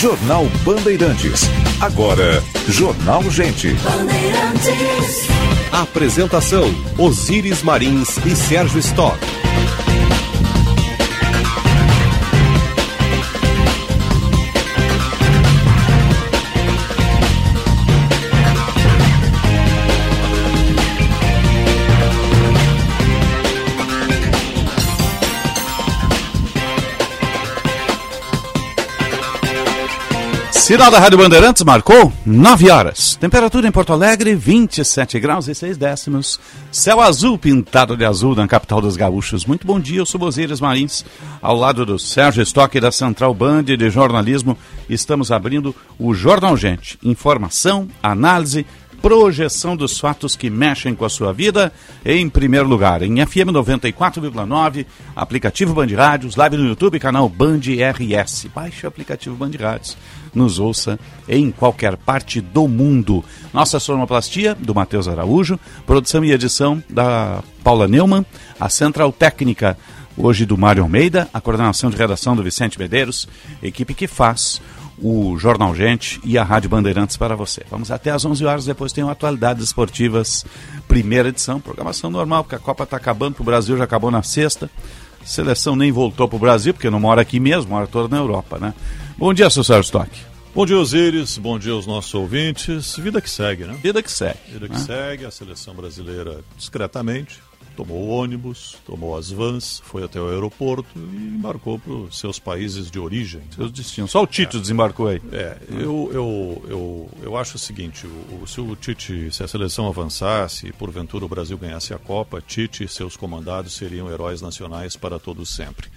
Jornal 0.00 0.46
Bandeirantes. 0.64 1.42
Agora, 1.80 2.42
Jornal 2.68 3.22
Gente. 3.30 3.74
Apresentação: 5.72 6.72
Osíris 6.98 7.62
Marins 7.62 8.18
e 8.26 8.36
Sérgio 8.36 8.78
Stock. 8.80 9.18
Sinal 30.64 30.90
da 30.90 30.98
Rádio 30.98 31.18
Bandeirantes 31.18 31.62
marcou 31.62 32.10
9 32.24 32.70
horas. 32.70 33.16
Temperatura 33.16 33.68
em 33.68 33.70
Porto 33.70 33.92
Alegre, 33.92 34.34
27 34.34 35.20
graus 35.20 35.46
e 35.46 35.54
6 35.54 35.76
décimos. 35.76 36.40
Céu 36.72 37.02
azul 37.02 37.36
pintado 37.36 37.94
de 37.94 38.02
azul 38.02 38.34
na 38.34 38.48
capital 38.48 38.80
dos 38.80 38.96
gaúchos. 38.96 39.44
Muito 39.44 39.66
bom 39.66 39.78
dia, 39.78 39.98
eu 39.98 40.06
sou 40.06 40.18
Bozeiras 40.18 40.62
Marins. 40.62 41.04
Ao 41.42 41.54
lado 41.54 41.84
do 41.84 41.98
Sérgio 41.98 42.42
Stock 42.42 42.80
da 42.80 42.90
Central 42.90 43.34
Band 43.34 43.64
de 43.64 43.90
Jornalismo, 43.90 44.56
estamos 44.88 45.30
abrindo 45.30 45.76
o 45.98 46.14
Jornal 46.14 46.56
Gente. 46.56 46.98
Informação, 47.02 47.86
análise, 48.02 48.64
projeção 49.04 49.76
dos 49.76 50.00
fatos 50.00 50.34
que 50.34 50.48
mexem 50.48 50.94
com 50.94 51.04
a 51.04 51.10
sua 51.10 51.30
vida, 51.30 51.70
em 52.02 52.26
primeiro 52.26 52.66
lugar, 52.66 53.02
em 53.02 53.16
FM 53.26 53.52
94,9, 53.52 54.86
aplicativo 55.14 55.74
Band 55.74 55.94
Rádios, 55.94 56.36
live 56.36 56.56
no 56.56 56.68
YouTube, 56.68 56.98
canal 56.98 57.28
Band 57.28 57.60
RS. 57.60 58.46
Baixe 58.54 58.86
o 58.86 58.88
aplicativo 58.88 59.36
Band 59.36 59.50
Rádios, 59.60 59.94
nos 60.34 60.58
ouça 60.58 60.98
em 61.28 61.50
qualquer 61.50 61.96
parte 61.96 62.40
do 62.40 62.66
mundo. 62.68 63.24
Nossa 63.52 63.78
sonoplastia, 63.78 64.54
do 64.54 64.74
Matheus 64.74 65.08
Araújo, 65.08 65.58
produção 65.86 66.24
e 66.24 66.32
edição 66.32 66.82
da 66.88 67.42
Paula 67.62 67.88
Neumann, 67.88 68.24
a 68.58 68.68
central 68.68 69.12
técnica 69.12 69.76
hoje 70.16 70.46
do 70.46 70.56
Mário 70.56 70.82
Almeida, 70.82 71.28
a 71.32 71.40
coordenação 71.40 71.90
de 71.90 71.96
redação 71.96 72.36
do 72.36 72.42
Vicente 72.42 72.78
Medeiros, 72.78 73.28
equipe 73.62 73.94
que 73.94 74.06
faz 74.06 74.60
o 74.98 75.36
Jornal 75.38 75.74
Gente 75.74 76.20
e 76.24 76.38
a 76.38 76.44
Rádio 76.44 76.70
Bandeirantes 76.70 77.16
para 77.16 77.34
você. 77.34 77.62
Vamos 77.70 77.90
até 77.90 78.10
às 78.10 78.24
11 78.24 78.44
horas, 78.44 78.64
depois 78.64 78.92
tem 78.92 79.08
Atualidades 79.08 79.64
Esportivas, 79.64 80.44
primeira 80.86 81.28
edição, 81.28 81.60
programação 81.60 82.10
normal, 82.10 82.44
porque 82.44 82.54
a 82.54 82.60
Copa 82.60 82.84
está 82.84 82.96
acabando, 82.96 83.36
o 83.40 83.44
Brasil 83.44 83.76
já 83.76 83.84
acabou 83.84 84.10
na 84.10 84.22
sexta. 84.22 84.70
A 85.22 85.26
seleção 85.26 85.74
nem 85.74 85.90
voltou 85.90 86.28
para 86.28 86.36
o 86.36 86.38
Brasil, 86.38 86.72
porque 86.74 86.90
não 86.90 87.00
mora 87.00 87.22
aqui 87.22 87.40
mesmo, 87.40 87.70
mora 87.70 87.86
toda 87.86 88.08
na 88.08 88.22
Europa, 88.22 88.58
né? 88.58 88.74
Bom 89.16 89.32
dia, 89.32 89.48
seu 89.48 89.62
Sérgio 89.62 89.84
Stock. 89.84 90.10
Bom 90.54 90.66
dia, 90.66 90.78
Osíris. 90.78 91.38
Bom 91.38 91.58
dia 91.58 91.72
aos 91.72 91.86
nossos 91.86 92.12
ouvintes. 92.14 92.96
Vida 92.96 93.20
que 93.20 93.30
segue, 93.30 93.64
né? 93.64 93.78
Vida 93.82 94.02
que 94.02 94.10
segue. 94.10 94.38
Vida 94.48 94.68
que 94.68 94.74
né? 94.74 94.80
segue, 94.80 95.24
a 95.24 95.30
seleção 95.30 95.74
brasileira 95.74 96.40
discretamente 96.56 97.40
tomou 97.76 97.98
o 97.98 98.08
ônibus, 98.08 98.76
tomou 98.86 99.16
as 99.16 99.30
vans, 99.30 99.82
foi 99.84 100.04
até 100.04 100.20
o 100.20 100.28
aeroporto 100.28 100.88
e 100.96 100.98
embarcou 100.98 101.78
para 101.78 101.92
os 101.92 102.18
seus 102.18 102.38
países 102.38 102.90
de 102.90 102.98
origem. 102.98 103.42
Seus 103.54 103.70
destinos. 103.70 104.10
Só 104.10 104.22
o 104.22 104.26
Tite 104.26 104.56
é. 104.56 104.60
desembarcou 104.60 105.08
aí. 105.08 105.20
É, 105.32 105.58
eu, 105.70 106.10
eu, 106.12 106.64
eu, 106.68 107.10
eu 107.22 107.36
acho 107.36 107.56
o 107.56 107.58
seguinte, 107.58 108.06
o, 108.06 108.46
se 108.46 108.60
o 108.60 108.74
Tite, 108.76 109.30
se 109.32 109.42
a 109.42 109.48
seleção 109.48 109.88
avançasse 109.88 110.68
e 110.68 110.72
porventura 110.72 111.24
o 111.24 111.28
Brasil 111.28 111.58
ganhasse 111.58 111.92
a 111.92 111.98
Copa, 111.98 112.40
Tite 112.40 112.84
e 112.84 112.88
seus 112.88 113.16
comandados 113.16 113.74
seriam 113.74 114.10
heróis 114.10 114.40
nacionais 114.40 114.96
para 114.96 115.18
todos 115.18 115.54
sempre. 115.54 115.88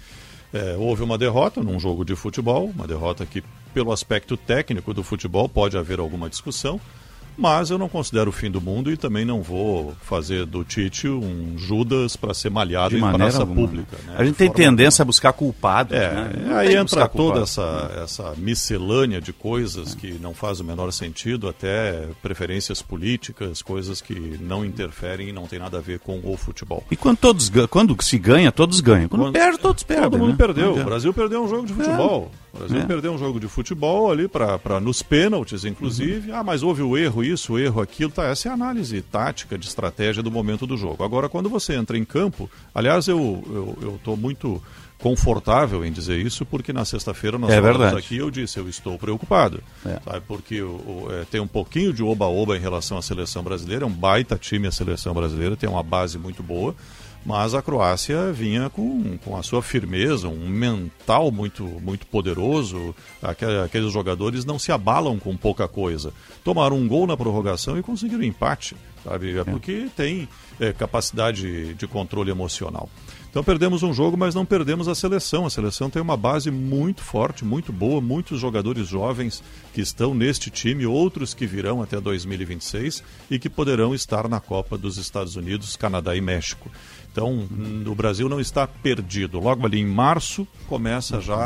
É, 0.52 0.76
houve 0.76 1.02
uma 1.02 1.18
derrota 1.18 1.62
num 1.62 1.78
jogo 1.78 2.04
de 2.04 2.16
futebol, 2.16 2.66
uma 2.66 2.86
derrota 2.86 3.26
que, 3.26 3.42
pelo 3.74 3.92
aspecto 3.92 4.36
técnico 4.36 4.94
do 4.94 5.02
futebol, 5.02 5.48
pode 5.48 5.76
haver 5.76 5.98
alguma 5.98 6.28
discussão, 6.28 6.80
mas 7.38 7.70
eu 7.70 7.78
não 7.78 7.88
considero 7.88 8.30
o 8.30 8.32
fim 8.32 8.50
do 8.50 8.60
mundo 8.60 8.90
e 8.90 8.96
também 8.96 9.24
não 9.24 9.40
vou 9.40 9.94
fazer 10.02 10.44
do 10.44 10.64
Tite 10.64 11.08
um 11.08 11.56
Judas 11.56 12.16
para 12.16 12.34
ser 12.34 12.50
malhado 12.50 12.96
De 12.96 12.96
em 12.96 13.12
praça 13.12 13.40
alguma. 13.40 13.60
pública. 13.60 13.96
Né? 14.04 14.14
A 14.18 14.24
gente 14.24 14.34
tem 14.34 14.50
tendência 14.50 15.02
a 15.02 15.04
buscar 15.04 15.32
culpado. 15.32 15.94
É, 15.94 16.10
né? 16.10 16.56
aí 16.56 16.74
entra 16.74 17.06
toda 17.06 17.42
essa, 17.42 17.92
essa 18.02 18.34
miscelânea 18.36 19.20
de 19.20 19.32
coisas 19.32 19.94
é. 19.94 19.96
que 19.96 20.12
não 20.14 20.34
faz 20.34 20.58
o 20.58 20.64
menor 20.64 20.90
sentido, 20.92 21.48
até 21.48 22.08
preferências 22.20 22.82
políticas, 22.82 23.62
coisas 23.62 24.00
que 24.00 24.38
não 24.40 24.64
interferem 24.64 25.28
e 25.28 25.32
não 25.32 25.46
tem 25.46 25.60
nada 25.60 25.78
a 25.78 25.80
ver 25.80 26.00
com 26.00 26.20
o 26.24 26.36
futebol. 26.36 26.82
E 26.90 26.96
quando, 26.96 27.18
todos, 27.18 27.52
quando 27.70 27.96
se 28.02 28.18
ganha, 28.18 28.50
todos 28.50 28.80
ganham. 28.80 29.08
Quando, 29.08 29.22
quando 29.22 29.32
perde, 29.34 29.58
todos 29.58 29.84
perdem. 29.84 30.10
Todo 30.10 30.18
mundo 30.18 30.30
né? 30.30 30.36
perdeu. 30.36 30.72
O 30.74 30.84
Brasil 30.84 31.14
perdeu 31.14 31.44
um 31.44 31.48
jogo 31.48 31.66
de 31.66 31.72
futebol. 31.72 32.32
É. 32.44 32.47
O 32.58 32.68
Brasil 32.68 32.86
perdeu 32.86 33.12
um 33.12 33.18
jogo 33.18 33.38
de 33.38 33.46
futebol 33.46 34.10
ali 34.10 34.26
para 34.26 34.80
nos 34.80 35.02
pênaltis, 35.02 35.64
inclusive. 35.64 36.30
Uhum. 36.30 36.36
Ah, 36.36 36.42
mas 36.42 36.62
houve 36.62 36.82
o 36.82 36.98
erro 36.98 37.22
isso, 37.22 37.52
o 37.52 37.58
erro 37.58 37.80
aquilo. 37.80 38.10
Tá, 38.10 38.24
essa 38.24 38.48
é 38.48 38.50
a 38.50 38.54
análise 38.54 39.00
tática 39.00 39.56
de 39.56 39.66
estratégia 39.66 40.22
do 40.22 40.30
momento 40.30 40.66
do 40.66 40.76
jogo. 40.76 41.04
Agora, 41.04 41.28
quando 41.28 41.48
você 41.48 41.74
entra 41.74 41.96
em 41.96 42.04
campo, 42.04 42.50
aliás, 42.74 43.06
eu 43.06 43.96
estou 43.96 44.16
muito 44.16 44.60
confortável 44.98 45.84
em 45.84 45.92
dizer 45.92 46.18
isso, 46.18 46.44
porque 46.44 46.72
na 46.72 46.84
sexta-feira 46.84 47.38
nós 47.38 47.50
é 47.52 47.62
falamos 47.62 47.94
aqui 47.94 48.16
eu 48.16 48.30
disse, 48.30 48.58
eu 48.58 48.68
estou 48.68 48.98
preocupado. 48.98 49.62
É. 49.86 50.00
Sabe, 50.04 50.22
porque 50.26 50.60
o, 50.60 50.70
o, 50.70 51.08
é, 51.12 51.24
tem 51.24 51.40
um 51.40 51.46
pouquinho 51.46 51.92
de 51.92 52.02
oba-oba 52.02 52.56
em 52.56 52.60
relação 52.60 52.98
à 52.98 53.02
seleção 53.02 53.44
brasileira, 53.44 53.84
é 53.84 53.86
um 53.86 53.92
baita 53.92 54.36
time 54.36 54.66
a 54.66 54.72
seleção 54.72 55.14
brasileira, 55.14 55.56
tem 55.56 55.68
uma 55.68 55.84
base 55.84 56.18
muito 56.18 56.42
boa 56.42 56.74
mas 57.28 57.52
a 57.52 57.60
Croácia 57.60 58.32
vinha 58.32 58.70
com, 58.70 59.18
com 59.18 59.36
a 59.36 59.42
sua 59.42 59.60
firmeza, 59.60 60.26
um 60.28 60.48
mental 60.48 61.30
muito, 61.30 61.62
muito 61.62 62.06
poderoso. 62.06 62.94
Aqueles 63.22 63.92
jogadores 63.92 64.46
não 64.46 64.58
se 64.58 64.72
abalam 64.72 65.18
com 65.18 65.36
pouca 65.36 65.68
coisa. 65.68 66.10
Tomaram 66.42 66.78
um 66.78 66.88
gol 66.88 67.06
na 67.06 67.18
prorrogação 67.18 67.78
e 67.78 67.82
conseguiram 67.82 68.22
empate, 68.22 68.74
sabe? 69.04 69.36
É, 69.36 69.40
é. 69.40 69.44
porque 69.44 69.88
tem 69.94 70.26
é, 70.58 70.72
capacidade 70.72 71.74
de 71.74 71.86
controle 71.86 72.30
emocional. 72.30 72.88
Então 73.30 73.44
perdemos 73.44 73.82
um 73.82 73.92
jogo, 73.92 74.16
mas 74.16 74.34
não 74.34 74.46
perdemos 74.46 74.88
a 74.88 74.94
seleção. 74.94 75.44
A 75.44 75.50
seleção 75.50 75.90
tem 75.90 76.00
uma 76.00 76.16
base 76.16 76.50
muito 76.50 77.02
forte, 77.02 77.44
muito 77.44 77.72
boa, 77.72 78.00
muitos 78.00 78.40
jogadores 78.40 78.88
jovens 78.88 79.42
que 79.74 79.82
estão 79.82 80.14
neste 80.14 80.50
time, 80.50 80.86
outros 80.86 81.34
que 81.34 81.46
virão 81.46 81.82
até 81.82 82.00
2026 82.00 83.04
e 83.30 83.38
que 83.38 83.50
poderão 83.50 83.94
estar 83.94 84.28
na 84.28 84.40
Copa 84.40 84.78
dos 84.78 84.96
Estados 84.96 85.36
Unidos, 85.36 85.76
Canadá 85.76 86.16
e 86.16 86.22
México. 86.22 86.70
Então, 87.10 87.48
o 87.86 87.94
Brasil 87.94 88.28
não 88.28 88.40
está 88.40 88.66
perdido. 88.66 89.40
Logo 89.40 89.66
ali 89.66 89.80
em 89.80 89.86
março 89.86 90.46
começa 90.68 91.20
já 91.20 91.36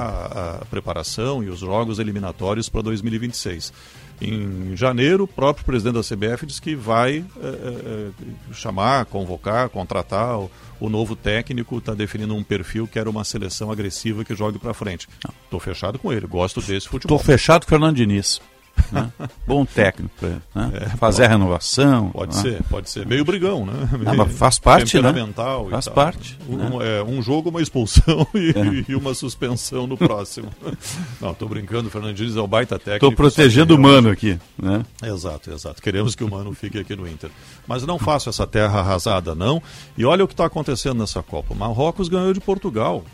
a 0.61 0.65
preparação 0.67 1.43
e 1.43 1.49
os 1.49 1.61
jogos 1.61 1.99
eliminatórios 1.99 2.69
para 2.69 2.83
2026. 2.83 3.73
Em 4.21 4.77
janeiro, 4.77 5.25
o 5.25 5.29
próprio 5.29 5.65
presidente 5.65 5.95
da 5.95 6.03
CBF 6.03 6.47
diz 6.47 6.61
que 6.61 6.77
vai 6.77 7.25
é, 7.43 7.47
é, 7.47 8.11
chamar, 8.53 9.07
convocar, 9.07 9.69
contratar 9.69 10.39
o, 10.39 10.51
o 10.79 10.89
novo 10.89 11.17
técnico, 11.17 11.79
está 11.79 11.93
definindo 11.93 12.35
um 12.35 12.43
perfil 12.45 12.87
que 12.87 12.99
era 12.99 13.11
uma 13.11 13.25
seleção 13.25 13.73
agressiva 13.73 14.25
que 14.25 14.35
jogue 14.35 14.59
para 14.59 14.75
frente. 14.75 15.09
Estou 15.45 15.59
fechado 15.59 15.99
com 15.99 16.13
ele, 16.13 16.27
gosto 16.27 16.61
desse 16.61 16.89
futebol. 16.89 17.17
Estou 17.17 17.19
fechado 17.19 17.63
com 17.63 17.67
o 17.67 17.71
Fernando 17.71 17.97
Diniz. 17.97 18.41
Né? 18.91 19.11
Bom 19.47 19.65
técnico, 19.65 20.15
né? 20.23 20.41
é, 20.75 20.89
fazer 20.97 21.25
a 21.25 21.29
renovação. 21.29 22.11
Pode 22.11 22.37
né? 22.37 22.43
ser, 22.43 22.63
pode 22.65 22.91
ser. 22.91 23.07
Meio 23.07 23.25
brigão, 23.25 23.65
né? 23.65 23.89
Meio 23.93 24.17
Não, 24.17 24.29
faz 24.29 24.59
parte, 24.59 25.01
né? 25.01 25.13
Faz 25.71 25.89
parte. 25.89 26.39
Um, 26.49 26.57
né? 26.57 26.99
é, 26.99 27.03
um 27.03 27.23
jogo, 27.23 27.51
uma 27.51 27.63
expulsão 27.63 28.27
e, 28.35 28.51
é. 28.51 28.91
e, 28.91 28.95
uma 28.95 29.15
suspensão 29.15 29.87
no 29.87 29.97
próximo. 29.97 30.49
Não, 31.21 31.31
estou 31.31 31.49
brincando, 31.49 31.89
o 31.89 31.91
Fernando 31.91 32.15
Diniz 32.15 32.37
é 32.37 32.41
o 32.41 32.47
baita 32.47 32.79
técnico. 32.79 33.07
Estou 33.07 33.13
protegendo 33.13 33.75
o 33.75 33.79
Mano 33.79 34.11
aqui, 34.11 34.39
né? 34.61 34.85
Exato, 35.03 35.51
exato. 35.51 35.81
Queremos 35.81 36.15
que 36.15 36.25
o 36.25 36.31
Mano 36.31 36.53
fique 36.53 36.79
aqui 36.79 36.95
no 36.95 37.09
Inter. 37.09 37.31
Mas 37.67 37.87
não 37.87 37.99
faço 37.99 38.29
essa 38.29 38.47
terra 38.47 38.81
arrasada, 38.81 39.35
não. 39.35 39.63
E 39.97 40.05
olha 40.05 40.25
o 40.25 40.29
que 40.29 40.35
está 40.35 40.47
acontecendo 40.47 40.99
nessa 40.99 41.23
Copa. 41.23 41.55
Marrocos 41.55 42.09
ganhou 42.09 42.33
de 42.33 42.41
Portugal. 42.41 43.05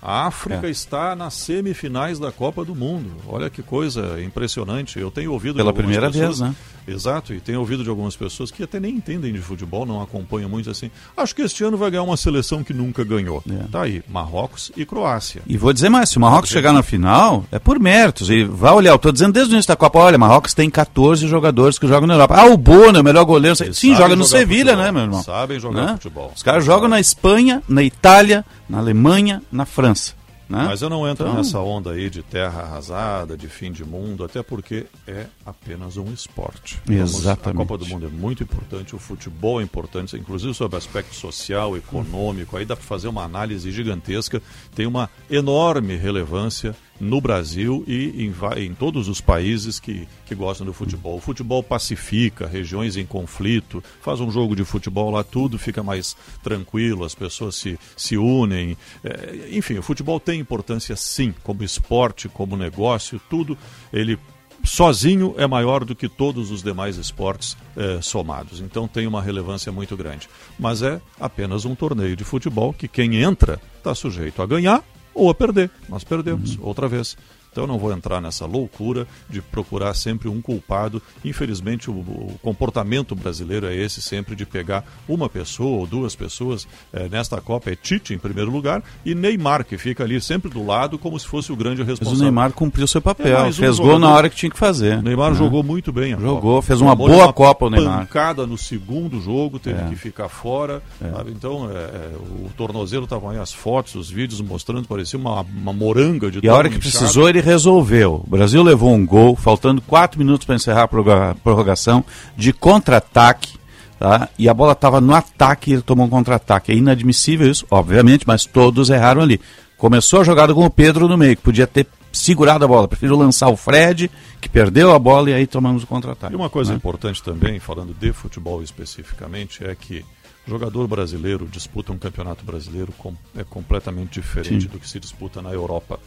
A 0.00 0.26
África 0.26 0.66
é. 0.66 0.70
está 0.70 1.16
nas 1.16 1.34
semifinais 1.34 2.18
da 2.18 2.30
Copa 2.30 2.64
do 2.64 2.74
Mundo. 2.74 3.10
Olha 3.26 3.50
que 3.50 3.62
coisa 3.62 4.22
impressionante. 4.22 4.98
Eu 4.98 5.10
tenho 5.10 5.32
ouvido 5.32 5.56
pela 5.56 5.72
primeira 5.72 6.10
pessoas, 6.10 6.38
vez, 6.38 6.50
né? 6.50 6.54
Exato, 6.88 7.34
e 7.34 7.40
tenho 7.40 7.58
ouvido 7.58 7.82
de 7.82 7.90
algumas 7.90 8.14
pessoas 8.14 8.50
que 8.50 8.62
até 8.62 8.78
nem 8.78 8.94
entendem 8.94 9.32
de 9.32 9.40
futebol, 9.40 9.84
não 9.84 10.00
acompanham 10.00 10.48
muito 10.48 10.70
assim. 10.70 10.88
Acho 11.16 11.34
que 11.34 11.42
este 11.42 11.64
ano 11.64 11.76
vai 11.76 11.90
ganhar 11.90 12.04
uma 12.04 12.16
seleção 12.16 12.62
que 12.62 12.72
nunca 12.72 13.02
ganhou. 13.02 13.42
É. 13.50 13.64
Tá 13.70 13.82
aí, 13.82 14.02
Marrocos 14.08 14.70
e 14.76 14.86
Croácia. 14.86 15.42
E 15.46 15.56
vou 15.56 15.72
dizer 15.72 15.88
mais, 15.88 16.10
se 16.10 16.16
o 16.16 16.20
Marrocos 16.20 16.48
chegar 16.48 16.72
na 16.72 16.84
final, 16.84 17.44
é 17.50 17.58
por 17.58 17.80
méritos. 17.80 18.30
E 18.30 18.44
vai 18.44 18.72
olhar, 18.72 18.92
eu 18.92 18.96
estou 18.96 19.10
dizendo 19.10 19.32
desde 19.32 19.52
o 19.52 19.54
início 19.56 19.68
da 19.68 19.76
Copa, 19.76 19.98
olha, 19.98 20.16
Marrocos 20.16 20.54
tem 20.54 20.70
14 20.70 21.26
jogadores 21.26 21.78
que 21.78 21.88
jogam 21.88 22.06
na 22.06 22.14
Europa. 22.14 22.36
Ah, 22.38 22.46
o 22.46 22.56
Bono 22.56 22.98
é 22.98 23.00
o 23.00 23.04
melhor 23.04 23.24
goleiro. 23.24 23.56
Eles 23.60 23.76
Sim, 23.76 23.96
joga 23.96 24.14
no 24.14 24.24
Sevilha, 24.24 24.76
né, 24.76 24.92
meu 24.92 25.02
irmão? 25.02 25.22
Sabem 25.22 25.58
jogar 25.58 25.86
né? 25.86 25.92
futebol. 25.94 26.32
Os 26.36 26.42
caras 26.42 26.64
jogam 26.64 26.88
na 26.88 27.00
Espanha, 27.00 27.62
na 27.68 27.82
Itália, 27.82 28.44
na 28.68 28.78
Alemanha, 28.78 29.42
na 29.50 29.64
França. 29.64 30.14
Né? 30.48 30.64
Mas 30.64 30.80
eu 30.80 30.88
não 30.88 31.08
entro 31.08 31.26
então... 31.26 31.36
nessa 31.36 31.58
onda 31.58 31.90
aí 31.90 32.08
de 32.08 32.22
terra 32.22 32.62
arrasada, 32.62 33.36
de 33.36 33.48
fim 33.48 33.72
de 33.72 33.84
mundo, 33.84 34.22
até 34.22 34.44
porque 34.44 34.86
é 35.06 35.26
apenas 35.44 35.96
um 35.96 36.12
esporte. 36.12 36.80
Exatamente. 36.88 37.48
a 37.48 37.66
Copa 37.66 37.76
do 37.76 37.86
Mundo 37.86 38.06
é 38.06 38.08
muito 38.08 38.44
importante, 38.44 38.94
o 38.94 38.98
futebol 38.98 39.60
é 39.60 39.64
importante, 39.64 40.16
inclusive 40.16 40.54
sobre 40.54 40.76
aspecto 40.78 41.16
social, 41.16 41.76
econômico. 41.76 42.56
Aí 42.56 42.64
dá 42.64 42.76
para 42.76 42.84
fazer 42.84 43.08
uma 43.08 43.24
análise 43.24 43.72
gigantesca. 43.72 44.40
Tem 44.72 44.86
uma 44.86 45.10
enorme 45.28 45.96
relevância 45.96 46.76
no 47.00 47.20
Brasil 47.20 47.84
e 47.86 48.24
em, 48.24 48.34
em, 48.64 48.74
todos 48.74 49.08
os 49.08 49.20
países 49.20 49.78
que, 49.78 50.06
que 50.26 50.34
gostam 50.34 50.66
do 50.66 50.72
futebol. 50.72 51.16
O 51.16 51.20
futebol 51.20 51.62
pacifica 51.62 52.46
regiões 52.46 52.96
em 52.96 53.06
conflito, 53.06 53.82
faz 54.00 54.20
um 54.20 54.30
jogo 54.30 54.56
de 54.56 54.64
futebol 54.64 55.10
lá, 55.10 55.22
tudo 55.22 55.58
fica 55.58 55.82
mais 55.82 56.16
tranquilo, 56.42 57.04
as 57.04 57.14
pessoas 57.14 57.56
se, 57.56 57.78
se 57.96 58.16
unem. 58.16 58.76
É, 59.04 59.48
enfim, 59.50 59.78
o 59.78 59.82
futebol 59.82 60.18
tem 60.18 60.40
importância 60.40 60.96
sim, 60.96 61.34
como 61.42 61.62
esporte, 61.62 62.28
como 62.28 62.56
negócio, 62.56 63.20
tudo. 63.28 63.56
Ele 63.92 64.18
sozinho 64.64 65.34
é 65.38 65.46
maior 65.46 65.84
do 65.84 65.94
que 65.94 66.08
todos 66.08 66.50
os 66.50 66.62
demais 66.62 66.96
esportes 66.96 67.56
é, 67.76 68.00
somados. 68.02 68.60
Então 68.60 68.88
tem 68.88 69.06
uma 69.06 69.22
relevância 69.22 69.70
muito 69.70 69.96
grande. 69.96 70.28
Mas 70.58 70.82
é 70.82 71.00
apenas 71.20 71.64
um 71.64 71.74
torneio 71.74 72.16
de 72.16 72.24
futebol 72.24 72.72
que 72.72 72.88
quem 72.88 73.16
entra 73.16 73.60
está 73.78 73.94
sujeito 73.94 74.42
a 74.42 74.46
ganhar 74.46 74.82
ou 75.16 75.30
a 75.30 75.34
perder. 75.34 75.70
Nós 75.88 76.04
perdemos 76.04 76.58
outra 76.60 76.86
vez. 76.86 77.16
Então 77.56 77.64
eu 77.64 77.68
não 77.68 77.78
vou 77.78 77.90
entrar 77.90 78.20
nessa 78.20 78.44
loucura 78.44 79.06
de 79.30 79.40
procurar 79.40 79.94
sempre 79.94 80.28
um 80.28 80.42
culpado. 80.42 81.00
Infelizmente, 81.24 81.90
o, 81.90 81.94
o 81.94 82.38
comportamento 82.42 83.14
brasileiro 83.14 83.66
é 83.66 83.74
esse 83.74 84.02
sempre 84.02 84.36
de 84.36 84.44
pegar 84.44 84.84
uma 85.08 85.26
pessoa 85.26 85.78
ou 85.78 85.86
duas 85.86 86.14
pessoas. 86.14 86.68
É, 86.92 87.08
nesta 87.08 87.40
Copa 87.40 87.70
é 87.70 87.74
Tite 87.74 88.12
em 88.12 88.18
primeiro 88.18 88.50
lugar 88.50 88.82
e 89.06 89.14
Neymar, 89.14 89.64
que 89.64 89.78
fica 89.78 90.04
ali 90.04 90.20
sempre 90.20 90.50
do 90.50 90.66
lado 90.66 90.98
como 90.98 91.18
se 91.18 91.26
fosse 91.26 91.50
o 91.50 91.56
grande 91.56 91.82
responsável. 91.82 92.10
Mas 92.10 92.20
o 92.20 92.24
Neymar 92.24 92.52
cumpriu 92.52 92.86
seu 92.86 93.00
papel, 93.00 93.38
é 93.38 93.44
um 93.44 93.52
fez 93.54 93.78
gol 93.78 93.98
na 93.98 94.10
hora 94.10 94.28
que 94.28 94.36
tinha 94.36 94.50
que 94.50 94.58
fazer. 94.58 94.98
O 94.98 95.02
Neymar 95.02 95.30
né? 95.30 95.38
jogou 95.38 95.62
muito 95.62 95.90
bem. 95.90 96.10
jogou, 96.10 96.56
Copa. 96.56 96.66
fez 96.66 96.82
uma 96.82 96.94
boa 96.94 97.24
uma 97.24 97.32
Copa 97.32 97.64
o 97.64 97.70
Neymar. 97.70 98.00
pancada 98.00 98.46
no 98.46 98.58
segundo 98.58 99.18
jogo, 99.18 99.58
teve 99.58 99.80
é. 99.80 99.88
que 99.88 99.96
ficar 99.96 100.28
fora. 100.28 100.82
É. 101.00 101.08
Então, 101.30 101.70
é, 101.70 101.74
é, 101.74 102.16
o 102.44 102.50
tornozelo 102.54 103.04
estavam 103.04 103.30
aí 103.30 103.38
as 103.38 103.54
fotos, 103.54 103.94
os 103.94 104.10
vídeos 104.10 104.42
mostrando, 104.42 104.86
parecia 104.86 105.18
uma, 105.18 105.40
uma 105.40 105.72
moranga 105.72 106.30
de 106.30 106.40
E 106.42 106.48
a 106.50 106.54
hora 106.54 106.68
que 106.68 106.76
inchado. 106.76 106.98
precisou, 106.98 107.26
ele 107.30 107.45
resolveu. 107.46 108.24
O 108.26 108.30
Brasil 108.30 108.62
levou 108.62 108.92
um 108.92 109.06
gol, 109.06 109.36
faltando 109.36 109.80
quatro 109.80 110.18
minutos 110.18 110.44
para 110.44 110.56
encerrar 110.56 110.82
a 110.82 111.34
prorrogação, 111.34 112.04
de 112.36 112.52
contra-ataque. 112.52 113.56
Tá? 113.98 114.28
E 114.38 114.48
a 114.48 114.52
bola 114.52 114.72
estava 114.72 115.00
no 115.00 115.14
ataque 115.14 115.70
e 115.70 115.74
ele 115.74 115.82
tomou 115.82 116.06
um 116.06 116.10
contra-ataque. 116.10 116.72
É 116.72 116.74
inadmissível 116.74 117.48
isso, 117.48 117.64
obviamente, 117.70 118.26
mas 118.26 118.44
todos 118.44 118.90
erraram 118.90 119.22
ali. 119.22 119.40
Começou 119.78 120.20
a 120.20 120.24
jogada 120.24 120.52
com 120.52 120.64
o 120.64 120.70
Pedro 120.70 121.08
no 121.08 121.16
meio, 121.16 121.36
que 121.36 121.42
podia 121.42 121.66
ter 121.66 121.86
segurado 122.12 122.64
a 122.64 122.68
bola. 122.68 122.88
Prefiro 122.88 123.16
lançar 123.16 123.48
o 123.48 123.56
Fred, 123.56 124.10
que 124.40 124.48
perdeu 124.48 124.92
a 124.92 124.98
bola, 124.98 125.30
e 125.30 125.34
aí 125.34 125.46
tomamos 125.46 125.84
o 125.84 125.86
contra-ataque. 125.86 126.32
E 126.32 126.36
uma 126.36 126.50
coisa 126.50 126.72
né? 126.72 126.76
importante 126.76 127.22
também, 127.22 127.60
falando 127.60 127.94
de 127.94 128.12
futebol 128.12 128.62
especificamente, 128.62 129.64
é 129.64 129.74
que 129.74 130.04
o 130.46 130.50
jogador 130.50 130.86
brasileiro 130.86 131.46
disputa 131.46 131.92
um 131.92 131.98
campeonato 131.98 132.44
brasileiro 132.44 132.92
com, 132.98 133.14
é 133.36 133.44
completamente 133.44 134.20
diferente 134.20 134.62
Sim. 134.62 134.68
do 134.68 134.78
que 134.78 134.88
se 134.88 134.98
disputa 134.98 135.40
na 135.40 135.52
Europa. 135.52 135.98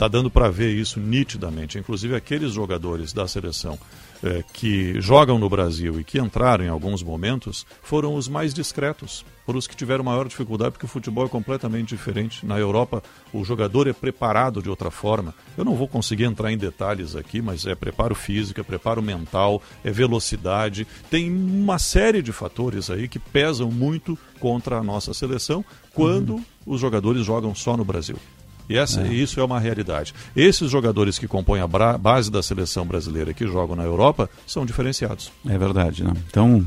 Está 0.00 0.08
dando 0.08 0.30
para 0.30 0.48
ver 0.48 0.74
isso 0.74 0.98
nitidamente. 0.98 1.78
Inclusive, 1.78 2.16
aqueles 2.16 2.54
jogadores 2.54 3.12
da 3.12 3.28
seleção 3.28 3.78
eh, 4.22 4.42
que 4.50 4.98
jogam 4.98 5.38
no 5.38 5.46
Brasil 5.46 6.00
e 6.00 6.04
que 6.04 6.18
entraram 6.18 6.64
em 6.64 6.68
alguns 6.68 7.02
momentos 7.02 7.66
foram 7.82 8.14
os 8.14 8.26
mais 8.26 8.54
discretos, 8.54 9.26
foram 9.44 9.58
os 9.58 9.66
que 9.66 9.76
tiveram 9.76 10.02
maior 10.02 10.26
dificuldade, 10.26 10.70
porque 10.70 10.86
o 10.86 10.88
futebol 10.88 11.26
é 11.26 11.28
completamente 11.28 11.88
diferente. 11.88 12.46
Na 12.46 12.58
Europa, 12.58 13.02
o 13.30 13.44
jogador 13.44 13.88
é 13.88 13.92
preparado 13.92 14.62
de 14.62 14.70
outra 14.70 14.90
forma. 14.90 15.34
Eu 15.54 15.66
não 15.66 15.74
vou 15.74 15.86
conseguir 15.86 16.24
entrar 16.24 16.50
em 16.50 16.56
detalhes 16.56 17.14
aqui, 17.14 17.42
mas 17.42 17.66
é 17.66 17.74
preparo 17.74 18.14
físico, 18.14 18.58
é 18.58 18.64
preparo 18.64 19.02
mental, 19.02 19.60
é 19.84 19.90
velocidade. 19.90 20.86
Tem 21.10 21.30
uma 21.30 21.78
série 21.78 22.22
de 22.22 22.32
fatores 22.32 22.88
aí 22.88 23.06
que 23.06 23.18
pesam 23.18 23.70
muito 23.70 24.18
contra 24.38 24.78
a 24.78 24.82
nossa 24.82 25.12
seleção 25.12 25.62
quando 25.92 26.36
uhum. 26.36 26.44
os 26.64 26.80
jogadores 26.80 27.22
jogam 27.22 27.54
só 27.54 27.76
no 27.76 27.84
Brasil. 27.84 28.16
E 28.70 28.78
essa, 28.78 29.00
é. 29.00 29.12
isso 29.12 29.40
é 29.40 29.44
uma 29.44 29.58
realidade. 29.58 30.14
Esses 30.36 30.70
jogadores 30.70 31.18
que 31.18 31.26
compõem 31.26 31.60
a 31.60 31.66
base 31.98 32.30
da 32.30 32.40
seleção 32.40 32.86
brasileira 32.86 33.34
que 33.34 33.44
jogam 33.44 33.74
na 33.74 33.82
Europa 33.82 34.30
são 34.46 34.64
diferenciados. 34.64 35.32
É 35.48 35.58
verdade, 35.58 36.04
né? 36.04 36.12
Então, 36.28 36.64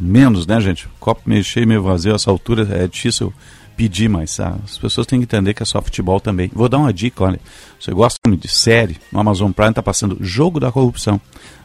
menos, 0.00 0.46
né, 0.46 0.58
gente? 0.58 0.88
Copo 0.98 1.20
meio 1.26 1.44
cheio, 1.44 1.68
meio 1.68 1.82
vazio, 1.82 2.14
essa 2.14 2.30
altura 2.30 2.66
é 2.70 2.88
difícil 2.88 3.30
pedir, 3.76 4.08
mas 4.08 4.40
ah, 4.40 4.56
as 4.64 4.78
pessoas 4.78 5.06
têm 5.06 5.18
que 5.18 5.24
entender 5.24 5.52
que 5.52 5.62
é 5.62 5.66
só 5.66 5.82
futebol 5.82 6.18
também. 6.18 6.50
Vou 6.54 6.66
dar 6.66 6.78
uma 6.78 6.94
dica, 6.94 7.22
olha. 7.22 7.40
Você 7.78 7.92
gosta 7.92 8.18
de 8.34 8.48
série? 8.48 8.96
No 9.12 9.20
Amazon 9.20 9.52
Prime 9.52 9.68
está 9.68 9.82
passando 9.82 10.16
Jogo 10.22 10.58
da 10.58 10.72
Corrupção. 10.72 11.20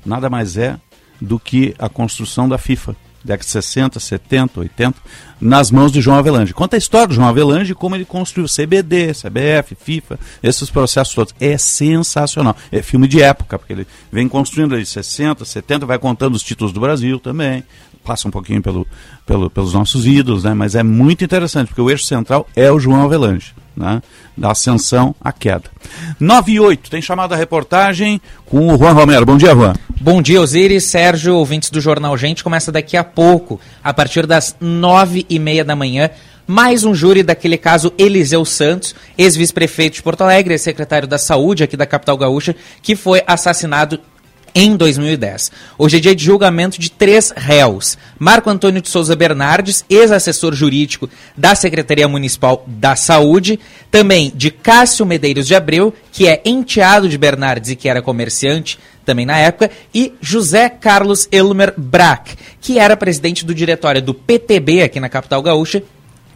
Nada 0.06 0.30
mais 0.30 0.58
é 0.58 0.78
do 1.22 1.40
que 1.40 1.74
a 1.80 1.88
construção 1.88 2.50
da 2.50 2.58
FIFA 2.58 2.98
década 3.24 3.46
de 3.46 3.52
60, 3.52 4.00
70, 4.00 4.60
80, 4.60 5.00
nas 5.40 5.72
mãos 5.72 5.92
de 5.92 6.02
João 6.02 6.18
Avelange. 6.18 6.54
Conta 6.54 6.76
a 6.76 6.80
história 6.80 7.08
do 7.08 7.14
João 7.14 7.28
Avelange 7.28 7.74
como 7.74 7.96
ele 7.96 8.06
construiu 8.06 8.48
CBD, 8.48 9.14
CBF, 9.14 9.76
FIFA, 9.76 10.20
esses 10.42 10.70
processos 10.70 11.14
todos. 11.14 11.36
É 11.40 11.58
sensacional. 11.58 12.56
É 12.72 12.82
filme 12.82 13.08
de 13.08 13.22
época, 13.22 13.58
porque 13.58 13.74
ele 13.74 13.88
vem 14.12 14.28
construindo 14.28 14.78
de 14.78 14.86
60, 14.86 15.46
70, 15.46 15.86
vai 15.86 16.00
contando 16.00 16.36
os 16.36 16.44
títulos 16.44 16.74
do 16.74 16.80
Brasil 16.80 17.20
também, 17.20 17.64
passa 18.04 18.28
um 18.28 18.32
pouquinho 18.32 18.62
pelo, 18.62 18.88
pelo, 19.26 19.50
pelos 19.50 19.74
nossos 19.74 20.06
ídolos, 20.06 20.44
né? 20.44 20.54
mas 20.54 20.76
é 20.76 20.84
muito 20.84 21.24
interessante, 21.24 21.68
porque 21.68 21.82
o 21.82 21.90
eixo 21.90 22.06
central 22.06 22.48
é 22.56 22.72
o 22.72 22.80
João 22.80 23.04
Avelange. 23.04 23.54
Né? 23.76 24.02
Da 24.38 24.52
ascensão 24.52 25.16
à 25.20 25.32
queda. 25.32 25.64
9 26.20 26.52
e 26.52 26.60
8, 26.60 26.90
tem 26.92 27.02
chamada 27.02 27.34
a 27.34 27.38
reportagem 27.38 28.22
com 28.46 28.68
o 28.68 28.78
Juan 28.78 28.94
Romero. 28.94 29.26
Bom 29.26 29.38
dia, 29.38 29.54
Juan. 29.56 29.74
Bom 30.00 30.22
dia, 30.22 30.42
Osiris, 30.42 30.84
Sérgio, 30.84 31.36
ouvintes 31.36 31.70
do 31.70 31.82
Jornal 31.82 32.16
Gente. 32.18 32.44
Começa 32.44 32.72
daqui 32.72 32.96
a 32.96 33.04
pouco, 33.04 33.60
a 33.84 33.94
partir 33.94 34.28
das 34.28 34.56
nove 34.60 35.26
e 35.30 35.40
meia 35.40 35.64
da 35.66 35.76
manhã, 35.76 36.10
mais 36.46 36.84
um 36.84 36.94
júri 36.94 37.24
daquele 37.24 37.58
caso 37.58 37.94
Eliseu 37.98 38.44
Santos, 38.46 38.94
ex-vice-prefeito 39.18 39.96
de 39.96 40.04
Porto 40.04 40.22
Alegre, 40.22 40.58
secretário 40.58 41.08
da 41.08 41.18
Saúde 41.18 41.64
aqui 41.64 41.78
da 41.78 41.86
capital 41.86 42.18
gaúcha, 42.18 42.56
que 42.82 42.96
foi 42.96 43.24
assassinado 43.26 44.00
em 44.56 44.76
2010. 44.76 45.52
Hoje 45.78 45.98
é 45.98 46.00
dia 46.00 46.16
de 46.16 46.24
julgamento 46.24 46.80
de 46.80 46.92
três 46.92 47.34
réus. 47.36 47.98
Marco 48.20 48.50
Antônio 48.50 48.82
de 48.82 48.90
Souza 48.90 49.16
Bernardes, 49.16 49.84
ex-assessor 49.90 50.54
jurídico 50.54 51.10
da 51.36 51.56
Secretaria 51.56 52.08
Municipal 52.08 52.64
da 52.68 52.96
Saúde, 52.96 53.60
também 53.90 54.32
de 54.36 54.52
Cássio 54.52 55.06
Medeiros 55.06 55.48
de 55.48 55.56
Abreu, 55.56 55.94
que 56.12 56.28
é 56.28 56.42
enteado 56.46 57.10
de 57.10 57.18
Bernardes 57.18 57.72
e 57.72 57.76
que 57.76 57.90
era 57.90 58.02
comerciante 58.02 58.80
também 59.06 59.26
na 59.26 59.38
época, 59.38 59.70
e 59.94 60.14
José 60.22 60.70
Carlos 60.70 61.28
Elmer 61.32 61.74
Brack, 61.76 62.36
que 62.62 62.80
era 62.80 62.96
presidente 62.96 63.46
do 63.46 63.54
diretório 63.54 64.02
do 64.02 64.14
PTB 64.14 64.84
aqui 64.84 65.00
na 65.00 65.10
capital 65.10 65.42
gaúcha 65.42 65.84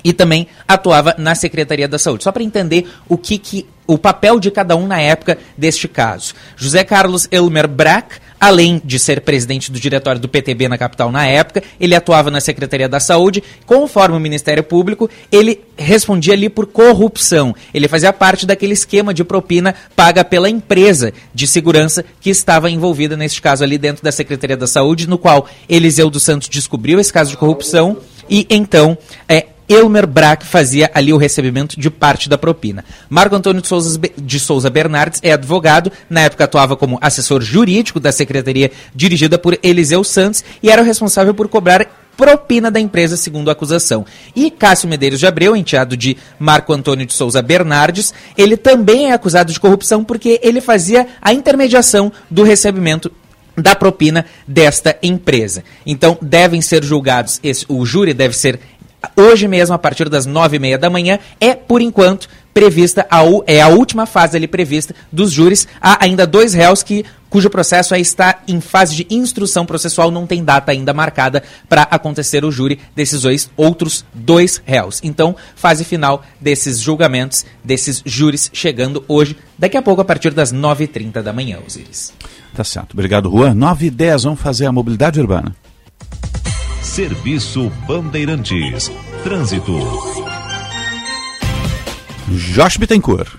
e 0.03 0.13
também 0.13 0.47
atuava 0.67 1.15
na 1.17 1.35
Secretaria 1.35 1.87
da 1.87 1.99
Saúde. 1.99 2.23
Só 2.23 2.31
para 2.31 2.43
entender 2.43 2.87
o 3.07 3.17
que, 3.17 3.37
que 3.37 3.65
o 3.87 3.97
papel 3.97 4.39
de 4.39 4.51
cada 4.51 4.75
um 4.75 4.85
na 4.85 4.99
época 4.99 5.37
deste 5.57 5.87
caso. 5.87 6.33
José 6.57 6.83
Carlos 6.83 7.27
Elmer 7.31 7.67
Brack, 7.67 8.17
além 8.39 8.81
de 8.83 8.99
ser 8.99 9.21
presidente 9.21 9.71
do 9.71 9.79
diretório 9.79 10.19
do 10.19 10.27
PTB 10.27 10.67
na 10.67 10.77
capital 10.77 11.11
na 11.11 11.25
época, 11.25 11.63
ele 11.79 11.95
atuava 11.95 12.29
na 12.29 12.41
Secretaria 12.41 12.89
da 12.89 12.99
Saúde. 12.99 13.41
Conforme 13.65 14.17
o 14.17 14.19
Ministério 14.19 14.63
Público, 14.63 15.09
ele 15.31 15.61
respondia 15.77 16.33
ali 16.33 16.49
por 16.49 16.67
corrupção. 16.67 17.55
Ele 17.73 17.87
fazia 17.87 18.11
parte 18.11 18.45
daquele 18.45 18.73
esquema 18.73 19.13
de 19.13 19.23
propina 19.23 19.73
paga 19.95 20.23
pela 20.23 20.49
empresa 20.49 21.13
de 21.33 21.47
segurança 21.47 22.03
que 22.19 22.29
estava 22.29 22.69
envolvida 22.69 23.15
neste 23.15 23.41
caso 23.41 23.63
ali 23.63 23.77
dentro 23.77 24.03
da 24.03 24.11
Secretaria 24.11 24.57
da 24.57 24.67
Saúde, 24.67 25.07
no 25.07 25.17
qual 25.17 25.47
Eliseu 25.69 26.09
dos 26.09 26.23
Santos 26.23 26.49
descobriu 26.49 26.99
esse 26.99 27.13
caso 27.13 27.31
de 27.31 27.37
corrupção 27.37 27.97
e 28.29 28.45
então 28.49 28.97
é, 29.29 29.47
Elmer 29.67 30.07
Brack 30.07 30.45
fazia 30.45 30.89
ali 30.93 31.11
o 31.11 31.17
recebimento 31.17 31.79
de 31.79 31.89
parte 31.89 32.29
da 32.29 32.37
propina. 32.37 32.85
Marco 33.09 33.35
Antônio 33.35 33.61
de 33.61 33.67
Souza, 33.67 33.99
de 34.17 34.39
Souza 34.39 34.69
Bernardes 34.69 35.19
é 35.23 35.33
advogado, 35.33 35.91
na 36.09 36.21
época 36.21 36.43
atuava 36.43 36.75
como 36.75 36.97
assessor 37.01 37.41
jurídico 37.41 37.99
da 37.99 38.11
secretaria 38.11 38.71
dirigida 38.95 39.37
por 39.37 39.57
Eliseu 39.61 40.03
Santos 40.03 40.43
e 40.61 40.69
era 40.69 40.81
o 40.81 40.85
responsável 40.85 41.33
por 41.33 41.47
cobrar 41.47 41.87
propina 42.17 42.71
da 42.71 42.79
empresa, 42.79 43.15
segundo 43.15 43.49
a 43.49 43.51
acusação. 43.51 44.05
E 44.35 44.49
Cássio 44.49 44.89
Medeiros 44.89 45.19
de 45.19 45.27
Abreu, 45.27 45.55
enteado 45.55 45.95
de 45.95 46.17
Marco 46.39 46.73
Antônio 46.73 47.05
de 47.05 47.13
Souza 47.13 47.41
Bernardes, 47.43 48.13
ele 48.35 48.57
também 48.57 49.11
é 49.11 49.13
acusado 49.13 49.53
de 49.53 49.59
corrupção 49.59 50.03
porque 50.03 50.39
ele 50.41 50.59
fazia 50.59 51.07
a 51.21 51.31
intermediação 51.31 52.11
do 52.29 52.41
recebimento 52.41 53.11
da 53.55 53.75
propina 53.75 54.25
desta 54.47 54.97
empresa. 55.01 55.63
Então, 55.85 56.17
devem 56.21 56.61
ser 56.61 56.83
julgados, 56.83 57.39
esse, 57.43 57.65
o 57.67 57.83
júri 57.85 58.13
deve 58.13 58.35
ser 58.35 58.59
hoje 59.15 59.47
mesmo, 59.47 59.75
a 59.75 59.79
partir 59.79 60.09
das 60.09 60.25
nove 60.25 60.57
e 60.57 60.59
meia 60.59 60.77
da 60.77 60.89
manhã, 60.89 61.19
é, 61.39 61.53
por 61.53 61.81
enquanto, 61.81 62.27
prevista, 62.53 63.05
a, 63.11 63.21
é 63.45 63.61
a 63.61 63.67
última 63.67 64.05
fase 64.07 64.35
ali 64.35 64.47
prevista 64.47 64.95
dos 65.11 65.31
júris. 65.31 65.67
Há 65.79 66.03
ainda 66.03 66.25
dois 66.25 66.53
réus 66.53 66.81
que, 66.81 67.05
cujo 67.29 67.49
processo 67.49 67.93
aí 67.93 68.01
está 68.01 68.39
em 68.47 68.59
fase 68.59 68.95
de 68.95 69.07
instrução 69.11 69.65
processual, 69.65 70.09
não 70.09 70.25
tem 70.25 70.43
data 70.43 70.71
ainda 70.71 70.93
marcada 70.93 71.43
para 71.69 71.83
acontecer 71.83 72.43
o 72.43 72.51
júri 72.51 72.79
desses 72.95 73.21
dois, 73.21 73.49
outros 73.55 74.03
dois 74.13 74.61
réus. 74.65 74.99
Então, 75.03 75.35
fase 75.55 75.83
final 75.83 76.23
desses 76.41 76.79
julgamentos, 76.79 77.45
desses 77.63 78.01
júris, 78.03 78.49
chegando 78.51 79.05
hoje, 79.07 79.37
daqui 79.57 79.77
a 79.77 79.81
pouco, 79.81 80.01
a 80.01 80.05
partir 80.05 80.33
das 80.33 80.51
9h30 80.51 81.21
da 81.21 81.31
manhã, 81.31 81.59
Osiris. 81.65 82.11
Tá 82.55 82.63
certo. 82.63 82.93
Obrigado, 82.93 83.29
Juan. 83.29 83.53
9 83.53 83.85
e 83.85 83.89
10, 83.91 84.23
vamos 84.23 84.39
fazer 84.39 84.65
a 84.65 84.71
mobilidade 84.71 85.19
urbana. 85.19 85.55
Serviço 86.87 87.69
Bandeirantes. 87.85 88.89
Trânsito. 89.21 89.73
Josh 92.29 92.77
Bittencourt. 92.77 93.35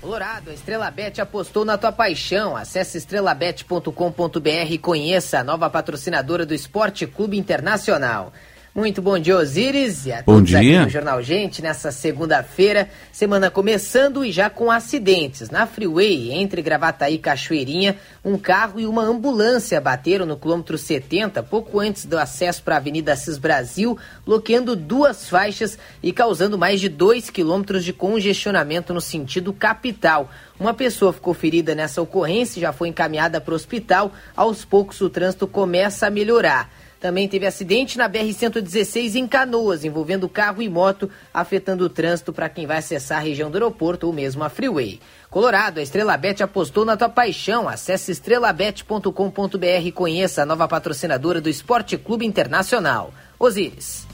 Colorado, 0.00 0.50
a 0.50 0.52
Estrela 0.52 0.90
Bet 0.90 1.18
apostou 1.20 1.64
na 1.64 1.78
tua 1.78 1.92
paixão. 1.92 2.56
Acesse 2.56 2.98
estrelabet.com.br 2.98 4.70
e 4.70 4.76
conheça 4.76 5.38
a 5.38 5.44
nova 5.44 5.70
patrocinadora 5.70 6.44
do 6.44 6.52
Esporte 6.52 7.06
Clube 7.06 7.38
Internacional. 7.38 8.32
Muito 8.72 9.02
bom 9.02 9.18
dia, 9.18 9.36
Osíris. 9.36 10.06
E 10.06 10.12
a 10.12 10.22
bom 10.22 10.34
todos 10.34 10.50
dia. 10.50 10.58
aqui 10.58 10.78
no 10.78 10.88
Jornal 10.88 11.20
Gente, 11.20 11.60
nessa 11.60 11.90
segunda-feira, 11.90 12.88
semana 13.10 13.50
começando 13.50 14.24
e 14.24 14.30
já 14.30 14.48
com 14.48 14.70
acidentes. 14.70 15.50
Na 15.50 15.66
Freeway, 15.66 16.30
entre 16.30 16.62
Gravataí 16.62 17.14
e 17.14 17.18
Cachoeirinha, 17.18 17.96
um 18.24 18.38
carro 18.38 18.78
e 18.78 18.86
uma 18.86 19.02
ambulância 19.02 19.80
bateram 19.80 20.24
no 20.24 20.36
quilômetro 20.36 20.78
70, 20.78 21.42
pouco 21.42 21.80
antes 21.80 22.04
do 22.04 22.16
acesso 22.16 22.62
para 22.62 22.76
a 22.76 22.78
Avenida 22.78 23.12
Assis 23.12 23.38
Brasil, 23.38 23.98
bloqueando 24.24 24.76
duas 24.76 25.28
faixas 25.28 25.76
e 26.00 26.12
causando 26.12 26.56
mais 26.56 26.80
de 26.80 26.88
dois 26.88 27.28
quilômetros 27.28 27.84
de 27.84 27.92
congestionamento 27.92 28.94
no 28.94 29.00
sentido 29.00 29.52
capital. 29.52 30.30
Uma 30.60 30.74
pessoa 30.74 31.12
ficou 31.12 31.34
ferida 31.34 31.74
nessa 31.74 32.00
ocorrência 32.00 32.60
e 32.60 32.62
já 32.62 32.72
foi 32.72 32.86
encaminhada 32.86 33.40
para 33.40 33.52
o 33.52 33.56
hospital. 33.56 34.12
Aos 34.36 34.64
poucos, 34.64 35.00
o 35.00 35.10
trânsito 35.10 35.48
começa 35.48 36.06
a 36.06 36.10
melhorar. 36.10 36.70
Também 37.00 37.26
teve 37.26 37.46
acidente 37.46 37.96
na 37.96 38.10
BR-116 38.10 39.14
em 39.14 39.26
Canoas, 39.26 39.84
envolvendo 39.84 40.28
carro 40.28 40.60
e 40.60 40.68
moto, 40.68 41.08
afetando 41.32 41.84
o 41.84 41.88
trânsito 41.88 42.30
para 42.30 42.48
quem 42.50 42.66
vai 42.66 42.76
acessar 42.76 43.18
a 43.18 43.22
região 43.22 43.50
do 43.50 43.56
aeroporto 43.56 44.06
ou 44.06 44.12
mesmo 44.12 44.44
a 44.44 44.50
Freeway. 44.50 45.00
Colorado, 45.30 45.80
a 45.80 45.82
Estrela 45.82 46.14
Bet 46.18 46.42
apostou 46.42 46.84
na 46.84 46.98
tua 46.98 47.08
paixão. 47.08 47.66
Acesse 47.66 48.12
estrelabet.com.br 48.12 49.82
e 49.82 49.90
conheça 49.92 50.42
a 50.42 50.46
nova 50.46 50.68
patrocinadora 50.68 51.40
do 51.40 51.48
Esporte 51.48 51.96
Clube 51.96 52.26
Internacional. 52.26 53.14
Osíris. 53.38 54.06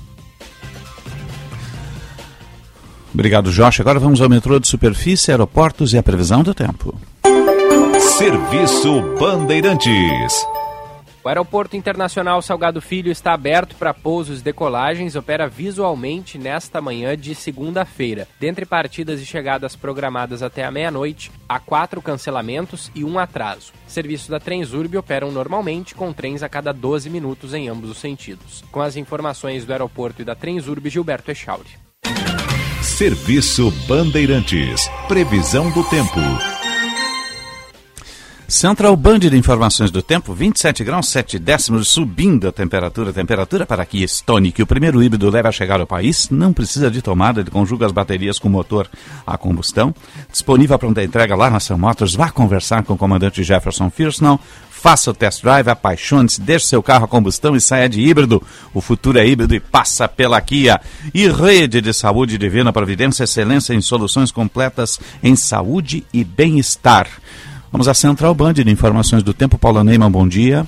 Obrigado, 3.12 3.50
Josh. 3.50 3.81
Agora 3.81 3.99
vamos 3.99 4.21
ao 4.21 4.28
metrô 4.28 4.61
de 4.61 4.69
superfície, 4.69 5.33
aeroportos 5.33 5.93
e 5.93 5.99
a 5.99 6.02
previsão 6.02 6.45
do 6.45 6.55
tempo. 6.55 6.95
Serviço 7.99 9.02
Bandeirantes. 9.19 10.47
O 11.26 11.28
Aeroporto 11.28 11.76
Internacional 11.76 12.40
Salgado 12.40 12.80
Filho 12.80 13.11
está 13.11 13.33
aberto 13.33 13.75
para 13.75 13.92
pousos 13.92 14.38
e 14.38 14.45
decolagens, 14.45 15.16
opera 15.16 15.49
visualmente 15.49 16.38
nesta 16.38 16.80
manhã 16.80 17.18
de 17.18 17.35
segunda-feira. 17.35 18.28
Dentre 18.38 18.64
partidas 18.64 19.21
e 19.21 19.26
chegadas 19.26 19.75
programadas 19.75 20.40
até 20.40 20.62
a 20.62 20.71
meia-noite, 20.71 21.33
há 21.49 21.59
quatro 21.59 22.00
cancelamentos 22.00 22.92
e 22.95 23.02
um 23.02 23.18
atraso. 23.18 23.73
Serviços 23.88 24.28
da 24.28 24.38
Transurb 24.38 24.97
operam 24.97 25.33
normalmente 25.33 25.97
com 25.97 26.12
trens 26.12 26.45
a 26.45 26.49
cada 26.49 26.73
12 26.73 27.11
minutos 27.11 27.52
em 27.54 27.68
ambos 27.68 27.90
os 27.90 27.99
sentidos. 27.99 28.62
Com 28.71 28.80
as 28.80 28.95
informações 28.95 29.64
do 29.64 29.73
aeroporto 29.73 30.23
e 30.23 30.25
da 30.25 30.37
Transurb, 30.37 30.88
Gilberto 30.88 31.33
Echauri. 31.33 31.71
Serviço 32.80 33.73
Bandeirantes. 33.88 34.88
Previsão 35.09 35.73
do 35.73 35.83
tempo. 35.90 36.21
Central 38.48 38.96
Band 38.96 39.18
de 39.18 39.36
Informações 39.36 39.90
do 39.90 40.00
Tempo, 40.00 40.32
27 40.32 40.84
graus 40.84 41.08
7 41.08 41.36
décimos, 41.36 41.88
subindo 41.88 42.46
a 42.46 42.52
temperatura. 42.52 43.12
Temperatura 43.12 43.66
para 43.66 43.84
Kia 43.84 44.06
Stone, 44.06 44.52
que 44.52 44.62
o 44.62 44.66
primeiro 44.66 45.02
híbrido 45.02 45.28
leva 45.28 45.48
a 45.48 45.52
chegar 45.52 45.80
ao 45.80 45.86
país. 45.86 46.30
Não 46.30 46.52
precisa 46.52 46.88
de 46.88 47.02
tomada, 47.02 47.40
ele 47.40 47.50
conjuga 47.50 47.86
as 47.86 47.90
baterias 47.90 48.38
com 48.38 48.48
motor 48.48 48.88
a 49.26 49.36
combustão. 49.36 49.92
Disponível 50.30 50.78
para 50.78 51.02
entrega 51.02 51.34
lá 51.34 51.50
na 51.50 51.58
Sam 51.58 51.78
Motors. 51.78 52.14
Vá 52.14 52.30
conversar 52.30 52.84
com 52.84 52.94
o 52.94 52.96
comandante 52.96 53.42
Jefferson 53.42 53.90
Firsnall. 53.90 54.38
Faça 54.70 55.10
o 55.10 55.14
test 55.14 55.42
drive, 55.42 55.68
apaixone-se, 55.68 56.40
deixe 56.40 56.66
seu 56.66 56.80
carro 56.80 57.06
a 57.06 57.08
combustão 57.08 57.56
e 57.56 57.60
saia 57.60 57.88
de 57.88 58.00
híbrido. 58.00 58.40
O 58.72 58.80
futuro 58.80 59.18
é 59.18 59.26
híbrido 59.26 59.56
e 59.56 59.60
passa 59.60 60.06
pela 60.06 60.40
Kia. 60.40 60.80
E 61.12 61.26
Rede 61.26 61.80
de 61.80 61.92
Saúde 61.92 62.38
Divina 62.38 62.72
Providência, 62.72 63.24
excelência 63.24 63.74
em 63.74 63.80
soluções 63.80 64.30
completas 64.30 65.00
em 65.20 65.34
saúde 65.34 66.06
e 66.12 66.22
bem-estar. 66.22 67.08
Vamos 67.70 67.88
à 67.88 67.94
Central 67.94 68.35
Band 68.35 68.54
de 68.54 68.70
Informações 68.70 69.23
do 69.23 69.35
Tempo. 69.35 69.58
Paula 69.58 69.82
Neyman, 69.82 70.11
bom 70.11 70.26
dia. 70.26 70.66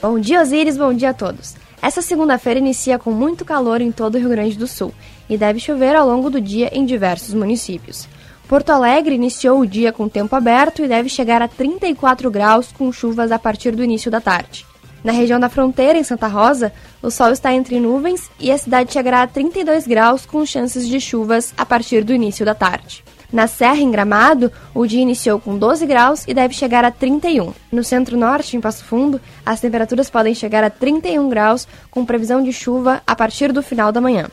Bom 0.00 0.18
dia, 0.18 0.40
Osíris, 0.40 0.76
bom 0.76 0.92
dia 0.92 1.10
a 1.10 1.14
todos. 1.14 1.56
Essa 1.82 2.00
segunda-feira 2.00 2.60
inicia 2.60 2.98
com 2.98 3.10
muito 3.10 3.44
calor 3.44 3.80
em 3.80 3.92
todo 3.92 4.14
o 4.14 4.18
Rio 4.18 4.30
Grande 4.30 4.56
do 4.56 4.66
Sul 4.66 4.92
e 5.28 5.36
deve 5.36 5.58
chover 5.58 5.94
ao 5.94 6.06
longo 6.06 6.30
do 6.30 6.40
dia 6.40 6.70
em 6.72 6.86
diversos 6.86 7.34
municípios. 7.34 8.08
Porto 8.48 8.70
Alegre 8.70 9.14
iniciou 9.14 9.60
o 9.60 9.66
dia 9.66 9.92
com 9.92 10.08
tempo 10.08 10.36
aberto 10.36 10.82
e 10.82 10.88
deve 10.88 11.08
chegar 11.08 11.42
a 11.42 11.48
34 11.48 12.30
graus 12.30 12.70
com 12.72 12.92
chuvas 12.92 13.32
a 13.32 13.38
partir 13.38 13.74
do 13.74 13.82
início 13.82 14.10
da 14.10 14.20
tarde. 14.20 14.64
Na 15.02 15.12
região 15.12 15.38
da 15.38 15.50
fronteira, 15.50 15.98
em 15.98 16.04
Santa 16.04 16.26
Rosa, 16.26 16.72
o 17.02 17.10
sol 17.10 17.30
está 17.30 17.52
entre 17.52 17.78
nuvens 17.78 18.30
e 18.40 18.50
a 18.50 18.56
cidade 18.56 18.92
chegará 18.92 19.22
a 19.22 19.26
32 19.26 19.86
graus 19.86 20.24
com 20.24 20.46
chances 20.46 20.88
de 20.88 20.98
chuvas 21.00 21.52
a 21.56 21.66
partir 21.66 22.04
do 22.04 22.14
início 22.14 22.46
da 22.46 22.54
tarde. 22.54 23.04
Na 23.32 23.46
Serra, 23.46 23.80
em 23.80 23.90
Gramado, 23.90 24.50
o 24.74 24.86
dia 24.86 25.00
iniciou 25.00 25.40
com 25.40 25.58
12 25.58 25.86
graus 25.86 26.24
e 26.26 26.34
deve 26.34 26.54
chegar 26.54 26.84
a 26.84 26.90
31. 26.90 27.52
No 27.72 27.82
centro-norte, 27.82 28.56
em 28.56 28.60
Passo 28.60 28.84
Fundo, 28.84 29.20
as 29.44 29.60
temperaturas 29.60 30.08
podem 30.08 30.34
chegar 30.34 30.62
a 30.62 30.70
31 30.70 31.28
graus, 31.28 31.66
com 31.90 32.04
previsão 32.04 32.42
de 32.42 32.52
chuva 32.52 33.02
a 33.06 33.16
partir 33.16 33.52
do 33.52 33.62
final 33.62 33.90
da 33.90 34.00
manhã. 34.00 34.28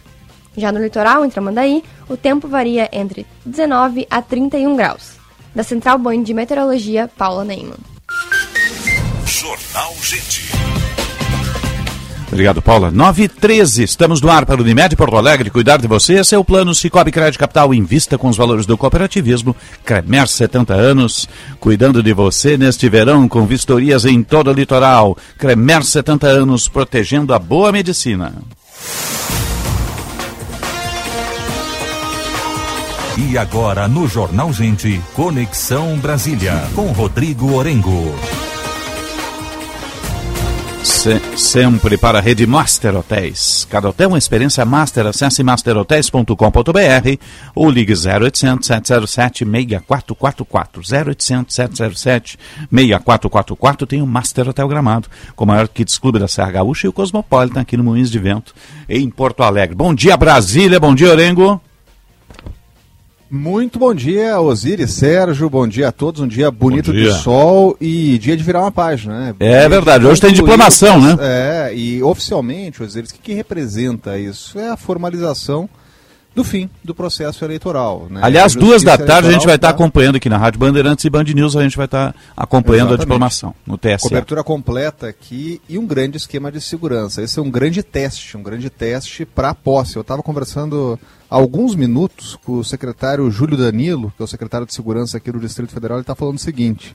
Já 0.55 0.71
no 0.71 0.81
litoral, 0.81 1.25
em 1.25 1.29
Tramandaí, 1.29 1.83
o 2.09 2.17
tempo 2.17 2.47
varia 2.47 2.89
entre 2.91 3.25
19 3.45 4.07
a 4.09 4.21
31 4.21 4.75
graus. 4.75 5.17
Da 5.55 5.63
Central 5.63 5.97
Band 5.97 6.23
de 6.23 6.33
Meteorologia, 6.33 7.09
Paula 7.17 7.43
Neyman. 7.43 7.77
Jornal 9.25 9.93
Gente. 10.01 10.51
Obrigado, 12.31 12.61
Paula. 12.61 12.89
9 12.89 13.23
e 13.23 13.27
13, 13.27 13.83
estamos 13.83 14.21
no 14.21 14.31
ar 14.31 14.45
para 14.45 14.61
o 14.61 14.63
Unimed 14.63 14.95
Porto 14.95 15.17
Alegre. 15.17 15.49
Cuidar 15.49 15.77
de 15.77 15.87
você, 15.87 16.13
esse 16.13 16.33
é 16.33 16.37
o 16.37 16.45
plano 16.45 16.73
Cicobi 16.73 17.11
Crédito 17.11 17.37
Capital. 17.37 17.73
Invista 17.73 18.17
com 18.17 18.29
os 18.29 18.37
valores 18.37 18.65
do 18.65 18.77
cooperativismo. 18.77 19.53
Cremer 19.83 20.29
70 20.29 20.73
anos, 20.73 21.27
cuidando 21.59 22.01
de 22.01 22.13
você 22.13 22.57
neste 22.57 22.87
verão 22.87 23.27
com 23.27 23.45
vistorias 23.45 24.05
em 24.05 24.23
todo 24.23 24.49
o 24.49 24.53
litoral. 24.53 25.17
Cremer 25.37 25.83
70 25.83 26.25
anos, 26.25 26.69
protegendo 26.69 27.33
a 27.33 27.39
boa 27.39 27.69
medicina. 27.69 28.33
E 33.17 33.37
agora 33.37 33.89
no 33.89 34.07
Jornal 34.07 34.53
Gente, 34.53 35.01
Conexão 35.13 35.97
Brasília, 35.97 36.63
com 36.73 36.93
Rodrigo 36.93 37.53
Orengo. 37.55 38.15
Se, 40.83 41.19
sempre 41.37 41.95
para 41.95 42.17
a 42.17 42.21
rede 42.21 42.47
Master 42.47 42.95
Hotéis. 42.95 43.67
Cada 43.69 43.89
hotel 43.89 44.09
uma 44.09 44.17
experiência 44.17 44.65
master. 44.65 45.05
Acesse 45.05 45.43
masterhotels.com.br 45.43 47.17
ou 47.53 47.69
ligue 47.69 47.93
0800 47.93 48.65
707 48.65 49.45
6444. 49.45 50.81
0800 50.81 51.53
707 51.53 52.39
6444. 52.71 53.87
Tem 53.87 54.01
o 54.01 54.07
Master 54.07 54.49
Hotel 54.49 54.67
Gramado, 54.67 55.07
com 55.35 55.43
o 55.43 55.47
maior 55.47 55.67
Kids 55.67 55.99
Clube 55.99 56.17
da 56.17 56.27
Serra 56.27 56.51
Gaúcha 56.51 56.87
e 56.87 56.89
o 56.89 56.93
Cosmopolitan 56.93 57.61
aqui 57.61 57.77
no 57.77 57.83
Moinhos 57.83 58.09
de 58.09 58.17
Vento, 58.17 58.53
em 58.89 59.09
Porto 59.09 59.43
Alegre. 59.43 59.75
Bom 59.75 59.93
dia, 59.93 60.17
Brasília. 60.17 60.79
Bom 60.79 60.95
dia, 60.95 61.11
Orengo. 61.11 61.61
Muito 63.33 63.79
bom 63.79 63.93
dia, 63.93 64.41
Osiris, 64.41 64.91
Sérgio, 64.91 65.49
bom 65.49 65.65
dia 65.65 65.87
a 65.87 65.91
todos, 65.93 66.19
um 66.19 66.27
dia 66.27 66.51
bonito 66.51 66.91
dia. 66.91 67.05
do 67.05 67.13
sol 67.13 67.77
e 67.79 68.17
dia 68.17 68.35
de 68.35 68.43
virar 68.43 68.59
uma 68.59 68.73
página, 68.73 69.17
né? 69.17 69.35
É 69.39 69.69
verdade, 69.69 70.03
de 70.03 70.09
hoje 70.09 70.19
tem 70.19 70.33
diplomação, 70.33 70.99
né? 70.99 71.15
É, 71.21 71.73
e 71.73 72.03
oficialmente, 72.03 72.83
Osiris, 72.83 73.09
o 73.09 73.13
que, 73.13 73.21
que 73.21 73.33
representa 73.33 74.19
isso? 74.19 74.59
É 74.59 74.67
a 74.67 74.75
formalização 74.75 75.69
do 76.35 76.43
fim 76.43 76.69
do 76.83 76.93
processo 76.93 77.45
eleitoral. 77.45 78.07
Né? 78.09 78.19
Aliás, 78.21 78.53
A 78.57 78.59
duas 78.59 78.83
da 78.83 78.97
tarde 78.97 79.29
a 79.29 79.31
gente 79.31 79.45
vai 79.45 79.55
estar 79.55 79.69
tá- 79.69 79.73
acompanhando 79.73 80.17
aqui 80.17 80.27
na 80.27 80.37
Rádio 80.37 80.59
Bandeirantes 80.59 81.05
e 81.05 81.09
Band 81.09 81.23
News, 81.23 81.55
a 81.55 81.63
gente 81.63 81.77
vai 81.77 81.85
estar 81.85 82.13
acompanhando 82.35 82.89
a 82.89 82.95
Exatamente. 82.95 83.05
diplomação 83.05 83.55
no 83.65 83.77
TSE. 83.77 84.09
Cobertura 84.09 84.43
completa 84.43 85.07
aqui 85.07 85.61
e 85.69 85.77
um 85.77 85.85
grande 85.85 86.17
esquema 86.17 86.51
de 86.51 86.59
segurança. 86.59 87.21
Esse 87.21 87.39
é 87.39 87.41
um 87.41 87.49
grande 87.49 87.81
teste, 87.81 88.35
um 88.35 88.43
grande 88.43 88.69
teste 88.69 89.25
para 89.25 89.51
a 89.51 89.55
posse. 89.55 89.95
Eu 89.95 90.01
estava 90.01 90.21
conversando 90.21 90.99
alguns 91.31 91.75
minutos 91.75 92.37
com 92.43 92.57
o 92.57 92.63
secretário 92.63 93.31
Júlio 93.31 93.55
Danilo, 93.57 94.11
que 94.17 94.21
é 94.21 94.25
o 94.25 94.27
secretário 94.27 94.67
de 94.67 94.73
segurança 94.73 95.15
aqui 95.15 95.31
do 95.31 95.39
Distrito 95.39 95.71
Federal, 95.71 95.97
ele 95.97 96.03
está 96.03 96.13
falando 96.13 96.35
o 96.35 96.41
seguinte: 96.41 96.93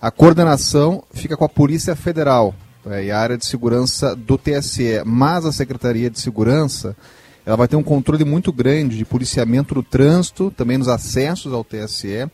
a 0.00 0.08
coordenação 0.08 1.02
fica 1.12 1.36
com 1.36 1.44
a 1.44 1.48
Polícia 1.48 1.96
Federal 1.96 2.54
é, 2.86 3.06
e 3.06 3.10
a 3.10 3.18
área 3.18 3.36
de 3.36 3.44
segurança 3.44 4.14
do 4.14 4.38
TSE, 4.38 5.02
mas 5.04 5.44
a 5.44 5.50
Secretaria 5.50 6.08
de 6.08 6.20
Segurança 6.20 6.96
ela 7.44 7.56
vai 7.56 7.66
ter 7.66 7.74
um 7.74 7.82
controle 7.82 8.24
muito 8.24 8.52
grande 8.52 8.96
de 8.96 9.04
policiamento 9.04 9.74
do 9.74 9.82
trânsito, 9.82 10.52
também 10.56 10.78
nos 10.78 10.86
acessos 10.86 11.52
ao 11.52 11.64
TSE 11.64 12.30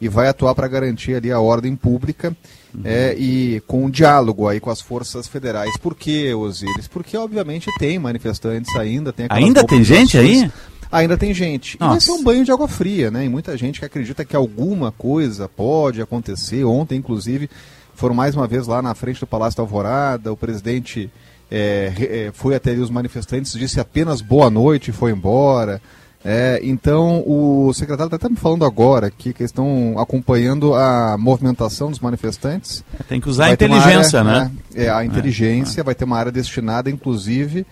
e 0.00 0.08
vai 0.08 0.28
atuar 0.28 0.54
para 0.54 0.68
garantir 0.68 1.14
ali 1.14 1.32
a 1.32 1.40
ordem 1.40 1.74
pública 1.74 2.36
é, 2.84 3.14
e 3.18 3.60
com 3.66 3.84
um 3.84 3.90
diálogo 3.90 4.48
aí 4.48 4.60
com 4.60 4.70
as 4.70 4.80
forças 4.80 5.26
federais. 5.28 5.76
Por 5.78 5.96
que, 5.96 6.32
Osiris? 6.32 6.88
Porque 6.88 7.16
obviamente 7.16 7.68
tem 7.78 7.98
manifestantes 7.98 8.74
ainda, 8.76 9.12
tem 9.12 9.26
Ainda 9.30 9.64
tem 9.64 9.82
gente 9.84 10.16
aí? 10.16 10.50
Ainda 10.92 11.16
tem 11.16 11.32
gente. 11.32 11.76
E 11.76 11.78
vai 11.78 11.88
Nossa. 11.88 12.00
ser 12.00 12.12
um 12.12 12.22
banho 12.22 12.44
de 12.44 12.52
água 12.52 12.68
fria, 12.68 13.10
né? 13.10 13.24
E 13.24 13.28
muita 13.28 13.56
gente 13.56 13.80
que 13.80 13.86
acredita 13.86 14.24
que 14.24 14.36
alguma 14.36 14.92
coisa 14.92 15.48
pode 15.48 16.02
acontecer. 16.02 16.64
Ontem, 16.64 16.96
inclusive, 16.96 17.48
foram 17.94 18.14
mais 18.14 18.36
uma 18.36 18.46
vez 18.46 18.66
lá 18.66 18.82
na 18.82 18.94
frente 18.94 19.18
do 19.18 19.26
Palácio 19.26 19.56
da 19.56 19.62
Alvorada, 19.62 20.30
o 20.30 20.36
presidente 20.36 21.10
é, 21.50 21.92
é, 21.98 22.30
foi 22.32 22.54
até 22.54 22.70
ali 22.70 22.80
os 22.80 22.90
manifestantes, 22.90 23.52
disse 23.52 23.80
apenas 23.80 24.20
boa 24.20 24.50
noite 24.50 24.88
e 24.90 24.92
foi 24.92 25.10
embora. 25.12 25.80
É, 26.24 26.60
então, 26.62 27.24
o 27.26 27.72
secretário 27.74 28.14
está 28.14 28.28
me 28.28 28.36
falando 28.36 28.64
agora 28.64 29.08
aqui 29.08 29.32
que 29.32 29.42
eles 29.42 29.50
estão 29.50 29.96
acompanhando 29.98 30.72
a 30.74 31.16
movimentação 31.18 31.90
dos 31.90 31.98
manifestantes. 31.98 32.84
Tem 33.08 33.20
que 33.20 33.28
usar 33.28 33.46
a 33.46 33.52
inteligência, 33.52 34.20
área, 34.20 34.44
né? 34.44 34.52
É, 34.74 34.88
a 34.88 35.04
inteligência, 35.04 35.80
é. 35.80 35.84
vai 35.84 35.94
ter 35.94 36.04
uma 36.04 36.16
área 36.16 36.30
destinada, 36.30 36.88
inclusive, 36.88 37.66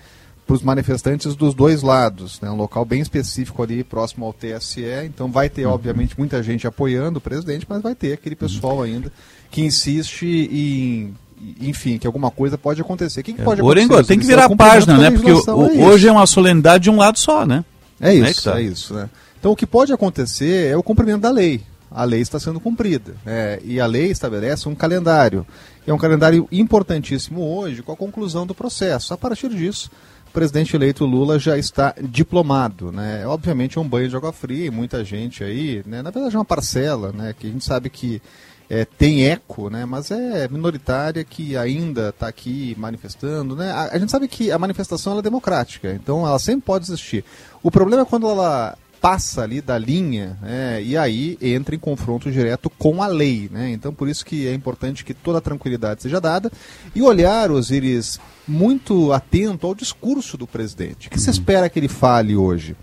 para 0.50 0.56
os 0.56 0.62
manifestantes 0.62 1.36
dos 1.36 1.54
dois 1.54 1.80
lados. 1.80 2.40
Né? 2.40 2.50
Um 2.50 2.56
local 2.56 2.84
bem 2.84 3.00
específico 3.00 3.62
ali, 3.62 3.84
próximo 3.84 4.26
ao 4.26 4.32
TSE. 4.32 4.82
Então, 5.04 5.30
vai 5.30 5.48
ter, 5.48 5.64
uhum. 5.64 5.72
obviamente, 5.72 6.18
muita 6.18 6.42
gente 6.42 6.66
apoiando 6.66 7.18
o 7.18 7.20
presidente, 7.20 7.64
mas 7.68 7.80
vai 7.80 7.94
ter 7.94 8.14
aquele 8.14 8.34
pessoal 8.34 8.78
uhum. 8.78 8.82
ainda 8.82 9.12
que 9.48 9.62
insiste 9.62 10.24
em 10.24 11.14
enfim, 11.58 11.96
que 11.96 12.06
alguma 12.06 12.30
coisa 12.30 12.58
pode 12.58 12.82
acontecer. 12.82 13.20
O 13.20 13.24
que, 13.24 13.32
que 13.32 13.42
pode 13.42 13.62
é, 13.62 13.64
acontecer? 13.64 14.04
Tem 14.04 14.18
que 14.18 14.26
virar 14.26 14.44
a 14.44 14.54
página, 14.54 14.98
né? 14.98 15.10
Porque 15.10 15.32
o, 15.32 15.66
é 15.66 15.86
hoje 15.86 16.06
é 16.06 16.12
uma 16.12 16.26
solenidade 16.26 16.84
de 16.84 16.90
um 16.90 16.96
lado 16.96 17.18
só, 17.18 17.46
né? 17.46 17.64
É 17.98 18.12
isso, 18.12 18.50
é, 18.50 18.52
tá. 18.52 18.60
é, 18.60 18.62
isso, 18.62 18.92
né? 18.92 19.08
Então 19.38 19.52
o 19.52 19.56
que 19.56 19.66
pode 19.66 19.90
acontecer 19.90 20.66
é 20.66 20.76
o 20.76 20.82
cumprimento 20.82 21.22
da 21.22 21.30
lei. 21.30 21.62
A 21.90 22.04
lei 22.04 22.20
está 22.20 22.38
sendo 22.38 22.60
cumprida. 22.60 23.14
É, 23.24 23.58
e 23.64 23.80
a 23.80 23.86
lei 23.86 24.10
estabelece 24.10 24.68
um 24.68 24.74
calendário. 24.74 25.46
É 25.86 25.94
um 25.94 25.98
calendário 25.98 26.46
importantíssimo 26.52 27.40
hoje 27.40 27.82
com 27.82 27.92
a 27.92 27.96
conclusão 27.96 28.46
do 28.46 28.54
processo. 28.54 29.14
A 29.14 29.16
partir 29.16 29.48
disso, 29.48 29.90
o 30.30 30.32
presidente 30.32 30.76
eleito 30.76 31.04
Lula 31.04 31.40
já 31.40 31.58
está 31.58 31.92
diplomado. 32.00 32.92
Né? 32.92 33.26
Obviamente 33.26 33.76
é 33.76 33.80
um 33.80 33.88
banho 33.88 34.08
de 34.08 34.16
água 34.16 34.32
fria 34.32 34.66
e 34.66 34.70
muita 34.70 35.04
gente 35.04 35.42
aí, 35.42 35.82
né? 35.84 36.02
na 36.02 36.10
verdade 36.10 36.36
é 36.36 36.38
uma 36.38 36.44
parcela, 36.44 37.10
né? 37.12 37.34
que 37.36 37.48
a 37.48 37.50
gente 37.50 37.64
sabe 37.64 37.90
que 37.90 38.22
é, 38.68 38.84
tem 38.84 39.26
eco, 39.26 39.68
né? 39.68 39.84
mas 39.84 40.12
é 40.12 40.46
minoritária 40.46 41.24
que 41.24 41.56
ainda 41.56 42.10
está 42.10 42.28
aqui 42.28 42.76
manifestando. 42.78 43.56
Né? 43.56 43.72
A, 43.72 43.96
a, 43.96 43.98
gente 43.98 44.12
sabe 44.12 44.28
que 44.28 44.52
a 44.52 44.58
manifestação 44.58 45.18
é 45.18 45.22
democrática, 45.22 45.92
então 45.92 46.24
ela 46.24 46.38
sempre 46.38 46.62
pode 46.62 46.84
existir. 46.84 47.24
O 47.60 47.70
problema 47.70 48.02
é 48.02 48.06
quando 48.06 48.30
ela 48.30 48.78
passa 49.00 49.42
ali 49.42 49.60
da 49.60 49.78
linha 49.78 50.36
né, 50.42 50.82
e 50.82 50.96
aí 50.96 51.38
entra 51.40 51.74
em 51.74 51.78
confronto 51.78 52.30
direto 52.30 52.68
com 52.68 53.02
a 53.02 53.06
lei. 53.06 53.48
Né? 53.50 53.70
Então, 53.70 53.92
por 53.92 54.08
isso 54.08 54.24
que 54.24 54.46
é 54.46 54.52
importante 54.52 55.04
que 55.04 55.14
toda 55.14 55.38
a 55.38 55.40
tranquilidade 55.40 56.02
seja 56.02 56.20
dada 56.20 56.52
e 56.94 57.02
olhar, 57.02 57.50
Osiris, 57.50 58.20
muito 58.46 59.12
atento 59.12 59.66
ao 59.66 59.74
discurso 59.74 60.36
do 60.36 60.46
presidente. 60.46 61.08
O 61.08 61.10
que 61.10 61.20
se 61.20 61.30
espera 61.30 61.68
que 61.68 61.78
ele 61.78 61.88
fale 61.88 62.36
hoje? 62.36 62.76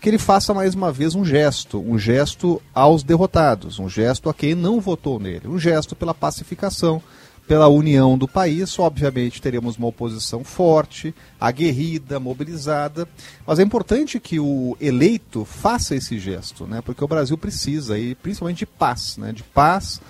Que 0.00 0.08
ele 0.08 0.18
faça 0.18 0.52
mais 0.52 0.74
uma 0.74 0.92
vez 0.92 1.14
um 1.14 1.24
gesto, 1.24 1.80
um 1.80 1.98
gesto 1.98 2.60
aos 2.74 3.02
derrotados, 3.02 3.78
um 3.78 3.88
gesto 3.88 4.28
a 4.28 4.34
quem 4.34 4.54
não 4.54 4.80
votou 4.80 5.18
nele, 5.18 5.46
um 5.46 5.58
gesto 5.58 5.94
pela 5.94 6.12
pacificação, 6.12 7.00
pela 7.46 7.68
união 7.68 8.16
do 8.16 8.28
país. 8.28 8.78
Obviamente 8.78 9.42
teremos 9.42 9.76
uma 9.76 9.88
oposição 9.88 10.44
forte, 10.44 11.14
aguerrida, 11.40 12.20
mobilizada, 12.20 13.08
mas 13.46 13.58
é 13.58 13.62
importante 13.62 14.20
que 14.20 14.38
o 14.38 14.76
eleito 14.80 15.44
faça 15.44 15.94
esse 15.94 16.18
gesto, 16.18 16.66
né? 16.66 16.80
Porque 16.80 17.04
o 17.04 17.08
Brasil 17.08 17.36
precisa, 17.36 17.98
e 17.98 18.14
principalmente 18.14 18.58
de 18.58 18.66
paz, 18.66 19.16
né? 19.16 19.32
De 19.32 19.42
paz 19.42 20.00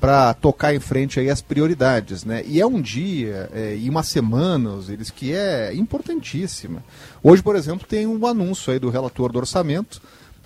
para 0.00 0.32
tocar 0.32 0.74
em 0.74 0.80
frente 0.80 1.20
aí 1.20 1.28
as 1.28 1.42
prioridades, 1.42 2.24
né? 2.24 2.42
E 2.46 2.58
é 2.58 2.66
um 2.66 2.80
dia 2.80 3.50
é, 3.52 3.76
e 3.76 3.88
uma 3.88 4.02
semana, 4.02 4.78
eles 4.88 5.10
que 5.10 5.32
é 5.32 5.74
importantíssima. 5.74 6.82
Hoje, 7.22 7.42
por 7.42 7.54
exemplo, 7.54 7.86
tem 7.86 8.06
um 8.06 8.26
anúncio 8.26 8.72
aí 8.72 8.78
do 8.78 8.88
relator 8.88 9.30
do 9.30 9.38
orçamento 9.38 10.00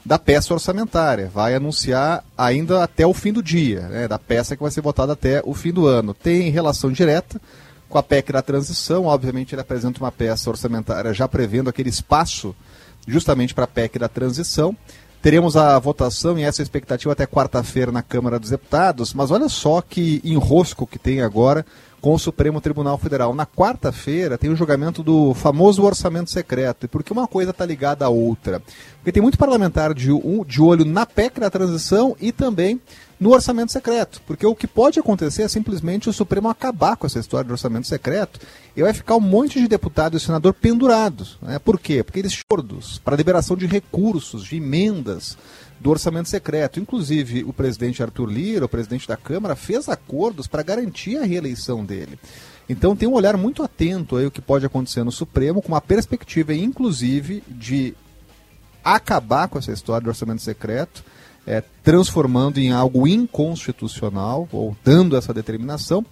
da 0.05 0.19
peça 0.19 0.53
orçamentária. 0.53 1.31
Vai 1.33 1.55
anunciar 1.55 2.25
ainda 2.37 2.83
até 2.85 3.07
o 3.07 3.15
fim 3.15 3.33
do 3.33 3.43
dia, 3.43 3.81
né, 3.89 4.09
da 4.09 4.19
peça 4.19 4.57
que 4.57 4.63
vai 4.63 4.71
ser 4.71 4.81
votada 4.81 5.13
até 5.13 5.41
o 5.45 5.55
fim 5.55 5.73
do 5.73 5.87
ano. 5.87 6.13
Tem 6.13 6.51
relação 6.51 6.93
direta 6.93 7.41
com 7.89 7.99
a 7.99 8.03
PEC 8.03 8.33
da 8.33 8.43
transição, 8.43 9.05
obviamente 9.05 9.55
ele 9.55 9.63
apresenta 9.63 10.01
uma 10.01 10.11
peça 10.11 10.51
orçamentária 10.51 11.15
já 11.15 11.29
prevendo 11.29 11.71
aquele 11.71 11.89
espaço 11.89 12.55
justamente 13.07 13.55
para 13.55 13.65
a 13.65 13.69
PEC 13.69 13.99
da 13.99 14.09
transição. 14.09 14.77
Teremos 15.25 15.57
a 15.57 15.79
votação 15.79 16.39
e 16.39 16.43
essa 16.43 16.61
expectativa 16.61 17.11
até 17.11 17.27
quarta-feira 17.27 17.91
na 17.91 18.03
Câmara 18.03 18.39
dos 18.39 18.51
Deputados, 18.51 19.15
mas 19.15 19.31
olha 19.31 19.49
só 19.49 19.81
que 19.81 20.21
enrosco 20.23 20.87
que 20.87 20.99
tem 20.99 21.23
agora 21.23 21.65
com 21.99 22.13
o 22.13 22.19
Supremo 22.19 22.61
Tribunal 22.61 22.99
Federal. 22.99 23.35
Na 23.35 23.47
quarta-feira 23.47 24.37
tem 24.37 24.51
o 24.51 24.55
julgamento 24.55 25.03
do 25.03 25.33
famoso 25.33 25.83
orçamento 25.83 26.31
secreto. 26.31 26.85
E 26.85 26.89
por 26.89 27.03
que 27.03 27.11
uma 27.11 27.27
coisa 27.27 27.53
está 27.53 27.65
ligada 27.65 28.05
à 28.05 28.11
outra? 28.11 28.61
Porque 28.97 29.13
tem 29.13 29.23
muito 29.23 29.39
parlamentar 29.39 29.95
de, 29.95 30.11
de 30.47 30.61
olho 30.61 30.85
na 30.85 31.07
PEC 31.07 31.41
da 31.41 31.49
transição 31.49 32.15
e 32.21 32.31
também 32.31 32.79
no 33.19 33.33
orçamento 33.33 33.73
secreto. 33.73 34.21
Porque 34.27 34.47
o 34.47 34.55
que 34.55 34.67
pode 34.67 34.99
acontecer 34.99 35.43
é 35.43 35.49
simplesmente 35.49 36.09
o 36.09 36.13
Supremo 36.13 36.49
acabar 36.49 36.97
com 36.97 37.07
essa 37.07 37.19
história 37.19 37.47
de 37.47 37.53
orçamento 37.53 37.87
secreto 37.87 38.41
e 38.77 38.83
vai 38.83 38.93
ficar 38.93 39.17
um 39.17 39.21
monte 39.21 39.61
de 39.61 39.69
deputado 39.69 40.17
e 40.17 40.21
senador 40.21 40.55
pendurados. 40.55 41.39
Né? 41.41 41.59
Por 41.59 41.79
quê? 41.79 42.03
Porque 42.03 42.19
eles 42.19 42.33
chordos 42.33 42.99
para 42.99 43.17
liberação 43.17 43.57
de 43.57 43.67
recursos, 43.67 44.45
de 44.45 44.57
emendas 44.57 45.37
do 45.81 45.91
orçamento 45.91 46.29
secreto. 46.29 46.81
Inclusive, 46.81 47.45
o 47.45 47.53
presidente 47.53 48.03
Arthur 48.03 48.27
Lira, 48.27 48.65
o 48.65 48.69
presidente 48.69 49.07
da 49.07 49.17
Câmara, 49.17 49.55
fez 49.55 49.89
acordos 49.89 50.47
para 50.47 50.63
garantir 50.63 51.19
a 51.19 51.25
reeleição 51.25 51.85
dele. 51.85 52.19
Então 52.69 52.97
tem 52.97 53.09
um 53.09 53.13
olhar 53.13 53.37
muito 53.37 53.63
atento 53.63 54.17
aí 54.17 54.27
o 54.27 54.31
que 54.31 54.41
pode 54.41 54.65
acontecer 54.65 55.05
no 55.05 55.13
Supremo, 55.13 55.61
com 55.61 55.69
uma 55.69 55.81
perspectiva, 55.81 56.55
inclusive, 56.55 57.43
de 57.47 57.95
acabar 58.83 59.49
com 59.49 59.59
essa 59.59 59.73
história 59.73 60.05
do 60.05 60.09
orçamento 60.09 60.43
secreto, 60.43 61.05
é, 61.47 61.63
transformando 61.83 62.59
em 62.59 62.73
algo 62.73 63.07
inconstitucional, 63.07 64.49
ou 64.53 64.77
dando 64.85 65.17
essa 65.17 65.33
determinação. 65.33 66.05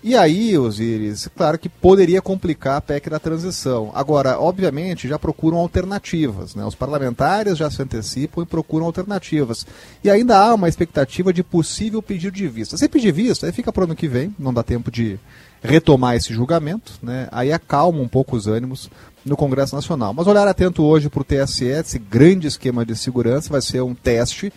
E 0.00 0.14
aí, 0.14 0.56
Osiris, 0.56 1.28
claro 1.36 1.58
que 1.58 1.68
poderia 1.68 2.22
complicar 2.22 2.76
a 2.76 2.80
PEC 2.80 3.10
da 3.10 3.18
transição. 3.18 3.90
Agora, 3.92 4.38
obviamente, 4.38 5.08
já 5.08 5.18
procuram 5.18 5.58
alternativas. 5.58 6.54
Né? 6.54 6.64
Os 6.64 6.76
parlamentares 6.76 7.58
já 7.58 7.68
se 7.68 7.82
antecipam 7.82 8.42
e 8.42 8.46
procuram 8.46 8.86
alternativas. 8.86 9.66
E 10.04 10.08
ainda 10.08 10.38
há 10.38 10.54
uma 10.54 10.68
expectativa 10.68 11.32
de 11.32 11.42
possível 11.42 12.00
pedido 12.00 12.36
de 12.36 12.46
vista. 12.46 12.76
Se 12.76 12.88
pedir 12.88 13.10
vista, 13.12 13.46
aí 13.46 13.52
fica 13.52 13.72
para 13.72 13.80
o 13.80 13.84
ano 13.84 13.96
que 13.96 14.06
vem, 14.06 14.32
não 14.38 14.54
dá 14.54 14.62
tempo 14.62 14.88
de 14.88 15.18
retomar 15.60 16.14
esse 16.14 16.32
julgamento. 16.32 16.92
Né? 17.02 17.26
Aí 17.32 17.52
acalma 17.52 18.00
um 18.00 18.08
pouco 18.08 18.36
os 18.36 18.46
ânimos 18.46 18.88
no 19.24 19.36
Congresso 19.36 19.74
Nacional. 19.74 20.14
Mas 20.14 20.28
olhar 20.28 20.46
atento 20.46 20.84
hoje 20.84 21.08
para 21.08 21.22
o 21.22 21.24
TSE, 21.24 21.64
esse 21.64 21.98
grande 21.98 22.46
esquema 22.46 22.86
de 22.86 22.94
segurança, 22.94 23.50
vai 23.50 23.60
ser 23.60 23.82
um 23.82 23.96
teste 23.96 24.52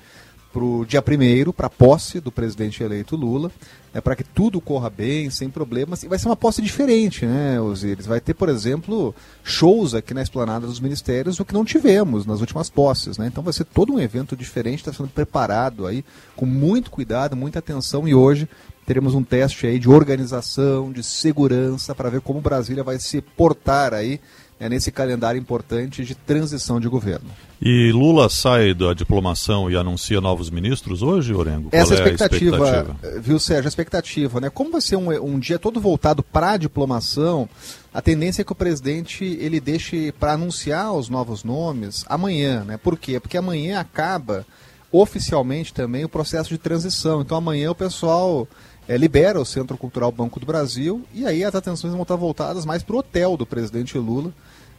para 0.52 0.64
o 0.64 0.86
dia 0.86 1.02
primeiro, 1.02 1.54
para 1.54 1.68
a 1.68 1.70
posse 1.70 2.20
do 2.20 2.32
presidente 2.32 2.84
eleito 2.84 3.16
Lula, 3.16 3.52
é 3.94 4.00
para 4.00 4.16
que 4.16 4.24
tudo 4.24 4.62
corra 4.62 4.90
bem, 4.90 5.30
sem 5.30 5.50
problemas, 5.50 6.04
e 6.04 6.08
vai 6.08 6.18
ser 6.18 6.28
uma 6.28 6.36
posse 6.36 6.62
diferente, 6.62 7.26
né, 7.26 7.60
Osiris? 7.60 8.06
Vai 8.06 8.20
ter, 8.20 8.34
por 8.34 8.50
exemplo, 8.50 9.14
shows 9.44 9.94
aqui 9.94 10.14
na 10.14 10.22
esplanada 10.22 10.66
dos 10.66 10.80
ministérios, 10.80 11.40
o 11.40 11.46
que 11.46 11.54
não 11.54 11.66
tivemos 11.66 12.26
nas 12.26 12.40
últimas 12.40 12.70
posses, 12.70 13.18
né? 13.18 13.28
Então 13.28 13.44
vai 13.44 13.54
ser 13.54 13.66
todo 13.66 13.94
um 13.94 14.00
evento 14.00 14.36
diferente, 14.36 14.80
está 14.80 14.94
sendo 14.94 15.10
preparado 15.10 15.88
aí, 15.88 16.06
com 16.36 16.46
muito 16.46 16.92
cuidado, 16.92 17.36
muita 17.36 17.60
atenção, 17.60 18.08
e 18.08 18.14
hoje 18.14 18.48
teremos 18.86 19.14
um 19.14 19.24
teste 19.24 19.68
aí 19.68 19.80
de 19.80 19.90
organização, 19.90 20.92
de 20.92 21.04
segurança, 21.04 21.94
para 21.96 22.10
ver 22.10 22.22
como 22.22 22.42
Brasília 22.42 22.84
vai 22.84 23.00
se 23.00 23.22
portar 23.22 23.94
aí 23.94 24.20
é 24.62 24.70
nesse 24.70 24.92
calendário 24.92 25.40
importante 25.40 26.06
de 26.06 26.14
transição 26.14 26.80
de 26.80 26.88
governo. 26.88 27.28
E 27.60 27.92
Lula 27.92 28.30
sai 28.30 28.76
da 28.76 28.94
diplomação 28.94 29.72
e 29.72 29.76
anuncia 29.76 30.22
novos 30.22 30.52
ministros 30.52 31.02
hoje, 31.02 31.34
Orengo? 31.34 31.70
Essa 31.72 31.96
é 31.96 31.98
expectativa, 31.98 32.58
expectativa, 32.58 33.20
viu, 33.20 33.40
Sérgio? 33.40 33.66
A 33.66 33.70
expectativa, 33.70 34.40
né? 34.40 34.52
Como 34.52 34.72
vai 34.72 34.82
ser 34.82 34.98
um, 34.98 35.10
um 35.26 35.40
dia 35.40 35.58
todo 35.58 35.82
voltado 35.82 36.22
para 36.22 36.52
a 36.52 36.58
diplomação, 36.58 37.50
a 37.92 38.04
tendência 38.04 38.44
é 38.44 38.46
que 38.46 38.52
o 38.52 38.56
presidente 38.56 39.26
ele 39.26 39.60
deixe 39.60 40.12
para 40.12 40.34
anunciar 40.34 40.94
os 40.94 41.10
novos 41.10 41.44
nomes 41.44 42.06
amanhã, 42.08 42.64
né? 42.64 42.78
Por 42.78 42.96
quê? 43.00 43.20
Porque 43.20 43.38
amanhã 43.38 43.80
acaba 43.80 44.46
oficialmente 44.92 45.74
também 45.74 46.06
o 46.06 46.10
processo 46.10 46.50
de 46.50 46.60
transição. 46.60 47.22
Então 47.22 47.36
amanhã 47.36 47.72
o 47.72 47.76
pessoal 47.76 48.48
é, 48.92 48.98
libera 48.98 49.40
o 49.40 49.46
Centro 49.46 49.78
Cultural 49.78 50.12
Banco 50.12 50.38
do 50.38 50.46
Brasil 50.46 51.06
e 51.14 51.26
aí 51.26 51.46
as 51.46 51.56
atenções 51.56 51.94
vão 51.94 52.02
estar 52.02 52.18
voltadas 52.18 52.66
mais 52.66 52.84
para 52.84 52.94
o 52.94 53.00
hotel 53.00 53.38
do 53.38 53.46
presidente 53.46 53.98
Lula 53.98 54.34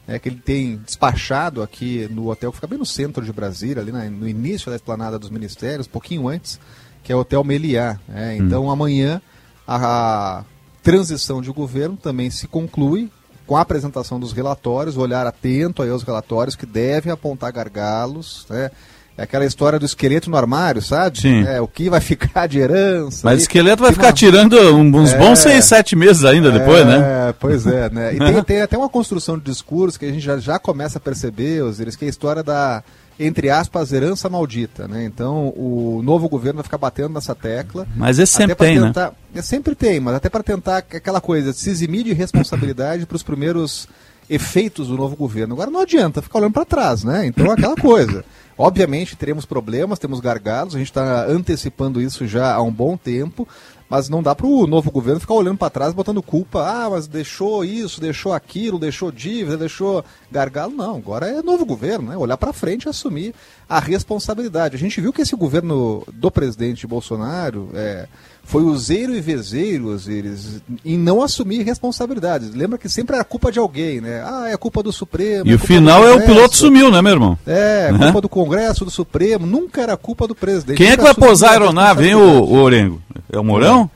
é, 0.07 0.19
que 0.19 0.29
ele 0.29 0.39
tem 0.39 0.77
despachado 0.77 1.63
aqui 1.63 2.07
no 2.11 2.29
hotel 2.29 2.51
que 2.51 2.57
fica 2.57 2.67
bem 2.67 2.77
no 2.77 2.85
centro 2.85 3.25
de 3.25 3.33
Brasília, 3.33 3.81
ali 3.81 3.91
na, 3.91 4.03
no 4.05 4.27
início 4.27 4.69
da 4.69 4.75
esplanada 4.75 5.17
dos 5.17 5.31
ministérios, 5.31 5.87
pouquinho 5.87 6.27
antes, 6.27 6.59
que 7.01 7.11
é 7.11 7.15
o 7.15 7.19
Hotel 7.19 7.43
Meliá. 7.43 7.99
É, 8.13 8.35
então 8.35 8.65
hum. 8.65 8.71
amanhã 8.71 9.19
a, 9.65 10.39
a 10.39 10.45
transição 10.83 11.41
de 11.41 11.51
governo 11.51 11.97
também 11.97 12.29
se 12.29 12.47
conclui 12.47 13.09
com 13.47 13.57
a 13.57 13.61
apresentação 13.61 14.19
dos 14.19 14.31
relatórios, 14.31 14.95
olhar 14.95 15.25
atento 15.25 15.81
aí 15.81 15.89
aos 15.89 16.03
relatórios 16.03 16.55
que 16.55 16.67
devem 16.67 17.11
apontar 17.11 17.51
gargalos, 17.51 18.45
né? 18.49 18.69
É 19.15 19.23
aquela 19.23 19.45
história 19.45 19.77
do 19.77 19.85
esqueleto 19.85 20.29
no 20.29 20.35
armário, 20.35 20.81
sabe? 20.81 21.21
Sim. 21.21 21.43
É, 21.43 21.61
o 21.61 21.67
que 21.67 21.87
vai 21.87 22.01
ficar 22.01 22.47
de 22.47 22.57
herança. 22.57 23.21
Mas 23.23 23.39
o 23.39 23.41
esqueleto 23.43 23.83
vai 23.83 23.91
ficar 23.91 24.11
tirando 24.11 24.55
uns 24.75 25.13
é... 25.13 25.17
bons 25.17 25.37
seis, 25.37 25.65
sete 25.65 25.95
meses 25.95 26.25
ainda 26.25 26.51
depois, 26.51 26.83
né? 26.85 27.29
É, 27.29 27.33
pois 27.39 27.67
é, 27.67 27.91
né? 27.91 28.15
E 28.15 28.17
tem, 28.17 28.41
tem, 28.43 28.61
até 28.61 28.75
uma 28.75 28.89
construção 28.89 29.37
de 29.37 29.43
discurso 29.43 29.99
que 29.99 30.05
a 30.05 30.11
gente 30.11 30.23
já, 30.23 30.37
já 30.39 30.57
começa 30.57 30.97
a 30.97 31.01
perceber, 31.01 31.61
Osiris, 31.61 31.95
que 31.95 32.05
é 32.05 32.07
a 32.07 32.09
história 32.09 32.41
da, 32.41 32.83
entre 33.19 33.51
aspas, 33.51 33.93
herança 33.93 34.27
maldita, 34.29 34.87
né? 34.87 35.05
Então 35.05 35.49
o 35.55 36.01
novo 36.03 36.27
governo 36.27 36.57
vai 36.57 36.63
ficar 36.63 36.79
batendo 36.79 37.13
nessa 37.13 37.35
tecla. 37.35 37.87
Mas 37.95 38.17
esse 38.17 38.33
sempre 38.33 38.55
tem, 38.55 38.79
né? 38.79 38.87
tentar, 38.87 39.13
né? 39.33 39.41
Sempre 39.43 39.75
tem, 39.75 39.99
mas 39.99 40.15
até 40.15 40.27
para 40.27 40.41
tentar 40.41 40.77
aquela 40.77 41.21
coisa, 41.21 41.53
se 41.53 41.69
eximir 41.69 42.03
de 42.03 42.13
responsabilidade 42.13 43.05
para 43.05 43.15
os 43.15 43.23
primeiros 43.23 43.87
efeitos 44.27 44.87
do 44.87 44.97
novo 44.97 45.15
governo. 45.15 45.53
Agora 45.53 45.69
não 45.69 45.81
adianta 45.81 46.21
ficar 46.21 46.39
olhando 46.39 46.53
para 46.53 46.65
trás, 46.65 47.03
né? 47.03 47.27
Então 47.27 47.45
é 47.45 47.51
aquela 47.51 47.75
coisa. 47.75 48.25
Obviamente 48.57 49.15
teremos 49.15 49.45
problemas, 49.45 49.99
temos 49.99 50.19
gargalos, 50.19 50.75
a 50.75 50.77
gente 50.77 50.91
está 50.91 51.25
antecipando 51.25 52.01
isso 52.01 52.27
já 52.27 52.53
há 52.53 52.61
um 52.61 52.71
bom 52.71 52.95
tempo, 52.95 53.47
mas 53.89 54.09
não 54.09 54.23
dá 54.23 54.33
para 54.33 54.47
o 54.47 54.65
novo 54.65 54.89
governo 54.91 55.19
ficar 55.19 55.33
olhando 55.35 55.57
para 55.57 55.69
trás, 55.69 55.93
botando 55.93 56.21
culpa. 56.21 56.63
Ah, 56.63 56.89
mas 56.89 57.07
deixou 57.07 57.63
isso, 57.63 58.01
deixou 58.01 58.33
aquilo, 58.33 58.79
deixou 58.79 59.11
dívida, 59.11 59.57
deixou 59.57 60.03
gargalo. 60.31 60.73
Não, 60.73 60.95
agora 60.95 61.27
é 61.27 61.41
novo 61.41 61.65
governo, 61.65 62.09
né? 62.09 62.17
Olhar 62.17 62.37
para 62.37 62.53
frente 62.53 62.85
e 62.85 62.89
assumir 62.89 63.35
a 63.69 63.79
responsabilidade. 63.79 64.75
A 64.75 64.79
gente 64.79 64.99
viu 64.99 65.13
que 65.13 65.21
esse 65.21 65.35
governo 65.35 66.03
do 66.11 66.31
presidente 66.31 66.87
Bolsonaro 66.87 67.69
é, 67.75 68.07
foi 68.43 68.63
useiro 68.63 69.15
e 69.15 69.21
vezeiro, 69.21 69.87
Osiris, 69.87 70.61
em 70.83 70.97
não 70.97 71.23
assumir 71.23 71.63
responsabilidades. 71.63 72.53
Lembra 72.53 72.77
que 72.77 72.89
sempre 72.89 73.15
era 73.15 73.23
culpa 73.23 73.51
de 73.51 73.57
alguém, 73.57 74.01
né? 74.01 74.21
Ah, 74.25 74.49
é 74.49 74.57
culpa 74.57 74.83
do 74.83 74.91
Supremo. 74.91 75.47
E 75.47 75.53
é 75.53 75.55
o 75.55 75.59
final 75.59 76.05
é 76.05 76.13
o 76.13 76.21
piloto 76.21 76.55
sumiu, 76.55 76.91
né, 76.91 77.01
meu 77.01 77.13
irmão? 77.13 77.37
É, 77.47 77.89
é 77.91 77.97
culpa 77.97 78.21
do 78.21 78.29
Congresso, 78.29 78.85
do 78.85 78.91
Supremo. 78.91 79.47
Nunca 79.47 79.81
era 79.81 79.95
culpa 79.95 80.27
do 80.27 80.35
presidente. 80.35 80.77
Quem 80.77 80.91
é 80.91 80.97
que 80.97 81.03
vai 81.03 81.13
pousar 81.13 81.49
a 81.49 81.51
aeronave, 81.53 82.07
hein, 82.07 82.15
o, 82.15 82.43
o 82.43 82.61
Orengo? 82.61 83.01
É 83.31 83.39
o 83.39 83.43
Mourão? 83.43 83.89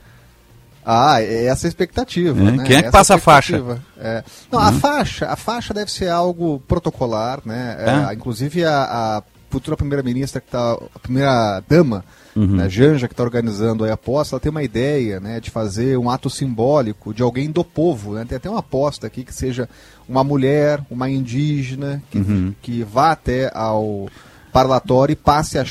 Ah, 0.84 1.20
é 1.20 1.44
essa 1.44 1.66
a 1.66 1.68
expectativa. 1.68 2.40
É. 2.40 2.42
Né? 2.42 2.64
Quem 2.64 2.76
é 2.76 2.80
que 2.80 2.88
essa 2.88 2.90
passa 2.90 3.14
a 3.16 3.18
faixa? 3.18 3.78
É. 4.00 4.24
Não, 4.50 4.58
uhum. 4.58 4.64
a 4.66 4.72
faixa, 4.72 5.26
a 5.26 5.36
faixa 5.36 5.74
deve 5.74 5.92
ser 5.92 6.08
algo 6.08 6.62
protocolar, 6.66 7.40
né? 7.44 7.76
É, 7.78 8.14
inclusive 8.14 8.64
a, 8.64 8.84
a 9.18 9.22
futura 9.50 9.76
primeira-ministra 9.76 10.40
que 10.40 10.48
está, 10.48 10.72
a 10.72 10.98
primeira 10.98 11.62
dama, 11.68 12.04
uhum. 12.38 12.56
né, 12.56 12.68
Janja, 12.68 13.08
que 13.08 13.14
está 13.14 13.22
organizando 13.22 13.84
a 13.84 13.92
aposta, 13.92 14.34
ela 14.34 14.40
tem 14.40 14.50
uma 14.50 14.62
ideia, 14.62 15.20
né, 15.20 15.40
de 15.40 15.50
fazer 15.50 15.98
um 15.98 16.08
ato 16.08 16.30
simbólico 16.30 17.12
de 17.12 17.22
alguém 17.22 17.50
do 17.50 17.64
povo, 17.64 18.14
né? 18.14 18.24
Tem 18.24 18.36
até 18.36 18.48
uma 18.48 18.60
aposta 18.60 19.06
aqui 19.06 19.24
que 19.24 19.34
seja 19.34 19.68
uma 20.08 20.22
mulher, 20.22 20.80
uma 20.90 21.08
indígena 21.10 22.02
que, 22.10 22.18
uhum. 22.18 22.54
que 22.62 22.82
vá 22.82 23.12
até 23.12 23.50
ao 23.54 24.08
parlatório 24.52 25.12
e 25.12 25.16
passe 25.16 25.58
a, 25.58 25.64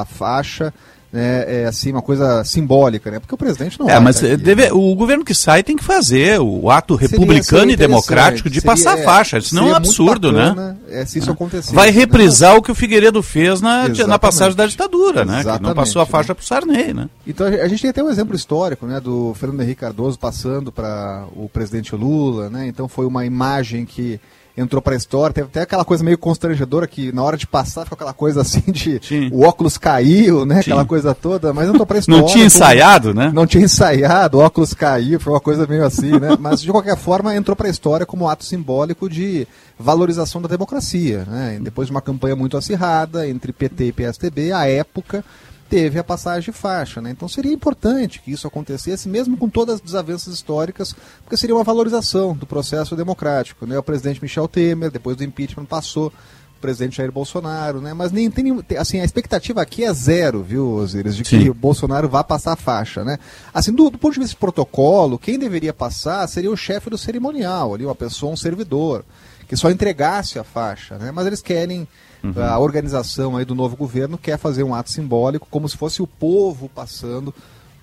a 0.00 0.04
faixa 0.04 0.72
né, 1.12 1.62
é 1.62 1.66
assim 1.66 1.92
uma 1.92 2.00
coisa 2.00 2.42
simbólica, 2.42 3.10
né? 3.10 3.20
Porque 3.20 3.34
o 3.34 3.38
presidente 3.38 3.78
não 3.78 3.88
é. 3.88 4.00
Mas 4.00 4.20
deve, 4.20 4.54
né? 4.54 4.72
o 4.72 4.94
governo 4.94 5.22
que 5.22 5.34
sai 5.34 5.62
tem 5.62 5.76
que 5.76 5.84
fazer 5.84 6.40
o 6.40 6.70
ato 6.70 6.94
republicano 6.94 7.42
seria, 7.42 7.60
seria 7.60 7.74
e 7.74 7.76
democrático 7.76 8.48
de 8.48 8.60
seria, 8.60 8.74
passar 8.74 8.94
a 8.94 9.02
faixa. 9.02 9.40
Senão 9.40 9.68
é 9.68 9.72
um 9.72 9.74
absurdo, 9.74 10.32
né? 10.32 10.48
bacana, 10.48 10.78
né? 10.88 11.00
É, 11.00 11.04
se 11.04 11.18
isso 11.18 11.30
acontecer. 11.30 11.74
Vai 11.74 11.90
reprisar 11.90 12.56
o 12.56 12.62
que 12.62 12.72
o 12.72 12.74
Figueiredo 12.74 13.22
fez 13.22 13.60
na, 13.60 13.88
na 13.88 14.18
passagem 14.18 14.56
da 14.56 14.66
ditadura, 14.66 15.24
né? 15.24 15.42
Que 15.44 15.62
não 15.62 15.74
passou 15.74 16.00
a 16.00 16.06
faixa 16.06 16.30
né? 16.30 16.34
para 16.34 16.42
o 16.42 16.46
Sarney, 16.46 16.94
né? 16.94 17.10
Então 17.26 17.46
a 17.46 17.68
gente 17.68 17.82
tem 17.82 17.90
até 17.90 18.02
um 18.02 18.10
exemplo 18.10 18.34
histórico, 18.34 18.86
né? 18.86 18.98
Do 18.98 19.34
Fernando 19.34 19.60
Henrique 19.60 19.82
Cardoso 19.82 20.18
passando 20.18 20.72
para 20.72 21.26
o 21.36 21.46
presidente 21.46 21.94
Lula, 21.94 22.48
né? 22.48 22.66
Então 22.66 22.88
foi 22.88 23.04
uma 23.04 23.26
imagem 23.26 23.84
que 23.84 24.18
entrou 24.56 24.82
para 24.82 24.94
a 24.94 24.96
história. 24.96 25.32
Teve 25.34 25.48
até 25.48 25.62
aquela 25.62 25.84
coisa 25.84 26.04
meio 26.04 26.18
constrangedora 26.18 26.86
que 26.86 27.12
na 27.12 27.22
hora 27.22 27.36
de 27.36 27.46
passar 27.46 27.84
ficou 27.84 27.96
aquela 27.96 28.12
coisa 28.12 28.42
assim 28.42 28.62
de 28.70 29.00
Sim. 29.02 29.28
o 29.32 29.42
óculos 29.42 29.78
caiu, 29.78 30.44
né? 30.44 30.56
Sim. 30.56 30.70
Aquela 30.72 30.84
coisa 30.84 31.14
toda, 31.14 31.52
mas 31.52 31.68
entrou 31.68 31.86
para 31.86 31.98
a 31.98 32.00
história. 32.00 32.20
Não 32.20 32.28
tinha 32.28 32.44
ensaiado, 32.44 33.14
né? 33.14 33.30
Não 33.34 33.46
tinha 33.46 33.64
ensaiado, 33.64 34.38
o 34.38 34.40
óculos 34.40 34.74
caiu, 34.74 35.18
foi 35.20 35.32
uma 35.32 35.40
coisa 35.40 35.66
meio 35.66 35.84
assim, 35.84 36.12
né? 36.18 36.36
Mas 36.40 36.60
de 36.60 36.70
qualquer 36.70 36.96
forma 36.96 37.34
entrou 37.34 37.56
para 37.56 37.66
a 37.66 37.70
história 37.70 38.06
como 38.06 38.24
um 38.24 38.28
ato 38.28 38.44
simbólico 38.44 39.08
de 39.08 39.46
valorização 39.78 40.40
da 40.40 40.48
democracia, 40.48 41.24
né? 41.26 41.58
Depois 41.60 41.86
de 41.86 41.92
uma 41.92 42.00
campanha 42.00 42.36
muito 42.36 42.56
acirrada 42.56 43.28
entre 43.28 43.52
PT 43.52 43.86
e 43.86 43.92
PSDB, 43.92 44.52
a 44.52 44.66
época 44.68 45.24
teve 45.72 45.98
a 45.98 46.04
passagem 46.04 46.52
de 46.52 46.58
faixa. 46.58 47.00
Né? 47.00 47.10
Então 47.10 47.26
seria 47.26 47.50
importante 47.50 48.20
que 48.20 48.30
isso 48.30 48.46
acontecesse, 48.46 49.08
mesmo 49.08 49.38
com 49.38 49.48
todas 49.48 49.76
as 49.76 49.80
desavenças 49.80 50.34
históricas, 50.34 50.94
porque 51.22 51.34
seria 51.34 51.56
uma 51.56 51.64
valorização 51.64 52.36
do 52.36 52.44
processo 52.44 52.94
democrático. 52.94 53.66
Né? 53.66 53.78
O 53.78 53.82
presidente 53.82 54.20
Michel 54.20 54.46
Temer, 54.46 54.90
depois 54.90 55.16
do 55.16 55.24
impeachment, 55.24 55.64
passou 55.64 56.08
o 56.08 56.60
presidente 56.60 56.98
Jair 56.98 57.10
Bolsonaro, 57.10 57.80
né? 57.80 57.94
Mas 57.94 58.12
nem 58.12 58.30
tem 58.30 58.62
assim, 58.78 59.00
a 59.00 59.04
expectativa 59.04 59.62
aqui 59.62 59.82
é 59.82 59.92
zero, 59.92 60.42
viu, 60.42 60.68
Osiris, 60.74 61.16
de 61.16 61.24
que 61.24 61.50
o 61.50 61.54
Bolsonaro 61.54 62.08
vá 62.08 62.22
passar 62.22 62.52
a 62.52 62.56
faixa, 62.56 63.02
né? 63.02 63.18
Assim, 63.52 63.72
do, 63.72 63.90
do, 63.90 63.98
ponto 63.98 64.12
de 64.12 64.20
vista 64.20 64.34
de 64.34 64.38
protocolo, 64.38 65.18
quem 65.18 65.38
deveria 65.38 65.72
passar 65.72 66.24
seria 66.28 66.52
o 66.52 66.56
chefe 66.56 66.88
do 66.88 66.96
cerimonial, 66.96 67.74
ali, 67.74 67.84
uma 67.84 67.96
pessoa, 67.96 68.30
um 68.30 68.36
servidor, 68.36 69.04
que 69.48 69.56
só 69.56 69.70
entregasse 69.70 70.38
a 70.38 70.44
faixa, 70.44 70.98
né? 70.98 71.10
Mas 71.10 71.26
eles 71.26 71.42
querem 71.42 71.88
Uhum. 72.22 72.32
A 72.36 72.58
organização 72.58 73.36
aí 73.36 73.44
do 73.44 73.54
novo 73.54 73.76
governo 73.76 74.16
quer 74.16 74.38
fazer 74.38 74.62
um 74.62 74.74
ato 74.74 74.90
simbólico, 74.90 75.48
como 75.50 75.68
se 75.68 75.76
fosse 75.76 76.00
o 76.00 76.06
povo 76.06 76.68
passando 76.68 77.34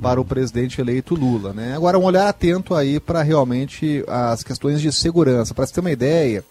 para 0.02 0.19
o 0.19 0.25
presidente 0.25 0.80
eleito 0.80 1.13
Lula. 1.13 1.54
Né? 1.54 1.75
Agora, 1.75 1.99
um 1.99 2.04
olhar 2.04 2.28
atento 2.30 2.73
aí 2.73 2.99
para 2.99 3.21
realmente 3.21 4.04
as 4.08 4.43
questões 4.43 4.82
de 4.82 4.91
segurança. 4.91 5.54
Para 5.54 5.65
você 5.65 5.73
ter 5.73 5.82
uma 5.82 5.91
ideia, 5.91 6.43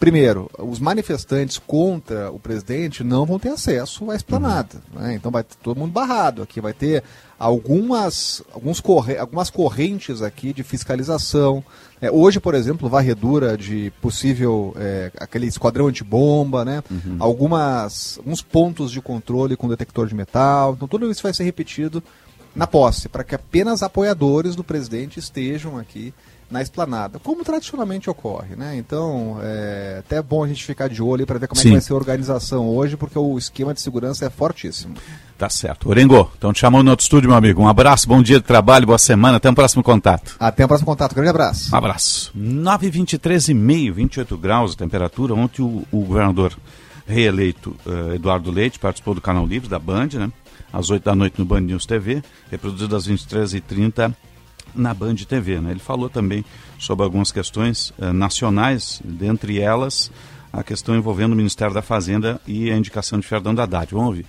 primeiro, 0.00 0.50
os 0.58 0.78
manifestantes 0.78 1.58
contra 1.58 2.30
o 2.30 2.38
presidente 2.38 3.04
não 3.04 3.26
vão 3.26 3.38
ter 3.38 3.50
acesso 3.50 4.10
à 4.10 4.16
esplanada. 4.16 4.82
Uhum. 4.94 5.02
Né? 5.02 5.14
Então 5.14 5.30
vai 5.30 5.42
ter 5.42 5.56
todo 5.62 5.78
mundo 5.78 5.92
barrado 5.92 6.42
aqui. 6.42 6.60
Vai 6.60 6.72
ter 6.72 7.04
algumas, 7.38 8.42
alguns 8.52 8.80
corre 8.80 9.16
algumas 9.16 9.48
correntes 9.48 10.22
aqui 10.22 10.52
de 10.52 10.62
fiscalização. 10.62 11.62
É, 12.00 12.10
hoje, 12.10 12.40
por 12.40 12.54
exemplo, 12.54 12.88
varredura 12.88 13.56
de 13.56 13.92
possível 14.00 14.74
é, 14.76 15.12
aquele 15.18 15.46
esquadrão 15.46 15.86
antibomba, 15.86 16.64
né? 16.64 16.82
Uhum. 16.90 17.16
Algumas, 17.18 18.18
alguns 18.18 18.42
pontos 18.42 18.90
de 18.90 19.00
controle 19.00 19.56
com 19.56 19.68
detector 19.68 20.06
de 20.06 20.14
metal. 20.14 20.74
Então 20.74 20.88
tudo 20.88 21.10
isso 21.10 21.22
vai 21.22 21.32
ser 21.32 21.44
repetido 21.44 22.02
na 22.54 22.66
posse, 22.66 23.08
para 23.08 23.22
que 23.22 23.34
apenas 23.34 23.82
apoiadores 23.82 24.56
do 24.56 24.64
presidente 24.64 25.20
estejam 25.20 25.78
aqui 25.78 26.12
na 26.50 26.62
esplanada, 26.62 27.18
como 27.18 27.44
tradicionalmente 27.44 28.08
ocorre, 28.08 28.56
né? 28.56 28.76
Então, 28.76 29.38
é 29.42 29.96
até 29.98 30.22
bom 30.22 30.42
a 30.42 30.48
gente 30.48 30.64
ficar 30.64 30.88
de 30.88 31.02
olho 31.02 31.26
para 31.26 31.38
ver 31.38 31.46
como 31.46 31.60
Sim. 31.60 31.68
é 31.68 31.70
que 31.70 31.76
vai 31.76 31.80
ser 31.82 31.92
a 31.92 31.96
organização 31.96 32.68
hoje, 32.68 32.96
porque 32.96 33.18
o 33.18 33.36
esquema 33.36 33.74
de 33.74 33.80
segurança 33.80 34.24
é 34.24 34.30
fortíssimo. 34.30 34.94
Tá 35.36 35.48
certo. 35.48 35.90
Orengo, 35.90 36.30
então 36.36 36.52
te 36.52 36.60
chamando 36.60 36.84
no 36.84 36.90
outro 36.90 37.04
estúdio, 37.04 37.28
meu 37.28 37.36
amigo. 37.36 37.62
Um 37.62 37.68
abraço, 37.68 38.08
bom 38.08 38.22
dia 38.22 38.38
de 38.38 38.44
trabalho, 38.44 38.86
boa 38.86 38.98
semana, 38.98 39.36
até 39.36 39.48
o 39.48 39.52
um 39.52 39.54
próximo 39.54 39.82
contato. 39.82 40.36
Até 40.40 40.64
o 40.64 40.68
próximo 40.68 40.86
contato, 40.86 41.14
grande 41.14 41.30
abraço. 41.30 41.72
Um 41.72 41.76
abraço. 41.76 42.32
9 42.34 42.90
23 42.90 43.48
e 43.48 43.54
meio, 43.54 43.94
28 43.94 44.36
graus 44.38 44.72
a 44.72 44.76
temperatura. 44.76 45.34
Ontem 45.34 45.62
o, 45.62 45.84
o 45.92 46.00
governador 46.00 46.56
reeleito 47.06 47.76
uh, 47.86 48.14
Eduardo 48.14 48.50
Leite 48.50 48.78
participou 48.78 49.14
do 49.14 49.20
Canal 49.20 49.46
Livre 49.46 49.68
da 49.68 49.78
Band, 49.78 50.08
né? 50.14 50.32
Às 50.72 50.90
8 50.90 51.04
da 51.04 51.14
noite 51.14 51.38
no 51.38 51.44
Band 51.44 51.60
News 51.60 51.86
TV, 51.86 52.22
reproduzido 52.50 52.94
às 52.94 53.08
23h30 53.08 54.14
na 54.74 54.92
Band 54.94 55.16
TV. 55.16 55.60
Né? 55.60 55.72
Ele 55.72 55.80
falou 55.80 56.08
também 56.08 56.44
sobre 56.78 57.04
algumas 57.04 57.32
questões 57.32 57.92
uh, 57.98 58.12
nacionais, 58.12 59.00
dentre 59.04 59.60
elas 59.60 60.10
a 60.52 60.62
questão 60.62 60.96
envolvendo 60.96 61.32
o 61.32 61.36
Ministério 61.36 61.74
da 61.74 61.82
Fazenda 61.82 62.40
e 62.46 62.70
a 62.70 62.76
indicação 62.76 63.18
de 63.18 63.26
Fernando 63.26 63.60
Haddad. 63.60 63.92
Vamos 63.92 64.08
ouvir. 64.08 64.26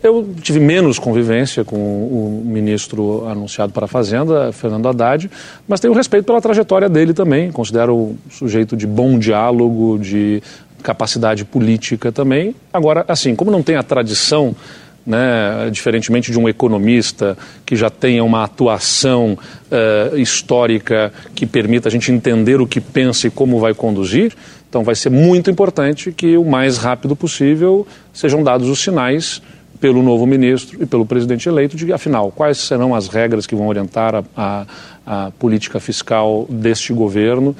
Eu 0.00 0.32
tive 0.40 0.60
menos 0.60 0.96
convivência 0.98 1.64
com 1.64 1.76
o 1.76 2.42
ministro 2.44 3.26
anunciado 3.26 3.72
para 3.72 3.86
a 3.86 3.88
Fazenda, 3.88 4.52
Fernando 4.52 4.88
Haddad, 4.88 5.28
mas 5.66 5.80
tenho 5.80 5.92
respeito 5.92 6.24
pela 6.24 6.40
trajetória 6.40 6.88
dele 6.88 7.12
também. 7.12 7.50
Considero 7.50 7.96
um 7.96 8.16
sujeito 8.30 8.76
de 8.76 8.86
bom 8.86 9.18
diálogo, 9.18 9.98
de 9.98 10.40
capacidade 10.84 11.44
política 11.44 12.12
também. 12.12 12.54
Agora, 12.72 13.04
assim, 13.08 13.34
como 13.34 13.50
não 13.50 13.62
tem 13.62 13.74
a 13.74 13.82
tradição 13.82 14.54
né, 15.08 15.70
diferentemente 15.72 16.30
de 16.30 16.38
um 16.38 16.46
economista 16.46 17.36
que 17.64 17.74
já 17.74 17.88
tenha 17.88 18.22
uma 18.22 18.44
atuação 18.44 19.38
uh, 19.72 20.18
histórica 20.18 21.10
que 21.34 21.46
permita 21.46 21.88
a 21.88 21.90
gente 21.90 22.12
entender 22.12 22.60
o 22.60 22.66
que 22.66 22.78
pensa 22.78 23.26
e 23.26 23.30
como 23.30 23.58
vai 23.58 23.72
conduzir. 23.72 24.34
Então, 24.68 24.84
vai 24.84 24.94
ser 24.94 25.08
muito 25.08 25.50
importante 25.50 26.12
que 26.12 26.36
o 26.36 26.44
mais 26.44 26.76
rápido 26.76 27.16
possível 27.16 27.86
sejam 28.12 28.44
dados 28.44 28.68
os 28.68 28.80
sinais 28.80 29.40
pelo 29.80 30.02
novo 30.02 30.26
ministro 30.26 30.82
e 30.82 30.84
pelo 30.84 31.06
presidente 31.06 31.48
eleito 31.48 31.74
de, 31.74 31.90
afinal, 31.90 32.30
quais 32.30 32.58
serão 32.58 32.94
as 32.94 33.08
regras 33.08 33.46
que 33.46 33.54
vão 33.54 33.68
orientar 33.68 34.14
a, 34.14 34.24
a, 34.36 34.66
a 35.06 35.30
política 35.38 35.80
fiscal 35.80 36.46
deste 36.50 36.92
governo. 36.92 37.56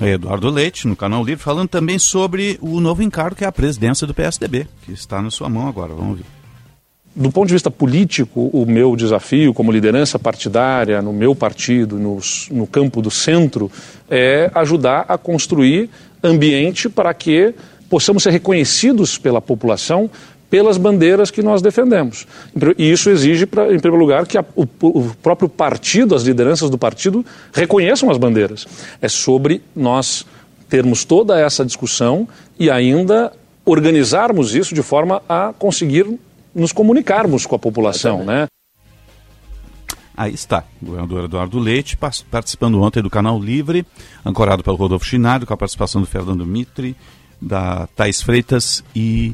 Eduardo 0.00 0.48
Leite, 0.50 0.86
no 0.86 0.94
Canal 0.94 1.24
Livre, 1.24 1.42
falando 1.42 1.68
também 1.68 1.98
sobre 1.98 2.58
o 2.60 2.80
novo 2.80 3.02
encargo 3.02 3.36
que 3.36 3.44
é 3.44 3.46
a 3.46 3.52
presidência 3.52 4.06
do 4.06 4.14
PSDB, 4.14 4.66
que 4.82 4.92
está 4.92 5.20
na 5.20 5.30
sua 5.30 5.48
mão 5.48 5.66
agora. 5.66 5.94
Vamos 5.94 6.18
ver. 6.18 6.24
Do 7.16 7.32
ponto 7.32 7.48
de 7.48 7.54
vista 7.54 7.70
político, 7.70 8.48
o 8.52 8.64
meu 8.64 8.94
desafio 8.94 9.52
como 9.52 9.72
liderança 9.72 10.20
partidária, 10.20 11.02
no 11.02 11.12
meu 11.12 11.34
partido, 11.34 11.98
no, 11.98 12.20
no 12.50 12.66
campo 12.66 13.02
do 13.02 13.10
centro, 13.10 13.70
é 14.08 14.50
ajudar 14.54 15.04
a 15.08 15.18
construir 15.18 15.90
ambiente 16.22 16.88
para 16.88 17.12
que 17.12 17.54
possamos 17.90 18.22
ser 18.22 18.30
reconhecidos 18.30 19.18
pela 19.18 19.40
população 19.40 20.08
pelas 20.50 20.78
bandeiras 20.78 21.30
que 21.30 21.42
nós 21.42 21.60
defendemos. 21.60 22.26
E 22.76 22.90
isso 22.90 23.10
exige, 23.10 23.46
pra, 23.46 23.64
em 23.72 23.78
primeiro 23.78 23.96
lugar, 23.96 24.26
que 24.26 24.38
a, 24.38 24.44
o, 24.56 24.66
o, 24.82 25.14
próprio 25.22 25.48
partido, 25.48 26.14
as 26.14 26.22
lideranças 26.22 26.70
do 26.70 26.78
partido, 26.78 27.24
reconheçam 27.52 28.10
as 28.10 28.16
bandeiras. 28.16 28.66
É 29.00 29.08
sobre 29.08 29.62
nós 29.76 30.24
termos 30.68 31.04
toda 31.04 31.38
essa 31.38 31.64
discussão 31.64 32.28
e 32.58 32.70
ainda 32.70 33.32
organizarmos 33.64 34.54
isso 34.54 34.74
de 34.74 34.82
forma 34.82 35.22
a 35.28 35.52
conseguir 35.58 36.18
nos 36.54 36.72
comunicarmos 36.72 37.46
com 37.46 37.54
a 37.54 37.58
população, 37.58 38.24
né? 38.24 38.46
Aí 40.16 40.34
está, 40.34 40.64
o 40.82 40.86
governador 40.86 41.24
Eduardo 41.26 41.60
Leite 41.60 41.96
participando 41.96 42.80
ontem 42.82 43.00
do 43.00 43.08
Canal 43.08 43.38
Livre, 43.38 43.86
ancorado 44.26 44.64
pelo 44.64 44.76
Rodolfo 44.76 45.04
Chinado, 45.04 45.46
com 45.46 45.54
a 45.54 45.56
participação 45.56 46.00
do 46.00 46.08
Fernando 46.08 46.44
Mitre, 46.44 46.96
da 47.40 47.86
Thais 47.94 48.20
Freitas 48.20 48.82
e 48.96 49.32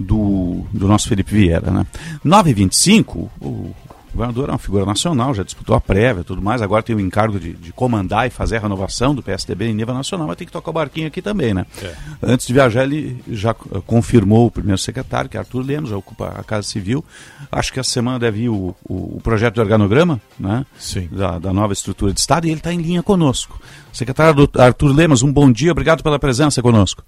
do, 0.00 0.64
do 0.72 0.88
nosso 0.88 1.08
Felipe 1.08 1.32
Vieira. 1.32 1.70
Né? 1.70 1.86
9h25, 2.24 3.28
o 3.40 3.74
governador 4.12 4.48
é 4.48 4.52
uma 4.52 4.58
figura 4.58 4.84
nacional, 4.84 5.34
já 5.34 5.42
disputou 5.42 5.76
a 5.76 5.80
prévia 5.80 6.22
e 6.22 6.24
tudo 6.24 6.42
mais, 6.42 6.60
agora 6.60 6.82
tem 6.82 6.96
o 6.96 7.00
encargo 7.00 7.38
de, 7.38 7.52
de, 7.52 7.72
comandar 7.72 8.26
e 8.26 8.30
fazer 8.30 8.56
a 8.56 8.60
renovação 8.60 9.14
do 9.14 9.22
PSDB 9.22 9.66
em 9.66 9.74
nível 9.74 9.94
nacional, 9.94 10.26
mas 10.26 10.36
tem 10.36 10.46
que 10.46 10.52
tocar 10.52 10.70
o 10.70 10.74
barquinho 10.74 11.06
aqui 11.06 11.22
também, 11.22 11.54
né? 11.54 11.64
É. 11.82 11.94
Antes 12.22 12.46
de 12.46 12.52
viajar, 12.52 12.84
ele 12.84 13.22
já 13.28 13.52
uh, 13.52 13.82
confirmou 13.82 14.46
o 14.46 14.50
primeiro 14.50 14.78
secretário, 14.78 15.30
que 15.30 15.36
é 15.36 15.40
Arthur 15.40 15.64
Lemos, 15.64 15.90
já 15.90 15.96
ocupa 15.96 16.34
a 16.36 16.42
Casa 16.42 16.66
Civil. 16.66 17.04
Acho 17.52 17.72
que 17.72 17.78
essa 17.78 17.90
semana 17.90 18.18
deve 18.18 18.42
ir 18.42 18.48
o, 18.48 18.74
o, 18.84 19.16
o 19.16 19.20
projeto 19.22 19.54
de 19.54 19.60
organograma, 19.60 20.20
né? 20.38 20.66
Sim. 20.78 21.08
Da, 21.12 21.38
da 21.38 21.52
nova 21.52 21.72
estrutura 21.72 22.12
de 22.12 22.18
Estado, 22.18 22.46
e 22.46 22.50
ele 22.50 22.58
está 22.58 22.72
em 22.72 22.80
linha 22.80 23.02
conosco. 23.02 23.60
Secretário 23.92 24.48
Arthur 24.58 24.92
Lemos, 24.92 25.22
um 25.22 25.32
bom 25.32 25.50
dia, 25.52 25.70
obrigado 25.70 26.02
pela 26.02 26.18
presença 26.18 26.60
conosco. 26.60 27.04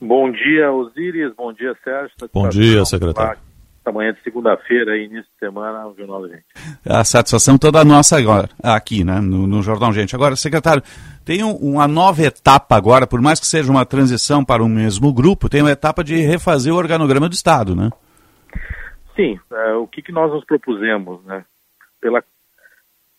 Bom 0.00 0.30
dia, 0.30 0.70
Osíris, 0.72 1.34
bom 1.34 1.52
dia, 1.52 1.74
Sérgio. 1.82 2.14
Bom 2.32 2.48
dia, 2.48 2.84
secretário 2.84 3.38
manhã 3.92 4.12
de 4.12 4.22
segunda-feira, 4.22 4.96
início 4.96 5.30
de 5.32 5.38
semana, 5.38 5.86
o 5.86 5.94
Jornal 5.94 6.22
da 6.22 6.28
Gente. 6.28 6.44
A 6.88 7.04
satisfação 7.04 7.58
toda 7.58 7.84
nossa 7.84 8.18
agora, 8.18 8.48
aqui, 8.62 9.04
né, 9.04 9.20
no, 9.20 9.46
no 9.46 9.62
Jornal 9.62 9.92
Gente. 9.92 10.14
Agora, 10.14 10.36
secretário, 10.36 10.82
tem 11.24 11.42
um, 11.42 11.54
uma 11.56 11.88
nova 11.88 12.22
etapa 12.22 12.76
agora, 12.76 13.06
por 13.06 13.20
mais 13.20 13.40
que 13.40 13.46
seja 13.46 13.70
uma 13.70 13.86
transição 13.86 14.44
para 14.44 14.62
o 14.62 14.68
mesmo 14.68 15.12
grupo, 15.12 15.48
tem 15.48 15.62
uma 15.62 15.70
etapa 15.70 16.02
de 16.02 16.16
refazer 16.16 16.72
o 16.72 16.76
organograma 16.76 17.28
do 17.28 17.34
Estado, 17.34 17.74
né? 17.74 17.90
Sim, 19.14 19.38
é, 19.50 19.74
o 19.74 19.86
que, 19.86 20.02
que 20.02 20.12
nós 20.12 20.30
nos 20.30 20.44
propusemos, 20.44 21.24
né? 21.24 21.44
Pela 22.00 22.22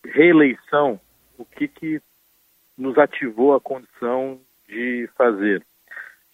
reeleição, 0.04 1.00
o 1.36 1.44
que, 1.44 1.66
que 1.66 2.00
nos 2.76 2.96
ativou 2.98 3.54
a 3.54 3.60
condição 3.60 4.38
de 4.68 5.08
fazer? 5.16 5.62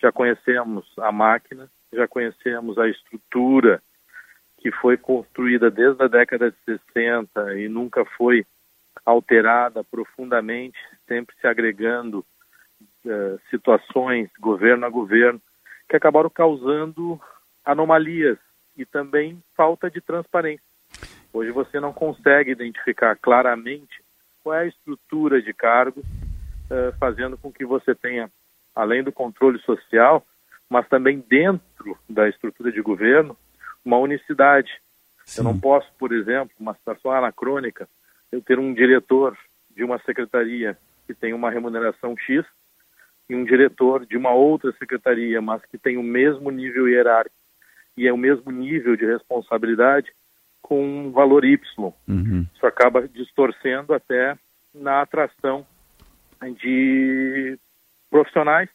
Já 0.04 0.12
conhecemos 0.12 0.84
a 0.98 1.10
máquina, 1.10 1.66
já 1.90 2.06
conhecemos 2.06 2.76
a 2.76 2.86
estrutura 2.86 3.80
que 4.58 4.70
foi 4.70 4.98
construída 4.98 5.70
desde 5.70 6.02
a 6.02 6.08
década 6.08 6.50
de 6.50 6.56
60 6.92 7.54
e 7.54 7.70
nunca 7.70 8.04
foi 8.04 8.44
alterada 9.02 9.82
profundamente, 9.82 10.76
sempre 11.08 11.34
se 11.40 11.46
agregando 11.46 12.18
uh, 13.06 13.40
situações, 13.48 14.28
governo 14.38 14.84
a 14.84 14.90
governo, 14.90 15.40
que 15.88 15.96
acabaram 15.96 16.28
causando 16.28 17.18
anomalias 17.64 18.36
e 18.76 18.84
também 18.84 19.42
falta 19.56 19.90
de 19.90 20.02
transparência. 20.02 20.66
Hoje 21.32 21.50
você 21.50 21.80
não 21.80 21.94
consegue 21.94 22.50
identificar 22.50 23.16
claramente 23.16 24.04
qual 24.42 24.54
é 24.54 24.64
a 24.64 24.66
estrutura 24.66 25.40
de 25.40 25.54
cargos, 25.54 26.04
uh, 26.04 26.94
fazendo 27.00 27.38
com 27.38 27.50
que 27.50 27.64
você 27.64 27.94
tenha, 27.94 28.30
além 28.74 29.02
do 29.02 29.12
controle 29.12 29.58
social, 29.60 30.24
mas 30.68 30.88
também 30.88 31.22
dentro 31.28 31.96
da 32.08 32.28
estrutura 32.28 32.72
de 32.72 32.80
governo, 32.80 33.36
uma 33.84 33.98
unicidade. 33.98 34.70
Sim. 35.24 35.40
Eu 35.40 35.44
não 35.44 35.58
posso, 35.58 35.90
por 35.98 36.12
exemplo, 36.12 36.50
uma 36.58 36.74
situação 36.74 37.12
anacrônica, 37.12 37.88
eu 38.32 38.42
ter 38.42 38.58
um 38.58 38.74
diretor 38.74 39.36
de 39.70 39.84
uma 39.84 39.98
secretaria 40.00 40.76
que 41.06 41.14
tem 41.14 41.32
uma 41.32 41.50
remuneração 41.50 42.16
X 42.16 42.44
e 43.28 43.34
um 43.34 43.44
diretor 43.44 44.06
de 44.06 44.16
uma 44.16 44.32
outra 44.32 44.72
secretaria, 44.72 45.40
mas 45.40 45.64
que 45.66 45.78
tem 45.78 45.96
o 45.96 46.02
mesmo 46.02 46.50
nível 46.50 46.88
hierárquico 46.88 47.36
e 47.96 48.06
é 48.06 48.12
o 48.12 48.18
mesmo 48.18 48.50
nível 48.50 48.96
de 48.96 49.06
responsabilidade 49.06 50.12
com 50.60 50.82
um 50.82 51.10
valor 51.10 51.44
Y. 51.44 51.92
Uhum. 52.08 52.46
Isso 52.54 52.66
acaba 52.66 53.06
distorcendo 53.06 53.94
até 53.94 54.36
na 54.74 55.02
atração 55.02 55.66
de 56.60 57.58
profissionais 58.10 58.68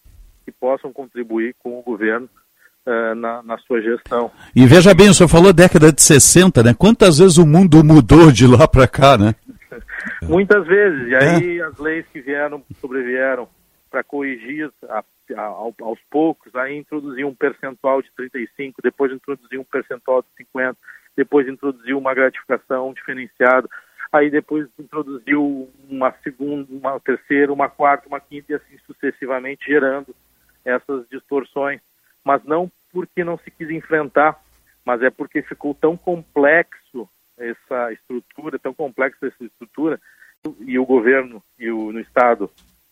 que 0.46 0.52
possam 0.52 0.92
contribuir 0.92 1.56
com 1.60 1.80
o 1.80 1.84
governo 1.84 2.30
uh, 2.86 3.16
na, 3.16 3.44
na, 3.44 3.58
sua 3.60 3.82
gestão. 3.82 4.32
E 4.56 4.66
veja 4.66 4.94
bem, 4.94 5.10
o 5.10 5.14
senhor 5.14 5.30
falou 5.30 5.54
década 5.54 5.92
de 5.92 6.02
60, 6.02 6.64
né? 6.64 6.74
Quantas 6.78 7.20
vezes 7.20 7.38
o 7.38 7.46
mundo 7.46 7.84
mudou 7.84 8.32
de 8.32 8.48
lá 8.48 8.68
para 8.68 8.88
cá, 8.88 9.18
né? 9.18 9.36
Muitas 10.24 10.66
vezes. 10.66 11.08
E 11.08 11.16
aí 11.16 11.60
é. 11.60 11.64
as 11.64 11.78
leis 11.78 12.06
que 12.12 12.22
vieram, 12.22 12.64
sobrevieram 12.80 13.48
para 13.90 14.04
corrigir 14.04 14.72
a, 14.88 15.04
a, 15.36 15.44
aos 15.82 16.00
poucos, 16.10 16.54
aí 16.56 16.78
introduziu 16.78 17.28
um 17.28 17.36
percentual 17.36 18.02
de 18.02 18.12
35, 18.16 18.82
depois 18.84 19.12
introduziu 19.12 19.62
um 19.62 19.66
percentual 19.66 20.22
de 20.22 20.28
50, 20.38 20.78
depois 21.18 21.48
introduziu 21.48 21.98
uma 21.98 22.14
gratificação 22.14 22.94
diferenciada, 22.94 23.68
aí 24.12 24.30
depois 24.30 24.68
introduziu 24.80 25.70
uma 25.90 26.12
segunda, 26.24 26.68
uma 26.72 27.00
terceira, 27.00 27.54
uma 27.54 27.70
quarta, 27.70 28.08
uma 28.08 28.20
quinta 28.20 28.52
e 28.52 28.56
assim 28.56 28.78
sucessivamente 28.86 29.66
gerando 29.68 30.16
essas 30.66 31.08
distorções, 31.10 31.80
mas 32.24 32.44
não 32.44 32.72
porque 32.92 33.24
não 33.24 33.38
se 33.38 33.52
quis 33.52 33.70
enfrentar, 33.70 34.42
mas 34.84 35.02
é 35.02 35.10
porque 35.10 35.42
ficou 35.42 35.76
tão 35.76 35.96
complexo 35.96 37.08
essa 37.38 37.94
estrutura, 37.94 38.60
tão 38.60 38.74
complexa 38.74 39.28
essa 39.28 39.44
estrutura, 39.44 40.00
e 40.62 40.80
o 40.80 40.86
governo 40.86 41.44
e 41.58 41.70
o 41.70 41.92
no 41.92 42.00
estado 42.00 42.50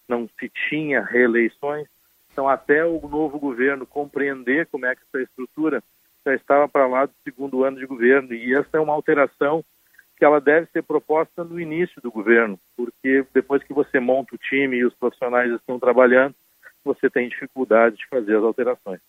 não 0.07 0.29
se 0.39 0.49
tinha 0.69 1.01
reeleições, 1.01 1.87
então 2.31 2.47
até 2.47 2.85
o 2.85 2.99
novo 3.07 3.39
governo 3.39 3.85
compreender 3.85 4.67
como 4.67 4.85
é 4.85 4.95
que 4.95 5.01
essa 5.07 5.23
estrutura 5.23 5.83
já 6.25 6.35
estava 6.35 6.67
para 6.67 6.87
lá 6.87 7.05
do 7.05 7.13
segundo 7.23 7.63
ano 7.63 7.79
de 7.79 7.85
governo, 7.85 8.33
e 8.33 8.53
essa 8.53 8.77
é 8.77 8.79
uma 8.79 8.93
alteração 8.93 9.63
que 10.17 10.25
ela 10.25 10.41
deve 10.41 10.67
ser 10.71 10.81
proposta 10.81 11.43
no 11.43 11.59
início 11.59 12.01
do 12.01 12.11
governo, 12.11 12.59
porque 12.75 13.25
depois 13.33 13.63
que 13.63 13.73
você 13.73 13.99
monta 13.99 14.33
o 14.33 14.37
time 14.37 14.77
e 14.77 14.85
os 14.85 14.93
profissionais 14.95 15.51
estão 15.51 15.79
trabalhando, 15.79 16.33
você 16.83 17.09
tem 17.09 17.29
dificuldade 17.29 17.97
de 17.97 18.07
fazer 18.07 18.35
as 18.35 18.43
alterações. 18.43 18.99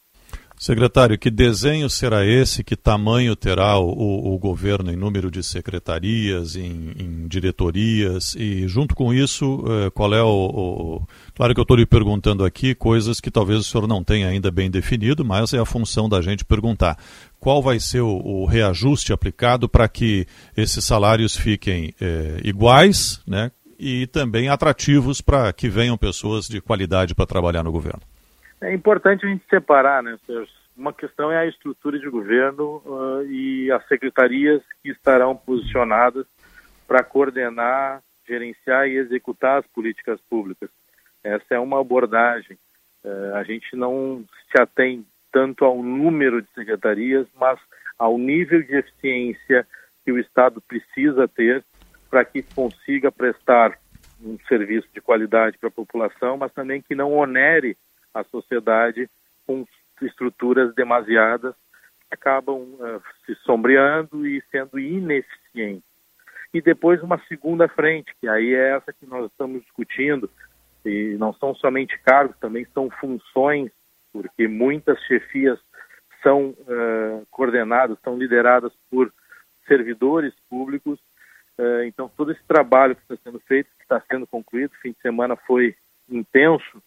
Secretário, 0.59 1.17
que 1.17 1.31
desenho 1.31 1.89
será 1.89 2.27
esse? 2.27 2.65
Que 2.65 2.75
tamanho 2.75 3.37
terá 3.37 3.79
o, 3.79 3.93
o, 3.93 4.35
o 4.35 4.39
governo 4.39 4.91
em 4.91 4.97
número 4.97 5.31
de 5.31 5.41
secretarias, 5.41 6.57
em, 6.57 6.93
em 6.99 7.29
diretorias? 7.29 8.35
E, 8.35 8.67
junto 8.67 8.93
com 8.93 9.15
isso, 9.15 9.65
eh, 9.69 9.91
qual 9.91 10.13
é 10.13 10.23
o, 10.23 10.27
o. 10.27 11.09
Claro 11.37 11.55
que 11.55 11.61
eu 11.61 11.63
estou 11.63 11.77
lhe 11.77 11.87
perguntando 11.87 12.45
aqui 12.45 12.75
coisas 12.75 13.21
que 13.21 13.31
talvez 13.31 13.61
o 13.61 13.63
senhor 13.63 13.87
não 13.87 14.03
tenha 14.03 14.27
ainda 14.27 14.51
bem 14.51 14.69
definido, 14.69 15.25
mas 15.25 15.55
é 15.55 15.59
a 15.61 15.65
função 15.65 16.09
da 16.09 16.21
gente 16.21 16.45
perguntar. 16.45 16.99
Qual 17.39 17.63
vai 17.63 17.79
ser 17.79 18.01
o, 18.01 18.45
reajuste 18.45 19.13
aplicado 19.13 19.69
para 19.69 19.89
que 19.89 20.27
esses 20.57 20.85
salários 20.85 21.37
fiquem 21.37 21.95
eh, 22.01 22.41
iguais 22.43 23.21
né, 23.25 23.53
e 23.79 24.09
também 24.09 24.49
atrativos 24.49 25.21
para 25.21 25.53
que 25.53 25.69
venham 25.69 25.97
pessoas 25.97 26.49
de 26.49 26.61
qualidade 26.61 27.15
para 27.15 27.27
trabalhar 27.27 27.63
no 27.63 27.71
governo? 27.71 28.03
É 28.61 28.73
importante 28.73 29.25
a 29.25 29.29
gente 29.29 29.45
separar, 29.49 30.03
né, 30.03 30.19
Sérgio? 30.27 30.53
Uma 30.77 30.93
questão 30.93 31.31
é 31.31 31.39
a 31.39 31.47
estrutura 31.47 31.99
de 31.99 32.09
governo 32.09 32.83
uh, 32.87 33.25
e 33.27 33.71
as 33.71 33.87
secretarias 33.89 34.63
que 34.83 34.91
estarão 34.91 35.37
posicionadas 35.37 36.27
para 36.87 37.03
coordenar, 37.03 38.01
gerenciar 38.27 38.89
e 38.89 38.97
executar 38.97 39.59
as 39.59 39.67
políticas 39.67 40.21
públicas. 40.31 40.71
Essa 41.23 41.55
é 41.55 41.59
uma 41.59 41.81
abordagem. 41.81 42.57
Uh, 43.05 43.35
a 43.35 43.43
gente 43.43 43.75
não 43.75 44.25
se 44.51 44.61
atém 44.61 45.05
tanto 45.33 45.65
ao 45.65 45.83
número 45.83 46.41
de 46.41 46.49
secretarias, 46.53 47.27
mas 47.35 47.59
ao 47.99 48.17
nível 48.17 48.63
de 48.63 48.77
eficiência 48.77 49.67
que 50.05 50.13
o 50.13 50.19
Estado 50.19 50.61
precisa 50.61 51.27
ter 51.29 51.65
para 52.09 52.25
que 52.25 52.43
consiga 52.43 53.11
prestar 53.13 53.77
um 54.23 54.39
serviço 54.49 54.89
de 54.95 55.01
qualidade 55.01 55.59
para 55.59 55.69
a 55.69 55.73
população, 55.73 56.37
mas 56.37 56.53
também 56.53 56.81
que 56.81 56.95
não 56.95 57.13
onere 57.13 57.77
a 58.21 58.25
sociedade 58.25 59.09
com 59.47 59.67
estruturas 60.03 60.75
demasiadas 60.75 61.55
que 62.09 62.15
acabam 62.15 62.63
uh, 62.63 63.03
se 63.25 63.35
sombreando 63.45 64.27
e 64.27 64.43
sendo 64.51 64.79
ineficientes. 64.79 65.89
E 66.53 66.61
depois 66.63 67.03
uma 67.03 67.19
segunda 67.29 67.69
frente, 67.69 68.15
que 68.21 68.29
aí 68.29 68.55
é 68.55 68.77
essa 68.77 68.93
que 68.93 69.07
nós 69.07 69.31
estamos 69.31 69.63
discutindo, 69.63 70.31
e 70.85 71.17
não 71.19 71.33
são 71.35 71.55
somente 71.55 71.99
cargos, 71.99 72.37
também 72.39 72.67
são 72.73 72.89
funções, 72.91 73.71
porque 74.13 74.49
muitas 74.49 74.99
chefias 75.03 75.59
são 76.23 76.51
uh, 76.51 77.27
coordenadas, 77.31 77.99
são 78.03 78.17
lideradas 78.17 78.73
por 78.91 79.13
servidores 79.67 80.33
públicos. 80.49 80.99
Uh, 81.59 81.83
então, 81.85 82.11
todo 82.17 82.33
esse 82.33 82.43
trabalho 82.45 82.97
que 82.97 83.03
está 83.03 83.17
sendo 83.23 83.41
feito, 83.41 83.69
que 83.77 83.83
está 83.83 84.03
sendo 84.11 84.27
concluído, 84.27 84.73
fim 84.81 84.93
de 84.93 85.01
semana 85.01 85.37
foi 85.37 85.77
intenso, 86.09 86.83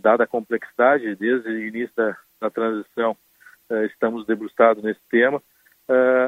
dada 0.00 0.24
a 0.24 0.26
complexidade, 0.26 1.14
desde 1.16 1.48
o 1.48 1.66
início 1.66 1.94
da, 1.96 2.16
da 2.40 2.50
transição, 2.50 3.16
eh, 3.70 3.86
estamos 3.86 4.26
debruçados 4.26 4.82
nesse 4.82 5.00
tema. 5.10 5.42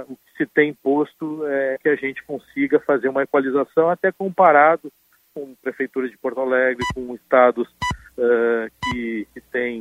O 0.09 0.17
que 0.17 0.37
se 0.37 0.47
tem 0.47 0.75
posto 0.75 1.47
é 1.47 1.79
que 1.79 1.89
a 1.89 1.97
gente 1.97 2.23
consiga 2.25 2.79
fazer 2.81 3.09
uma 3.09 3.23
equalização, 3.23 3.89
até 3.89 4.13
comparado 4.13 4.93
com 5.33 5.55
prefeituras 5.63 6.11
de 6.11 6.19
Porto 6.19 6.41
Alegre, 6.41 6.85
com 6.95 7.15
estados 7.15 7.67
que, 8.83 9.27
que 9.33 9.41
tem 9.41 9.81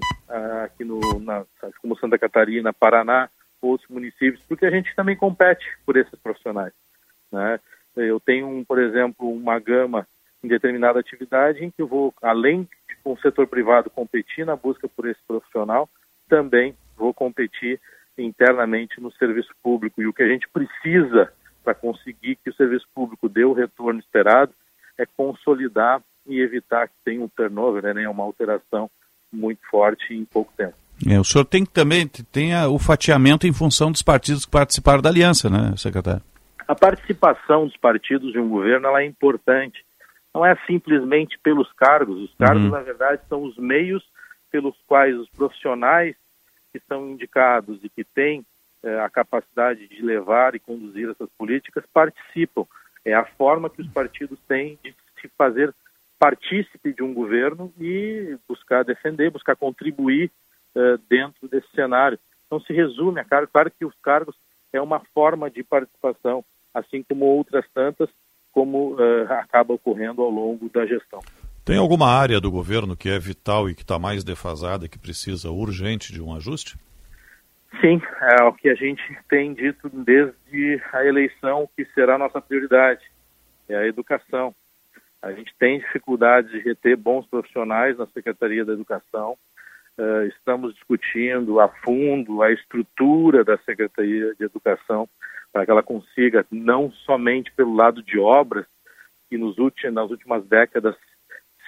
aqui 0.64 0.86
no, 0.86 1.02
na, 1.20 1.44
como 1.82 1.98
Santa 1.98 2.18
Catarina, 2.18 2.72
Paraná, 2.72 3.30
outros 3.62 3.90
municípios, 3.90 4.44
porque 4.48 4.66
a 4.66 4.72
gente 4.72 4.94
também 4.96 5.16
compete 5.16 5.66
por 5.86 5.98
esses 5.98 6.18
profissionais. 6.20 6.74
Né? 7.32 7.60
Eu 7.96 8.20
tenho, 8.20 8.64
por 8.66 8.80
exemplo, 8.80 9.30
uma 9.30 9.60
gama 9.60 10.08
em 10.44 10.48
determinada 10.48 11.00
atividade 11.00 11.64
em 11.64 11.72
que 11.72 11.82
eu 11.82 11.88
vou, 11.88 12.14
além 12.22 12.64
de 12.64 12.96
com 13.04 13.14
o 13.14 13.20
setor 13.20 13.48
privado 13.48 13.90
competir 13.90 14.46
na 14.46 14.56
busca 14.56 14.88
por 14.88 15.08
esse 15.08 15.20
profissional, 15.28 15.90
também 16.28 16.76
vou 16.98 17.14
competir 17.14 17.80
internamente 18.18 19.02
no 19.02 19.12
serviço 19.14 19.52
público. 19.62 20.02
E 20.02 20.08
o 20.08 20.14
que 20.14 20.24
a 20.24 20.28
gente 20.28 20.48
precisa 20.50 21.32
para 21.64 21.74
conseguir 21.74 22.38
que 22.38 22.50
o 22.50 22.56
serviço 22.56 22.86
público 22.94 23.30
dê 23.30 23.44
o 23.44 23.54
retorno 23.54 24.00
esperado 24.00 24.54
é 24.98 25.06
consolidar 25.06 26.02
e 26.28 26.40
evitar 26.40 26.88
que 26.88 26.94
tenha 27.04 27.22
um 27.22 27.28
turnover, 27.28 27.94
né, 27.94 28.08
uma 28.08 28.24
alteração 28.24 28.90
muito 29.32 29.60
forte 29.70 30.14
em 30.14 30.26
pouco 30.26 30.54
tempo. 30.56 30.76
É, 31.10 31.20
o 31.20 31.24
senhor 31.24 31.44
tem 31.44 31.66
que 31.66 31.72
também 31.72 32.08
tem 32.08 32.56
o 32.68 32.78
fatiamento 32.78 33.48
em 33.48 33.54
função 33.54 33.92
dos 33.92 34.02
partidos 34.02 34.46
que 34.46 34.52
participaram 34.52 35.02
da 35.02 35.10
aliança, 35.10 35.50
né, 35.50 35.74
secretário? 35.76 36.22
A 36.68 36.76
participação 36.76 37.66
dos 37.66 37.76
partidos 37.76 38.32
de 38.32 38.40
um 38.40 38.48
governo 38.48 38.96
é 38.96 39.06
importante. 39.06 39.84
Não 40.34 40.46
é 40.46 40.56
simplesmente 40.66 41.38
pelos 41.40 41.72
cargos. 41.74 42.18
Os 42.18 42.34
cargos, 42.36 42.64
uhum. 42.64 42.72
na 42.72 42.82
verdade, 42.82 43.22
são 43.30 43.44
os 43.44 43.58
meios 43.58 44.04
pelos 44.52 44.76
quais 44.88 45.16
os 45.18 45.30
profissionais 45.30 46.16
que 46.72 46.80
são 46.88 47.12
indicados 47.12 47.80
e 47.84 47.90
que 47.90 48.04
têm 48.04 48.46
é, 48.84 49.00
a 49.00 49.10
capacidade 49.10 49.88
de 49.88 50.02
levar 50.02 50.56
e 50.56 50.60
conduzir 50.60 51.10
essas 51.10 51.30
políticas 51.38 51.84
participam. 51.94 52.66
É 53.06 53.14
a 53.14 53.26
forma 53.26 53.70
que 53.70 53.82
os 53.82 53.88
partidos 53.90 54.40
têm 54.48 54.78
de 54.84 54.96
se 55.22 55.28
fazer 55.38 55.74
partícipe 56.20 56.94
de 56.94 57.04
um 57.04 57.14
governo 57.14 57.72
e 57.80 58.38
buscar 58.48 58.84
defender, 58.84 59.30
buscar 59.30 59.56
contribuir 59.56 60.32
uh, 60.74 60.98
dentro 61.10 61.50
desse 61.50 61.68
cenário. 61.76 62.18
Então 62.46 62.62
se 62.62 62.72
resume 62.72 63.20
a 63.20 63.26
cargo, 63.26 63.52
claro 63.52 63.70
que 63.72 63.84
os 63.84 63.94
cargos 64.02 64.36
é 64.72 64.82
uma 64.82 65.02
forma 65.14 65.50
de 65.50 65.64
participação, 65.64 66.44
assim 66.74 67.04
como 67.04 67.26
outras 67.26 67.66
tantas, 67.74 68.10
como 68.54 68.94
uh, 68.94 69.34
acaba 69.34 69.74
ocorrendo 69.74 70.22
ao 70.22 70.30
longo 70.30 70.70
da 70.70 70.86
gestão. 70.86 71.20
Tem 71.66 71.78
alguma 71.78 72.08
área 72.08 72.40
do 72.40 72.52
governo 72.52 72.96
que 72.96 73.10
é 73.10 73.18
vital 73.18 73.70
e 73.70 73.74
que 73.74 73.82
está 73.82 73.98
mais 73.98 74.24
defasada, 74.24 74.88
que 74.88 75.00
precisa 75.00 75.50
urgente 75.50 76.14
de 76.14 76.22
um 76.22 76.36
ajuste? 76.36 76.78
Sim, 77.82 78.02
é 78.22 78.44
o 78.44 78.54
que 78.54 78.70
a 78.70 78.76
gente 78.76 79.02
tem 79.28 79.54
dito 79.54 79.90
desde 79.90 80.82
a 80.92 81.04
eleição 81.06 81.68
que 81.76 81.86
será 81.96 82.16
a 82.16 82.18
nossa 82.20 82.40
prioridade, 82.40 83.02
é 83.68 83.76
a 83.76 83.88
educação. 83.88 84.54
A 85.22 85.32
gente 85.32 85.54
tem 85.58 85.80
dificuldade 85.80 86.50
de 86.52 86.60
reter 86.60 86.98
bons 86.98 87.26
profissionais 87.26 87.98
na 87.98 88.06
Secretaria 88.08 88.66
da 88.66 88.74
Educação. 88.74 89.38
Uh, 89.98 90.28
estamos 90.28 90.74
discutindo 90.74 91.60
a 91.60 91.70
fundo 91.70 92.44
a 92.44 92.52
estrutura 92.52 93.44
da 93.44 93.58
Secretaria 93.60 94.36
de 94.36 94.44
Educação 94.44 95.08
para 95.54 95.66
que 95.66 95.72
ela 95.72 95.84
consiga, 95.84 96.44
não 96.52 96.92
somente 96.92 97.52
pelo 97.52 97.76
lado 97.76 98.02
de 98.02 98.18
obras, 98.18 98.66
que 99.30 99.38
nos 99.38 99.60
últimos, 99.60 99.94
nas 99.94 100.10
últimas 100.10 100.44
décadas 100.48 100.96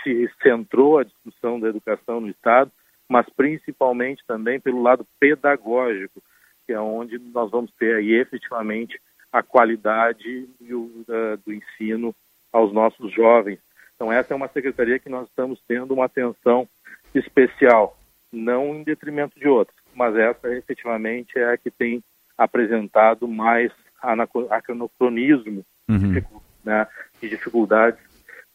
se 0.03 0.29
centrou 0.41 0.97
a 0.97 1.03
discussão 1.03 1.59
da 1.59 1.69
educação 1.69 2.19
no 2.19 2.27
Estado, 2.27 2.71
mas 3.07 3.27
principalmente 3.29 4.23
também 4.27 4.59
pelo 4.59 4.81
lado 4.81 5.05
pedagógico, 5.19 6.21
que 6.65 6.73
é 6.73 6.79
onde 6.79 7.19
nós 7.19 7.51
vamos 7.51 7.71
ter 7.77 7.95
aí 7.95 8.13
efetivamente 8.13 8.99
a 9.31 9.43
qualidade 9.43 10.49
do, 10.59 11.05
do 11.45 11.53
ensino 11.53 12.15
aos 12.51 12.73
nossos 12.73 13.13
jovens. 13.13 13.59
Então, 13.95 14.11
essa 14.11 14.33
é 14.33 14.35
uma 14.35 14.47
secretaria 14.47 14.97
que 14.99 15.09
nós 15.09 15.27
estamos 15.27 15.61
tendo 15.67 15.93
uma 15.93 16.05
atenção 16.05 16.67
especial, 17.13 17.97
não 18.31 18.75
em 18.75 18.83
detrimento 18.83 19.39
de 19.39 19.47
outras, 19.47 19.77
mas 19.93 20.15
essa 20.15 20.51
efetivamente 20.53 21.37
é 21.37 21.53
a 21.53 21.57
que 21.57 21.69
tem 21.69 22.03
apresentado 22.37 23.27
mais 23.27 23.71
anacronismo 24.01 25.65
uhum. 25.89 26.21
né, 26.63 26.87
e 27.21 27.29
dificuldades, 27.29 27.99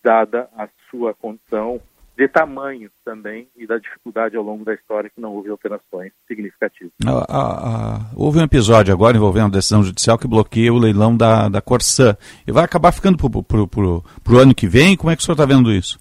dada 0.02 0.48
a 0.56 0.68
sua 0.90 1.14
condição 1.14 1.80
de 2.20 2.28
tamanho 2.28 2.90
também 3.02 3.48
e 3.56 3.66
da 3.66 3.78
dificuldade 3.78 4.36
ao 4.36 4.42
longo 4.42 4.62
da 4.62 4.74
história 4.74 5.08
que 5.08 5.20
não 5.20 5.32
houve 5.32 5.48
alterações 5.48 6.12
significativas. 6.28 6.92
Ah, 7.06 7.24
ah, 7.26 7.58
ah, 7.64 8.10
houve 8.14 8.38
um 8.38 8.44
episódio 8.44 8.92
agora 8.92 9.16
envolvendo 9.16 9.46
a 9.46 9.56
decisão 9.56 9.82
judicial 9.82 10.18
que 10.18 10.28
bloqueia 10.28 10.70
o 10.70 10.78
leilão 10.78 11.16
da, 11.16 11.48
da 11.48 11.62
Corsã 11.62 12.14
e 12.46 12.52
vai 12.52 12.64
acabar 12.64 12.92
ficando 12.92 13.16
para 13.16 14.34
o 14.34 14.38
ano 14.38 14.54
que 14.54 14.66
vem. 14.66 14.98
Como 14.98 15.10
é 15.10 15.16
que 15.16 15.22
o 15.22 15.24
senhor 15.24 15.34
está 15.34 15.46
vendo 15.46 15.72
isso? 15.72 15.98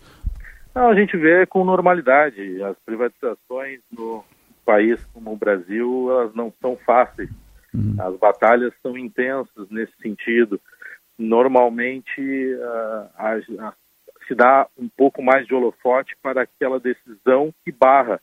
A 0.76 0.94
gente 0.94 1.16
vê 1.16 1.46
com 1.46 1.64
normalidade. 1.64 2.62
As 2.64 2.76
privatizações 2.86 3.80
no 3.90 4.22
país 4.66 5.00
como 5.14 5.32
o 5.32 5.38
Brasil, 5.38 6.08
elas 6.12 6.36
não 6.36 6.52
são 6.62 6.76
fáceis. 6.86 7.30
Uhum. 7.74 7.96
As 8.00 8.16
batalhas 8.18 8.74
são 8.82 8.98
intensas 8.98 9.70
nesse 9.70 9.96
sentido. 10.02 10.60
Normalmente, 11.18 12.22
uh, 12.22 13.10
as, 13.16 13.44
as 13.60 13.74
se 14.30 14.36
dá 14.36 14.68
um 14.78 14.88
pouco 14.88 15.24
mais 15.24 15.48
de 15.48 15.56
holofote 15.56 16.16
para 16.22 16.44
aquela 16.44 16.80
decisão 16.80 17.52
que 17.66 17.72
barra, 17.72 18.22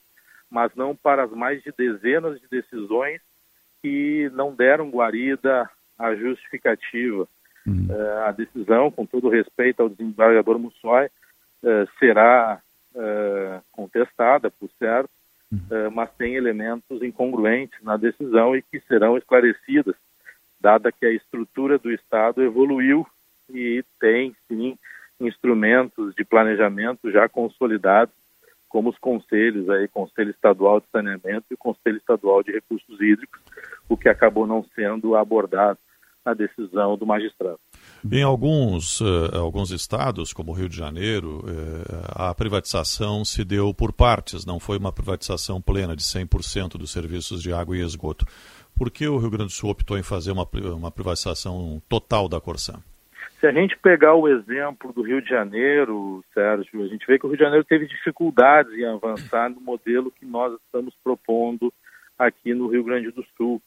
mas 0.48 0.72
não 0.76 0.94
para 0.94 1.24
as 1.24 1.30
mais 1.32 1.60
de 1.64 1.72
dezenas 1.76 2.40
de 2.40 2.46
decisões 2.48 3.20
que 3.82 4.30
não 4.32 4.54
deram 4.54 4.88
guarida 4.88 5.68
à 5.98 6.14
justificativa. 6.14 7.28
Uhum. 7.66 7.88
Uh, 7.90 8.18
a 8.24 8.30
decisão, 8.30 8.90
com 8.92 9.04
todo 9.04 9.28
respeito 9.28 9.82
ao 9.82 9.88
desembargador 9.88 10.56
Mussói, 10.60 11.06
uh, 11.06 11.88
será 11.98 12.60
uh, 12.94 13.60
contestada, 13.72 14.48
por 14.48 14.70
certo, 14.78 15.10
uhum. 15.52 15.90
mas 15.92 16.10
tem 16.12 16.34
elementos 16.34 17.02
incongruentes 17.02 17.78
na 17.82 17.96
decisão 17.96 18.56
e 18.56 18.62
que 18.62 18.80
serão 18.80 19.16
esclarecidas, 19.16 19.94
dada 20.60 20.92
que 20.92 21.06
a 21.06 21.12
estrutura 21.12 21.78
do 21.78 21.90
Estado 21.90 22.42
evoluiu 22.42 23.06
e 23.50 23.84
tem, 24.00 24.34
sim, 24.48 24.76
instrumentos 25.20 26.14
de 26.14 26.24
planejamento 26.24 27.10
já 27.10 27.28
consolidados, 27.28 28.14
como 28.68 28.90
os 28.90 28.98
conselhos, 28.98 29.70
aí, 29.70 29.88
Conselho 29.88 30.30
Estadual 30.30 30.80
de 30.80 30.86
Saneamento 30.90 31.46
e 31.50 31.54
o 31.54 31.58
Conselho 31.58 31.96
Estadual 31.96 32.42
de 32.42 32.52
Recursos 32.52 33.00
Hídricos, 33.00 33.40
o 33.88 33.96
que 33.96 34.08
acabou 34.08 34.46
não 34.46 34.64
sendo 34.74 35.16
abordado 35.16 35.78
na 36.24 36.34
decisão 36.34 36.96
do 36.98 37.06
magistrado. 37.06 37.60
Em 38.12 38.22
alguns, 38.22 39.00
uh, 39.00 39.36
alguns 39.36 39.70
estados, 39.70 40.32
como 40.32 40.52
o 40.52 40.54
Rio 40.54 40.68
de 40.68 40.76
Janeiro, 40.76 41.38
uh, 41.38 42.28
a 42.28 42.34
privatização 42.34 43.24
se 43.24 43.44
deu 43.44 43.72
por 43.74 43.92
partes, 43.92 44.46
não 44.46 44.60
foi 44.60 44.78
uma 44.78 44.92
privatização 44.92 45.60
plena 45.60 45.96
de 45.96 46.02
100% 46.02 46.78
dos 46.78 46.92
serviços 46.92 47.42
de 47.42 47.52
água 47.52 47.76
e 47.76 47.80
esgoto. 47.80 48.24
Por 48.76 48.90
que 48.90 49.08
o 49.08 49.16
Rio 49.16 49.30
Grande 49.30 49.46
do 49.46 49.52
Sul 49.52 49.70
optou 49.70 49.98
em 49.98 50.02
fazer 50.02 50.30
uma, 50.30 50.46
uma 50.76 50.90
privatização 50.90 51.82
total 51.88 52.28
da 52.28 52.40
Corsã? 52.40 52.74
Se 53.40 53.46
a 53.46 53.52
gente 53.52 53.76
pegar 53.78 54.14
o 54.14 54.28
exemplo 54.28 54.92
do 54.92 55.02
Rio 55.02 55.20
de 55.20 55.28
Janeiro, 55.28 56.24
Sérgio, 56.32 56.84
a 56.84 56.88
gente 56.88 57.06
vê 57.06 57.18
que 57.18 57.26
o 57.26 57.28
Rio 57.28 57.38
de 57.38 57.44
Janeiro 57.44 57.64
teve 57.64 57.86
dificuldades 57.86 58.72
em 58.74 58.84
avançar 58.84 59.50
no 59.50 59.60
modelo 59.60 60.10
que 60.10 60.24
nós 60.24 60.54
estamos 60.64 60.94
propondo 61.02 61.72
aqui 62.18 62.54
no 62.54 62.68
Rio 62.68 62.84
Grande 62.84 63.10
do 63.10 63.24
Sul. 63.36 63.60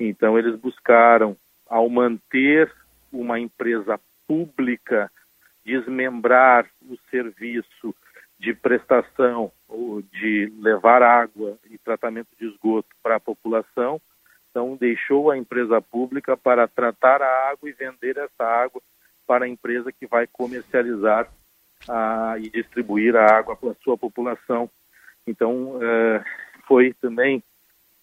Então, 0.00 0.38
eles 0.38 0.58
buscaram, 0.58 1.36
ao 1.68 1.88
manter 1.88 2.70
uma 3.14 3.38
empresa 3.38 3.98
pública, 4.26 5.10
desmembrar 5.64 6.66
o 6.82 6.96
serviço 7.10 7.94
de 8.38 8.52
prestação 8.52 9.50
de 10.12 10.52
levar 10.60 11.02
água 11.02 11.56
e 11.70 11.78
tratamento 11.78 12.28
de 12.38 12.46
esgoto 12.46 12.88
para 13.02 13.16
a 13.16 13.20
população. 13.20 14.00
Então, 14.50 14.76
deixou 14.76 15.30
a 15.30 15.38
empresa 15.38 15.80
pública 15.80 16.36
para 16.36 16.68
tratar 16.68 17.22
a 17.22 17.50
água 17.50 17.68
e 17.68 17.72
vender 17.72 18.16
essa 18.16 18.44
água 18.44 18.80
para 19.26 19.46
a 19.46 19.48
empresa 19.48 19.90
que 19.90 20.06
vai 20.06 20.26
comercializar 20.26 21.28
ah, 21.88 22.34
e 22.38 22.50
distribuir 22.50 23.16
a 23.16 23.36
água 23.36 23.56
para 23.56 23.70
a 23.70 23.76
sua 23.82 23.96
população. 23.96 24.70
Então, 25.26 25.78
eh, 25.82 26.24
foi 26.66 26.92
também 27.00 27.42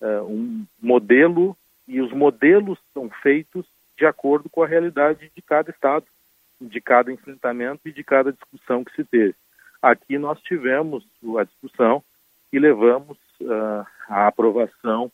eh, 0.02 0.22
um 0.22 0.66
modelo, 0.82 1.56
e 1.88 2.02
os 2.02 2.12
modelos 2.12 2.80
são 2.94 3.10
feitos 3.22 3.66
de 4.02 4.06
acordo 4.08 4.50
com 4.50 4.64
a 4.64 4.68
realidade 4.68 5.32
de 5.36 5.42
cada 5.44 5.70
estado, 5.70 6.08
de 6.60 6.82
cada 6.82 7.12
enfrentamento 7.12 7.82
e 7.86 7.92
de 7.92 8.04
cada 8.04 8.34
discussão 8.34 8.84
que 8.84 8.96
se 8.96 9.04
teve. 9.04 9.36
Aqui 9.80 10.18
nós 10.18 10.42
tivemos 10.42 11.06
a 11.38 11.44
discussão 11.44 12.04
e 12.52 12.58
levamos 12.58 13.16
uh, 13.42 13.86
a 14.10 14.26
aprovação 14.26 15.12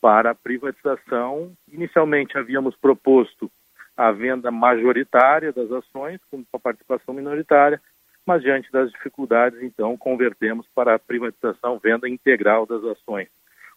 para 0.00 0.30
a 0.30 0.34
privatização. 0.36 1.52
Inicialmente 1.72 2.38
havíamos 2.38 2.76
proposto 2.76 3.50
a 3.96 4.12
venda 4.12 4.52
majoritária 4.52 5.52
das 5.52 5.72
ações, 5.72 6.20
com 6.30 6.44
a 6.52 6.58
participação 6.60 7.12
minoritária, 7.12 7.82
mas 8.24 8.40
diante 8.40 8.70
das 8.70 8.92
dificuldades, 8.92 9.60
então, 9.64 9.96
convertemos 9.96 10.64
para 10.76 10.94
a 10.94 10.98
privatização, 10.98 11.80
venda 11.80 12.08
integral 12.08 12.66
das 12.66 12.84
ações. 12.84 13.26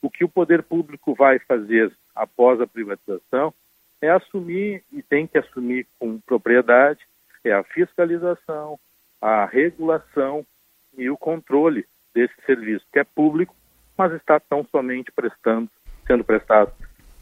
O 0.03 0.09
que 0.11 0.23
o 0.23 0.29
poder 0.29 0.61
público 0.61 1.15
vai 1.15 1.39
fazer 1.39 1.91
após 2.15 2.61
a 2.61 2.67
privatização 2.67 3.51
é 4.01 4.09
assumir, 4.09 4.83
e 4.91 5.01
tem 5.01 5.27
que 5.27 5.37
assumir 5.37 5.85
com 5.99 6.19
propriedade, 6.19 6.99
é 7.43 7.53
a 7.53 7.63
fiscalização, 7.63 8.79
a 9.21 9.45
regulação 9.45 10.45
e 10.97 11.09
o 11.09 11.17
controle 11.17 11.85
desse 12.13 12.33
serviço, 12.45 12.85
que 12.91 12.99
é 12.99 13.03
público, 13.03 13.55
mas 13.97 14.11
está 14.13 14.39
tão 14.39 14.65
somente 14.71 15.11
prestando, 15.11 15.69
sendo 16.07 16.23
prestado 16.23 16.71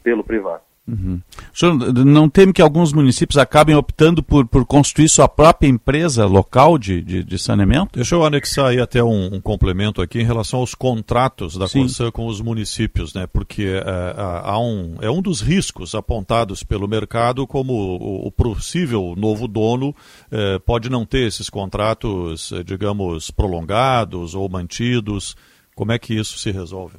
pelo 0.02 0.24
privado. 0.24 0.62
Uhum. 0.88 1.20
O 1.52 1.58
senhor 1.58 1.74
não 2.04 2.28
teme 2.28 2.52
que 2.52 2.62
alguns 2.62 2.92
municípios 2.92 3.38
acabem 3.38 3.76
optando 3.76 4.22
por, 4.22 4.46
por 4.46 4.66
construir 4.66 5.08
sua 5.08 5.28
própria 5.28 5.68
empresa 5.68 6.26
local 6.26 6.76
de, 6.78 7.00
de, 7.00 7.22
de 7.22 7.38
saneamento? 7.38 7.92
Deixa 7.94 8.14
eu 8.14 8.24
anexar 8.24 8.66
aí 8.66 8.80
até 8.80 9.02
um, 9.02 9.34
um, 9.34 9.40
complemento 9.40 10.02
aqui 10.02 10.20
em 10.20 10.24
relação 10.24 10.58
aos 10.60 10.74
contratos 10.74 11.56
da 11.56 11.68
Corsã 11.68 12.10
com 12.10 12.26
os 12.26 12.40
municípios, 12.40 13.14
né? 13.14 13.26
Porque 13.26 13.64
é, 13.64 14.14
há 14.16 14.58
um, 14.58 14.96
é 15.00 15.10
um 15.10 15.22
dos 15.22 15.40
riscos 15.40 15.94
apontados 15.94 16.64
pelo 16.64 16.88
mercado 16.88 17.46
como 17.46 17.72
o, 17.72 18.26
o 18.26 18.32
possível 18.32 19.14
novo 19.16 19.46
dono 19.46 19.94
é, 20.30 20.58
pode 20.58 20.90
não 20.90 21.06
ter 21.06 21.26
esses 21.26 21.48
contratos, 21.48 22.52
é, 22.52 22.64
digamos, 22.64 23.30
prolongados 23.30 24.34
ou 24.34 24.48
mantidos. 24.48 25.36
Como 25.74 25.92
é 25.92 25.98
que 25.98 26.14
isso 26.14 26.38
se 26.38 26.50
resolve? 26.50 26.98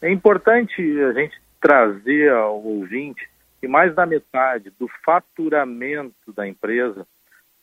É 0.00 0.10
importante 0.10 0.80
a 0.80 1.12
gente 1.12 1.45
trazer 1.60 2.32
ao 2.32 2.62
ouvinte 2.62 3.28
que 3.60 3.68
mais 3.68 3.94
da 3.94 4.06
metade 4.06 4.70
do 4.78 4.88
faturamento 5.04 6.32
da 6.32 6.46
empresa 6.46 7.06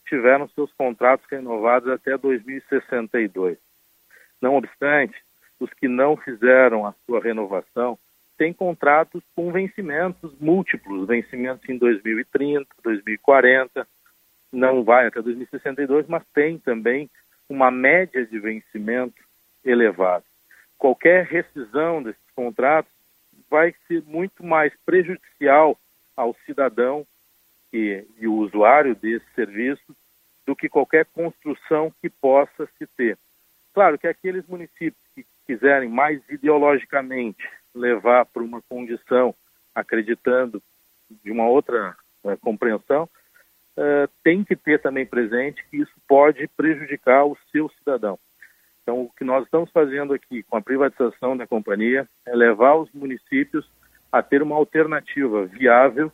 tiveram 0.07 0.47
seus 0.49 0.71
contratos 0.73 1.25
renovados 1.29 1.89
até 1.89 2.17
2062. 2.17 3.57
Não 4.41 4.55
obstante, 4.55 5.15
os 5.59 5.71
que 5.73 5.87
não 5.87 6.17
fizeram 6.17 6.85
a 6.85 6.93
sua 7.05 7.21
renovação 7.21 7.97
têm 8.37 8.51
contratos 8.51 9.23
com 9.35 9.51
vencimentos 9.51 10.33
múltiplos, 10.39 11.07
vencimentos 11.07 11.67
em 11.69 11.77
2030, 11.77 12.67
2040, 12.83 13.87
não 14.51 14.83
vai 14.83 15.07
até 15.07 15.21
2062, 15.21 16.07
mas 16.07 16.23
tem 16.33 16.57
também 16.57 17.09
uma 17.47 17.71
média 17.71 18.25
de 18.25 18.39
vencimento 18.39 19.21
elevada. 19.63 20.25
Qualquer 20.77 21.25
rescisão 21.25 22.03
desses 22.03 22.21
contratos 22.35 22.91
vai 23.53 23.71
ser 23.87 24.01
muito 24.07 24.43
mais 24.43 24.73
prejudicial 24.83 25.79
ao 26.17 26.35
cidadão 26.43 27.05
e, 27.71 28.03
e 28.17 28.27
o 28.27 28.33
usuário 28.33 28.95
desse 28.95 29.25
serviço 29.35 29.95
do 30.43 30.55
que 30.55 30.67
qualquer 30.67 31.05
construção 31.05 31.93
que 32.01 32.09
possa 32.09 32.67
se 32.79 32.87
ter. 32.97 33.15
Claro 33.71 33.99
que 33.99 34.07
aqueles 34.07 34.43
municípios 34.47 35.03
que 35.13 35.23
quiserem 35.45 35.87
mais 35.87 36.19
ideologicamente 36.29 37.47
levar 37.75 38.25
para 38.25 38.41
uma 38.41 38.59
condição, 38.63 39.35
acreditando 39.75 40.59
de 41.23 41.29
uma 41.29 41.47
outra 41.47 41.95
uh, 42.23 42.35
compreensão, 42.37 43.03
uh, 43.03 44.09
tem 44.23 44.43
que 44.43 44.55
ter 44.55 44.81
também 44.81 45.05
presente 45.05 45.63
que 45.69 45.77
isso 45.77 45.93
pode 46.07 46.47
prejudicar 46.57 47.23
o 47.23 47.37
seu 47.51 47.69
cidadão. 47.77 48.17
Então, 48.83 49.01
o 49.01 49.09
que 49.17 49.23
nós 49.23 49.45
estamos 49.45 49.71
fazendo 49.71 50.13
aqui 50.13 50.43
com 50.43 50.57
a 50.57 50.61
privatização 50.61 51.35
da 51.35 51.47
companhia 51.47 52.07
é 52.25 52.35
levar 52.35 52.75
os 52.75 52.89
municípios 52.93 53.65
a 54.11 54.21
ter 54.21 54.43
uma 54.43 54.55
alternativa 54.55 55.45
viável, 55.45 56.11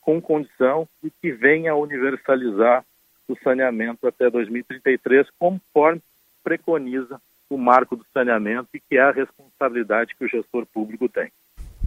com 0.00 0.20
condição 0.20 0.86
e 1.02 1.10
que 1.10 1.32
venha 1.32 1.72
a 1.72 1.76
universalizar 1.76 2.84
o 3.28 3.36
saneamento 3.42 4.06
até 4.06 4.28
2033, 4.28 5.26
conforme 5.38 6.02
preconiza 6.44 7.20
o 7.48 7.56
marco 7.56 7.96
do 7.96 8.04
saneamento 8.12 8.68
e 8.74 8.80
que 8.80 8.96
é 8.96 9.00
a 9.00 9.12
responsabilidade 9.12 10.14
que 10.18 10.24
o 10.24 10.28
gestor 10.28 10.66
público 10.66 11.08
tem. 11.08 11.30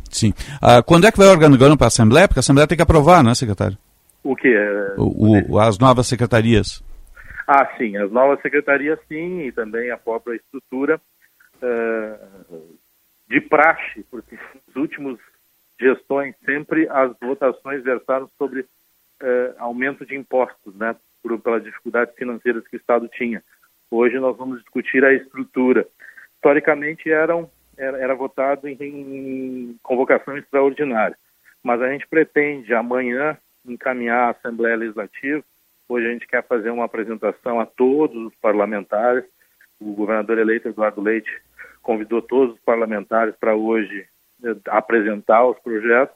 Sim. 0.09 0.34
Ah, 0.61 0.82
quando 0.82 1.05
é 1.05 1.11
que 1.11 1.17
vai 1.17 1.28
organizando 1.28 1.78
para 1.78 1.88
a 1.88 1.89
Assembleia? 1.89 2.28
Porque 2.28 2.39
a 2.39 2.41
Assembleia 2.41 2.67
tem 2.67 2.78
que 2.78 2.84
aprovar, 2.84 3.23
não 3.23 3.32
é, 3.32 3.36
secretário? 3.36 3.78
O 4.23 4.36
que? 4.36 4.55
O, 4.97 5.55
o, 5.55 5.59
as 5.59 5.78
novas 5.78 6.07
secretarias. 6.07 6.82
Ah, 7.47 7.65
sim, 7.77 7.95
as 7.97 8.11
novas 8.11 8.41
secretarias 8.41 8.99
sim, 9.07 9.41
e 9.41 9.51
também 9.51 9.91
a 9.91 9.97
própria 9.97 10.35
estrutura 10.35 10.99
uh, 11.61 12.77
de 13.27 13.39
praxe, 13.41 14.03
porque 14.09 14.37
nos 14.67 14.75
últimos 14.75 15.19
gestões 15.79 16.35
sempre 16.43 16.87
as 16.89 17.15
votações 17.21 17.83
versaram 17.83 18.27
sobre 18.37 18.61
uh, 18.61 19.55
aumento 19.59 20.05
de 20.05 20.15
impostos, 20.15 20.73
né, 20.75 20.95
por, 21.21 21.39
pelas 21.39 21.63
dificuldades 21.63 22.15
financeiras 22.15 22.67
que 22.67 22.77
o 22.77 22.79
Estado 22.79 23.07
tinha. 23.09 23.43
Hoje 23.91 24.19
nós 24.19 24.35
vamos 24.35 24.59
discutir 24.61 25.05
a 25.05 25.13
estrutura. 25.13 25.85
Historicamente 26.35 27.11
eram, 27.11 27.49
era, 27.77 27.97
era 27.99 28.15
votado 28.15 28.67
em, 28.67 28.77
em 28.81 29.79
convocação 29.83 30.35
extraordinária, 30.35 31.17
mas 31.61 31.79
a 31.79 31.91
gente 31.91 32.07
pretende 32.07 32.73
amanhã 32.73 33.37
encaminhar 33.63 34.27
a 34.27 34.31
Assembleia 34.31 34.75
Legislativa 34.75 35.43
Hoje 35.88 36.07
a 36.07 36.11
gente 36.11 36.27
quer 36.27 36.43
fazer 36.45 36.71
uma 36.71 36.86
apresentação 36.86 37.59
a 37.59 37.65
todos 37.65 38.17
os 38.25 38.36
parlamentares. 38.36 39.23
O 39.79 39.93
governador 39.93 40.38
eleito 40.39 40.67
Eduardo 40.67 41.01
Leite 41.01 41.29
convidou 41.81 42.21
todos 42.21 42.55
os 42.55 42.61
parlamentares 42.61 43.36
para 43.36 43.55
hoje 43.55 44.07
eh, 44.43 44.55
apresentar 44.67 45.45
os 45.45 45.59
projetos 45.59 46.15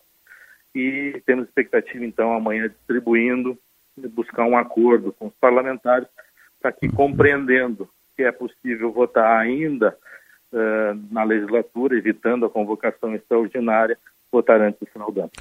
e 0.74 1.22
temos 1.26 1.46
expectativa 1.46 2.04
então 2.04 2.34
amanhã 2.34 2.68
distribuindo, 2.68 3.58
buscar 3.98 4.46
um 4.46 4.58
acordo 4.58 5.14
com 5.14 5.28
os 5.28 5.34
parlamentares 5.36 6.08
para 6.62 6.72
que 6.72 6.90
compreendendo 6.90 7.88
que 8.16 8.24
é 8.24 8.32
possível 8.32 8.92
votar 8.92 9.40
ainda 9.40 9.98
uh, 10.52 11.14
na 11.14 11.24
legislatura, 11.24 11.98
evitando 11.98 12.46
a 12.46 12.50
convocação 12.50 13.16
extraordinária, 13.16 13.98
votar 14.32 14.62
antes 14.62 14.80
do 14.80 14.86
final 14.88 15.12
do 15.12 15.22
ano. 15.22 15.32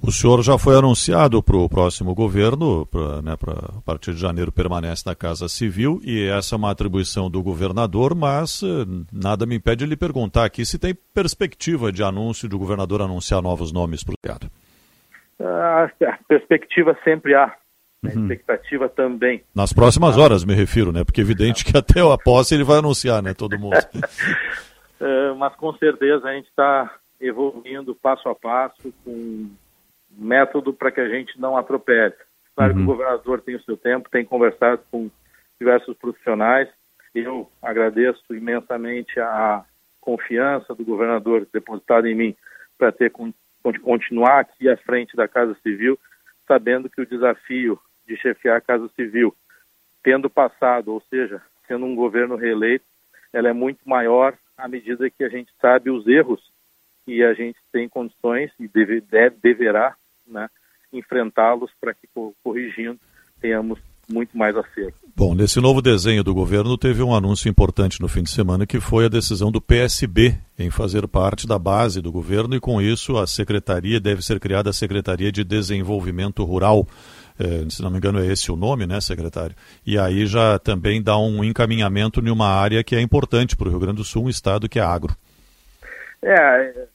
O 0.00 0.12
senhor 0.12 0.42
já 0.42 0.56
foi 0.56 0.76
anunciado 0.76 1.42
para 1.42 1.56
o 1.56 1.68
próximo 1.68 2.14
governo, 2.14 2.86
pra, 2.86 3.20
né, 3.20 3.36
pra, 3.36 3.52
a 3.52 3.80
partir 3.84 4.14
de 4.14 4.20
janeiro 4.20 4.52
permanece 4.52 5.02
na 5.04 5.14
Casa 5.14 5.48
Civil, 5.48 6.00
e 6.04 6.28
essa 6.28 6.54
é 6.54 6.56
uma 6.56 6.70
atribuição 6.70 7.28
do 7.28 7.42
governador, 7.42 8.14
mas 8.14 8.62
eh, 8.62 8.86
nada 9.12 9.44
me 9.44 9.56
impede 9.56 9.84
de 9.84 9.90
lhe 9.90 9.96
perguntar 9.96 10.44
aqui 10.44 10.64
se 10.64 10.78
tem 10.78 10.94
perspectiva 10.94 11.90
de 11.90 12.02
anúncio 12.02 12.48
do 12.48 12.58
governador 12.58 13.02
anunciar 13.02 13.42
novos 13.42 13.72
nomes 13.72 14.04
para 14.04 14.12
o 14.12 14.16
teatro. 14.22 14.50
A 15.40 15.90
perspectiva 16.26 16.96
sempre 17.04 17.34
há, 17.34 17.44
a 17.44 17.54
uhum. 18.04 18.22
expectativa 18.22 18.88
também. 18.88 19.42
Nas 19.54 19.72
próximas 19.72 20.16
horas, 20.16 20.44
me 20.44 20.54
refiro, 20.54 20.92
né? 20.92 21.04
Porque 21.04 21.20
é 21.20 21.24
evidente 21.24 21.64
que 21.64 21.76
até 21.76 22.00
a 22.00 22.16
posse 22.16 22.54
ele 22.54 22.64
vai 22.64 22.78
anunciar, 22.78 23.22
né? 23.22 23.34
Todo 23.34 23.58
mundo. 23.58 23.76
uh, 23.76 25.34
mas 25.38 25.54
com 25.56 25.72
certeza 25.74 26.28
a 26.28 26.34
gente 26.34 26.48
está 26.48 26.92
evoluindo 27.20 27.94
passo 27.94 28.28
a 28.28 28.34
passo 28.34 28.92
com 29.04 29.48
método 30.18 30.72
para 30.72 30.90
que 30.90 31.00
a 31.00 31.08
gente 31.08 31.38
não 31.40 31.56
atropele. 31.56 32.14
Claro 32.54 32.72
uhum. 32.72 32.78
que 32.78 32.84
o 32.84 32.90
uhum. 32.90 32.96
governador 32.96 33.40
tem 33.40 33.54
o 33.54 33.62
seu 33.62 33.76
tempo, 33.76 34.10
tem 34.10 34.24
conversado 34.24 34.82
com 34.90 35.10
diversos 35.58 35.96
profissionais. 35.96 36.68
Eu 37.14 37.50
agradeço 37.62 38.22
imensamente 38.34 39.18
a 39.20 39.64
confiança 40.00 40.74
do 40.74 40.84
governador 40.84 41.46
depositada 41.52 42.08
em 42.08 42.14
mim 42.14 42.36
para 42.76 42.92
ter 42.92 43.12
continuar 43.82 44.40
aqui 44.40 44.68
à 44.68 44.76
frente 44.76 45.16
da 45.16 45.28
Casa 45.28 45.54
Civil, 45.62 45.98
sabendo 46.46 46.88
que 46.88 47.00
o 47.00 47.06
desafio 47.06 47.78
de 48.06 48.16
chefiar 48.16 48.56
a 48.56 48.60
Casa 48.60 48.88
Civil, 48.96 49.34
tendo 50.02 50.30
passado, 50.30 50.92
ou 50.92 51.00
seja, 51.10 51.42
sendo 51.66 51.84
um 51.84 51.94
governo 51.94 52.36
reeleito, 52.36 52.84
ela 53.32 53.48
é 53.48 53.52
muito 53.52 53.86
maior 53.86 54.36
à 54.56 54.66
medida 54.66 55.10
que 55.10 55.22
a 55.22 55.28
gente 55.28 55.52
sabe 55.60 55.90
os 55.90 56.06
erros 56.06 56.40
e 57.06 57.22
a 57.22 57.34
gente 57.34 57.58
tem 57.72 57.88
condições 57.88 58.50
e 58.58 58.66
deve, 58.66 59.00
deve, 59.00 59.36
deverá 59.42 59.94
né, 60.30 60.48
enfrentá-los 60.92 61.70
para 61.80 61.94
que, 61.94 62.08
corrigindo, 62.42 62.98
tenhamos 63.40 63.78
muito 64.10 64.36
mais 64.36 64.56
acerto. 64.56 64.98
Bom, 65.14 65.34
nesse 65.34 65.60
novo 65.60 65.82
desenho 65.82 66.24
do 66.24 66.32
governo 66.34 66.78
teve 66.78 67.02
um 67.02 67.14
anúncio 67.14 67.48
importante 67.48 68.00
no 68.00 68.08
fim 68.08 68.22
de 68.22 68.30
semana 68.30 68.66
que 68.66 68.80
foi 68.80 69.04
a 69.04 69.08
decisão 69.08 69.52
do 69.52 69.60
PSB 69.60 70.34
em 70.58 70.70
fazer 70.70 71.06
parte 71.06 71.46
da 71.46 71.58
base 71.58 72.00
do 72.00 72.10
governo 72.10 72.54
e 72.54 72.60
com 72.60 72.80
isso 72.80 73.18
a 73.18 73.26
secretaria 73.26 74.00
deve 74.00 74.22
ser 74.22 74.40
criada 74.40 74.70
a 74.70 74.72
Secretaria 74.72 75.30
de 75.30 75.44
Desenvolvimento 75.44 76.42
Rural. 76.44 76.86
É, 77.38 77.68
se 77.68 77.82
não 77.82 77.90
me 77.90 77.98
engano 77.98 78.18
é 78.18 78.26
esse 78.26 78.50
o 78.50 78.56
nome, 78.56 78.86
né, 78.86 79.00
secretário? 79.00 79.54
E 79.86 79.98
aí 79.98 80.26
já 80.26 80.58
também 80.58 81.02
dá 81.02 81.18
um 81.18 81.44
encaminhamento 81.44 82.20
em 82.20 82.30
uma 82.30 82.48
área 82.48 82.82
que 82.82 82.96
é 82.96 83.00
importante 83.00 83.56
para 83.56 83.68
o 83.68 83.70
Rio 83.70 83.80
Grande 83.80 83.98
do 83.98 84.04
Sul, 84.04 84.24
um 84.24 84.28
estado 84.28 84.68
que 84.68 84.78
é 84.78 84.82
agro. 84.82 85.14
É, 86.22 86.88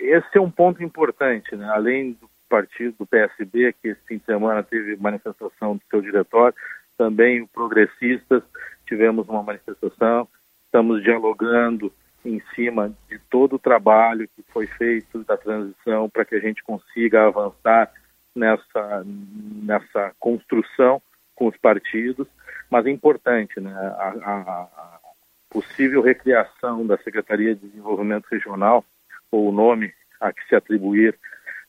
esse 0.00 0.36
é 0.36 0.40
um 0.40 0.50
ponto 0.50 0.82
importante, 0.82 1.56
né? 1.56 1.66
Além 1.72 2.12
do 2.12 2.28
partido 2.48 2.96
do 2.98 3.06
PSB, 3.06 3.74
que 3.74 3.88
esse 3.88 4.00
fim 4.06 4.18
de 4.18 4.24
semana 4.24 4.62
teve 4.62 4.96
manifestação 4.96 5.76
do 5.76 5.82
seu 5.90 6.00
diretório, 6.00 6.54
também 6.96 7.46
progressistas, 7.46 8.42
tivemos 8.86 9.28
uma 9.28 9.42
manifestação, 9.42 10.28
estamos 10.64 11.02
dialogando 11.02 11.92
em 12.24 12.42
cima 12.54 12.92
de 13.08 13.18
todo 13.30 13.56
o 13.56 13.58
trabalho 13.58 14.28
que 14.34 14.42
foi 14.52 14.66
feito 14.66 15.22
da 15.24 15.36
transição 15.36 16.10
para 16.10 16.24
que 16.24 16.34
a 16.34 16.40
gente 16.40 16.62
consiga 16.62 17.26
avançar 17.26 17.90
nessa, 18.34 19.04
nessa 19.62 20.12
construção 20.18 21.00
com 21.34 21.46
os 21.46 21.56
partidos, 21.56 22.26
mas 22.68 22.84
é 22.86 22.90
importante, 22.90 23.60
né, 23.60 23.72
a, 23.72 24.14
a, 24.22 24.62
a 24.62 24.98
possível 25.48 26.02
recriação 26.02 26.86
da 26.86 26.98
Secretaria 26.98 27.54
de 27.54 27.68
Desenvolvimento 27.68 28.26
Regional, 28.30 28.84
ou 29.30 29.48
o 29.48 29.52
nome 29.52 29.92
a 30.20 30.32
que 30.32 30.46
se 30.48 30.54
atribuir 30.54 31.16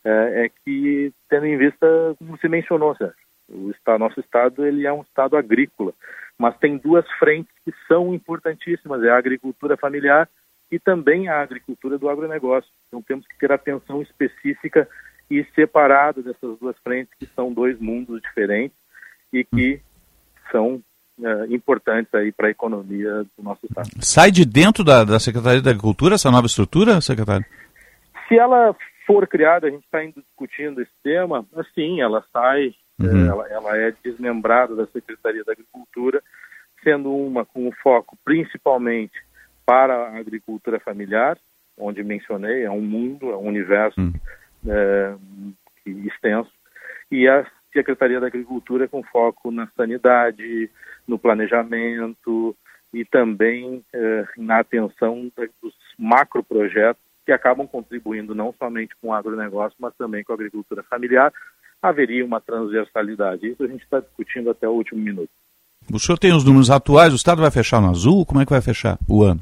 é, 0.04 0.46
é 0.46 0.50
que, 0.64 1.14
tendo 1.30 1.46
em 1.46 1.58
vista, 1.58 2.16
como 2.18 2.38
você 2.38 2.48
mencionou, 2.48 2.96
Sérgio, 2.96 3.16
o 3.50 3.72
estado, 3.72 4.00
nosso 4.00 4.20
estado 4.20 4.66
ele 4.66 4.86
é 4.86 4.94
um 4.94 5.02
estado 5.02 5.36
agrícola, 5.36 5.94
mas 6.38 6.58
tem 6.58 6.78
duas 6.78 7.06
frentes 7.18 7.52
que 7.66 7.74
são 7.88 8.14
importantíssimas, 8.14 9.04
é 9.04 9.10
a 9.10 9.18
agricultura 9.18 9.76
familiar 9.76 10.30
e 10.72 10.80
também 10.80 11.28
a 11.28 11.42
agricultura 11.42 11.98
do 11.98 12.10
agronegócio. 12.10 12.70
Então 12.88 13.02
temos 13.02 13.28
que 13.28 13.38
ter 13.38 13.52
atenção 13.52 14.02
específica 14.02 14.88
e 15.30 15.44
separado 15.56 16.22
dessas 16.22 16.58
duas 16.60 16.78
frentes 16.80 17.14
que 17.20 17.26
são 17.36 17.52
dois 17.52 17.80
mundos 17.80 18.22
diferentes 18.22 18.78
e 19.34 19.44
que 19.44 19.82
são 20.52 20.82
uh, 21.20 21.54
importantes 21.54 22.14
aí 22.14 22.32
para 22.32 22.48
a 22.48 22.52
economia 22.52 23.24
do 23.38 23.44
nosso 23.44 23.66
estado. 23.66 23.90
Sai 24.00 24.32
de 24.32 24.46
dentro 24.46 24.84
da, 24.84 25.04
da 25.04 25.20
Secretaria 25.20 25.62
da 25.62 25.72
Agricultura 25.72 26.16
essa 26.16 26.32
nova 26.32 26.48
estrutura, 26.48 27.02
secretário? 27.02 27.46
Se 28.28 28.38
ela 28.38 28.76
for 29.10 29.28
criada, 29.28 29.66
a 29.66 29.72
gente 29.72 29.86
está 29.86 30.04
discutindo 30.06 30.80
esse 30.80 30.92
tema, 31.02 31.44
assim, 31.56 32.00
ela 32.00 32.24
sai, 32.32 32.76
uhum. 33.00 33.26
ela, 33.26 33.48
ela 33.50 33.76
é 33.76 33.92
desmembrada 34.04 34.76
da 34.76 34.86
Secretaria 34.86 35.44
da 35.44 35.54
Agricultura, 35.54 36.22
sendo 36.84 37.12
uma 37.12 37.44
com 37.44 37.72
foco 37.82 38.16
principalmente 38.24 39.20
para 39.66 39.96
a 39.96 40.18
agricultura 40.20 40.80
familiar, 40.80 41.40
onde 41.76 42.04
mencionei, 42.04 42.66
é 42.66 42.70
um 42.70 42.82
mundo, 42.82 43.32
é 43.32 43.36
um 43.36 43.48
universo 43.48 44.00
uhum. 44.00 44.14
é, 44.68 45.16
extenso, 46.06 46.52
e 47.10 47.28
a 47.28 47.48
Secretaria 47.74 48.20
da 48.20 48.28
Agricultura 48.28 48.88
com 48.88 49.02
foco 49.02 49.50
na 49.50 49.66
sanidade, 49.76 50.70
no 51.08 51.18
planejamento 51.18 52.56
e 52.94 53.04
também 53.06 53.84
é, 53.92 54.26
na 54.38 54.60
atenção 54.60 55.32
dos 55.64 55.74
macroprojetos 55.98 57.09
que 57.30 57.34
acabam 57.34 57.68
contribuindo 57.68 58.34
não 58.34 58.52
somente 58.58 58.96
com 59.00 59.10
o 59.10 59.14
agronegócio, 59.14 59.78
mas 59.80 59.94
também 59.96 60.24
com 60.24 60.32
a 60.32 60.36
agricultura 60.36 60.82
familiar. 60.82 61.32
Haveria 61.80 62.26
uma 62.26 62.42
transversalidade. 62.42 63.48
Isso 63.48 63.64
a 63.64 63.68
gente 63.68 63.84
está 63.84 64.00
discutindo 64.00 64.50
até 64.50 64.68
o 64.68 64.72
último 64.72 65.00
minuto. 65.00 65.30
O 65.94 66.00
senhor 66.00 66.18
tem 66.18 66.36
os 66.36 66.44
números 66.44 66.72
atuais, 66.72 67.14
o 67.14 67.16
Estado 67.16 67.40
vai 67.40 67.52
fechar 67.52 67.80
no 67.80 67.92
azul? 67.92 68.26
Como 68.26 68.42
é 68.42 68.46
que 68.46 68.52
vai 68.52 68.62
fechar 68.62 68.98
o 69.08 69.24
ano? 69.24 69.40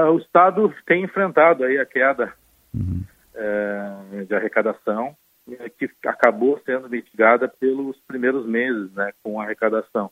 O 0.00 0.18
Estado 0.18 0.74
tem 0.84 1.04
enfrentado 1.04 1.62
aí 1.62 1.78
a 1.78 1.86
queda 1.86 2.32
uhum. 2.74 3.04
é, 3.36 4.24
de 4.24 4.34
arrecadação, 4.34 5.14
é, 5.48 5.68
que 5.68 5.88
acabou 6.04 6.60
sendo 6.66 6.90
mitigada 6.90 7.46
pelos 7.46 7.96
primeiros 8.08 8.44
meses 8.46 8.92
né, 8.94 9.12
com 9.22 9.40
a 9.40 9.44
arrecadação. 9.44 10.10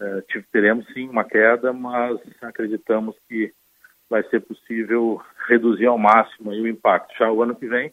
É, 0.00 0.22
teremos 0.52 0.86
sim 0.92 1.08
uma 1.08 1.24
queda, 1.24 1.72
mas 1.72 2.20
acreditamos 2.40 3.16
que 3.28 3.52
vai 4.10 4.24
ser 4.24 4.40
possível 4.40 5.22
reduzir 5.46 5.86
ao 5.86 5.96
máximo 5.96 6.50
o 6.50 6.68
impacto. 6.68 7.16
Já 7.16 7.30
o 7.30 7.42
ano 7.42 7.54
que 7.54 7.68
vem, 7.68 7.92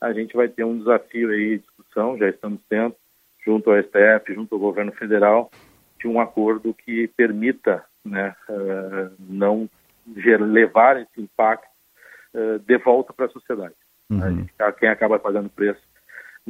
a 0.00 0.12
gente 0.12 0.34
vai 0.34 0.48
ter 0.48 0.64
um 0.64 0.78
desafio 0.78 1.30
aí 1.30 1.58
de 1.58 1.64
discussão, 1.64 2.16
já 2.16 2.28
estamos 2.28 2.60
tendo, 2.68 2.96
junto 3.44 3.70
ao 3.70 3.78
STF, 3.82 4.34
junto 4.34 4.54
ao 4.54 4.60
governo 4.60 4.90
federal, 4.92 5.50
de 6.00 6.08
um 6.08 6.18
acordo 6.18 6.72
que 6.72 7.08
permita 7.08 7.84
né, 8.02 8.34
uh, 8.48 9.14
não 9.18 9.68
levar 10.06 10.96
esse 10.96 11.20
impacto 11.20 11.68
uh, 12.34 12.58
de 12.58 12.78
volta 12.78 13.12
para 13.12 13.26
a 13.26 13.30
sociedade. 13.30 13.74
Uhum. 14.08 14.38
Gente, 14.38 14.52
quem 14.78 14.88
acaba 14.88 15.18
pagando 15.18 15.50
preço 15.50 15.80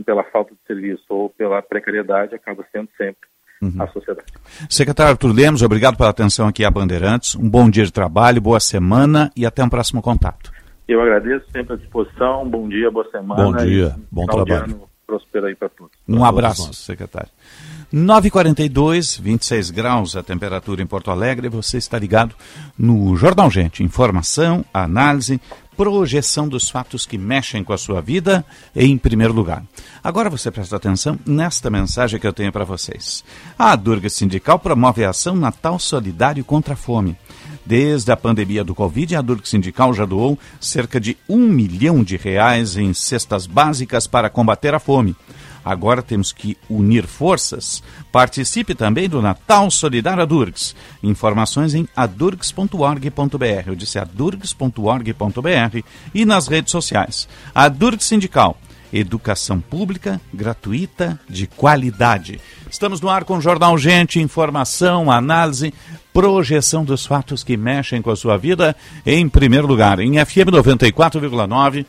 pela 0.07 0.23
falta 0.25 0.55
de 0.55 0.61
serviço 0.67 1.05
ou 1.09 1.29
pela 1.29 1.61
precariedade 1.61 2.35
acaba 2.35 2.65
sendo 2.73 2.89
sempre 2.97 3.29
uhum. 3.61 3.75
à 3.79 3.87
sociedade. 3.89 4.27
Secretário 4.69 5.13
Arthur 5.13 5.33
Lemos, 5.33 5.63
obrigado 5.63 5.97
pela 5.97 6.11
atenção 6.11 6.49
aqui 6.49 6.65
a 6.65 6.71
Bandeirantes. 6.71 7.35
Um 7.35 7.49
bom 7.49 7.69
dia 7.69 7.85
de 7.85 7.93
trabalho, 7.93 8.41
boa 8.41 8.61
semana 8.61 9.31
e 9.37 9.47
até 9.47 9.63
um 9.63 9.69
próximo 9.69 10.03
contato. 10.03 10.53
Eu 10.89 11.01
agradeço, 11.01 11.45
sempre 11.53 11.75
à 11.75 11.77
disposição. 11.77 12.49
Bom 12.49 12.69
dia, 12.69 12.91
boa 12.91 13.09
semana. 13.11 13.43
Bom 13.43 13.57
dia, 13.57 13.97
bom 14.11 14.27
trabalho. 14.27 14.83
Prospera 15.07 15.49
aí 15.49 15.55
para 15.55 15.69
todos. 15.69 15.93
Um 16.09 16.25
abraço, 16.25 16.73
secretário. 16.73 17.31
9h42, 17.93 19.21
26 19.21 19.71
graus 19.73 20.17
a 20.17 20.23
temperatura 20.23 20.81
em 20.81 20.87
Porto 20.87 21.11
Alegre. 21.11 21.49
Você 21.49 21.79
está 21.79 21.99
ligado 21.99 22.35
no 22.79 23.17
Jornal 23.17 23.51
Gente. 23.51 23.83
Informação, 23.83 24.65
análise, 24.73 25.41
projeção 25.81 26.47
dos 26.47 26.68
fatos 26.68 27.07
que 27.07 27.16
mexem 27.16 27.64
com 27.64 27.72
a 27.72 27.78
sua 27.78 28.03
vida 28.03 28.45
em 28.76 28.99
primeiro 28.99 29.33
lugar. 29.33 29.64
Agora 30.05 30.28
você 30.28 30.51
presta 30.51 30.76
atenção 30.76 31.18
nesta 31.24 31.70
mensagem 31.70 32.20
que 32.20 32.26
eu 32.26 32.35
tenho 32.35 32.53
para 32.53 32.66
vocês. 32.66 33.24
A 33.59 33.74
Durga 33.76 34.11
Sindical 34.11 34.59
promove 34.59 35.03
a 35.03 35.09
ação 35.09 35.35
Natal 35.35 35.78
Solidário 35.78 36.45
contra 36.45 36.74
a 36.74 36.76
Fome. 36.76 37.16
Desde 37.64 38.12
a 38.12 38.16
pandemia 38.16 38.62
do 38.62 38.74
Covid, 38.74 39.16
a 39.16 39.22
Durga 39.22 39.47
Sindical 39.47 39.95
já 39.95 40.05
doou 40.05 40.39
cerca 40.61 41.01
de 41.01 41.16
um 41.26 41.49
milhão 41.49 42.05
de 42.05 42.18
reais 42.18 42.76
em 42.76 42.93
cestas 42.93 43.47
básicas 43.47 44.07
para 44.07 44.28
combater 44.28 44.74
a 44.74 44.78
fome. 44.78 45.16
Agora 45.65 46.03
temos 46.03 46.33
que 46.33 46.57
unir 46.69 47.07
forças. 47.07 47.83
Participe 48.11 48.75
também 48.75 49.09
do 49.09 49.21
Natal 49.21 49.71
Solidário 49.71 50.23
Adurgs. 50.23 50.75
Informações 51.03 51.75
em 51.75 51.89
adurgs.org.br. 51.95 53.67
Eu 53.67 53.75
disse 53.75 53.99
adurgs.org.br 53.99 55.79
e 56.15 56.25
nas 56.25 56.49
redes 56.49 56.73
sociais. 56.73 57.29
Adurgs 57.55 58.07
Sindical. 58.07 58.57
Educação 58.93 59.61
pública, 59.61 60.21
gratuita, 60.35 61.21
de 61.29 61.47
qualidade. 61.47 62.41
Estamos 62.69 63.01
no 63.01 63.09
ar 63.09 63.23
com 63.23 63.37
o 63.37 63.41
Jornal 63.41 63.79
Gente, 63.79 64.19
informação, 64.19 65.13
análise, 65.13 65.73
projeção 66.13 66.85
dos 66.85 67.07
fatos 67.07 67.45
que 67.45 67.57
mexem 67.57 68.03
com 68.03 68.11
a 68.11 68.17
sua 68.17 68.37
vida, 68.37 68.75
em 69.07 69.29
primeiro 69.29 69.69
lugar, 69.69 70.01
em 70.01 70.15
FM 70.25 70.51
94,9 70.51 71.87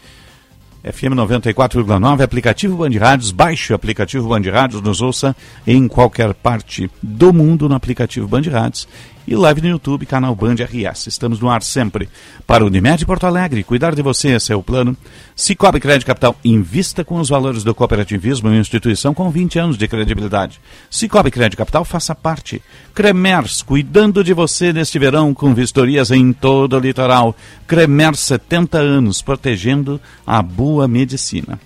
FM 0.83 1.13
94,9, 1.13 2.23
aplicativo 2.23 2.77
Band 2.77 2.97
Rádios, 2.99 3.31
baixe 3.31 3.71
o 3.71 3.75
aplicativo 3.75 4.27
Band 4.27 4.49
Rádios, 4.51 4.81
nos 4.81 4.99
ouça 4.99 5.35
em 5.65 5.87
qualquer 5.87 6.33
parte 6.33 6.89
do 7.03 7.31
mundo 7.31 7.69
no 7.69 7.75
aplicativo 7.75 8.27
Band 8.27 8.49
Rádios 8.51 8.87
e 9.27 9.35
live 9.35 9.61
no 9.61 9.69
YouTube, 9.69 10.05
canal 10.05 10.35
Band 10.35 10.55
RS. 10.55 11.07
Estamos 11.07 11.39
no 11.39 11.49
ar 11.49 11.61
sempre. 11.61 12.09
Para 12.47 12.65
Unimed 12.65 13.05
Porto 13.05 13.25
Alegre, 13.25 13.63
cuidar 13.63 13.95
de 13.95 14.01
você, 14.01 14.29
esse 14.29 14.51
é 14.51 14.55
o 14.55 14.63
plano. 14.63 14.95
Cicobi 15.35 15.79
Crédito 15.79 16.07
Capital, 16.07 16.35
invista 16.43 17.03
com 17.03 17.19
os 17.19 17.29
valores 17.29 17.63
do 17.63 17.75
cooperativismo 17.75 18.49
em 18.49 18.53
uma 18.53 18.61
instituição 18.61 19.13
com 19.13 19.29
20 19.29 19.59
anos 19.59 19.77
de 19.77 19.87
credibilidade. 19.87 20.59
Cicobi 20.89 21.31
Crédito 21.31 21.57
Capital, 21.57 21.85
faça 21.85 22.15
parte. 22.15 22.61
Cremers, 22.93 23.61
cuidando 23.61 24.23
de 24.23 24.33
você 24.33 24.73
neste 24.73 24.97
verão 24.97 25.33
com 25.33 25.53
vistorias 25.53 26.11
em 26.11 26.33
todo 26.33 26.75
o 26.75 26.79
litoral. 26.79 27.35
Cremers, 27.67 28.19
70 28.19 28.77
anos, 28.77 29.21
protegendo 29.21 29.99
a 30.25 30.41
boa 30.41 30.87
medicina. 30.87 31.59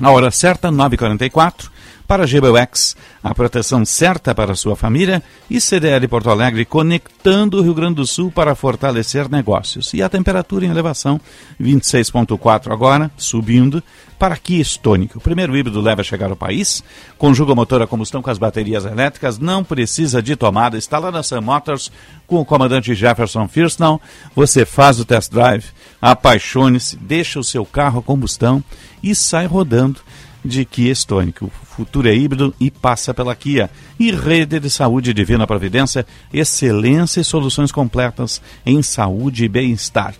A 0.00 0.10
hora 0.10 0.30
certa, 0.30 0.70
9h44. 0.70 1.71
Para 2.12 2.26
GBUX, 2.26 2.94
a 3.24 3.34
proteção 3.34 3.86
certa 3.86 4.34
para 4.34 4.54
sua 4.54 4.76
família 4.76 5.22
e 5.48 5.58
CDL 5.58 6.06
Porto 6.08 6.28
Alegre 6.28 6.66
conectando 6.66 7.56
o 7.56 7.62
Rio 7.62 7.72
Grande 7.72 7.94
do 7.94 8.06
Sul 8.06 8.30
para 8.30 8.54
fortalecer 8.54 9.30
negócios. 9.30 9.94
E 9.94 10.02
a 10.02 10.10
temperatura 10.10 10.66
em 10.66 10.68
elevação, 10.68 11.18
26,4 11.58 12.70
agora, 12.70 13.10
subindo, 13.16 13.82
para 14.18 14.36
Kia 14.36 14.60
Stonic. 14.60 15.16
O 15.16 15.22
primeiro 15.22 15.56
híbrido 15.56 15.80
leva 15.80 16.02
a 16.02 16.04
chegar 16.04 16.28
ao 16.28 16.36
país, 16.36 16.84
conjuga 17.16 17.54
o 17.54 17.56
motor 17.56 17.80
a 17.80 17.86
combustão 17.86 18.20
com 18.20 18.28
as 18.28 18.36
baterias 18.36 18.84
elétricas, 18.84 19.38
não 19.38 19.64
precisa 19.64 20.22
de 20.22 20.36
tomada, 20.36 20.76
está 20.76 20.98
lá 20.98 21.10
na 21.10 21.22
Sun 21.22 21.40
Motors 21.40 21.90
com 22.26 22.36
o 22.36 22.44
comandante 22.44 22.94
Jefferson 22.94 23.48
Firsnall. 23.48 24.02
Você 24.36 24.66
faz 24.66 25.00
o 25.00 25.06
test 25.06 25.32
drive, 25.32 25.64
apaixone-se, 25.98 26.94
deixa 26.94 27.40
o 27.40 27.44
seu 27.44 27.64
carro 27.64 28.00
a 28.00 28.02
combustão 28.02 28.62
e 29.02 29.14
sai 29.14 29.46
rodando 29.46 30.02
de 30.44 30.64
Kia 30.64 30.92
Stonic. 30.92 31.44
O 31.44 31.48
futuro 31.48 32.08
é 32.08 32.14
híbrido 32.14 32.54
e 32.58 32.70
passa 32.70 33.14
pela 33.14 33.34
Kia. 33.34 33.70
E 33.98 34.10
Rede 34.10 34.58
de 34.58 34.70
Saúde 34.70 35.14
Divina 35.14 35.46
Providência, 35.46 36.06
excelência 36.32 37.20
e 37.20 37.24
soluções 37.24 37.70
completas 37.70 38.40
em 38.64 38.82
saúde 38.82 39.44
e 39.44 39.48
bem-estar. 39.48 40.14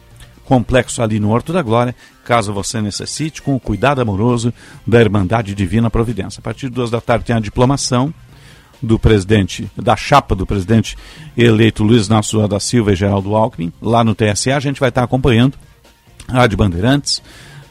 Complexo 0.44 1.02
ali 1.02 1.18
no 1.18 1.30
Horto 1.30 1.52
da 1.52 1.62
Glória, 1.62 1.94
caso 2.24 2.52
você 2.52 2.80
necessite, 2.80 3.40
com 3.40 3.54
o 3.54 3.60
cuidado 3.60 4.00
amoroso 4.00 4.52
da 4.86 5.00
Irmandade 5.00 5.54
Divina 5.54 5.90
Providência. 5.90 6.40
A 6.40 6.42
partir 6.42 6.68
de 6.68 6.74
duas 6.74 6.90
da 6.90 7.00
tarde 7.00 7.24
tem 7.24 7.36
a 7.36 7.40
diplomação 7.40 8.12
do 8.82 8.98
presidente, 8.98 9.70
da 9.76 9.94
chapa 9.96 10.34
do 10.34 10.44
presidente 10.44 10.96
eleito 11.36 11.84
Luiz 11.84 12.08
Inácio 12.08 12.46
da 12.48 12.58
Silva 12.58 12.92
e 12.92 12.96
Geraldo 12.96 13.34
Alckmin, 13.36 13.72
lá 13.80 14.02
no 14.02 14.14
TSE. 14.14 14.50
A 14.50 14.58
gente 14.58 14.80
vai 14.80 14.88
estar 14.88 15.04
acompanhando 15.04 15.56
a 16.26 16.32
Rádio 16.32 16.58
Bandeirantes, 16.58 17.22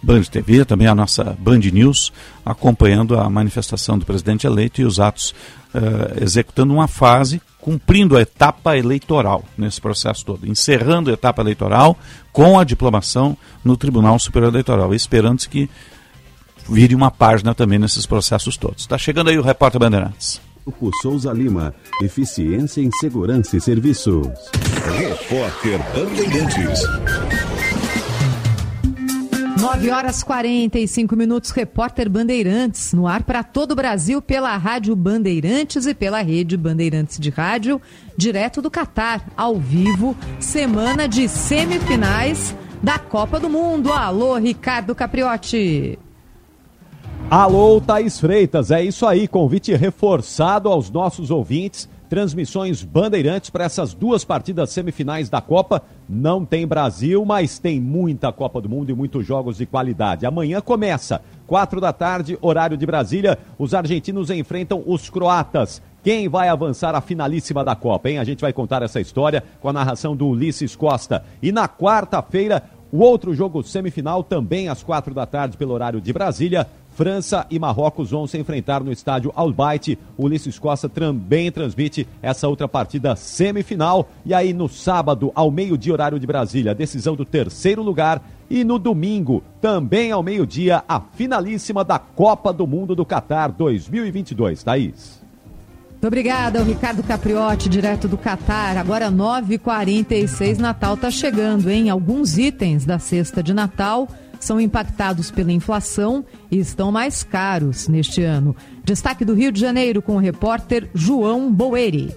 Band 0.01 0.23
TV, 0.23 0.65
também 0.65 0.87
a 0.87 0.95
nossa 0.95 1.35
Band 1.39 1.59
News, 1.59 2.11
acompanhando 2.45 3.19
a 3.19 3.29
manifestação 3.29 3.97
do 3.97 4.05
presidente 4.05 4.47
eleito 4.47 4.81
e 4.81 4.85
os 4.85 4.99
atos, 4.99 5.33
uh, 5.75 6.23
executando 6.23 6.73
uma 6.73 6.87
fase, 6.87 7.41
cumprindo 7.59 8.17
a 8.17 8.21
etapa 8.21 8.77
eleitoral 8.77 9.43
nesse 9.57 9.79
processo 9.79 10.25
todo, 10.25 10.47
encerrando 10.47 11.09
a 11.09 11.13
etapa 11.13 11.41
eleitoral 11.41 11.97
com 12.31 12.57
a 12.57 12.63
diplomação 12.63 13.37
no 13.63 13.77
Tribunal 13.77 14.17
Superior 14.17 14.51
Eleitoral, 14.51 14.93
esperando-se 14.93 15.47
que 15.47 15.69
vire 16.67 16.95
uma 16.95 17.11
página 17.11 17.53
também 17.53 17.77
nesses 17.77 18.05
processos 18.05 18.57
todos. 18.57 18.81
Está 18.81 18.97
chegando 18.97 19.29
aí 19.29 19.37
o 19.37 19.43
repórter 19.43 19.79
Bandeirantes. 19.79 20.41
Grupo 20.63 20.91
Souza 21.01 21.33
Lima, 21.33 21.73
eficiência 22.01 22.81
em 22.81 22.91
segurança 22.91 23.57
e 23.57 23.61
serviços. 23.61 24.27
Repórter 24.97 25.79
Bandeirantes. 25.93 26.81
9 29.61 29.91
horas 29.91 30.23
45 30.23 31.15
minutos, 31.15 31.51
repórter 31.51 32.09
Bandeirantes, 32.09 32.93
no 32.93 33.05
ar 33.05 33.21
para 33.21 33.43
todo 33.43 33.73
o 33.73 33.75
Brasil 33.75 34.19
pela 34.19 34.57
Rádio 34.57 34.95
Bandeirantes 34.95 35.85
e 35.85 35.93
pela 35.93 36.19
rede 36.23 36.57
Bandeirantes 36.57 37.19
de 37.19 37.29
Rádio, 37.29 37.79
direto 38.17 38.59
do 38.59 38.71
Catar, 38.71 39.23
ao 39.37 39.57
vivo, 39.57 40.17
semana 40.39 41.07
de 41.07 41.29
semifinais 41.29 42.55
da 42.81 42.97
Copa 42.97 43.39
do 43.39 43.51
Mundo. 43.51 43.93
Alô, 43.93 44.35
Ricardo 44.35 44.95
Capriotti. 44.95 45.99
Alô, 47.29 47.79
Thaís 47.79 48.19
Freitas, 48.19 48.71
é 48.71 48.83
isso 48.83 49.05
aí, 49.05 49.27
convite 49.27 49.75
reforçado 49.75 50.69
aos 50.69 50.89
nossos 50.89 51.29
ouvintes. 51.29 51.87
Transmissões 52.11 52.83
bandeirantes 52.83 53.49
para 53.49 53.63
essas 53.63 53.93
duas 53.93 54.25
partidas 54.25 54.69
semifinais 54.71 55.29
da 55.29 55.39
Copa. 55.39 55.81
Não 56.09 56.43
tem 56.43 56.67
Brasil, 56.67 57.23
mas 57.23 57.57
tem 57.57 57.79
muita 57.79 58.33
Copa 58.33 58.59
do 58.59 58.67
Mundo 58.67 58.89
e 58.89 58.93
muitos 58.93 59.25
jogos 59.25 59.55
de 59.55 59.65
qualidade. 59.65 60.25
Amanhã 60.25 60.59
começa, 60.59 61.21
quatro 61.47 61.79
da 61.79 61.93
tarde, 61.93 62.37
horário 62.41 62.75
de 62.75 62.85
Brasília. 62.85 63.39
Os 63.57 63.73
argentinos 63.73 64.29
enfrentam 64.29 64.83
os 64.85 65.09
croatas. 65.09 65.81
Quem 66.03 66.27
vai 66.27 66.49
avançar 66.49 66.93
a 66.95 66.99
finalíssima 66.99 67.63
da 67.63 67.77
Copa, 67.77 68.09
hein? 68.09 68.17
A 68.17 68.25
gente 68.25 68.41
vai 68.41 68.51
contar 68.51 68.81
essa 68.81 68.99
história 68.99 69.41
com 69.61 69.69
a 69.69 69.73
narração 69.73 70.13
do 70.13 70.27
Ulisses 70.27 70.75
Costa. 70.75 71.23
E 71.41 71.49
na 71.49 71.69
quarta-feira, 71.69 72.61
o 72.91 72.97
outro 72.97 73.33
jogo 73.33 73.63
semifinal, 73.63 74.21
também 74.21 74.67
às 74.67 74.83
quatro 74.83 75.13
da 75.13 75.25
tarde, 75.25 75.55
pelo 75.55 75.73
horário 75.73 76.01
de 76.01 76.11
Brasília. 76.11 76.67
França 76.91 77.47
e 77.49 77.57
Marrocos 77.57 78.11
vão 78.11 78.27
se 78.27 78.37
enfrentar 78.37 78.83
no 78.83 78.91
estádio 78.91 79.31
Albaite. 79.35 79.97
Ulisses 80.17 80.59
Costa 80.59 80.89
também 80.89 81.51
transmite 81.51 82.07
essa 82.21 82.47
outra 82.47 82.67
partida 82.67 83.15
semifinal. 83.15 84.09
E 84.25 84.33
aí, 84.33 84.53
no 84.53 84.67
sábado, 84.67 85.31
ao 85.33 85.49
meio-dia, 85.49 85.93
horário 85.93 86.19
de 86.19 86.27
Brasília, 86.27 86.75
decisão 86.75 87.15
do 87.15 87.25
terceiro 87.25 87.81
lugar. 87.81 88.21
E 88.49 88.65
no 88.65 88.77
domingo, 88.77 89.41
também 89.61 90.11
ao 90.11 90.21
meio-dia, 90.21 90.83
a 90.87 90.99
finalíssima 90.99 91.83
da 91.83 91.97
Copa 91.97 92.51
do 92.51 92.67
Mundo 92.67 92.93
do 92.93 93.05
Catar 93.05 93.51
2022. 93.51 94.61
Thaís. 94.61 95.21
Muito 96.01 96.07
obrigada, 96.07 96.63
Ricardo 96.63 97.03
Capriotti, 97.03 97.69
direto 97.69 98.07
do 98.07 98.17
Catar. 98.17 98.75
Agora 98.75 99.11
9h46, 99.11 100.57
Natal 100.57 100.97
tá 100.97 101.11
chegando, 101.11 101.69
hein? 101.69 101.91
Alguns 101.91 102.39
itens 102.39 102.85
da 102.85 102.97
cesta 102.97 103.43
de 103.43 103.53
Natal 103.53 104.07
são 104.45 104.59
impactados 104.59 105.31
pela 105.31 105.51
inflação 105.51 106.25
e 106.49 106.57
estão 106.57 106.91
mais 106.91 107.23
caros 107.23 107.87
neste 107.87 108.23
ano. 108.23 108.55
Destaque 108.83 109.23
do 109.23 109.33
Rio 109.33 109.51
de 109.51 109.59
Janeiro 109.59 110.01
com 110.01 110.15
o 110.15 110.19
repórter 110.19 110.89
João 110.93 111.51
Boeri. 111.51 112.13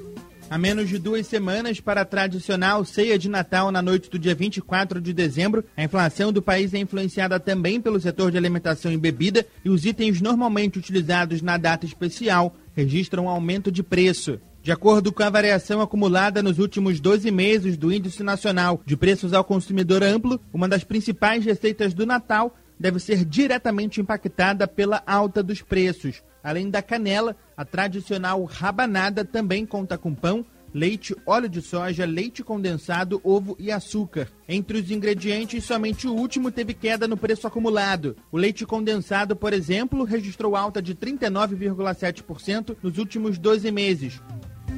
A 0.51 0.59
menos 0.59 0.89
de 0.89 0.99
duas 0.99 1.27
semanas 1.27 1.81
para 1.81 2.03
a 2.03 2.05
tradicional 2.05 2.85
ceia 2.85 3.19
de 3.19 3.29
Natal 3.29 3.73
na 3.73 3.83
noite 3.83 4.11
do 4.11 4.19
dia 4.19 4.35
24 4.35 5.01
de 5.01 5.13
dezembro, 5.13 5.65
a 5.77 5.83
inflação 5.83 6.33
do 6.33 6.43
país 6.43 6.73
é 6.75 6.79
influenciada 6.79 7.41
também 7.41 7.81
pelo 7.81 8.01
setor 8.01 8.31
de 8.31 8.37
alimentação 8.37 8.93
e 8.93 8.97
bebida 8.97 9.47
e 9.65 9.71
os 9.71 9.85
itens 9.85 10.21
normalmente 10.21 10.79
utilizados 10.79 11.43
na 11.43 11.57
data 11.57 11.87
especial 11.87 12.55
registram 12.75 13.25
um 13.25 13.29
aumento 13.29 13.73
de 13.73 13.83
preço. 13.83 14.39
De 14.65 14.73
acordo 14.73 15.13
com 15.13 15.23
a 15.23 15.29
variação 15.29 15.83
acumulada 15.83 16.43
nos 16.43 16.59
últimos 16.59 16.99
12 16.99 17.31
meses 17.31 17.77
do 17.77 17.93
Índice 17.93 18.23
Nacional 18.23 18.81
de 18.87 18.97
Preços 18.97 19.35
ao 19.35 19.45
Consumidor 19.45 20.03
Amplo, 20.03 20.41
uma 20.55 20.67
das 20.67 20.83
principais 20.83 21.45
receitas 21.45 21.93
do 21.93 22.07
Natal 22.07 22.57
deve 22.81 22.99
ser 22.99 23.27
diretamente 23.27 24.01
impactada 24.01 24.67
pela 24.67 25.03
alta 25.07 25.43
dos 25.43 25.61
preços. 25.61 26.23
Além 26.43 26.71
da 26.71 26.81
canela, 26.81 27.37
a 27.55 27.63
tradicional 27.63 28.43
rabanada 28.45 29.23
também 29.23 29.67
conta 29.67 29.99
com 29.99 30.15
pão, 30.15 30.47
leite, 30.73 31.15
óleo 31.27 31.47
de 31.51 31.61
soja, 31.61 32.07
leite 32.07 32.43
condensado, 32.43 33.21
ovo 33.23 33.55
e 33.59 33.71
açúcar. 33.71 34.29
Entre 34.49 34.79
os 34.79 34.91
ingredientes, 34.91 35.63
somente 35.63 36.09
o 36.09 36.15
último 36.15 36.51
teve 36.51 36.73
queda 36.73 37.07
no 37.07 37.19
preço 37.19 37.47
acumulado. 37.47 38.17
O 38.33 38.39
leite 38.39 38.65
condensado, 38.65 39.37
por 39.37 39.53
exemplo, 39.53 40.05
registrou 40.05 40.57
alta 40.57 40.81
de 40.81 40.95
39,7% 40.95 42.79
nos 42.83 42.97
últimos 42.97 43.37
12 43.37 43.71
meses. 43.71 44.23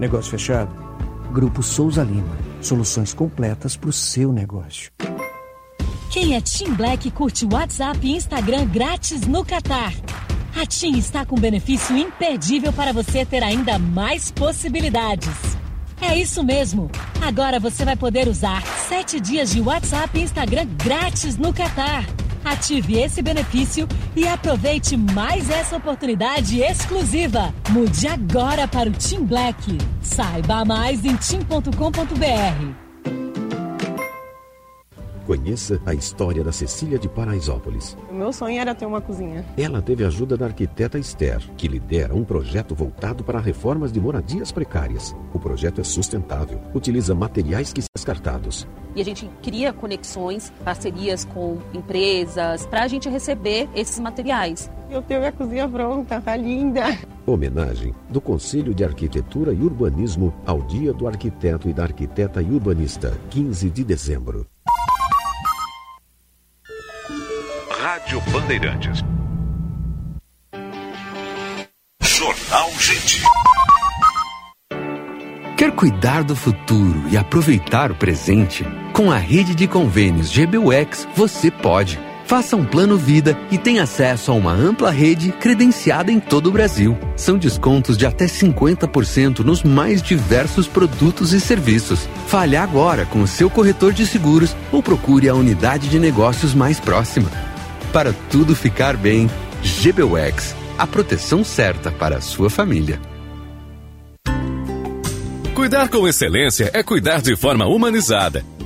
Negócio 0.00 0.30
fechado? 0.30 0.74
Grupo 1.30 1.62
Souza 1.62 2.02
Lima. 2.02 2.34
Soluções 2.62 3.12
completas 3.12 3.76
para 3.76 3.90
o 3.90 3.92
seu 3.92 4.32
negócio. 4.32 4.90
Quem 6.10 6.34
é 6.34 6.40
Team 6.40 6.74
Black 6.74 7.10
curte 7.10 7.44
WhatsApp 7.44 7.98
e 8.02 8.16
Instagram 8.16 8.64
grátis 8.64 9.26
no 9.26 9.44
Catar. 9.44 9.92
A 10.56 10.64
TIM 10.64 10.96
está 10.96 11.26
com 11.26 11.36
benefício 11.36 11.94
imperdível 11.96 12.72
para 12.72 12.94
você 12.94 13.26
ter 13.26 13.42
ainda 13.42 13.78
mais 13.78 14.30
possibilidades. 14.30 15.28
É 16.00 16.18
isso 16.18 16.42
mesmo! 16.42 16.90
Agora 17.20 17.60
você 17.60 17.84
vai 17.84 17.94
poder 17.94 18.26
usar 18.26 18.62
7 18.62 19.20
dias 19.20 19.50
de 19.50 19.60
WhatsApp 19.60 20.18
e 20.18 20.22
Instagram 20.22 20.66
grátis 20.82 21.36
no 21.36 21.52
Catar. 21.52 22.06
Ative 22.44 22.98
esse 22.98 23.22
benefício 23.22 23.86
e 24.16 24.26
aproveite 24.26 24.96
mais 24.96 25.50
essa 25.50 25.76
oportunidade 25.76 26.60
exclusiva. 26.60 27.54
Mude 27.70 28.06
agora 28.06 28.66
para 28.66 28.88
o 28.88 28.92
Team 28.92 29.24
Black. 29.24 29.78
Saiba 30.02 30.64
mais 30.64 31.04
em 31.04 31.16
tim.com.br. 31.16 32.90
Conheça 35.30 35.80
a 35.86 35.94
história 35.94 36.42
da 36.42 36.50
Cecília 36.50 36.98
de 36.98 37.08
Paraisópolis. 37.08 37.96
O 38.10 38.14
meu 38.14 38.32
sonho 38.32 38.60
era 38.60 38.74
ter 38.74 38.84
uma 38.84 39.00
cozinha. 39.00 39.46
Ela 39.56 39.80
teve 39.80 40.02
a 40.02 40.08
ajuda 40.08 40.36
da 40.36 40.46
arquiteta 40.46 40.98
Esther, 40.98 41.38
que 41.56 41.68
lidera 41.68 42.12
um 42.12 42.24
projeto 42.24 42.74
voltado 42.74 43.22
para 43.22 43.38
reformas 43.38 43.92
de 43.92 44.00
moradias 44.00 44.50
precárias. 44.50 45.14
O 45.32 45.38
projeto 45.38 45.80
é 45.80 45.84
sustentável, 45.84 46.60
utiliza 46.74 47.14
materiais 47.14 47.72
que 47.72 47.80
são 47.80 47.88
descartados. 47.94 48.66
E 48.96 49.00
a 49.00 49.04
gente 49.04 49.30
cria 49.40 49.72
conexões, 49.72 50.52
parcerias 50.64 51.24
com 51.24 51.58
empresas, 51.72 52.66
para 52.66 52.82
a 52.82 52.88
gente 52.88 53.08
receber 53.08 53.68
esses 53.72 54.00
materiais. 54.00 54.68
Eu 54.90 55.00
tenho 55.00 55.24
a 55.24 55.30
cozinha 55.30 55.68
pronta, 55.68 56.20
tá 56.20 56.34
linda. 56.34 56.98
Homenagem 57.24 57.94
do 58.08 58.20
Conselho 58.20 58.74
de 58.74 58.82
Arquitetura 58.82 59.52
e 59.52 59.62
Urbanismo 59.62 60.34
ao 60.44 60.60
Dia 60.62 60.92
do 60.92 61.06
Arquiteto 61.06 61.68
e 61.68 61.72
da 61.72 61.84
Arquiteta 61.84 62.42
e 62.42 62.50
Urbanista, 62.50 63.16
15 63.30 63.70
de 63.70 63.84
dezembro. 63.84 64.44
Rádio 67.82 68.20
Bandeirantes. 68.30 69.02
Jornal 72.02 72.70
Gente. 72.78 73.22
Quer 75.56 75.72
cuidar 75.72 76.22
do 76.22 76.36
futuro 76.36 77.04
e 77.10 77.16
aproveitar 77.16 77.90
o 77.90 77.94
presente? 77.94 78.66
Com 78.92 79.10
a 79.10 79.16
rede 79.16 79.54
de 79.54 79.66
convênios 79.66 80.30
GBUX, 80.30 81.08
você 81.16 81.50
pode. 81.50 81.98
Faça 82.26 82.54
um 82.54 82.66
plano 82.66 82.98
vida 82.98 83.34
e 83.50 83.56
tenha 83.56 83.84
acesso 83.84 84.30
a 84.30 84.34
uma 84.34 84.52
ampla 84.52 84.90
rede 84.90 85.32
credenciada 85.32 86.12
em 86.12 86.20
todo 86.20 86.48
o 86.48 86.52
Brasil. 86.52 86.98
São 87.16 87.38
descontos 87.38 87.96
de 87.96 88.04
até 88.04 88.26
50% 88.26 89.38
nos 89.38 89.62
mais 89.62 90.02
diversos 90.02 90.68
produtos 90.68 91.32
e 91.32 91.40
serviços. 91.40 92.06
Fale 92.26 92.58
agora 92.58 93.06
com 93.06 93.22
o 93.22 93.26
seu 93.26 93.48
corretor 93.48 93.94
de 93.94 94.06
seguros 94.06 94.54
ou 94.70 94.82
procure 94.82 95.30
a 95.30 95.34
unidade 95.34 95.88
de 95.88 95.98
negócios 95.98 96.52
mais 96.52 96.78
próxima. 96.78 97.49
Para 97.92 98.12
tudo 98.30 98.54
ficar 98.54 98.96
bem, 98.96 99.28
GBUX, 99.62 100.54
a 100.78 100.86
proteção 100.86 101.42
certa 101.42 101.90
para 101.90 102.18
a 102.18 102.20
sua 102.20 102.48
família. 102.48 103.00
Cuidar 105.54 105.88
com 105.88 106.06
excelência 106.06 106.70
é 106.72 106.84
cuidar 106.84 107.20
de 107.20 107.34
forma 107.34 107.66
humanizada, 107.66 108.44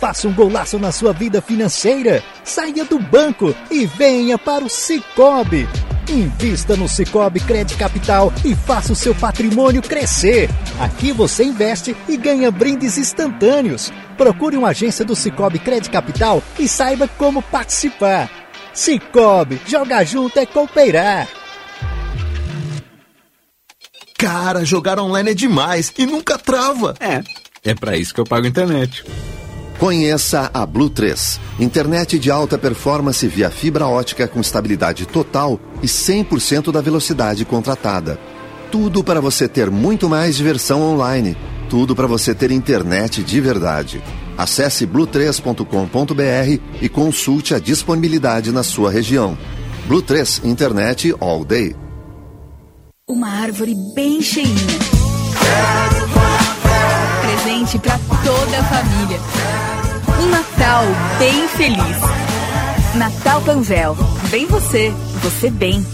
Faça 0.00 0.26
um 0.26 0.32
golaço 0.32 0.78
na 0.78 0.90
sua 0.90 1.12
vida 1.12 1.42
financeira. 1.42 2.24
Saia 2.42 2.86
do 2.86 2.98
banco 2.98 3.54
e 3.70 3.84
venha 3.84 4.38
para 4.38 4.64
o 4.64 4.70
Cicobi. 4.70 5.68
Invista 6.08 6.74
no 6.74 6.88
Cicobi 6.88 7.38
Crédito 7.38 7.78
Capital 7.78 8.32
e 8.42 8.54
faça 8.54 8.94
o 8.94 8.96
seu 8.96 9.14
patrimônio 9.14 9.82
crescer. 9.82 10.48
Aqui 10.80 11.12
você 11.12 11.44
investe 11.44 11.94
e 12.08 12.16
ganha 12.16 12.50
brindes 12.50 12.96
instantâneos. 12.96 13.92
Procure 14.16 14.56
uma 14.56 14.70
agência 14.70 15.04
do 15.04 15.14
Cicobi 15.14 15.58
Crédito 15.58 15.92
Capital 15.92 16.42
e 16.58 16.66
saiba 16.66 17.06
como 17.06 17.42
participar. 17.42 18.30
Cicobi, 18.72 19.60
jogar 19.66 20.04
junto 20.04 20.38
é 20.38 20.46
cooperar. 20.46 21.28
Cara, 24.16 24.64
jogar 24.64 24.98
online 24.98 25.32
é 25.32 25.34
demais 25.34 25.92
e 25.98 26.06
nunca 26.06 26.38
trava. 26.38 26.94
É, 26.98 27.22
é 27.62 27.74
para 27.74 27.98
isso 27.98 28.14
que 28.14 28.20
eu 28.20 28.24
pago 28.24 28.46
internet. 28.46 29.04
Conheça 29.80 30.50
a 30.52 30.66
Blue 30.66 30.90
3, 30.90 31.40
internet 31.58 32.18
de 32.18 32.30
alta 32.30 32.58
performance 32.58 33.26
via 33.26 33.48
fibra 33.48 33.86
ótica 33.86 34.28
com 34.28 34.38
estabilidade 34.38 35.06
total 35.06 35.58
e 35.82 35.86
100% 35.86 36.70
da 36.70 36.82
velocidade 36.82 37.46
contratada. 37.46 38.20
Tudo 38.70 39.02
para 39.02 39.22
você 39.22 39.48
ter 39.48 39.70
muito 39.70 40.06
mais 40.06 40.36
diversão 40.36 40.82
online. 40.82 41.34
Tudo 41.70 41.96
para 41.96 42.06
você 42.06 42.34
ter 42.34 42.50
internet 42.50 43.22
de 43.22 43.40
verdade. 43.40 44.02
Acesse 44.36 44.86
blue3.com.br 44.86 46.60
e 46.82 46.88
consulte 46.90 47.54
a 47.54 47.58
disponibilidade 47.58 48.52
na 48.52 48.62
sua 48.62 48.90
região. 48.90 49.38
Blue 49.86 50.02
3 50.02 50.42
Internet 50.44 51.14
All 51.18 51.42
Day. 51.42 51.74
Uma 53.08 53.30
árvore 53.30 53.74
bem 53.94 54.20
cheinha. 54.20 54.90
Presente 57.50 57.80
para 57.80 57.98
toda 58.24 58.58
a 58.58 58.62
família. 58.62 59.18
Um 60.22 60.26
Natal 60.26 60.84
bem 61.18 61.48
feliz. 61.48 61.96
Natal 62.94 63.42
Panvel. 63.42 63.96
Bem 64.30 64.46
você, 64.46 64.92
você 65.20 65.50
bem. 65.50 65.84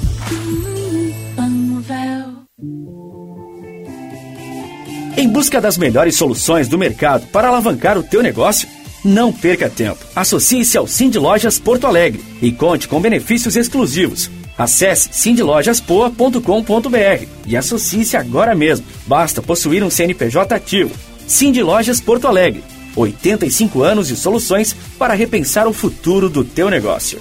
Em 5.17 5.27
busca 5.31 5.59
das 5.59 5.79
melhores 5.79 6.17
soluções 6.17 6.69
do 6.69 6.77
mercado 6.77 7.27
para 7.29 7.49
alavancar 7.49 7.97
o 7.97 8.03
teu 8.03 8.23
negócio? 8.23 8.69
Não 9.03 9.33
perca 9.33 9.71
tempo. 9.71 10.05
Associe-se 10.15 10.77
ao 10.77 10.87
Cindy 10.87 11.19
Lojas 11.19 11.59
Porto 11.59 11.87
Alegre 11.87 12.23
e 12.43 12.53
conte 12.53 12.87
com 12.87 13.01
benefícios 13.01 13.57
exclusivos. 13.57 14.31
Acesse 14.59 15.09
cindylojaspoa.com.br 15.11 17.27
e 17.47 17.57
associe-se 17.57 18.15
agora 18.15 18.55
mesmo. 18.55 18.85
Basta 19.07 19.41
possuir 19.41 19.83
um 19.83 19.89
CNPJ 19.89 20.55
ativo. 20.55 21.16
Cindy 21.27 21.63
Lojas 21.63 22.01
Porto 22.01 22.27
Alegre. 22.27 22.63
85 22.95 23.83
anos 23.83 24.09
de 24.09 24.17
soluções 24.17 24.75
para 24.99 25.15
repensar 25.15 25.67
o 25.67 25.73
futuro 25.73 26.31
do 26.31 26.45
teu 26.45 26.71
negócio. 26.71 27.21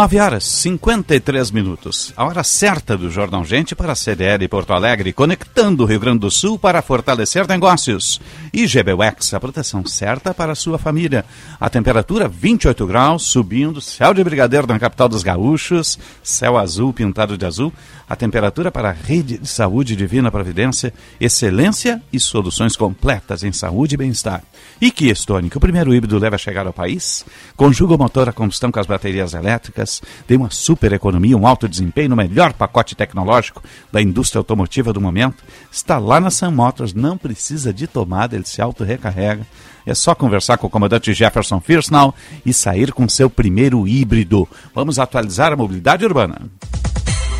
9 0.00 0.18
horas 0.18 0.44
53 0.44 1.50
minutos, 1.50 2.10
a 2.16 2.24
hora 2.24 2.42
certa 2.42 2.96
do 2.96 3.10
Jornal 3.10 3.44
Gente 3.44 3.74
para 3.74 3.92
a 3.92 3.94
CDL 3.94 4.48
Porto 4.48 4.72
Alegre, 4.72 5.12
conectando 5.12 5.82
o 5.82 5.86
Rio 5.86 6.00
Grande 6.00 6.20
do 6.20 6.30
Sul 6.30 6.58
para 6.58 6.80
fortalecer 6.80 7.46
negócios. 7.46 8.18
E 8.50 8.66
GBUX, 8.66 9.34
a 9.34 9.38
proteção 9.38 9.84
certa 9.84 10.32
para 10.32 10.52
a 10.52 10.54
sua 10.54 10.78
família. 10.78 11.22
A 11.60 11.68
temperatura 11.68 12.28
28 12.28 12.86
graus, 12.86 13.24
subindo, 13.24 13.78
céu 13.78 14.14
de 14.14 14.24
brigadeiro 14.24 14.66
na 14.66 14.78
capital 14.78 15.06
dos 15.06 15.22
gaúchos, 15.22 15.98
céu 16.22 16.56
azul 16.56 16.94
pintado 16.94 17.36
de 17.36 17.44
azul. 17.44 17.70
A 18.10 18.16
temperatura 18.16 18.72
para 18.72 18.88
a 18.88 18.92
rede 18.92 19.38
de 19.38 19.46
saúde 19.46 19.94
Divina 19.94 20.32
Providência, 20.32 20.92
excelência 21.20 22.02
e 22.12 22.18
soluções 22.18 22.74
completas 22.74 23.44
em 23.44 23.52
saúde 23.52 23.94
e 23.94 23.96
bem-estar. 23.96 24.42
E 24.80 24.90
Kia 24.90 25.12
Stonic, 25.12 25.56
o 25.56 25.60
primeiro 25.60 25.94
híbrido 25.94 26.18
leva 26.18 26.34
a 26.34 26.38
chegar 26.38 26.66
ao 26.66 26.72
país, 26.72 27.24
conjuga 27.56 27.94
o 27.94 27.98
motor 27.98 28.28
a 28.28 28.32
combustão 28.32 28.72
com 28.72 28.80
as 28.80 28.86
baterias 28.88 29.32
elétricas, 29.32 30.02
tem 30.26 30.36
uma 30.36 30.50
super 30.50 30.92
economia, 30.92 31.36
um 31.36 31.46
alto 31.46 31.68
desempenho 31.68 32.08
no 32.08 32.16
melhor 32.16 32.52
pacote 32.52 32.96
tecnológico 32.96 33.62
da 33.92 34.02
indústria 34.02 34.40
automotiva 34.40 34.92
do 34.92 35.00
momento. 35.00 35.44
Está 35.70 35.96
lá 35.96 36.20
na 36.20 36.30
Sun 36.30 36.50
Motors, 36.50 36.92
não 36.92 37.16
precisa 37.16 37.72
de 37.72 37.86
tomada, 37.86 38.34
ele 38.34 38.44
se 38.44 38.60
auto-recarrega. 38.60 39.46
É 39.86 39.94
só 39.94 40.16
conversar 40.16 40.58
com 40.58 40.66
o 40.66 40.70
comandante 40.70 41.14
Jefferson 41.14 41.60
Firsnall 41.60 42.12
e 42.44 42.52
sair 42.52 42.92
com 42.92 43.08
seu 43.08 43.30
primeiro 43.30 43.86
híbrido. 43.86 44.48
Vamos 44.74 44.98
atualizar 44.98 45.52
a 45.52 45.56
mobilidade 45.56 46.04
urbana. 46.04 46.50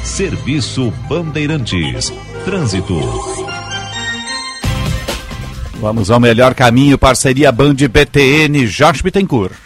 Serviço 0.05 0.91
Bandeirantes. 1.09 2.13
Trânsito. 2.45 2.99
Vamos 5.75 6.11
ao 6.11 6.19
melhor 6.19 6.55
caminho, 6.55 6.99
parceria 6.99 7.53
Band 7.53 7.75
BTN, 7.75 8.67
Jorge 8.67 9.03
Bittencourt. 9.03 9.57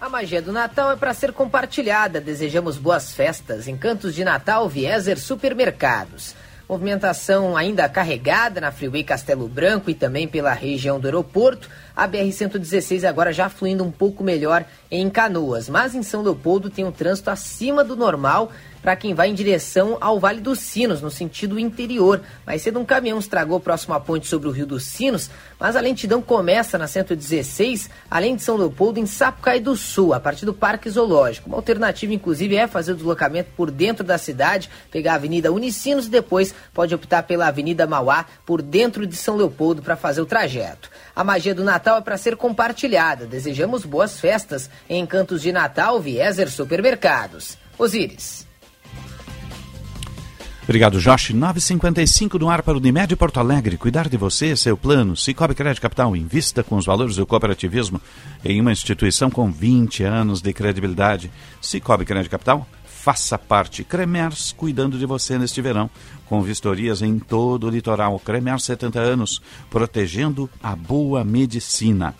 A 0.00 0.08
magia 0.08 0.40
do 0.40 0.52
Natal 0.52 0.92
é 0.92 0.96
para 0.96 1.14
ser 1.14 1.32
compartilhada. 1.32 2.20
Desejamos 2.20 2.76
boas 2.76 3.14
festas. 3.14 3.66
Encantos 3.66 4.14
de 4.14 4.22
Natal, 4.22 4.68
Vieser 4.68 5.18
Supermercados. 5.18 6.34
Movimentação 6.68 7.56
ainda 7.56 7.88
carregada 7.88 8.60
na 8.60 8.72
Freeway 8.72 9.02
Castelo 9.02 9.48
Branco 9.48 9.90
e 9.90 9.94
também 9.94 10.28
pela 10.28 10.52
região 10.52 11.00
do 11.00 11.06
aeroporto. 11.06 11.68
A 11.96 12.08
BR-116 12.08 13.04
agora 13.08 13.32
já 13.32 13.48
fluindo 13.48 13.84
um 13.84 13.90
pouco 13.90 14.24
melhor 14.24 14.64
em 14.90 15.08
Canoas. 15.08 15.68
Mas 15.68 15.94
em 15.94 16.02
São 16.02 16.22
Leopoldo 16.22 16.68
tem 16.68 16.84
um 16.84 16.90
trânsito 16.90 17.30
acima 17.30 17.84
do 17.84 17.94
normal 17.94 18.50
para 18.84 18.96
quem 18.96 19.14
vai 19.14 19.30
em 19.30 19.34
direção 19.34 19.96
ao 19.98 20.20
Vale 20.20 20.42
dos 20.42 20.58
Sinos, 20.58 21.00
no 21.00 21.10
sentido 21.10 21.58
interior. 21.58 22.20
Mais 22.44 22.60
cedo 22.60 22.78
um 22.78 22.84
caminhão 22.84 23.18
estragou 23.18 23.58
próximo 23.58 23.94
à 23.94 24.00
ponte 24.00 24.26
sobre 24.26 24.46
o 24.46 24.50
Rio 24.50 24.66
dos 24.66 24.84
Sinos, 24.84 25.30
mas 25.58 25.74
a 25.74 25.80
lentidão 25.80 26.20
começa 26.20 26.76
na 26.76 26.86
116, 26.86 27.88
além 28.10 28.36
de 28.36 28.42
São 28.42 28.58
Leopoldo, 28.58 29.00
em 29.00 29.06
Sapucaí 29.06 29.58
do 29.58 29.74
Sul, 29.74 30.12
a 30.12 30.20
partir 30.20 30.44
do 30.44 30.52
Parque 30.52 30.90
Zoológico. 30.90 31.48
Uma 31.48 31.56
alternativa, 31.56 32.12
inclusive, 32.12 32.56
é 32.56 32.66
fazer 32.66 32.92
o 32.92 32.96
deslocamento 32.96 33.48
por 33.56 33.70
dentro 33.70 34.04
da 34.04 34.18
cidade, 34.18 34.68
pegar 34.90 35.12
a 35.12 35.16
Avenida 35.16 35.50
Unicinos 35.50 36.06
e 36.06 36.10
depois 36.10 36.54
pode 36.74 36.94
optar 36.94 37.22
pela 37.22 37.46
Avenida 37.46 37.86
Mauá 37.86 38.26
por 38.44 38.60
dentro 38.60 39.06
de 39.06 39.16
São 39.16 39.36
Leopoldo 39.36 39.80
para 39.80 39.96
fazer 39.96 40.20
o 40.20 40.26
trajeto. 40.26 40.90
A 41.14 41.22
magia 41.22 41.54
do 41.54 41.62
Natal 41.62 41.98
é 41.98 42.00
para 42.00 42.16
ser 42.16 42.36
compartilhada. 42.36 43.26
Desejamos 43.26 43.84
boas 43.84 44.18
festas 44.18 44.68
em 44.88 45.02
Encantos 45.02 45.42
de 45.42 45.52
Natal, 45.52 46.00
Vieser 46.00 46.50
Supermercados. 46.50 47.56
Osíris. 47.78 48.44
Obrigado, 50.64 50.98
Josh. 50.98 51.30
955 51.30 52.38
no 52.38 52.48
ar 52.48 52.62
para 52.62 52.72
o 52.72 52.78
Unimed 52.78 53.14
Porto 53.16 53.38
Alegre. 53.38 53.76
Cuidar 53.76 54.08
de 54.08 54.16
você 54.16 54.56
seu 54.56 54.78
plano. 54.78 55.14
Cicobi 55.14 55.54
Crédito 55.54 55.82
Capital. 55.82 56.16
Invista 56.16 56.62
com 56.64 56.76
os 56.76 56.86
valores 56.86 57.16
do 57.16 57.26
cooperativismo 57.26 58.00
em 58.42 58.62
uma 58.62 58.72
instituição 58.72 59.30
com 59.30 59.52
20 59.52 60.04
anos 60.04 60.40
de 60.40 60.52
credibilidade. 60.54 61.30
Cicobi 61.60 62.06
Crédito 62.06 62.30
Capital. 62.30 62.66
Faça 63.04 63.38
parte. 63.38 63.84
Cremers, 63.84 64.52
cuidando 64.52 64.98
de 64.98 65.04
você 65.04 65.36
neste 65.36 65.60
verão. 65.60 65.90
Com 66.24 66.40
vistorias 66.40 67.02
em 67.02 67.18
todo 67.18 67.66
o 67.66 67.70
litoral. 67.70 68.18
Cremers, 68.18 68.64
70 68.64 68.98
anos. 68.98 69.42
Protegendo 69.68 70.48
a 70.62 70.74
boa 70.74 71.22
medicina. 71.22 72.14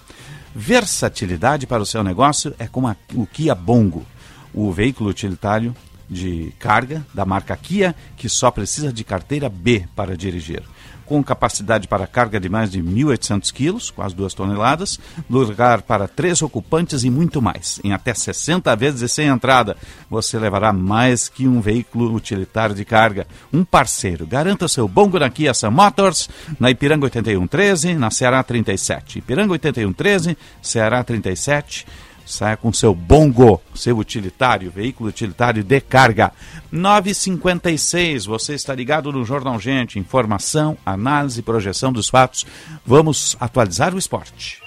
Versatilidade 0.54 1.66
para 1.66 1.82
o 1.82 1.86
seu 1.86 2.04
negócio 2.04 2.54
é 2.58 2.66
com 2.66 2.86
a, 2.86 2.94
o 3.14 3.26
Kia 3.26 3.54
Bongo. 3.54 4.04
O 4.52 4.70
veículo 4.72 5.08
utilitário 5.08 5.74
de 6.06 6.52
carga 6.58 7.02
da 7.14 7.24
marca 7.24 7.56
Kia, 7.56 7.96
que 8.14 8.28
só 8.28 8.50
precisa 8.50 8.92
de 8.92 9.04
carteira 9.04 9.48
B 9.48 9.88
para 9.96 10.14
dirigir 10.14 10.62
com 11.06 11.22
capacidade 11.22 11.88
para 11.88 12.06
carga 12.06 12.40
de 12.40 12.48
mais 12.48 12.70
de 12.70 12.82
1.800 12.82 13.52
quilos, 13.52 13.90
quase 13.90 14.14
duas 14.14 14.34
toneladas, 14.34 14.98
lugar 15.28 15.82
para 15.82 16.08
três 16.08 16.42
ocupantes 16.42 17.04
e 17.04 17.10
muito 17.10 17.40
mais. 17.42 17.80
Em 17.84 17.92
até 17.92 18.14
60 18.14 18.74
vezes 18.76 19.02
e 19.02 19.08
sem 19.08 19.28
entrada, 19.28 19.76
você 20.08 20.38
levará 20.38 20.72
mais 20.72 21.28
que 21.28 21.46
um 21.46 21.60
veículo 21.60 22.14
utilitário 22.14 22.74
de 22.74 22.84
carga. 22.84 23.26
Um 23.52 23.64
parceiro. 23.64 24.26
Garanta 24.26 24.68
seu 24.68 24.88
bongo 24.88 25.18
na 25.18 25.30
Kia 25.30 25.54
Sam 25.54 25.70
Motors, 25.70 26.28
na 26.58 26.70
Ipiranga 26.70 27.04
8113, 27.04 27.94
na 27.94 28.10
Ceará 28.10 28.42
37. 28.42 29.18
Ipiranga 29.18 29.52
8113, 29.52 30.36
Ceará 30.62 31.02
37 31.02 31.86
saia 32.24 32.56
com 32.56 32.72
seu 32.72 32.94
bongo, 32.94 33.60
seu 33.74 33.98
utilitário, 33.98 34.70
veículo 34.70 35.08
utilitário 35.08 35.62
de 35.62 35.80
carga. 35.80 36.32
956, 36.70 38.26
você 38.26 38.54
está 38.54 38.74
ligado 38.74 39.12
no 39.12 39.24
Jornal 39.24 39.58
Gente, 39.58 39.98
informação, 39.98 40.76
análise 40.84 41.40
e 41.40 41.42
projeção 41.42 41.92
dos 41.92 42.08
fatos. 42.08 42.46
Vamos 42.84 43.36
atualizar 43.40 43.94
o 43.94 43.98
esporte. 43.98 44.64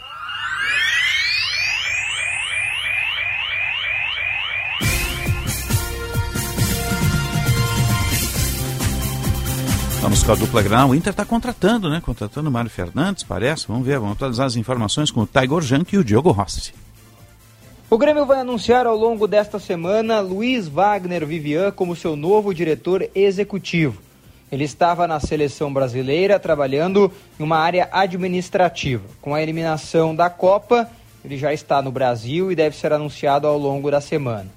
Vamos 10.08 10.24
com 10.24 10.32
a 10.32 10.36
dupla 10.36 10.62
Granal. 10.62 10.90
O 10.92 10.96
Inter 10.96 11.12
está 11.12 11.26
contratando, 11.26 11.90
né? 11.90 12.00
Contratando 12.00 12.48
o 12.48 12.52
Mário 12.52 12.70
Fernandes, 12.70 13.26
parece. 13.26 13.68
Vamos 13.68 13.86
ver, 13.86 14.00
vamos 14.00 14.16
atualizar 14.16 14.46
as 14.46 14.56
informações 14.56 15.12
com 15.12 15.22
o 15.24 15.28
Tiger 15.28 15.62
Jank 15.62 15.94
e 15.94 15.98
o 15.98 16.04
Diogo 16.04 16.32
Rossi. 16.32 16.87
O 17.90 17.98
Grêmio 17.98 18.26
vai 18.26 18.42
anunciar 18.42 18.86
ao 18.86 18.98
longo 18.98 19.26
desta 19.26 19.60
semana 19.60 20.20
Luiz 20.20 20.68
Wagner 20.68 21.26
Vivian 21.26 21.72
como 21.72 21.96
seu 21.96 22.18
novo 22.18 22.54
diretor 22.54 23.10
executivo. 23.16 24.02
Ele 24.52 24.66
estava 24.66 25.08
na 25.08 25.22
seleção 25.22 25.72
brasileira 25.72 26.38
trabalhando 26.38 27.10
em 27.40 27.44
uma 27.44 27.58
área 27.58 27.88
administrativa. 27.90 29.06
Com 29.22 29.34
a 29.34 29.42
eliminação 29.42 30.14
da 30.14 30.30
Copa, 30.30 30.90
ele 31.24 31.38
já 31.38 31.54
está 31.54 31.82
no 31.82 31.90
Brasil 31.90 32.52
e 32.52 32.58
deve 32.58 32.76
ser 32.76 32.92
anunciado 32.92 33.48
ao 33.48 33.58
longo 33.58 33.90
da 33.90 34.02
semana. 34.02 34.48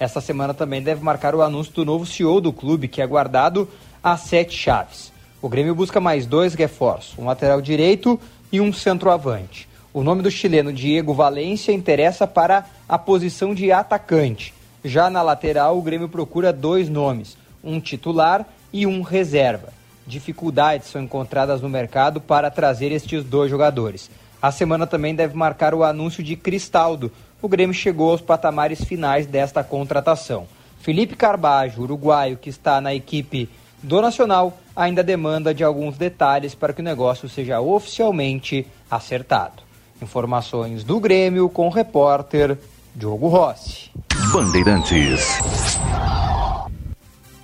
Esta 0.00 0.20
semana 0.20 0.52
também 0.52 0.82
deve 0.82 1.00
marcar 1.00 1.32
o 1.32 1.42
anúncio 1.42 1.72
do 1.72 1.84
novo 1.84 2.04
CEO 2.04 2.40
do 2.40 2.52
clube, 2.52 2.88
que 2.88 3.00
é 3.00 3.06
guardado 3.06 3.68
a 4.02 4.16
sete 4.16 4.56
chaves. 4.56 5.12
O 5.40 5.48
Grêmio 5.48 5.76
busca 5.76 6.00
mais 6.00 6.26
dois 6.26 6.54
reforços, 6.54 7.16
um 7.16 7.26
lateral 7.26 7.62
direito 7.62 8.18
e 8.50 8.60
um 8.60 8.72
centroavante. 8.72 9.69
O 9.92 10.04
nome 10.04 10.22
do 10.22 10.30
chileno 10.30 10.72
Diego 10.72 11.12
Valência 11.12 11.72
interessa 11.72 12.24
para 12.24 12.64
a 12.88 12.96
posição 12.96 13.52
de 13.52 13.72
atacante. 13.72 14.54
Já 14.84 15.10
na 15.10 15.20
lateral, 15.20 15.76
o 15.76 15.82
Grêmio 15.82 16.08
procura 16.08 16.52
dois 16.52 16.88
nomes, 16.88 17.36
um 17.62 17.80
titular 17.80 18.46
e 18.72 18.86
um 18.86 19.02
reserva. 19.02 19.72
Dificuldades 20.06 20.86
são 20.86 21.02
encontradas 21.02 21.60
no 21.60 21.68
mercado 21.68 22.20
para 22.20 22.52
trazer 22.52 22.92
estes 22.92 23.24
dois 23.24 23.50
jogadores. 23.50 24.08
A 24.40 24.52
semana 24.52 24.86
também 24.86 25.12
deve 25.12 25.36
marcar 25.36 25.74
o 25.74 25.82
anúncio 25.82 26.22
de 26.22 26.36
Cristaldo. 26.36 27.10
O 27.42 27.48
Grêmio 27.48 27.74
chegou 27.74 28.12
aos 28.12 28.20
patamares 28.20 28.84
finais 28.84 29.26
desta 29.26 29.64
contratação. 29.64 30.46
Felipe 30.78 31.16
Carbajo, 31.16 31.82
uruguaio, 31.82 32.36
que 32.36 32.48
está 32.48 32.80
na 32.80 32.94
equipe 32.94 33.48
do 33.82 34.00
Nacional, 34.00 34.56
ainda 34.74 35.02
demanda 35.02 35.52
de 35.52 35.64
alguns 35.64 35.98
detalhes 35.98 36.54
para 36.54 36.72
que 36.72 36.80
o 36.80 36.84
negócio 36.84 37.28
seja 37.28 37.60
oficialmente 37.60 38.64
acertado. 38.88 39.69
Informações 40.02 40.84
do 40.84 40.98
Grêmio 40.98 41.48
com 41.48 41.66
o 41.66 41.70
repórter 41.70 42.58
Diogo 42.94 43.28
Rossi. 43.28 43.90
Bandeirantes. 44.32 45.38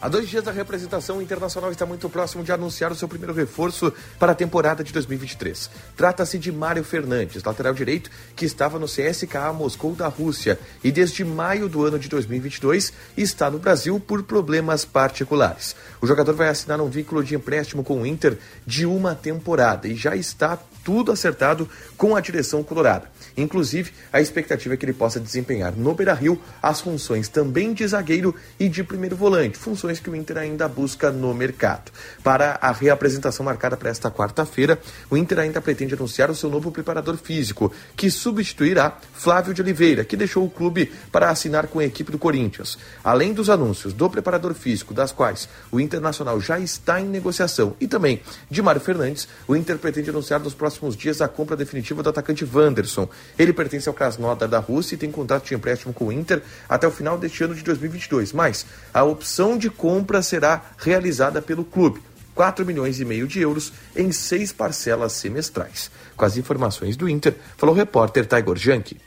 Há 0.07 0.09
dois 0.09 0.29
dias 0.29 0.45
da 0.45 0.53
representação 0.53 1.21
internacional 1.21 1.71
está 1.73 1.85
muito 1.85 2.09
próximo 2.09 2.45
de 2.45 2.53
anunciar 2.53 2.93
o 2.93 2.95
seu 2.95 3.09
primeiro 3.09 3.33
reforço 3.33 3.93
para 4.19 4.33
a 4.33 4.35
temporada 4.35 4.85
de 4.85 4.93
2023. 4.93 5.69
Trata-se 5.97 6.39
de 6.39 6.53
Mário 6.53 6.85
Fernandes, 6.85 7.43
lateral 7.43 7.75
direito, 7.75 8.09
que 8.37 8.45
estava 8.45 8.79
no 8.79 8.87
CSKA 8.87 9.53
Moscou 9.53 9.95
da 9.95 10.07
Rússia 10.07 10.61
e 10.85 10.93
desde 10.93 11.25
maio 11.25 11.69
do 11.69 11.85
ano 11.85 11.99
de 11.99 12.09
2022 12.09 12.93
está 13.17 13.51
no 13.51 13.59
Brasil 13.59 13.99
por 13.99 14.23
problemas 14.23 14.85
particulares. 14.85 15.75
O 16.01 16.07
jogador 16.07 16.35
vai 16.35 16.51
assinar 16.51 16.81
um 16.81 16.89
vínculo 16.89 17.25
de 17.25 17.35
empréstimo 17.35 17.83
com 17.83 18.03
o 18.03 18.07
Inter 18.07 18.39
de 18.65 18.87
uma 18.87 19.15
temporada 19.15 19.89
e 19.89 19.97
já 19.97 20.15
está 20.15 20.57
tudo 20.87 21.11
acertado 21.11 21.68
com 21.97 22.14
a 22.14 22.20
direção 22.20 22.62
colorada. 22.62 23.11
Inclusive, 23.37 23.91
a 24.12 24.20
expectativa 24.20 24.74
é 24.74 24.76
que 24.76 24.84
ele 24.84 24.93
possa 24.93 25.18
desempenhar 25.18 25.72
no 25.76 25.93
Beira-Rio 25.93 26.41
as 26.62 26.80
funções 26.80 27.28
também 27.28 27.74
de 27.74 27.84
zagueiro 27.84 28.32
e 28.57 28.68
de 28.68 28.84
primeiro 28.84 29.16
volante, 29.16 29.59
funções 29.59 29.99
que 29.99 30.09
o 30.09 30.14
Inter 30.14 30.39
ainda 30.39 30.68
busca 30.68 31.11
no 31.11 31.34
mercado. 31.34 31.91
Para 32.22 32.57
a 32.62 32.70
reapresentação 32.70 33.45
marcada 33.45 33.76
para 33.76 33.91
esta 33.91 34.12
quarta-feira, 34.12 34.78
o 35.11 35.16
Inter 35.16 35.41
ainda 35.41 35.61
pretende 35.61 35.95
anunciar 35.95 36.30
o 36.30 36.37
seu 36.37 36.49
novo 36.49 36.70
preparador 36.70 37.16
físico, 37.16 37.72
que 37.97 38.09
substituirá 38.09 38.97
Flávio 39.12 39.53
de 39.53 39.61
Oliveira, 39.61 40.05
que 40.05 40.16
deixou 40.16 40.45
o 40.45 40.51
clube 40.51 40.93
para 41.11 41.30
assinar 41.30 41.66
com 41.66 41.80
a 41.80 41.84
equipe 41.84 42.12
do 42.12 42.18
Corinthians. 42.18 42.78
Além 43.03 43.32
dos 43.32 43.51
anúncios 43.51 43.93
do 43.93 44.09
preparador 44.09 44.55
físico, 44.55 44.95
das 44.95 45.11
quais 45.11 45.49
o 45.72 45.80
Internacional 45.80 46.41
já 46.41 46.61
está 46.61 47.01
em 47.01 47.07
negociação, 47.07 47.74
e 47.80 47.89
também 47.89 48.22
de 48.49 48.62
Mário 48.62 48.80
Fernandes, 48.80 49.26
o 49.49 49.57
Inter 49.57 49.78
pretende 49.78 50.11
anunciar 50.11 50.39
nos 50.39 50.55
próximos 50.55 50.76
próximos 50.77 50.97
dias 50.97 51.20
a 51.20 51.29
compra 51.29 51.57
definitiva 51.57 52.03
do 52.03 52.11
atacante 52.11 52.45
Wanderson. 52.45 53.09
Ele 53.39 53.53
pertence 53.53 53.89
ao 53.89 53.95
Krasnodar 53.95 54.49
da 54.49 54.59
Rússia 54.59 54.95
e 54.95 54.99
tem 54.99 55.11
contrato 55.11 55.47
de 55.47 55.55
empréstimo 55.55 55.93
com 55.93 56.07
o 56.07 56.12
Inter 56.12 56.43
até 56.68 56.87
o 56.87 56.91
final 56.91 57.18
deste 57.18 57.43
ano 57.43 57.55
de 57.55 57.62
2022. 57.62 58.33
Mas 58.33 58.66
a 58.93 59.03
opção 59.03 59.57
de 59.57 59.70
compra 59.70 60.22
será 60.22 60.62
realizada 60.79 61.41
pelo 61.41 61.64
clube. 61.64 62.03
4 62.35 62.66
milhões 62.66 63.01
e 63.01 63.05
meio 63.05 63.27
de 63.27 63.41
euros 63.41 63.72
em 63.97 64.12
seis 64.12 64.53
parcelas 64.53 65.12
semestrais. 65.12 65.91
Com 66.14 66.24
as 66.24 66.37
informações 66.37 66.97
do 66.97 67.09
Inter, 67.09 67.35
falou 67.57 67.74
o 67.74 67.79
repórter 67.79 68.27
Tiger 68.27 68.57
Janke. 68.57 69.06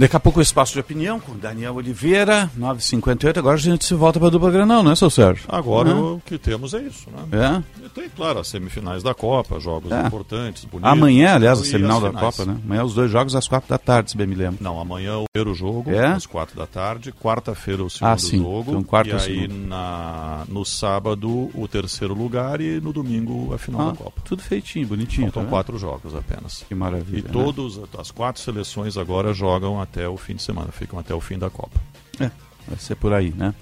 Daqui 0.00 0.16
a 0.16 0.20
pouco 0.20 0.38
o 0.38 0.42
espaço 0.42 0.72
de 0.72 0.80
opinião 0.80 1.20
com 1.20 1.36
Daniel 1.36 1.74
Oliveira, 1.74 2.50
9h58. 2.58 3.36
Agora 3.36 3.56
a 3.56 3.60
gente 3.60 3.84
se 3.84 3.92
volta 3.92 4.18
para 4.18 4.28
a 4.28 4.30
dupla 4.30 4.50
Granal, 4.50 4.82
né, 4.82 4.94
seu 4.94 5.10
Sérgio? 5.10 5.44
Agora 5.46 5.94
Uhum. 5.94 6.14
o 6.14 6.20
que 6.24 6.38
temos 6.38 6.72
é 6.72 6.80
isso, 6.80 7.08
né? 7.10 7.62
É. 7.78 7.84
E 7.84 7.88
tem, 7.90 8.08
claro, 8.08 8.38
as 8.38 8.48
semifinais 8.48 9.02
da 9.02 9.12
Copa, 9.12 9.60
jogos 9.60 9.92
É. 9.92 10.06
importantes, 10.06 10.64
bonitos. 10.64 10.90
Amanhã, 10.90 11.34
aliás, 11.34 11.60
a 11.60 11.64
semifinal 11.66 12.00
da 12.00 12.08
finais. 12.08 12.36
Copa, 12.36 12.50
né? 12.50 12.58
Amanhã 12.64 12.82
os 12.84 12.94
dois 12.94 13.10
jogos 13.10 13.36
às 13.36 13.46
quatro 13.46 13.68
da 13.68 13.76
tarde, 13.76 14.12
se 14.12 14.16
bem 14.16 14.26
me 14.26 14.34
lembro. 14.34 14.56
Não, 14.62 14.80
amanhã 14.80 15.18
o 15.18 15.24
primeiro 15.30 15.54
jogo, 15.54 15.90
É? 15.90 16.06
às 16.06 16.24
quatro 16.24 16.56
da 16.56 16.66
tarde. 16.66 17.12
Quarta-feira 17.12 17.84
o 17.84 17.90
segundo 17.90 18.08
Ah, 18.14 18.16
sim. 18.16 18.38
jogo. 18.38 18.70
Então, 18.70 18.82
quarta 18.82 19.10
e 19.10 19.12
é 19.12 19.16
aí 19.42 19.48
na, 19.48 20.44
no 20.48 20.64
sábado 20.64 21.50
o 21.54 21.68
terceiro 21.68 22.14
lugar 22.14 22.62
e 22.62 22.80
no 22.80 22.90
domingo 22.90 23.52
a 23.52 23.58
final 23.58 23.82
Ah, 23.82 23.90
da 23.90 23.96
Copa. 23.98 24.22
Tudo 24.24 24.40
feitinho, 24.42 24.86
bonitinho. 24.86 25.26
Faltam 25.26 25.44
tá 25.44 25.50
quatro 25.50 25.76
jogos 25.76 26.14
apenas. 26.14 26.64
Que 26.66 26.74
maravilha. 26.74 27.18
E 27.18 27.22
né? 27.22 27.28
todos, 27.30 27.78
as 27.98 28.10
quatro 28.10 28.40
seleções 28.40 28.96
agora 28.96 29.34
jogam 29.34 29.78
até 29.90 30.08
o 30.08 30.16
fim 30.16 30.36
de 30.36 30.42
semana, 30.42 30.70
ficam 30.70 30.98
até 30.98 31.14
o 31.14 31.20
fim 31.20 31.38
da 31.38 31.50
Copa. 31.50 31.80
É, 32.18 32.30
vai 32.66 32.78
ser 32.78 32.94
por 32.94 33.12
aí, 33.12 33.32
né? 33.36 33.54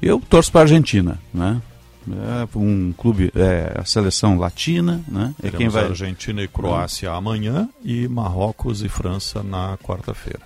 Eu 0.00 0.20
torço 0.20 0.50
para 0.50 0.62
a 0.62 0.64
Argentina, 0.64 1.18
né? 1.32 1.60
É 2.08 2.58
um 2.58 2.92
clube, 2.96 3.32
é 3.34 3.80
a 3.80 3.84
seleção 3.84 4.38
latina, 4.38 5.02
né? 5.08 5.34
É 5.38 5.42
Teremos 5.42 5.58
quem 5.58 5.68
vai. 5.68 5.84
Argentina 5.84 6.42
e 6.42 6.46
Croácia 6.46 7.10
amanhã 7.10 7.68
e 7.84 8.06
Marrocos 8.06 8.82
e 8.82 8.88
França 8.88 9.42
na 9.42 9.76
quarta-feira. 9.78 10.40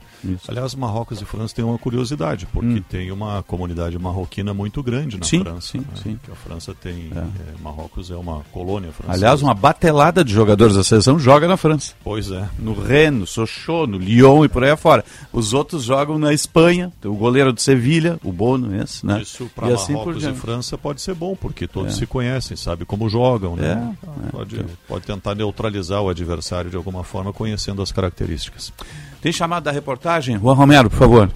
Aliás, 0.49 0.75
Marrocos 0.75 1.21
e 1.21 1.25
França 1.25 1.55
têm 1.55 1.65
uma 1.65 1.79
curiosidade, 1.79 2.47
porque 2.53 2.83
tem 2.89 3.11
uma 3.11 3.43
comunidade 3.43 3.99
marroquina 3.99 4.53
muito 4.53 4.83
grande 4.83 5.17
na 5.17 5.25
Hum. 5.25 5.29
Sim, 5.29 5.41
França. 5.45 5.61
sim, 5.73 5.79
né? 5.79 5.85
sim. 6.03 6.19
Que 6.25 6.31
a 6.31 6.35
França 6.35 6.75
tem. 6.75 7.11
é, 7.15 7.63
Marrocos 7.63 8.11
é 8.11 8.17
uma 8.17 8.41
colônia 8.53 8.93
francesa. 8.93 9.17
Aliás, 9.19 9.43
uma 9.43 9.55
batelada 9.55 10.25
de 10.25 10.33
jogadores 10.33 10.77
da 10.77 10.85
seleção 10.85 11.19
joga 11.19 11.47
na 11.49 11.57
França. 11.57 11.95
Pois 12.05 12.31
é. 12.31 12.49
No 12.59 12.75
Rennes, 12.75 13.21
no 13.21 13.27
Sochaux, 13.27 13.91
no 13.91 13.99
Lyon 13.99 14.45
e 14.45 14.49
por 14.49 14.65
aí 14.65 14.71
afora. 14.71 15.05
Os 15.33 15.53
outros 15.55 15.85
jogam 15.85 16.19
na 16.19 16.33
Espanha. 16.33 16.93
O 17.05 17.15
goleiro 17.15 17.53
do 17.53 17.61
Sevilha, 17.61 18.19
o 18.25 18.33
Bono, 18.33 18.75
esse, 18.83 19.05
né? 19.07 19.21
Isso 19.23 19.51
para 19.55 19.71
E 19.71 19.73
assim 19.75 19.93
Marrocos 19.93 20.17
e 20.17 20.21
diante. 20.21 20.39
França 20.39 20.77
pode 20.79 21.01
ser 21.01 21.15
bom, 21.15 21.35
porque 21.37 21.67
todos 21.67 21.95
É. 21.95 21.97
se 21.99 22.07
conhecem, 22.07 22.57
sabem 22.57 22.85
como 22.87 23.09
jogam. 23.09 23.57
Né? 23.57 23.95
É, 24.27 24.31
Pode, 24.31 24.65
pode 24.89 25.05
tentar 25.07 25.35
neutralizar 25.35 26.01
o 26.03 26.09
adversário 26.09 26.71
de 26.71 26.77
alguma 26.77 27.03
forma, 27.05 27.33
conhecendo 27.33 27.83
as 27.83 27.91
características. 27.93 28.73
Tem 29.21 29.33
chamado 29.33 29.65
da 29.65 29.71
reportagem? 29.71 30.39
Juan 30.39 30.55
Romero, 30.55 30.89
por 30.89 30.99
favor. 30.99 31.31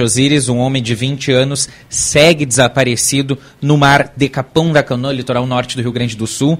Osiris, 0.00 0.48
um 0.48 0.58
homem 0.58 0.82
de 0.82 0.94
20 0.94 1.30
anos, 1.32 1.68
segue 1.88 2.46
desaparecido 2.46 3.38
no 3.60 3.76
mar 3.76 4.12
de 4.16 4.28
Capão 4.28 4.72
da 4.72 4.82
Canoa, 4.82 5.12
litoral 5.12 5.46
norte 5.46 5.76
do 5.76 5.82
Rio 5.82 5.92
Grande 5.92 6.16
do 6.16 6.26
Sul. 6.26 6.58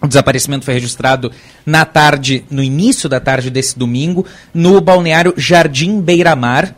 O 0.00 0.06
desaparecimento 0.06 0.66
foi 0.66 0.74
registrado 0.74 1.32
na 1.64 1.86
tarde, 1.86 2.44
no 2.50 2.62
início 2.62 3.08
da 3.08 3.18
tarde 3.18 3.48
desse 3.48 3.78
domingo, 3.78 4.26
no 4.52 4.80
balneário 4.80 5.32
Jardim 5.36 6.00
Beira-Mar. 6.00 6.76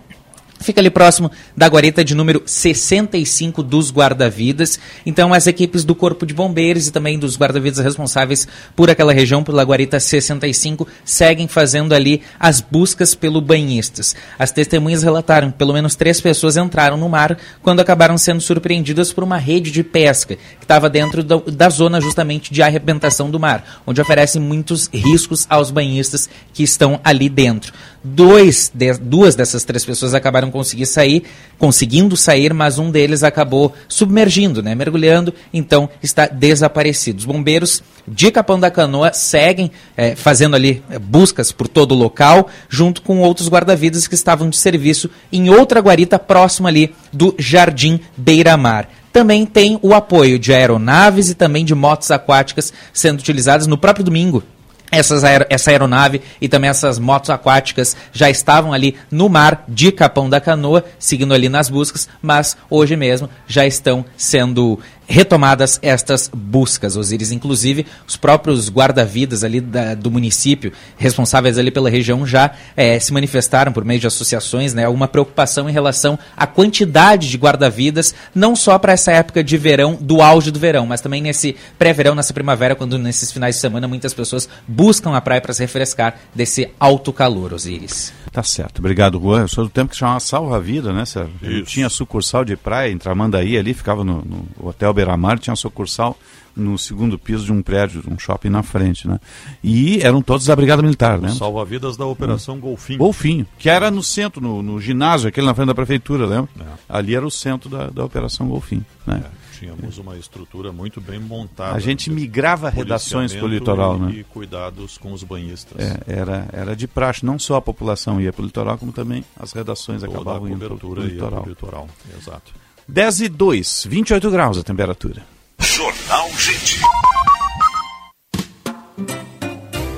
Fica 0.67 0.81
ali 0.81 0.91
próximo 0.91 1.31
da 1.57 1.69
guarita 1.69 2.05
de 2.05 2.13
número 2.13 2.43
65 2.45 3.63
dos 3.63 3.93
guarda-vidas. 3.93 4.81
Então, 5.07 5.33
as 5.33 5.47
equipes 5.47 5.85
do 5.85 5.95
Corpo 5.95 6.27
de 6.27 6.35
Bombeiros 6.35 6.89
e 6.89 6.91
também 6.91 7.21
dos 7.21 7.39
guarda-vidas 7.39 7.79
responsáveis 7.79 8.49
por 8.75 8.91
aquela 8.91 9.13
região, 9.13 9.45
pela 9.45 9.63
guarita 9.63 10.01
65, 10.01 10.85
seguem 11.05 11.47
fazendo 11.47 11.95
ali 11.95 12.21
as 12.41 12.61
buscas 12.61 13.15
pelo 13.15 13.41
banhistas. 13.41 14.17
As 14.37 14.51
testemunhas 14.51 15.05
relataram 15.05 15.53
que 15.53 15.57
pelo 15.57 15.73
menos 15.73 15.95
três 15.95 16.21
pessoas 16.21 16.57
entraram 16.57 16.97
no 16.97 17.09
mar 17.09 17.39
quando 17.63 17.79
acabaram 17.79 18.19
sendo 18.19 18.41
surpreendidas 18.41 19.13
por 19.13 19.23
uma 19.23 19.39
rede 19.39 19.71
de 19.71 19.85
pesca 19.85 20.35
que 20.35 20.65
estava 20.65 20.91
dentro 20.91 21.23
da, 21.23 21.37
da 21.37 21.69
zona 21.69 22.01
justamente 22.01 22.53
de 22.53 22.61
arrebentação 22.61 23.31
do 23.31 23.39
mar, 23.39 23.83
onde 23.87 24.01
oferece 24.01 24.41
muitos 24.41 24.91
riscos 24.93 25.47
aos 25.49 25.71
banhistas 25.71 26.29
que 26.53 26.65
estão 26.65 27.01
ali 27.05 27.29
dentro. 27.29 27.73
Dois 28.03 28.71
de, 28.73 28.93
duas 28.95 29.35
dessas 29.35 29.65
três 29.65 29.85
pessoas 29.85 30.15
acabaram 30.15 30.51
conseguir 30.51 30.87
sair, 30.87 31.25
conseguindo 31.59 32.17
sair, 32.17 32.55
mas 32.55 32.79
um 32.79 32.91
deles 32.91 33.23
acabou 33.23 33.73
submergindo, 33.89 34.63
né, 34.63 34.75
mergulhando, 34.75 35.35
então 35.53 35.89
está 36.03 36.27
desaparecido. 36.27 37.19
Os 37.19 37.25
bombeiros 37.25 37.83
de 38.07 38.31
Capão 38.31 38.61
da 38.61 38.71
Canoa 38.71 39.13
seguem 39.13 39.71
eh, 39.97 40.15
fazendo 40.15 40.55
ali 40.55 40.83
eh, 40.91 40.99
buscas 40.99 41.51
por 41.51 41.67
todo 41.67 41.93
o 41.93 41.99
local, 41.99 42.49
junto 42.69 43.03
com 43.03 43.21
outros 43.21 43.49
guarda-vidas 43.49 44.07
que 44.07 44.15
estavam 44.15 44.49
de 44.49 44.57
serviço 44.57 45.11
em 45.33 45.51
outra 45.51 45.81
guarita 45.81 46.19
próxima 46.19 46.69
ali 46.69 46.95
do 47.13 47.35
Jardim 47.39 48.01
Beira-Mar 48.17 48.89
também 49.17 49.47
tem 49.47 49.79
o 49.81 49.95
apoio 49.95 50.39
de 50.39 50.53
aeronaves 50.53 51.31
e 51.31 51.35
também 51.35 51.65
de 51.65 51.75
motos 51.75 52.11
aquáticas 52.11 52.71
sendo 52.93 53.19
utilizadas 53.19 53.67
no 53.67 53.79
próprio 53.79 54.05
domingo. 54.05 54.43
Essas 54.91 55.25
aer 55.25 55.47
essa 55.51 55.71
aeronave 55.71 56.23
e 56.41 56.49
também 56.49 56.71
essas 56.71 56.99
motos 56.99 57.31
aquáticas 57.31 57.97
já 58.13 58.31
estavam 58.31 58.73
ali 58.73 58.97
no 59.11 59.29
mar 59.29 59.65
de 59.69 59.91
Capão 59.91 60.29
da 60.31 60.41
Canoa, 60.41 60.85
seguindo 60.99 61.35
ali 61.35 61.49
nas 61.49 61.69
buscas, 61.69 62.09
mas 62.23 62.57
hoje 62.71 62.97
mesmo 62.97 63.29
já 63.47 63.67
estão 63.67 64.05
sendo 64.17 64.79
retomadas 65.07 65.79
estas 65.83 66.31
buscas, 66.35 66.97
Osiris. 66.97 67.31
Inclusive, 67.31 67.87
os 68.07 68.17
próprios 68.17 68.69
guarda-vidas 68.69 69.45
ali 69.45 69.61
da, 69.61 69.95
do 69.95 70.11
município, 70.11 70.73
responsáveis 70.97 71.59
ali 71.59 71.71
pela 71.71 71.89
região, 71.89 72.27
já 72.27 72.51
é, 72.77 72.99
se 72.99 73.13
manifestaram 73.13 73.73
por 73.73 73.85
meio 73.85 74.01
de 74.01 74.07
associações, 74.07 74.75
né, 74.75 74.85
alguma 74.85 75.09
preocupação 75.09 75.69
em 75.69 75.73
relação 75.73 76.19
à 76.37 76.47
quantidade 76.47 77.29
de 77.29 77.37
guarda-vidas, 77.37 78.15
não 78.35 78.57
só 78.57 78.79
para 78.79 78.93
essa 78.93 79.13
época 79.13 79.43
de 79.43 79.57
verão, 79.57 79.97
do 80.01 80.21
auge 80.21 80.51
do 80.51 80.59
verão, 80.59 80.87
mas 80.87 81.01
também 81.01 81.23
nesse 81.23 81.57
pré-verão, 81.79 82.15
nessa 82.15 82.35
primavera, 82.35 82.75
quando 82.75 82.99
nesses 82.99 83.31
finais 83.31 83.55
de 83.55 83.61
semana 83.61 83.87
muitas 83.87 84.13
pessoas 84.13 84.49
buscam 84.67 85.15
a 85.15 85.21
praia 85.21 85.41
para 85.41 85.55
se 85.55 85.63
refrescar 85.63 86.17
desse 86.35 86.69
alto 86.79 87.13
calor, 87.13 87.53
Osiris. 87.53 88.13
Tá 88.33 88.43
certo. 88.43 88.81
Obrigado, 88.81 89.19
Juan. 89.19 89.43
Eu 89.43 89.49
sou 89.49 89.65
do 89.65 89.71
tempo 89.71 89.93
que 89.93 89.97
chamava 89.97 90.21
Salva 90.21 90.61
Vida, 90.61 90.93
né, 90.93 91.07
Sérgio? 91.07 91.65
Tinha 91.65 91.89
sucursal 91.89 92.45
de 92.45 92.55
praia 92.55 92.93
em 92.93 92.99
Tramandaí 92.99 93.57
ali, 93.57 93.73
ficava 93.73 94.05
no, 94.05 94.23
no 94.23 94.47
Hotel 94.61 94.93
Beira-Mar, 94.97 95.39
tinha 95.39 95.55
sucursal 95.55 96.19
no 96.57 96.79
segundo 96.79 97.19
piso 97.19 97.45
de 97.45 97.53
um 97.53 97.63
prédio, 97.63 98.03
um 98.11 98.19
shopping 98.19 98.49
na 98.49 98.63
frente, 98.63 99.07
né? 99.07 99.21
E 99.63 100.01
eram 100.01 100.23
todos 100.23 100.47
da 100.47 100.57
Brigada 100.57 100.83
Militar, 100.83 101.21
né? 101.21 101.29
Salva-vidas 101.29 101.97
da 101.97 102.07
Operação 102.07 102.59
Golfinho. 102.59 102.99
Golfinho, 102.99 103.47
que 103.59 103.69
era 103.69 103.91
no 103.91 104.03
centro, 104.03 104.41
no, 104.41 104.63
no 104.63 104.81
ginásio, 104.81 105.29
aquele 105.29 105.47
na 105.47 105.55
frente 105.55 105.69
da 105.69 105.75
prefeitura, 105.75 106.25
lembra? 106.25 106.49
É. 106.59 106.65
Ali 106.89 107.15
era 107.15 107.27
o 107.27 107.31
centro 107.31 107.69
da, 107.69 107.91
da 107.91 108.05
Operação 108.05 108.49
Golfinho, 108.49 108.85
né? 109.07 109.23
É. 109.43 109.47
Tínhamos 109.59 109.97
uma 109.97 110.19
estrutura 110.19 110.71
muito 110.71 111.01
bem 111.01 111.19
montada. 111.19 111.75
A 111.75 111.79
gente 111.79 112.11
migrava 112.11 112.69
redações 112.69 113.35
para 113.35 113.45
o 113.47 113.49
litoral, 113.49 113.97
e, 113.97 114.01
né? 114.01 114.11
E 114.13 114.25
cuidados 114.25 114.99
com 114.99 115.15
os 115.15 115.23
banhistas. 115.23 115.79
É, 115.79 115.99
era, 116.07 116.47
era 116.53 116.77
de 116.77 116.87
praxe, 116.87 117.25
não 117.25 117.39
só 117.39 117.57
a 117.57 117.63
população 117.63 118.21
ia 118.21 118.33
para 118.35 118.43
o 118.43 118.45
litoral, 118.45 118.77
como 118.77 118.93
também 118.93 119.25
as 119.35 119.53
redações 119.53 120.03
Toda 120.03 120.13
acabavam 120.13 120.49
indo 120.49 120.59
para 120.59 120.87
o 120.87 120.95
litoral. 120.95 121.47
litoral. 121.47 121.89
Exato. 122.19 122.53
10 122.89 123.21
e 123.23 123.29
2, 123.29 123.87
28 123.91 124.31
graus 124.31 124.59
a 124.59 124.63
temperatura. 124.63 125.23
Jornal 125.59 126.31
Gente. 126.39 126.81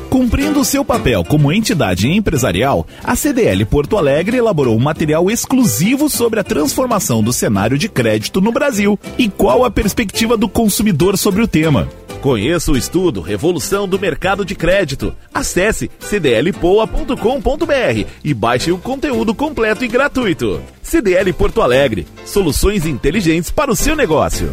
Cumprindo 0.09 0.65
seu 0.65 0.83
papel 0.85 1.23
como 1.23 1.53
entidade 1.53 2.09
empresarial, 2.09 2.87
a 3.05 3.15
CDL 3.15 3.67
Porto 3.67 3.99
Alegre 3.99 4.39
elaborou 4.39 4.75
um 4.75 4.81
material 4.81 5.31
exclusivo 5.31 6.09
sobre 6.09 6.41
a 6.41 6.45
transformação 6.45 7.23
do 7.23 7.33
cenário 7.33 7.77
de 7.77 7.91
crédito 7.91 8.41
no 8.41 8.51
Brasil 8.51 8.99
e 9.19 9.29
qual 9.29 9.65
a 9.65 9.71
perspectiva 9.71 10.37
do 10.37 10.49
consumidor 10.49 11.19
sobre 11.19 11.43
o 11.43 11.47
tema. 11.47 11.89
Conheça 12.21 12.73
o 12.73 12.77
estudo 12.77 13.21
Revolução 13.21 13.87
do 13.87 13.99
Mercado 13.99 14.45
de 14.45 14.57
Crédito. 14.57 15.15
Acesse 15.33 15.89
cdlpoa.com.br 16.01 18.09
e 18.25 18.35
baixe 18.35 18.73
o 18.73 18.79
conteúdo 18.79 19.33
completo 19.33 19.85
e 19.85 19.89
gratuito. 19.89 20.61
CDL 20.83 21.33
Porto 21.33 21.63
Alegre, 21.63 22.09
soluções 22.25 22.87
inteligentes 22.87 23.53
para 23.53 23.71
o 23.71 23.77
seu 23.77 23.95
negócio. 23.95 24.53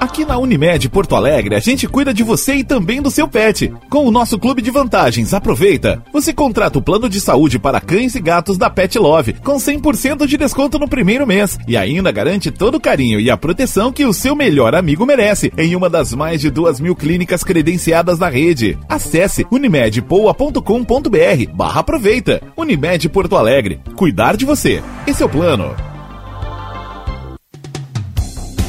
Aqui 0.00 0.24
na 0.24 0.38
Unimed 0.38 0.88
Porto 0.88 1.14
Alegre, 1.14 1.54
a 1.54 1.58
gente 1.58 1.86
cuida 1.86 2.14
de 2.14 2.22
você 2.22 2.54
e 2.54 2.64
também 2.64 3.02
do 3.02 3.10
seu 3.10 3.28
pet. 3.28 3.70
Com 3.90 4.06
o 4.06 4.10
nosso 4.10 4.38
clube 4.38 4.62
de 4.62 4.70
vantagens, 4.70 5.34
aproveita! 5.34 6.02
Você 6.10 6.32
contrata 6.32 6.78
o 6.78 6.82
plano 6.82 7.06
de 7.06 7.20
saúde 7.20 7.58
para 7.58 7.82
cães 7.82 8.14
e 8.14 8.20
gatos 8.20 8.56
da 8.56 8.70
Pet 8.70 8.98
Love, 8.98 9.34
com 9.34 9.56
100% 9.56 10.26
de 10.26 10.38
desconto 10.38 10.78
no 10.78 10.88
primeiro 10.88 11.26
mês. 11.26 11.58
E 11.68 11.76
ainda 11.76 12.10
garante 12.10 12.50
todo 12.50 12.76
o 12.76 12.80
carinho 12.80 13.20
e 13.20 13.30
a 13.30 13.36
proteção 13.36 13.92
que 13.92 14.06
o 14.06 14.14
seu 14.14 14.34
melhor 14.34 14.74
amigo 14.74 15.04
merece, 15.04 15.52
em 15.58 15.76
uma 15.76 15.90
das 15.90 16.14
mais 16.14 16.40
de 16.40 16.48
duas 16.48 16.80
mil 16.80 16.96
clínicas 16.96 17.44
credenciadas 17.44 18.18
na 18.18 18.30
rede. 18.30 18.78
Acesse 18.88 19.46
unimedpoa.com.br 19.52 21.52
barra 21.52 21.80
aproveita. 21.80 22.40
Unimed 22.56 23.06
Porto 23.10 23.36
Alegre. 23.36 23.80
Cuidar 23.94 24.34
de 24.34 24.46
você. 24.46 24.82
Esse 25.06 25.22
é 25.22 25.26
o 25.26 25.28
plano. 25.28 25.89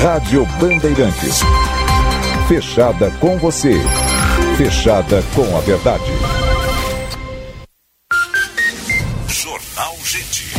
Rádio 0.00 0.46
Bandeirantes. 0.60 1.40
Fechada 2.46 3.10
com 3.18 3.36
você. 3.36 3.74
Fechada 4.56 5.24
com 5.34 5.56
a 5.56 5.60
verdade. 5.60 6.04
Jornal 9.26 9.96
Gente. 10.04 10.54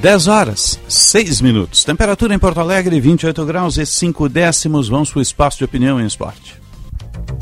Dez 0.00 0.28
horas, 0.28 0.80
seis 0.88 1.42
minutos. 1.42 1.84
Temperatura 1.84 2.34
em 2.34 2.38
Porto 2.38 2.60
Alegre, 2.60 2.98
28 2.98 3.44
graus 3.44 3.76
e 3.76 3.84
5 3.84 4.30
décimos. 4.30 4.88
Vamos 4.88 5.10
para 5.10 5.18
o 5.18 5.22
espaço 5.22 5.58
de 5.58 5.64
opinião 5.64 6.00
em 6.00 6.06
esporte. 6.06 6.59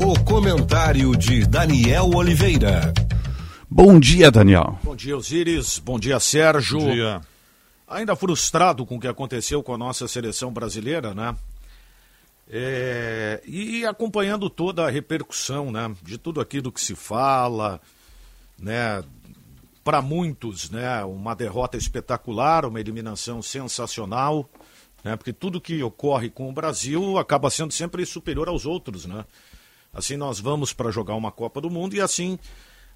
O 0.01 0.17
comentário 0.23 1.15
de 1.15 1.45
Daniel 1.45 2.09
Oliveira. 2.15 2.93
Bom 3.69 3.99
dia, 3.99 4.31
Daniel. 4.31 4.79
Bom 4.81 4.95
dia, 4.95 5.17
Osiris. 5.17 5.77
Bom 5.77 5.99
dia, 5.99 6.17
Sérgio. 6.21 6.79
Bom 6.79 6.91
dia. 6.91 7.21
Ainda 7.85 8.15
frustrado 8.15 8.85
com 8.85 8.95
o 8.95 8.99
que 8.99 9.09
aconteceu 9.09 9.61
com 9.61 9.73
a 9.73 9.77
nossa 9.77 10.07
seleção 10.07 10.53
brasileira, 10.53 11.13
né? 11.13 11.35
É, 12.49 13.41
e 13.45 13.85
acompanhando 13.85 14.49
toda 14.49 14.87
a 14.87 14.89
repercussão, 14.89 15.69
né? 15.69 15.93
De 16.01 16.17
tudo 16.17 16.39
aquilo 16.39 16.71
que 16.71 16.79
se 16.79 16.95
fala, 16.95 17.81
né? 18.57 19.03
Para 19.83 20.01
muitos, 20.01 20.69
né? 20.69 21.03
Uma 21.03 21.35
derrota 21.35 21.77
espetacular, 21.77 22.65
uma 22.65 22.79
eliminação 22.79 23.41
sensacional, 23.41 24.49
né? 25.03 25.17
Porque 25.17 25.33
tudo 25.33 25.59
que 25.59 25.83
ocorre 25.83 26.29
com 26.29 26.49
o 26.49 26.53
Brasil 26.53 27.17
acaba 27.17 27.49
sendo 27.49 27.73
sempre 27.73 28.05
superior 28.05 28.47
aos 28.47 28.65
outros, 28.65 29.05
né? 29.05 29.25
Assim 29.93 30.17
nós 30.17 30.39
vamos 30.39 30.73
para 30.73 30.91
jogar 30.91 31.15
uma 31.15 31.31
Copa 31.31 31.59
do 31.59 31.69
Mundo 31.69 31.95
e 31.95 32.01
assim 32.01 32.37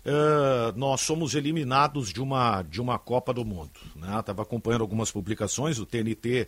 uh, 0.05 0.77
nós 0.77 1.01
somos 1.01 1.35
eliminados 1.35 2.11
de 2.11 2.21
uma, 2.21 2.61
de 2.61 2.79
uma 2.79 2.99
Copa 2.99 3.33
do 3.33 3.43
Mundo. 3.43 3.71
Estava 3.95 4.41
né? 4.41 4.43
acompanhando 4.43 4.81
algumas 4.81 5.11
publicações, 5.11 5.79
o 5.79 5.85
TNT 5.85 6.47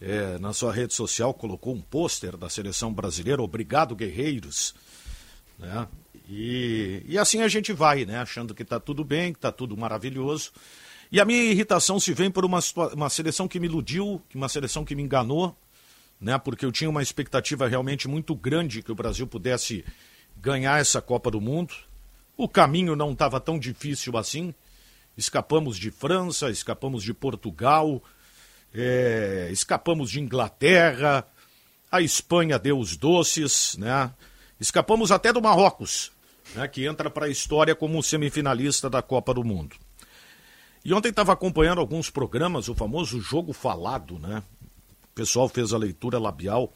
eh, 0.00 0.38
na 0.40 0.52
sua 0.52 0.72
rede 0.72 0.92
social 0.92 1.32
colocou 1.32 1.74
um 1.74 1.80
pôster 1.80 2.36
da 2.36 2.48
seleção 2.48 2.92
brasileira, 2.92 3.42
Obrigado 3.42 3.94
Guerreiros. 3.94 4.74
Né? 5.58 5.86
E, 6.28 7.02
e 7.06 7.18
assim 7.18 7.40
a 7.42 7.48
gente 7.48 7.72
vai, 7.72 8.04
né? 8.04 8.18
achando 8.18 8.54
que 8.54 8.62
está 8.62 8.80
tudo 8.80 9.04
bem, 9.04 9.32
que 9.32 9.38
está 9.38 9.52
tudo 9.52 9.76
maravilhoso. 9.76 10.52
E 11.12 11.20
a 11.20 11.24
minha 11.24 11.44
irritação 11.44 12.00
se 12.00 12.12
vem 12.12 12.30
por 12.30 12.44
uma, 12.44 12.58
uma 12.92 13.08
seleção 13.08 13.46
que 13.46 13.60
me 13.60 13.66
iludiu, 13.66 14.20
uma 14.34 14.48
seleção 14.48 14.84
que 14.84 14.94
me 14.94 15.02
enganou, 15.02 15.56
né? 16.20 16.38
Porque 16.38 16.64
eu 16.64 16.72
tinha 16.72 16.90
uma 16.90 17.02
expectativa 17.02 17.68
realmente 17.68 18.08
muito 18.08 18.34
grande 18.34 18.82
que 18.82 18.92
o 18.92 18.94
Brasil 18.94 19.26
pudesse 19.26 19.84
ganhar 20.36 20.80
essa 20.80 21.00
Copa 21.00 21.30
do 21.30 21.40
Mundo. 21.40 21.74
O 22.36 22.48
caminho 22.48 22.96
não 22.96 23.12
estava 23.12 23.40
tão 23.40 23.58
difícil 23.58 24.16
assim. 24.16 24.54
Escapamos 25.16 25.76
de 25.76 25.90
França, 25.90 26.50
escapamos 26.50 27.02
de 27.02 27.14
Portugal, 27.14 28.02
é, 28.74 29.48
escapamos 29.52 30.10
de 30.10 30.20
Inglaterra, 30.20 31.26
a 31.90 32.00
Espanha 32.00 32.58
deu 32.58 32.76
os 32.76 32.96
doces, 32.96 33.76
né? 33.78 34.12
Escapamos 34.58 35.12
até 35.12 35.32
do 35.32 35.40
Marrocos, 35.40 36.10
né? 36.54 36.66
que 36.66 36.84
entra 36.84 37.08
para 37.08 37.26
a 37.26 37.28
história 37.28 37.74
como 37.74 38.02
semifinalista 38.02 38.90
da 38.90 39.00
Copa 39.00 39.32
do 39.32 39.44
Mundo. 39.44 39.76
E 40.84 40.92
ontem 40.92 41.10
estava 41.10 41.32
acompanhando 41.32 41.80
alguns 41.80 42.10
programas, 42.10 42.68
o 42.68 42.74
famoso 42.74 43.20
jogo 43.20 43.52
falado, 43.52 44.18
né? 44.18 44.42
O 45.14 45.20
pessoal 45.22 45.48
fez 45.48 45.72
a 45.72 45.78
leitura 45.78 46.18
labial. 46.18 46.74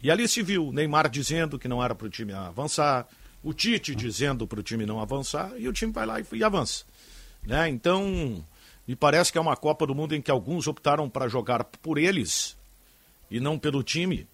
E 0.00 0.08
ali 0.08 0.28
se 0.28 0.42
viu 0.42 0.70
Neymar 0.70 1.10
dizendo 1.10 1.58
que 1.58 1.66
não 1.66 1.82
era 1.82 1.92
para 1.92 2.06
o 2.06 2.10
time 2.10 2.32
avançar, 2.32 3.04
o 3.42 3.52
Tite 3.52 3.96
dizendo 3.96 4.46
para 4.46 4.60
o 4.60 4.62
time 4.62 4.86
não 4.86 5.00
avançar, 5.00 5.52
e 5.58 5.66
o 5.66 5.72
time 5.72 5.92
vai 5.92 6.06
lá 6.06 6.20
e, 6.20 6.24
e 6.34 6.44
avança. 6.44 6.84
Né? 7.42 7.68
Então, 7.68 8.44
me 8.86 8.94
parece 8.94 9.32
que 9.32 9.38
é 9.38 9.40
uma 9.40 9.56
Copa 9.56 9.84
do 9.88 9.94
Mundo 9.94 10.14
em 10.14 10.22
que 10.22 10.30
alguns 10.30 10.68
optaram 10.68 11.10
para 11.10 11.26
jogar 11.26 11.64
por 11.64 11.98
eles 11.98 12.56
e 13.28 13.40
não 13.40 13.58
pelo 13.58 13.82
time, 13.82 14.28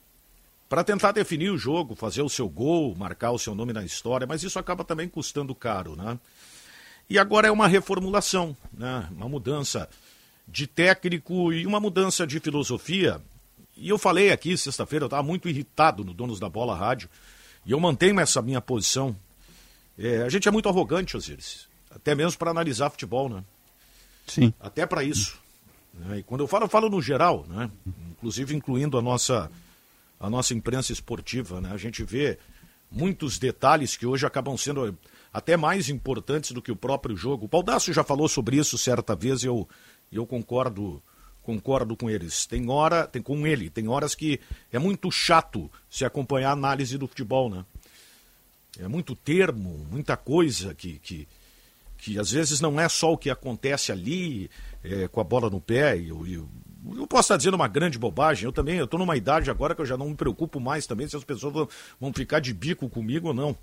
para 0.68 0.84
tentar 0.84 1.12
definir 1.12 1.49
o 1.49 1.57
jogo, 1.57 1.95
fazer 1.95 2.20
o 2.20 2.28
seu 2.28 2.47
gol, 2.47 2.95
marcar 2.95 3.30
o 3.30 3.38
seu 3.38 3.55
nome 3.55 3.72
na 3.72 3.82
história, 3.82 4.26
mas 4.26 4.43
isso 4.43 4.59
acaba 4.59 4.84
também 4.84 5.09
custando 5.09 5.55
caro. 5.55 5.97
Né? 5.97 6.18
E 7.09 7.18
agora 7.18 7.49
é 7.49 7.51
uma 7.51 7.66
reformulação, 7.66 8.55
né? 8.70 9.09
uma 9.11 9.30
mudança 9.30 9.88
de 10.51 10.67
técnico 10.67 11.53
e 11.53 11.67
uma 11.67 11.81
mudança 11.81 12.27
de 12.27 12.41
filosofia. 12.41 13.21
E 13.77 13.89
eu 13.89 13.99
falei 13.99 14.31
aqui 14.31 14.57
sexta-feira, 14.57 15.05
eu 15.05 15.07
estava 15.07 15.23
muito 15.23 15.49
irritado 15.49 16.05
no 16.05 16.13
Donos 16.13 16.39
da 16.41 16.49
Bola 16.49 16.77
Rádio, 16.77 17.09
e 17.65 17.73
eu 17.73 17.81
mantenho 17.81 18.19
essa 18.21 18.43
minha 18.43 18.61
posição. 18.61 19.17
É, 19.99 20.23
a 20.23 20.29
gente 20.29 20.49
é 20.49 20.51
muito 20.51 20.69
arrogante, 20.69 21.17
Osiris, 21.17 21.69
até 21.91 22.15
mesmo 22.15 22.39
para 22.39 22.51
analisar 22.51 22.91
futebol, 22.91 23.29
né? 23.29 23.45
Sim. 24.27 24.53
Até 24.61 24.87
para 24.87 25.03
isso. 25.03 25.39
Né? 25.95 26.19
E 26.19 26.23
quando 26.23 26.43
eu 26.43 26.47
falo, 26.47 26.65
eu 26.65 26.69
falo 26.69 26.89
no 26.89 27.01
geral, 27.01 27.47
né? 27.49 27.71
Inclusive 28.13 28.55
incluindo 28.55 28.99
a 28.99 29.03
nossa, 29.03 29.51
a 30.19 30.29
nossa 30.29 30.55
imprensa 30.55 30.93
esportiva, 30.93 31.61
né? 31.61 31.71
A 31.73 31.77
gente 31.77 32.03
vê 32.05 32.39
muitos 32.91 33.39
detalhes 33.39 33.97
que 33.97 34.07
hoje 34.07 34.27
acabam 34.27 34.57
sendo 34.57 34.97
até 35.33 35.57
mais 35.57 35.89
importantes 35.89 36.51
do 36.51 36.61
que 36.61 36.73
o 36.73 36.77
próprio 36.77 37.17
jogo. 37.17 37.45
O 37.45 37.49
Baldasso 37.49 37.93
já 37.93 38.03
falou 38.03 38.29
sobre 38.29 38.57
isso 38.57 38.77
certa 38.77 39.15
vez 39.15 39.45
e 40.11 40.17
eu, 40.17 40.27
concordo 40.27 41.03
concordo 41.43 41.97
com 41.97 42.09
eles. 42.09 42.47
Tem 42.47 42.69
hora, 42.69 43.07
tem 43.07 43.23
com 43.23 43.47
ele, 43.47 43.71
tem 43.71 43.89
horas 43.89 44.15
que 44.15 44.41
é 44.73 44.79
muito 44.79 45.11
chato 45.11 45.71
se 45.89 46.05
acompanhar 46.05 46.51
a 46.51 46.53
análise 46.53 46.97
do 46.97 47.09
futebol, 47.09 47.51
né? 47.51 47.65
É 48.79 48.87
muito 48.87 49.17
termo, 49.17 49.87
muita 49.91 50.17
coisa 50.17 50.75
que, 50.75 50.99
que, 51.01 51.27
que 51.99 52.19
às 52.19 52.31
vezes 52.31 52.61
não 52.61 52.81
é 52.81 52.89
só 52.89 53.13
o 53.13 53.19
que 53.19 53.31
acontece 53.31 53.91
ali 53.91 54.51
é, 54.85 55.09
com 55.09 55.21
a 55.21 55.25
bola 55.25 55.51
no 55.51 55.61
pé. 55.61 55.97
Eu, 55.99 56.27
eu, 56.27 56.49
eu 56.97 57.07
posso 57.07 57.23
estar 57.23 57.37
dizendo 57.37 57.55
uma 57.55 57.69
grande 57.69 57.99
bobagem, 57.99 58.45
eu 58.45 58.53
também, 58.53 58.77
eu 58.77 58.85
estou 58.85 59.01
numa 59.01 59.17
idade 59.17 59.51
agora 59.51 59.75
que 59.75 59.81
eu 59.81 59.87
já 59.87 59.97
não 59.97 60.11
me 60.11 60.15
preocupo 60.15 60.61
mais 60.61 60.87
também 60.87 61.09
se 61.09 61.17
as 61.17 61.25
pessoas 61.25 61.53
vão, 61.53 61.69
vão 62.01 62.13
ficar 62.13 62.39
de 62.39 62.55
bico 62.55 62.89
comigo 62.89 63.29
ou 63.29 63.35
não. 63.35 63.57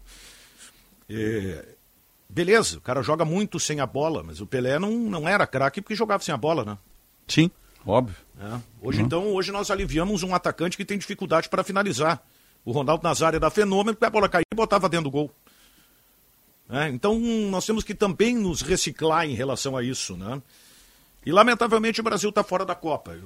É, 1.09 1.76
beleza, 2.29 2.77
o 2.77 2.81
cara 2.81 3.01
joga 3.01 3.25
muito 3.25 3.59
sem 3.59 3.79
a 3.79 3.85
bola, 3.85 4.23
mas 4.23 4.41
o 4.41 4.47
Pelé 4.47 4.79
não, 4.79 4.91
não 4.91 5.27
era 5.27 5.47
craque 5.47 5.81
porque 5.81 5.95
jogava 5.95 6.23
sem 6.23 6.33
a 6.33 6.37
bola, 6.37 6.63
né? 6.63 6.77
Sim, 7.27 7.51
óbvio. 7.85 8.15
É. 8.39 8.59
Hoje, 8.81 8.99
uhum. 8.99 9.05
então, 9.05 9.33
hoje 9.33 9.51
nós 9.51 9.71
aliviamos 9.71 10.23
um 10.23 10.33
atacante 10.33 10.77
que 10.77 10.85
tem 10.85 10.97
dificuldade 10.97 11.49
para 11.49 11.63
finalizar. 11.63 12.21
O 12.63 12.71
Ronaldo 12.71 13.03
Nazário 13.03 13.37
era 13.37 13.49
fenômeno, 13.49 13.95
porque 13.95 14.05
a 14.05 14.09
bola 14.09 14.29
caía 14.29 14.43
e 14.51 14.55
botava 14.55 14.89
dentro 14.89 15.05
do 15.05 15.11
gol. 15.11 15.31
É, 16.69 16.89
então, 16.89 17.17
nós 17.49 17.65
temos 17.65 17.83
que 17.83 17.95
também 17.95 18.35
nos 18.35 18.61
reciclar 18.61 19.25
em 19.25 19.33
relação 19.33 19.77
a 19.77 19.83
isso, 19.83 20.17
né? 20.17 20.41
E, 21.25 21.31
lamentavelmente, 21.31 22.01
o 22.01 22.03
Brasil 22.03 22.29
está 22.29 22.43
fora 22.43 22.65
da 22.65 22.75
Copa. 22.75 23.17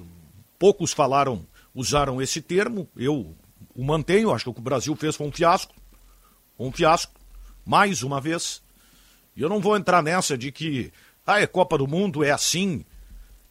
Poucos 0.59 0.93
falaram, 0.93 1.45
usaram 1.73 2.21
esse 2.21 2.41
termo, 2.41 2.87
eu 2.95 3.35
o 3.75 3.83
mantenho, 3.83 4.31
acho 4.31 4.45
que 4.45 4.49
o 4.49 4.53
que 4.53 4.59
o 4.59 4.63
Brasil 4.63 4.95
fez 4.95 5.15
foi 5.15 5.27
um 5.27 5.31
fiasco. 5.31 5.73
Um 6.57 6.71
fiasco, 6.71 7.13
mais 7.65 8.03
uma 8.03 8.21
vez. 8.21 8.61
E 9.35 9.41
eu 9.41 9.49
não 9.49 9.59
vou 9.59 9.75
entrar 9.75 10.01
nessa 10.01 10.37
de 10.37 10.51
que, 10.51 10.91
ah, 11.25 11.39
é 11.39 11.47
Copa 11.47 11.77
do 11.77 11.87
Mundo, 11.87 12.23
é 12.23 12.31
assim, 12.31 12.85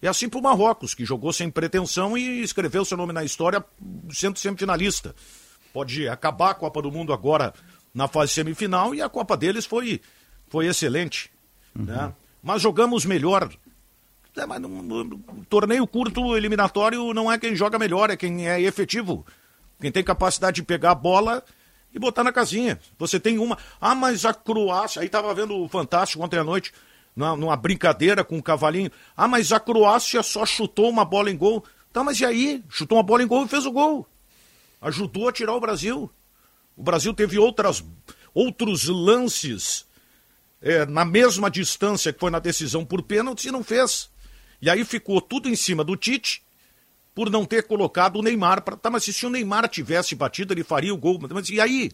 é 0.02 0.09
assim 0.09 0.28
para 0.28 0.39
o 0.39 0.43
Marrocos, 0.43 0.94
que 0.94 1.05
jogou 1.05 1.32
sem 1.32 1.51
pretensão 1.51 2.16
e 2.16 2.43
escreveu 2.43 2.85
seu 2.85 2.97
nome 2.97 3.12
na 3.12 3.24
história 3.24 3.65
sendo 4.11 4.39
semifinalista. 4.39 5.15
Pode 5.73 6.09
acabar 6.09 6.51
a 6.51 6.55
Copa 6.55 6.82
do 6.82 6.90
Mundo 6.90 7.12
agora 7.12 7.55
na 7.94 8.09
fase 8.09 8.32
semifinal 8.32 8.94
e 8.94 9.02
a 9.02 9.09
Copa 9.09 9.36
deles 9.36 9.66
foi, 9.66 10.01
foi 10.48 10.66
excelente. 10.66 11.31
Uhum. 11.77 11.85
Né? 11.85 12.12
Mas 12.43 12.62
jogamos 12.62 13.05
melhor. 13.05 13.51
É, 14.36 14.47
mas 14.47 14.62
torneio 15.48 15.86
curto 15.86 16.36
eliminatório 16.36 17.12
não 17.12 17.31
é 17.31 17.39
quem 17.39 17.55
joga 17.55 17.78
melhor, 17.78 18.11
é 18.11 18.16
quem 18.16 18.48
é 18.48 18.61
efetivo. 18.61 19.27
Quem 19.81 19.90
tem 19.90 20.05
capacidade 20.05 20.57
de 20.57 20.62
pegar 20.62 20.93
a 20.93 20.94
bola 20.94 21.43
e 21.95 21.99
botar 21.99 22.25
na 22.25 22.33
casinha. 22.33 22.79
Você 22.99 23.19
tem 23.19 23.39
uma. 23.39 23.59
Ah, 23.81 23.95
mas 23.95 24.25
a 24.25 24.33
Croácia. 24.33 25.01
Aí 25.01 25.07
estava 25.07 25.33
vendo 25.35 25.57
o 25.57 25.69
Fantástico 25.69 26.23
ontem 26.23 26.39
à 26.39 26.45
noite 26.45 26.73
numa 27.17 27.57
brincadeira 27.57 28.25
com 28.25 28.39
o 28.39 28.43
cavalinho. 28.43 28.91
Ah, 29.17 29.29
mas 29.29 29.53
a 29.53 29.61
Croácia 29.61 30.23
só 30.23 30.47
chutou 30.47 30.89
uma 30.89 31.05
bola 31.05 31.31
em 31.31 31.37
gol. 31.37 31.65
Tá, 31.93 32.05
mas 32.05 32.21
e 32.21 32.25
aí? 32.25 32.62
Chutou 32.69 32.99
uma 32.99 33.05
bola 33.05 33.23
em 33.23 33.27
gol 33.27 33.45
e 33.45 33.49
fez 33.49 33.67
o 33.67 33.73
gol. 33.73 34.07
Ajudou 34.81 35.29
a 35.29 35.33
tirar 35.33 35.55
o 35.55 35.61
Brasil. 35.61 36.11
O 36.77 36.83
Brasil 36.83 37.12
teve 37.12 37.39
outras, 37.39 37.85
outros 38.33 38.87
lances 38.87 39.85
é, 40.62 40.87
na 40.87 41.05
mesma 41.05 41.51
distância 41.51 42.12
que 42.12 42.21
foi 42.21 42.31
na 42.31 42.39
decisão 42.39 42.85
por 42.85 43.03
pênalti 43.03 43.49
e 43.49 43.51
não 43.51 43.62
fez. 43.62 44.09
E 44.62 44.71
aí 44.71 44.85
ficou 44.85 45.21
tudo 45.21 45.49
em 45.49 45.57
cima 45.57 45.83
do 45.83 45.97
Tite 45.97 46.43
por 47.20 47.28
não 47.28 47.44
ter 47.44 47.64
colocado 47.64 48.16
o 48.16 48.22
Neymar. 48.22 48.62
Pra... 48.62 48.78
Tá, 48.78 48.88
mas 48.88 49.05
se 49.05 49.26
o 49.26 49.28
Neymar 49.28 49.68
tivesse 49.68 50.14
batido, 50.14 50.55
ele 50.55 50.64
faria 50.64 50.94
o 50.94 50.97
gol. 50.97 51.20
Mas 51.30 51.51
e 51.51 51.60
aí? 51.60 51.90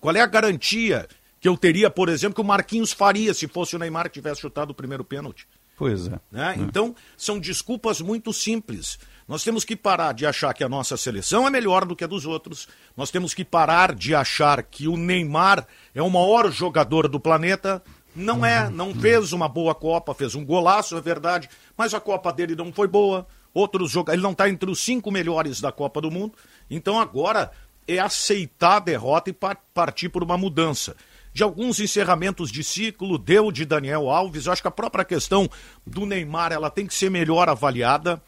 Qual 0.00 0.16
é 0.16 0.22
a 0.22 0.26
garantia 0.26 1.06
que 1.38 1.46
eu 1.46 1.54
teria, 1.54 1.90
por 1.90 2.08
exemplo, 2.08 2.36
que 2.36 2.40
o 2.40 2.44
Marquinhos 2.44 2.90
faria 2.90 3.34
se 3.34 3.46
fosse 3.46 3.76
o 3.76 3.78
Neymar 3.78 4.04
que 4.04 4.14
tivesse 4.14 4.40
chutado 4.40 4.70
o 4.70 4.74
primeiro 4.74 5.04
pênalti? 5.04 5.46
Pois 5.76 6.06
é. 6.06 6.18
Né? 6.32 6.54
É. 6.56 6.60
Então, 6.62 6.96
são 7.14 7.38
desculpas 7.38 8.00
muito 8.00 8.32
simples. 8.32 8.98
Nós 9.28 9.44
temos 9.44 9.66
que 9.66 9.76
parar 9.76 10.14
de 10.14 10.24
achar 10.24 10.54
que 10.54 10.64
a 10.64 10.68
nossa 10.68 10.96
seleção 10.96 11.46
é 11.46 11.50
melhor 11.50 11.84
do 11.84 11.94
que 11.94 12.04
a 12.04 12.06
dos 12.06 12.24
outros. 12.24 12.66
Nós 12.96 13.10
temos 13.10 13.34
que 13.34 13.44
parar 13.44 13.94
de 13.94 14.14
achar 14.14 14.62
que 14.62 14.88
o 14.88 14.96
Neymar 14.96 15.66
é 15.94 16.00
o 16.00 16.08
maior 16.08 16.50
jogador 16.50 17.06
do 17.06 17.20
planeta. 17.20 17.82
Não 18.16 18.46
é, 18.46 18.70
não 18.70 18.94
fez 18.94 19.34
uma 19.34 19.46
boa 19.46 19.74
Copa, 19.74 20.14
fez 20.14 20.34
um 20.34 20.42
golaço, 20.42 20.96
é 20.96 21.00
verdade, 21.02 21.50
mas 21.76 21.92
a 21.92 22.00
Copa 22.00 22.32
dele 22.32 22.56
não 22.56 22.72
foi 22.72 22.88
boa. 22.88 23.26
Outros 23.52 23.90
jogadores, 23.90 24.18
ele 24.18 24.22
não 24.22 24.32
está 24.32 24.48
entre 24.48 24.70
os 24.70 24.80
cinco 24.80 25.10
melhores 25.10 25.60
da 25.60 25.72
Copa 25.72 26.00
do 26.00 26.10
Mundo. 26.10 26.34
Então 26.70 27.00
agora 27.00 27.50
é 27.86 27.98
aceitar 27.98 28.76
a 28.76 28.80
derrota 28.80 29.30
e 29.30 29.36
partir 29.74 30.08
por 30.08 30.22
uma 30.22 30.38
mudança. 30.38 30.96
De 31.32 31.42
alguns 31.42 31.78
encerramentos 31.78 32.50
de 32.50 32.62
ciclo, 32.64 33.16
deu 33.18 33.52
de 33.52 33.64
Daniel 33.64 34.08
Alves. 34.08 34.46
Eu 34.46 34.52
acho 34.52 34.62
que 34.62 34.68
a 34.68 34.72
própria 34.72 35.04
questão 35.04 35.48
do 35.86 36.06
Neymar 36.06 36.52
ela 36.52 36.70
tem 36.70 36.86
que 36.86 36.94
ser 36.94 37.10
melhor 37.10 37.48
avaliada. 37.48 38.22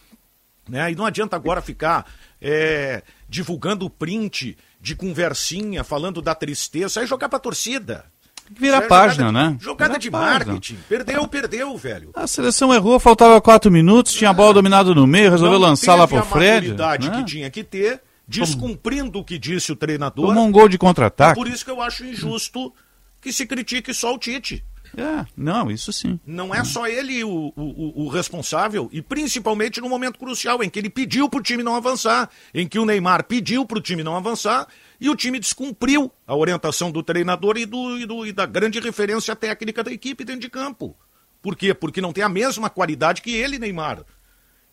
Né? 0.69 0.93
E 0.93 0.94
não 0.94 1.07
adianta 1.07 1.35
agora 1.35 1.61
ficar 1.61 2.07
é, 2.40 3.03
divulgando 3.28 3.90
print 3.90 4.57
de 4.81 4.97
conversinha, 4.97 5.85
falando 5.85 6.23
da 6.23 6.35
tristeza, 6.35 7.01
aí 7.01 7.07
jogar 7.07 7.28
para 7.28 7.39
a 7.39 7.40
torcida. 7.40 8.11
Vira 8.58 8.78
a 8.78 8.82
página, 8.82 9.26
jogada, 9.26 9.50
né? 9.50 9.56
Jogada 9.60 9.88
Vira 9.92 10.00
de 10.00 10.10
página. 10.10 10.52
marketing. 10.52 10.78
Perdeu, 10.88 11.28
perdeu, 11.28 11.76
velho. 11.76 12.10
A 12.14 12.26
seleção 12.26 12.72
errou, 12.72 12.98
faltava 13.00 13.40
quatro 13.40 13.70
minutos, 13.70 14.12
tinha 14.12 14.30
a 14.30 14.32
bola 14.32 14.54
dominada 14.54 14.94
no 14.94 15.06
meio, 15.06 15.30
resolveu 15.30 15.58
Não 15.58 15.68
lançar 15.68 15.94
lá 15.94 16.06
pro 16.06 16.18
a 16.18 16.22
Fred. 16.22 16.68
maturidade 16.68 17.08
né? 17.08 17.16
que 17.16 17.24
tinha 17.24 17.50
que 17.50 17.64
ter, 17.64 18.00
descumprindo 18.26 19.18
o 19.18 19.24
que 19.24 19.38
disse 19.38 19.72
o 19.72 19.76
treinador. 19.76 20.26
Tomou 20.28 20.44
um 20.46 20.52
gol 20.52 20.68
de 20.68 20.78
contra-ataque. 20.78 21.34
Por 21.34 21.48
isso 21.48 21.64
que 21.64 21.70
eu 21.70 21.80
acho 21.80 22.04
injusto 22.04 22.72
que 23.20 23.32
se 23.32 23.46
critique 23.46 23.94
só 23.94 24.14
o 24.14 24.18
Tite. 24.18 24.64
É, 24.97 25.24
não, 25.36 25.70
isso 25.70 25.93
sim. 25.93 26.20
Não 26.27 26.55
é 26.55 26.62
só 26.64 26.86
ele 26.86 27.24
o, 27.24 27.52
o, 27.56 28.05
o 28.05 28.09
responsável, 28.09 28.89
e 28.93 29.01
principalmente 29.01 29.81
no 29.81 29.89
momento 29.89 30.19
crucial, 30.19 30.62
em 30.62 30.69
que 30.69 30.78
ele 30.78 30.90
pediu 30.90 31.28
para 31.28 31.40
o 31.40 31.43
time 31.43 31.62
não 31.62 31.74
avançar, 31.74 32.28
em 32.52 32.69
que 32.69 32.78
o 32.78 32.85
Neymar 32.85 33.24
pediu 33.24 33.64
para 33.64 33.78
o 33.78 33.81
time 33.81 34.02
não 34.02 34.16
avançar, 34.16 34.66
e 35.01 35.09
o 35.09 35.16
time 35.16 35.39
descumpriu 35.39 36.12
a 36.27 36.36
orientação 36.36 36.90
do 36.90 37.02
treinador 37.02 37.56
e, 37.56 37.64
do, 37.64 37.98
e, 37.98 38.06
do, 38.06 38.27
e 38.27 38.32
da 38.32 38.44
grande 38.44 38.81
referência 38.81 39.35
técnica 39.35 39.82
da 39.82 39.90
equipe 39.90 40.24
dentro 40.24 40.43
de 40.43 40.51
campo. 40.51 40.97
Por 41.40 41.56
quê? 41.56 41.74
Porque 41.74 42.01
não 42.01 42.12
tem 42.12 42.23
a 42.23 42.28
mesma 42.28 42.70
qualidade 42.70 43.23
que 43.23 43.35
ele, 43.35 43.59
Neymar. 43.59 44.05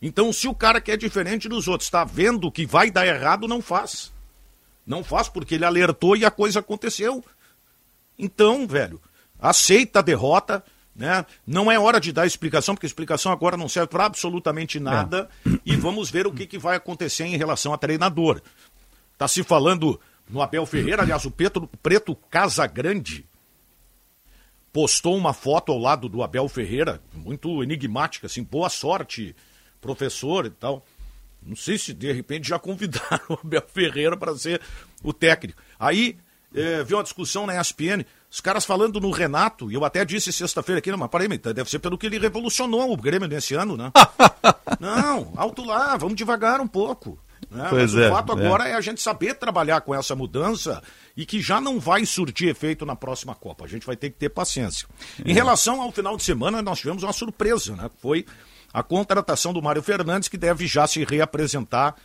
Então, 0.01 0.31
se 0.31 0.47
o 0.47 0.53
cara 0.53 0.79
que 0.79 0.91
é 0.91 0.97
diferente 0.97 1.49
dos 1.49 1.67
outros 1.67 1.87
está 1.87 2.03
vendo 2.03 2.51
que 2.51 2.65
vai 2.65 2.91
dar 2.91 3.07
errado, 3.07 3.47
não 3.47 3.61
faz. 3.61 4.13
Não 4.85 5.03
faz 5.03 5.27
porque 5.27 5.55
ele 5.55 5.65
alertou 5.65 6.15
e 6.15 6.25
a 6.25 6.31
coisa 6.31 6.59
aconteceu. 6.59 7.23
Então, 8.17 8.67
velho, 8.67 9.01
aceita 9.39 9.99
a 9.99 10.01
derrota, 10.01 10.63
né? 10.95 11.25
Não 11.47 11.71
é 11.71 11.79
hora 11.79 11.99
de 11.99 12.11
dar 12.11 12.27
explicação, 12.27 12.75
porque 12.75 12.85
a 12.85 12.89
explicação 12.89 13.31
agora 13.31 13.55
não 13.55 13.69
serve 13.69 13.87
para 13.87 14.05
absolutamente 14.05 14.79
nada. 14.79 15.29
E 15.65 15.75
vamos 15.75 16.11
ver 16.11 16.27
o 16.27 16.33
que, 16.33 16.45
que 16.45 16.57
vai 16.57 16.75
acontecer 16.75 17.23
em 17.23 17.37
relação 17.37 17.73
a 17.73 17.77
treinador. 17.77 18.41
Tá 19.17 19.27
se 19.27 19.43
falando 19.43 19.99
no 20.29 20.41
Abel 20.41 20.65
Ferreira, 20.65 21.01
aliás, 21.01 21.25
o 21.25 21.31
Preto, 21.31 21.67
Preto 21.81 22.15
Casagrande 22.15 23.25
postou 24.71 25.17
uma 25.17 25.33
foto 25.33 25.71
ao 25.71 25.79
lado 25.79 26.07
do 26.07 26.21
Abel 26.21 26.47
Ferreira, 26.47 27.01
muito 27.13 27.63
enigmática, 27.63 28.27
assim, 28.27 28.43
boa 28.43 28.69
sorte, 28.69 29.35
professor 29.81 30.45
e 30.45 30.51
tal. 30.51 30.85
Não 31.41 31.55
sei 31.55 31.77
se 31.77 31.93
de 31.93 32.11
repente 32.11 32.47
já 32.47 32.59
convidaram 32.59 33.25
o 33.29 33.39
Abel 33.43 33.65
Ferreira 33.67 34.15
para 34.15 34.35
ser 34.35 34.61
o 35.01 35.11
técnico. 35.11 35.61
Aí 35.79 36.17
é, 36.53 36.83
viu 36.83 36.97
uma 36.97 37.03
discussão 37.03 37.45
na 37.45 37.59
ESPN, 37.59 38.05
os 38.31 38.39
caras 38.41 38.63
falando 38.63 38.99
no 38.99 39.09
Renato, 39.09 39.71
e 39.71 39.73
eu 39.73 39.83
até 39.83 40.05
disse 40.05 40.31
sexta-feira 40.31 40.79
aqui, 40.79 40.91
não, 40.91 40.97
mas 40.97 41.09
parei, 41.09 41.27
deve 41.27 41.69
ser 41.69 41.79
pelo 41.79 41.97
que 41.97 42.05
ele 42.05 42.19
revolucionou 42.19 42.93
o 42.93 42.97
Grêmio 42.97 43.27
nesse 43.27 43.55
ano, 43.55 43.75
né? 43.75 43.91
não, 44.79 45.33
alto 45.35 45.65
lá, 45.65 45.97
vamos 45.97 46.15
devagar 46.15 46.61
um 46.61 46.67
pouco. 46.67 47.17
Né? 47.49 47.65
Pois 47.69 47.93
mas 47.93 48.03
é, 48.03 48.07
o 48.07 48.13
fato 48.13 48.31
é. 48.33 48.45
agora 48.45 48.67
é 48.67 48.75
a 48.75 48.81
gente 48.81 49.01
saber 49.01 49.33
trabalhar 49.33 49.81
com 49.81 49.95
essa 49.95 50.15
mudança 50.15 50.83
e 51.17 51.25
que 51.25 51.41
já 51.41 51.59
não 51.59 51.79
vai 51.79 52.05
surtir 52.05 52.49
efeito 52.49 52.85
na 52.85 52.95
próxima 52.95 53.33
Copa. 53.33 53.65
A 53.65 53.67
gente 53.67 53.85
vai 53.85 53.95
ter 53.95 54.11
que 54.11 54.17
ter 54.17 54.29
paciência. 54.29 54.87
Em 55.25 55.33
relação 55.33 55.81
ao 55.81 55.91
final 55.91 56.15
de 56.15 56.23
semana, 56.23 56.61
nós 56.61 56.79
tivemos 56.79 57.01
uma 57.01 57.13
surpresa, 57.13 57.75
né? 57.75 57.89
Foi 57.99 58.25
a 58.71 58.83
contratação 58.83 59.51
do 59.51 59.61
Mário 59.61 59.81
Fernandes, 59.81 60.29
que 60.29 60.37
deve 60.37 60.67
já 60.67 60.85
se 60.85 61.03
reapresentar 61.03 61.95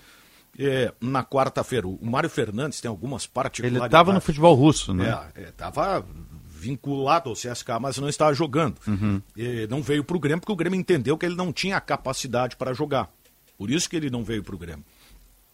eh, 0.59 0.93
na 1.01 1.24
quarta-feira. 1.24 1.86
O 1.86 1.98
Mário 2.06 2.31
Fernandes 2.31 2.81
tem 2.81 2.89
algumas 2.89 3.24
Ele 3.24 3.32
particularidades. 3.32 3.86
estava 3.86 4.12
no 4.12 4.20
futebol 4.20 4.55
russo, 4.55 4.93
né? 4.94 5.28
É, 5.35 5.48
estava 5.48 6.05
vinculado 6.48 7.28
ao 7.28 7.35
CSK, 7.35 7.78
mas 7.81 7.98
não 7.98 8.09
estava 8.09 8.32
jogando. 8.32 8.78
Uhum. 8.86 9.20
Não 9.68 9.82
veio 9.82 10.02
para 10.02 10.16
o 10.16 10.20
Grêmio 10.20 10.40
porque 10.40 10.52
o 10.52 10.56
Grêmio 10.56 10.78
entendeu 10.81 11.18
que 11.18 11.26
ele 11.26 11.36
não 11.36 11.52
tinha 11.52 11.76
a 11.76 11.81
capacidade 11.81 12.56
para 12.56 12.72
jogar. 12.72 13.10
Por 13.59 13.70
isso 13.70 13.89
que 13.89 13.97
ele 13.97 14.09
não 14.09 14.24
veio 14.24 14.43
para 14.43 14.55
o 14.55 14.59
Grêmio. 14.59 14.85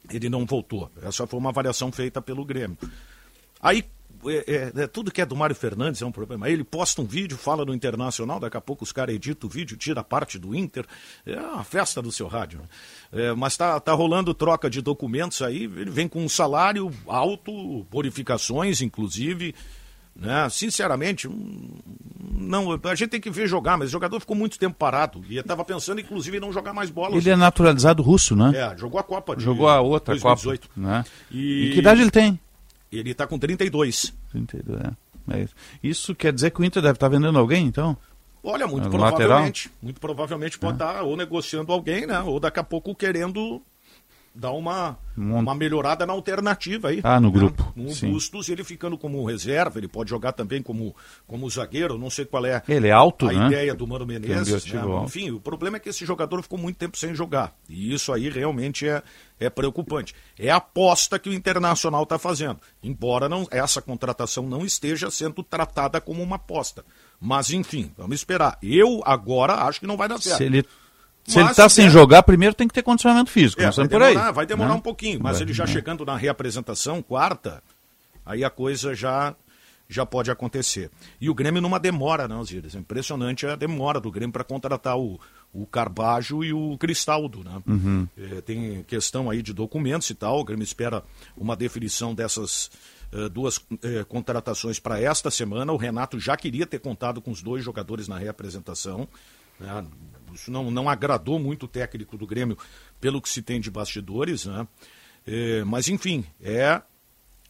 Ele 0.08 0.28
não 0.28 0.46
voltou. 0.46 0.90
Essa 1.02 1.26
foi 1.26 1.38
uma 1.38 1.50
avaliação 1.50 1.90
feita 1.90 2.22
pelo 2.22 2.44
Grêmio. 2.44 2.78
Aí, 3.60 3.84
é, 4.26 4.44
é, 4.46 4.82
é, 4.82 4.86
tudo 4.86 5.10
que 5.10 5.20
é 5.20 5.26
do 5.26 5.36
Mário 5.36 5.54
Fernandes 5.54 6.02
é 6.02 6.06
um 6.06 6.12
problema. 6.12 6.48
Ele 6.48 6.64
posta 6.64 7.00
um 7.00 7.04
vídeo, 7.04 7.36
fala 7.36 7.64
no 7.64 7.74
Internacional, 7.74 8.40
daqui 8.40 8.56
a 8.56 8.60
pouco 8.60 8.84
os 8.84 8.92
caras 8.92 9.14
editam 9.14 9.48
o 9.48 9.52
vídeo, 9.52 9.76
tira 9.76 10.00
a 10.00 10.04
parte 10.04 10.38
do 10.38 10.54
Inter. 10.54 10.84
É 11.24 11.38
uma 11.38 11.64
festa 11.64 12.02
do 12.02 12.12
seu 12.12 12.26
rádio. 12.26 12.60
né? 12.60 12.66
É, 13.12 13.32
mas 13.32 13.56
tá, 13.56 13.78
tá 13.80 13.92
rolando 13.92 14.34
troca 14.34 14.68
de 14.68 14.80
documentos 14.80 15.42
aí, 15.42 15.64
ele 15.64 15.90
vem 15.90 16.08
com 16.08 16.24
um 16.24 16.28
salário 16.28 16.90
alto, 17.06 17.84
bonificações, 17.90 18.80
inclusive. 18.80 19.54
Né? 20.14 20.48
Sinceramente, 20.50 21.28
não, 22.30 22.72
a 22.72 22.94
gente 22.94 23.10
tem 23.10 23.20
que 23.20 23.30
ver 23.30 23.46
jogar, 23.46 23.78
mas 23.78 23.88
o 23.88 23.92
jogador 23.92 24.20
ficou 24.20 24.36
muito 24.36 24.58
tempo 24.58 24.76
parado. 24.76 25.22
E 25.28 25.38
estava 25.38 25.64
pensando, 25.64 26.00
inclusive, 26.00 26.36
em 26.36 26.40
não 26.40 26.52
jogar 26.52 26.72
mais 26.72 26.90
bola. 26.90 27.16
Ele 27.16 27.30
é 27.30 27.36
naturalizado 27.36 28.02
russo, 28.02 28.36
né? 28.36 28.52
É, 28.54 28.76
jogou 28.76 29.00
a 29.00 29.02
Copa 29.02 29.36
de 29.36 29.44
Jogou 29.44 29.68
a 29.68 29.80
outra 29.80 30.14
2018. 30.14 30.68
Copa. 30.68 30.80
Né? 30.80 31.04
E... 31.30 31.66
E 31.66 31.72
que 31.72 31.78
idade 31.78 32.02
ele 32.02 32.10
tem? 32.10 32.38
Ele 32.92 33.10
está 33.10 33.26
com 33.26 33.38
32. 33.38 34.12
32, 34.30 34.80
é. 34.80 35.10
É 35.32 35.42
isso. 35.42 35.54
Isso 35.82 36.14
quer 36.14 36.32
dizer 36.32 36.50
que 36.50 36.60
o 36.60 36.64
Inter 36.64 36.82
deve 36.82 36.94
estar 36.94 37.08
vendendo 37.08 37.38
alguém, 37.38 37.66
então? 37.66 37.96
Olha, 38.42 38.66
muito 38.66 38.84
No 38.84 38.90
provavelmente. 38.90 39.70
Muito 39.82 40.00
provavelmente 40.00 40.58
pode 40.58 40.74
estar 40.74 41.02
ou 41.02 41.16
negociando 41.16 41.72
alguém, 41.72 42.06
né? 42.06 42.20
Ou 42.20 42.40
daqui 42.40 42.58
a 42.58 42.64
pouco 42.64 42.94
querendo 42.94 43.62
dar 44.34 44.52
uma, 44.52 44.96
Um- 45.18 45.34
uma 45.38 45.54
melhorada 45.54 46.06
na 46.06 46.12
alternativa 46.12 46.88
aí. 46.88 47.00
Ah, 47.02 47.18
no 47.20 47.28
né? 47.28 47.34
grupo, 47.34 47.72
No 47.74 47.90
sim. 47.90 48.10
Bustos, 48.12 48.48
ele 48.48 48.62
ficando 48.62 48.96
como 48.96 49.24
reserva, 49.24 49.78
ele 49.78 49.88
pode 49.88 50.08
jogar 50.10 50.32
também 50.32 50.62
como, 50.62 50.94
como 51.26 51.50
zagueiro, 51.50 51.98
não 51.98 52.08
sei 52.08 52.24
qual 52.24 52.46
é 52.46 52.62
Ele 52.68 52.88
é 52.88 52.92
alto, 52.92 53.28
a 53.28 53.32
né? 53.32 53.46
ideia 53.46 53.74
do 53.74 53.86
Mano 53.86 54.06
Menezes. 54.06 54.64
né? 54.72 54.80
Enfim, 55.04 55.30
o 55.32 55.40
problema 55.40 55.76
é 55.76 55.80
que 55.80 55.88
esse 55.88 56.06
jogador 56.06 56.40
ficou 56.42 56.58
muito 56.58 56.76
tempo 56.76 56.96
sem 56.96 57.14
jogar. 57.14 57.54
E 57.68 57.92
isso 57.92 58.12
aí 58.12 58.28
realmente 58.30 58.86
é, 58.88 59.02
é 59.38 59.50
preocupante. 59.50 60.14
É 60.38 60.48
a 60.50 60.56
aposta 60.56 61.18
que 61.18 61.28
o 61.28 61.34
Internacional 61.34 62.04
está 62.04 62.18
fazendo. 62.18 62.60
Embora 62.82 63.28
não, 63.28 63.46
essa 63.50 63.82
contratação 63.82 64.46
não 64.48 64.64
esteja 64.64 65.10
sendo 65.10 65.42
tratada 65.42 66.00
como 66.00 66.22
uma 66.22 66.36
aposta. 66.36 66.84
Mas, 67.20 67.50
enfim, 67.50 67.92
vamos 67.98 68.14
esperar. 68.16 68.56
Eu 68.62 69.02
agora 69.04 69.54
acho 69.66 69.80
que 69.80 69.86
não 69.86 69.96
vai 69.96 70.08
dar 70.08 70.18
certo. 70.20 70.38
Se 70.38 70.44
ele 70.44 70.64
se 71.24 71.36
Mas 71.36 71.42
ele 71.44 71.50
está 71.50 71.68
se 71.68 71.76
sem 71.76 71.84
der- 71.86 71.92
jogar, 71.92 72.22
primeiro 72.22 72.54
tem 72.54 72.66
que 72.68 72.74
ter 72.74 72.82
condicionamento 72.82 73.30
físico, 73.30 73.60
É, 73.62 73.70
vai 73.70 73.86
demorar, 73.88 74.30
vai 74.32 74.46
demorar 74.46 74.70
né? 74.70 74.74
um 74.76 74.80
pouquinho, 74.80 75.20
mas 75.22 75.34
Vai, 75.38 75.42
ele 75.42 75.52
já 75.52 75.64
né? 75.66 75.72
chegando 75.72 76.04
na 76.04 76.16
reapresentação, 76.16 77.02
quarta, 77.02 77.62
aí 78.24 78.42
a 78.44 78.50
coisa 78.50 78.94
já 78.94 79.34
já 79.92 80.06
pode 80.06 80.30
acontecer. 80.30 80.88
E 81.20 81.28
o 81.28 81.34
Grêmio 81.34 81.60
numa 81.60 81.80
demora, 81.80 82.28
não, 82.28 82.44
Zíris? 82.44 82.76
É 82.76 82.78
impressionante 82.78 83.44
a 83.44 83.56
demora 83.56 83.98
do 83.98 84.08
Grêmio 84.08 84.32
para 84.32 84.44
contratar 84.44 84.96
o, 84.96 85.18
o 85.52 85.66
Carbajo 85.66 86.44
e 86.44 86.52
o 86.52 86.78
Cristaldo, 86.78 87.42
né? 87.42 87.60
Uhum. 87.66 88.06
É, 88.16 88.40
tem 88.40 88.84
questão 88.84 89.28
aí 89.28 89.42
de 89.42 89.52
documentos 89.52 90.08
e 90.08 90.14
tal, 90.14 90.38
o 90.38 90.44
Grêmio 90.44 90.62
espera 90.62 91.02
uma 91.36 91.56
definição 91.56 92.14
dessas 92.14 92.70
eh, 93.12 93.28
duas 93.28 93.60
eh, 93.82 94.04
contratações 94.08 94.78
para 94.78 95.00
esta 95.00 95.28
semana. 95.28 95.72
O 95.72 95.76
Renato 95.76 96.20
já 96.20 96.36
queria 96.36 96.68
ter 96.68 96.78
contado 96.78 97.20
com 97.20 97.32
os 97.32 97.42
dois 97.42 97.64
jogadores 97.64 98.06
na 98.06 98.16
reapresentação. 98.16 99.08
né? 99.58 99.84
Isso 100.34 100.50
não, 100.50 100.70
não 100.70 100.88
agradou 100.88 101.38
muito 101.38 101.64
o 101.64 101.68
técnico 101.68 102.16
do 102.16 102.26
Grêmio 102.26 102.56
pelo 103.00 103.20
que 103.20 103.28
se 103.28 103.42
tem 103.42 103.60
de 103.60 103.70
bastidores, 103.70 104.46
né? 104.46 104.66
Eh, 105.26 105.62
mas 105.64 105.88
enfim, 105.88 106.24
é 106.40 106.80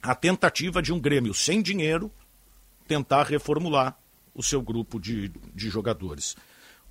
a 0.02 0.14
tentativa 0.14 0.82
de 0.82 0.92
um 0.92 0.98
Grêmio 1.00 1.32
sem 1.34 1.62
dinheiro 1.62 2.10
tentar 2.88 3.24
reformular 3.24 3.96
o 4.34 4.42
seu 4.42 4.60
grupo 4.62 4.98
de, 4.98 5.30
de 5.54 5.68
jogadores. 5.70 6.36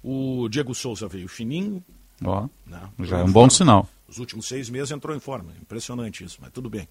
O 0.04 0.48
Diego 0.50 0.74
Souza 0.74 1.08
veio 1.08 1.28
fininho, 1.28 1.84
Ó, 2.24 2.48
né? 2.66 2.90
já 3.00 3.20
é 3.20 3.24
um 3.24 3.28
bom 3.28 3.34
forma. 3.34 3.50
sinal. 3.50 3.90
Os 4.08 4.18
últimos 4.18 4.48
seis 4.48 4.70
meses 4.70 4.92
entrou 4.92 5.16
em 5.16 5.20
forma. 5.20 5.52
Impressionante 5.62 6.24
isso, 6.24 6.38
mas 6.42 6.52
tudo 6.52 6.70
bem. 6.70 6.88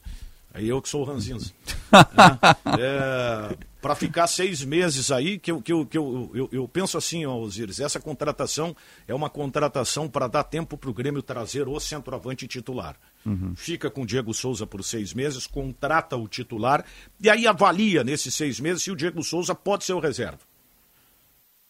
Aí 0.53 0.69
eu 0.69 0.81
que 0.81 0.89
sou 0.89 1.03
o 1.03 1.05
Ranzinza. 1.05 1.53
Né? 1.93 2.39
É, 2.79 3.57
para 3.81 3.95
ficar 3.95 4.27
seis 4.27 4.65
meses 4.65 5.11
aí, 5.11 5.39
que 5.39 5.51
eu, 5.51 5.63
que 5.63 5.73
eu, 5.73 5.87
que 5.87 5.97
eu, 5.97 6.31
eu, 6.35 6.49
eu 6.51 6.69
penso 6.69 6.99
assim, 6.99 7.25
ó, 7.25 7.37
Osiris, 7.37 7.79
essa 7.79 8.01
contratação 8.01 8.75
é 9.07 9.15
uma 9.15 9.31
contratação 9.31 10.09
para 10.09 10.27
dar 10.27 10.45
tempo 10.45 10.77
para 10.77 10.91
o 10.91 10.95
Grêmio 10.95 11.23
trazer 11.23 11.69
o 11.69 11.79
centroavante 11.79 12.49
titular. 12.49 12.97
Uhum. 13.25 13.55
Fica 13.55 13.91
com 13.91 14.03
o 14.03 14.07
Diego 14.07 14.35
Souza 14.35 14.67
por 14.67 14.83
seis 14.83 15.15
meses, 15.15 15.47
contrata 15.47 16.17
o 16.17 16.27
titular 16.27 16.85
e 17.21 17.31
aí 17.31 17.47
avalia 17.47 18.03
nesses 18.03 18.35
seis 18.35 18.59
meses 18.59 18.83
se 18.83 18.91
o 18.91 18.97
Diego 18.97 19.23
Souza 19.23 19.55
pode 19.55 19.85
ser 19.85 19.93
o 19.93 20.01
reserva. 20.01 20.41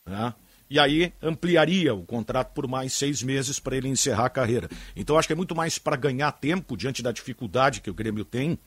Né? 0.06 0.34
E 0.70 0.78
aí 0.78 1.12
ampliaria 1.22 1.94
o 1.94 2.04
contrato 2.04 2.52
por 2.52 2.66
mais 2.66 2.92
seis 2.92 3.22
meses 3.22 3.58
para 3.58 3.76
ele 3.76 3.88
encerrar 3.88 4.26
a 4.26 4.30
carreira. 4.30 4.68
Então 4.94 5.18
acho 5.18 5.28
que 5.28 5.32
é 5.32 5.36
muito 5.36 5.54
mais 5.54 5.78
para 5.78 5.96
ganhar 5.96 6.32
tempo 6.32 6.76
diante 6.76 7.02
da 7.02 7.12
dificuldade 7.12 7.80
que 7.80 7.90
o 7.90 7.94
Grêmio 7.94 8.24
tem, 8.24 8.58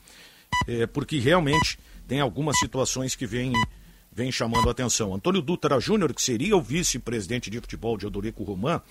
é, 0.67 0.85
porque 0.85 1.19
realmente 1.19 1.77
tem 2.07 2.19
algumas 2.19 2.57
situações 2.59 3.15
que 3.15 3.25
vêm 3.25 3.53
vem 4.11 4.31
chamando 4.31 4.67
a 4.67 4.71
atenção. 4.71 5.15
Antônio 5.15 5.41
Dutra 5.41 5.79
Júnior, 5.79 6.13
que 6.13 6.21
seria 6.21 6.57
o 6.57 6.61
vice-presidente 6.61 7.49
de 7.49 7.61
futebol 7.61 7.97
de 7.97 8.05
Odorico 8.05 8.43
Román, 8.43 8.81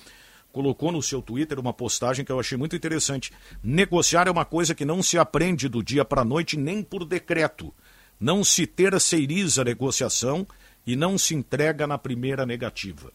colocou 0.51 0.91
no 0.91 1.03
seu 1.03 1.21
Twitter 1.21 1.59
uma 1.59 1.73
postagem 1.73 2.25
que 2.25 2.33
eu 2.33 2.41
achei 2.41 2.57
muito 2.57 2.75
interessante. 2.75 3.33
Negociar 3.63 4.27
é 4.27 4.31
uma 4.31 4.45
coisa 4.45 4.75
que 4.75 4.85
não 4.85 5.03
se 5.03 5.19
aprende 5.19 5.69
do 5.69 5.83
dia 5.83 6.05
para 6.05 6.23
a 6.23 6.25
noite 6.25 6.57
nem 6.57 6.83
por 6.83 7.05
decreto. 7.05 7.73
Não 8.19 8.43
se 8.43 8.67
terceiriza 8.67 9.63
a 9.63 9.65
negociação 9.65 10.47
e 10.87 10.97
não 10.97 11.17
se 11.17 11.35
entrega 11.35 11.87
na 11.87 11.99
primeira 11.99 12.45
negativa. 12.45 13.13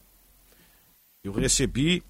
Eu 1.23 1.31
recebi 1.31 2.03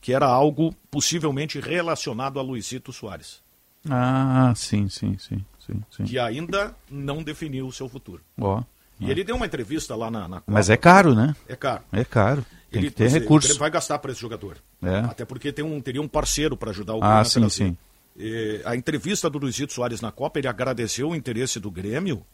que 0.00 0.12
era 0.12 0.26
algo 0.26 0.74
possivelmente 0.90 1.60
relacionado 1.60 2.38
a 2.38 2.42
Luizito 2.42 2.92
Soares. 2.92 3.42
Ah, 3.88 4.52
sim, 4.54 4.88
sim, 4.88 5.16
sim, 5.18 5.44
sim, 5.72 5.82
sim. 5.90 6.04
Que 6.04 6.18
ainda 6.18 6.74
não 6.90 7.22
definiu 7.22 7.66
o 7.66 7.72
seu 7.72 7.88
futuro. 7.88 8.22
Ó. 8.40 8.62
E 8.98 9.10
ele 9.10 9.24
deu 9.24 9.34
uma 9.36 9.46
entrevista 9.46 9.96
lá 9.96 10.10
na, 10.10 10.28
na 10.28 10.42
Mas 10.46 10.68
é 10.68 10.76
caro, 10.76 11.14
né? 11.14 11.34
É 11.48 11.56
caro. 11.56 11.82
É 11.90 12.04
caro. 12.04 12.44
Tem 12.70 12.82
ele, 12.82 12.90
você- 12.90 13.08
recurso. 13.08 13.50
Ele 13.50 13.58
vai 13.58 13.70
gastar 13.70 13.98
para 13.98 14.12
esse 14.12 14.20
jogador. 14.20 14.58
É. 14.82 14.98
Até 14.98 15.24
porque 15.24 15.50
tem 15.52 15.64
um, 15.64 15.80
teria 15.80 16.02
um 16.02 16.08
parceiro 16.08 16.56
para 16.56 16.70
ajudar 16.70 16.94
o 16.94 16.98
Ah, 17.02 17.22
Grêmio 17.22 17.46
a 17.46 17.50
sim, 17.50 17.66
sim. 17.68 17.76
Eh, 18.18 18.60
a 18.64 18.76
entrevista 18.76 19.30
do 19.30 19.38
Luizito 19.38 19.72
Soares 19.72 20.00
na 20.02 20.12
Copa, 20.12 20.38
ele 20.38 20.48
agradeceu 20.48 21.08
o 21.08 21.14
interesse 21.16 21.58
do 21.58 21.70
Grêmio, 21.70 22.24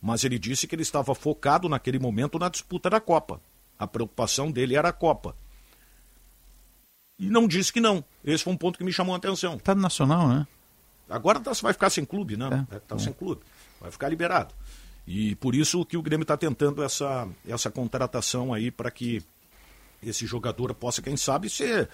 mas 0.00 0.22
ele 0.22 0.38
disse 0.38 0.68
que 0.68 0.74
ele 0.76 0.82
estava 0.82 1.12
focado 1.14 1.68
naquele 1.68 1.98
momento 1.98 2.38
na 2.38 2.48
disputa 2.48 2.88
da 2.88 3.00
Copa. 3.00 3.40
A 3.76 3.86
preocupação 3.86 4.52
dele 4.52 4.76
era 4.76 4.90
a 4.90 4.92
Copa. 4.92 5.34
E 7.18 7.28
não 7.28 7.46
disse 7.48 7.72
que 7.72 7.80
não. 7.80 8.04
Esse 8.24 8.44
foi 8.44 8.52
um 8.52 8.56
ponto 8.56 8.78
que 8.78 8.84
me 8.84 8.92
chamou 8.92 9.14
a 9.14 9.18
atenção. 9.18 9.58
Tá 9.58 9.74
no 9.74 9.80
Nacional, 9.82 10.28
né? 10.28 10.46
Agora 11.08 11.40
tá- 11.40 11.52
vai 11.62 11.72
ficar 11.72 11.90
sem 11.90 12.04
clube, 12.04 12.36
né? 12.36 12.66
É. 12.70 12.78
Tá 12.80 12.98
sem 12.98 13.12
clube. 13.12 13.42
Vai 13.80 13.90
ficar 13.90 14.08
liberado. 14.08 14.54
E 15.06 15.34
por 15.36 15.54
isso 15.54 15.84
que 15.84 15.96
o 15.96 16.02
Grêmio 16.02 16.22
está 16.24 16.36
tentando 16.36 16.82
essa, 16.82 17.28
essa 17.46 17.70
contratação 17.70 18.54
aí 18.54 18.70
para 18.70 18.90
que 18.90 19.22
esse 20.02 20.26
jogador 20.26 20.72
possa, 20.74 21.02
quem 21.02 21.16
sabe, 21.16 21.48
ser 21.50 21.88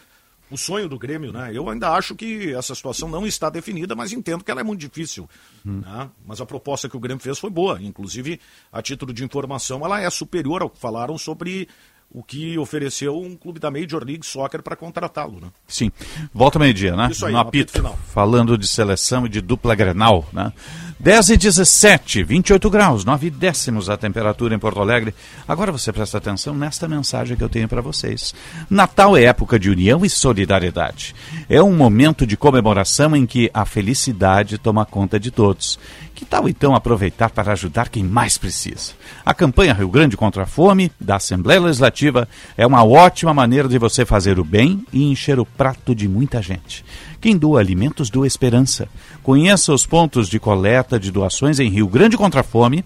o 0.51 0.57
sonho 0.57 0.89
do 0.89 0.99
Grêmio, 0.99 1.33
né? 1.33 1.51
Eu 1.53 1.69
ainda 1.71 1.91
acho 1.91 2.15
que 2.17 2.53
essa 2.55 2.75
situação 2.75 3.09
não 3.09 3.25
está 3.25 3.49
definida, 3.49 3.95
mas 3.95 4.13
entendo 4.13 4.43
que 4.43 4.51
ela 4.51 4.61
é 4.61 4.65
muito 4.65 4.81
difícil. 4.81 5.29
né? 5.65 6.11
Mas 6.27 6.41
a 6.41 6.47
proposta 6.47 6.89
que 6.89 6.97
o 6.97 7.01
Grêmio 7.01 7.23
fez 7.23 7.39
foi 7.39 7.51
boa. 7.51 7.81
Inclusive, 7.81 8.41
a 8.73 8.83
título 8.83 9.13
de 9.13 9.25
informação, 9.25 9.85
ela 9.85 10.01
é 10.01 10.11
superior 10.11 10.63
ao 10.63 10.69
que 10.71 10.79
falaram 10.79 11.17
sobre 11.17 11.69
o 12.13 12.23
que 12.23 12.59
ofereceu 12.59 13.17
um 13.21 13.37
clube 13.37 13.61
da 13.61 13.71
Major 13.71 14.05
League 14.05 14.27
Soccer 14.27 14.63
para 14.63 14.75
contratá-lo, 14.75 15.41
né? 15.41 15.49
Sim. 15.69 15.93
Volta 16.35 16.59
meio-dia, 16.59 16.97
né? 16.97 17.09
Isso 17.11 17.25
aí, 17.25 17.33
no 17.33 17.39
apito 17.39 17.71
apito. 17.71 17.73
final. 17.73 17.99
Falando 18.09 18.59
de 18.59 18.67
seleção 18.67 19.27
e 19.27 19.29
de 19.29 19.41
dupla 19.41 19.75
grenal, 19.75 20.29
né? 20.33 20.53
10 21.03 21.31
e 21.31 21.37
17, 21.39 22.23
28 22.23 22.69
graus, 22.69 23.07
9 23.07 23.31
décimos 23.31 23.89
a 23.89 23.97
temperatura 23.97 24.55
em 24.55 24.59
Porto 24.59 24.83
Alegre. 24.83 25.15
Agora 25.49 25.73
você 25.73 25.91
presta 25.91 26.19
atenção 26.19 26.55
nesta 26.55 26.87
mensagem 26.87 27.39
que 27.39 27.43
eu 27.43 27.49
tenho 27.49 27.67
para 27.67 27.81
vocês. 27.81 28.35
Natal 28.69 29.17
é 29.17 29.25
época 29.25 29.59
de 29.59 29.71
união 29.71 30.05
e 30.05 30.11
solidariedade. 30.11 31.15
É 31.49 31.63
um 31.63 31.75
momento 31.75 32.27
de 32.27 32.37
comemoração 32.37 33.17
em 33.17 33.25
que 33.25 33.51
a 33.55 33.65
felicidade 33.65 34.59
toma 34.59 34.85
conta 34.85 35.19
de 35.19 35.31
todos. 35.31 35.79
Que 36.15 36.27
tal 36.27 36.47
então 36.47 36.75
aproveitar 36.75 37.31
para 37.31 37.53
ajudar 37.53 37.89
quem 37.89 38.05
mais 38.05 38.37
precisa? 38.37 38.93
A 39.25 39.33
campanha 39.33 39.73
Rio 39.73 39.89
Grande 39.89 40.19
contra 40.19 40.43
a 40.43 40.47
Fome, 40.47 40.93
da 41.01 41.17
Assembleia 41.17 41.63
Legislativa, 41.63 42.29
é 42.59 42.67
uma 42.67 42.85
ótima 42.85 43.33
maneira 43.33 43.67
de 43.67 43.79
você 43.79 44.05
fazer 44.05 44.39
o 44.39 44.45
bem 44.45 44.85
e 44.93 45.11
encher 45.11 45.41
o 45.41 45.47
prato 45.47 45.95
de 45.95 46.07
muita 46.07 46.43
gente. 46.43 46.85
Quem 47.21 47.37
doa 47.37 47.61
alimentos 47.61 48.09
doa 48.09 48.27
esperança. 48.27 48.89
Conheça 49.23 49.73
os 49.73 49.85
pontos 49.85 50.29
de 50.29 50.41
coleta 50.41 50.99
de 50.99 51.11
doações 51.11 51.61
em 51.61 51.69
Rio 51.69 51.87
Grande 51.87 52.17
contra 52.17 52.41
a 52.41 52.45
Fome, 52.45 52.85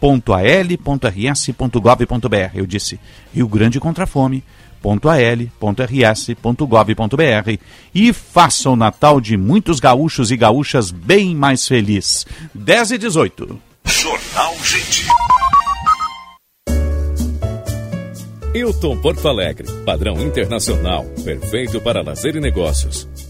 .al.rs.gov.br. 0.00 0.56
Eu 2.54 2.66
disse 2.66 3.00
Rio 3.32 3.48
Grande 3.48 3.80
contra 3.80 4.04
a 4.04 4.06
Fome, 4.06 4.44
.al.rs.gov.br 4.82 5.64
e 7.94 8.12
faça 8.12 8.70
o 8.70 8.76
Natal 8.76 9.20
de 9.20 9.36
muitos 9.36 9.78
gaúchos 9.80 10.30
e 10.30 10.36
gaúchas 10.36 10.90
bem 10.90 11.34
mais 11.34 11.68
feliz. 11.68 12.26
10 12.54 12.92
e 12.92 12.98
18. 12.98 13.60
Jornal 13.84 14.54
Gente. 14.64 15.06
Hilton 18.54 18.96
Porto 18.96 19.28
Alegre, 19.28 19.66
padrão 19.84 20.20
internacional, 20.20 21.04
perfeito 21.24 21.80
para 21.80 22.02
lazer 22.02 22.34
e 22.34 22.40
negócios. 22.40 23.29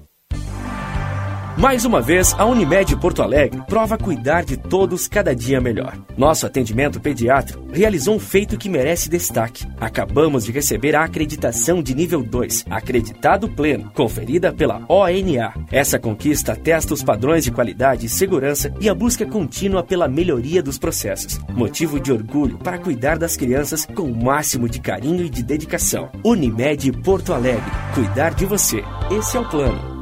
Mais 1.60 1.84
uma 1.84 2.02
vez, 2.02 2.34
a 2.38 2.46
Unimed 2.46 2.96
Porto 2.96 3.22
Alegre 3.22 3.62
prova 3.68 3.98
cuidar 3.98 4.46
de 4.46 4.56
todos 4.56 5.10
cada 5.10 5.36
dia 5.36 5.60
melhor. 5.60 5.94
Nosso 6.16 6.46
atendimento 6.46 7.02
pediátrico 7.02 7.62
realizou 7.70 8.16
um 8.16 8.20
feito 8.20 8.58
que 8.58 8.70
merece 8.70 9.10
destaque. 9.10 9.68
Acabamos 9.78 10.46
de 10.46 10.54
receber 10.54 10.96
a 10.96 11.04
acreditação 11.04 11.84
de 11.84 11.94
nível 11.94 12.24
2, 12.24 12.64
acreditado 12.70 13.50
pleno, 13.50 13.92
conferida 13.94 14.54
pela 14.54 14.86
ONA. 14.88 15.54
Essa 15.70 16.00
conquista 16.00 16.54
atesta 16.54 16.94
os 16.94 17.04
padrões 17.04 17.44
de 17.44 17.52
qualidade 17.52 18.06
e 18.06 18.10
segurança 18.10 18.74
e 18.80 18.88
a 18.88 18.96
busca 18.96 19.26
contínua 19.26 19.84
pela 19.84 20.08
melhoria 20.08 20.64
dos 20.64 20.78
processos. 20.78 21.42
Motivo 21.50 22.00
de 22.00 22.14
orgulho 22.14 22.58
para 22.58 22.80
cuidar 22.80 23.18
das 23.18 23.36
crianças 23.36 23.86
com 23.86 24.04
o 24.04 24.24
máximo 24.24 24.70
de 24.70 24.80
carinho 24.80 25.26
e 25.26 25.30
de 25.30 25.44
dedicação. 25.44 26.10
Unimed 26.24 26.90
Porto 27.04 27.34
Alegre. 27.34 27.70
Cuidar 27.94 28.34
de 28.34 28.46
você. 28.46 28.82
Esse 29.12 29.36
é 29.36 29.42
o 29.42 29.50
plano. 29.50 29.99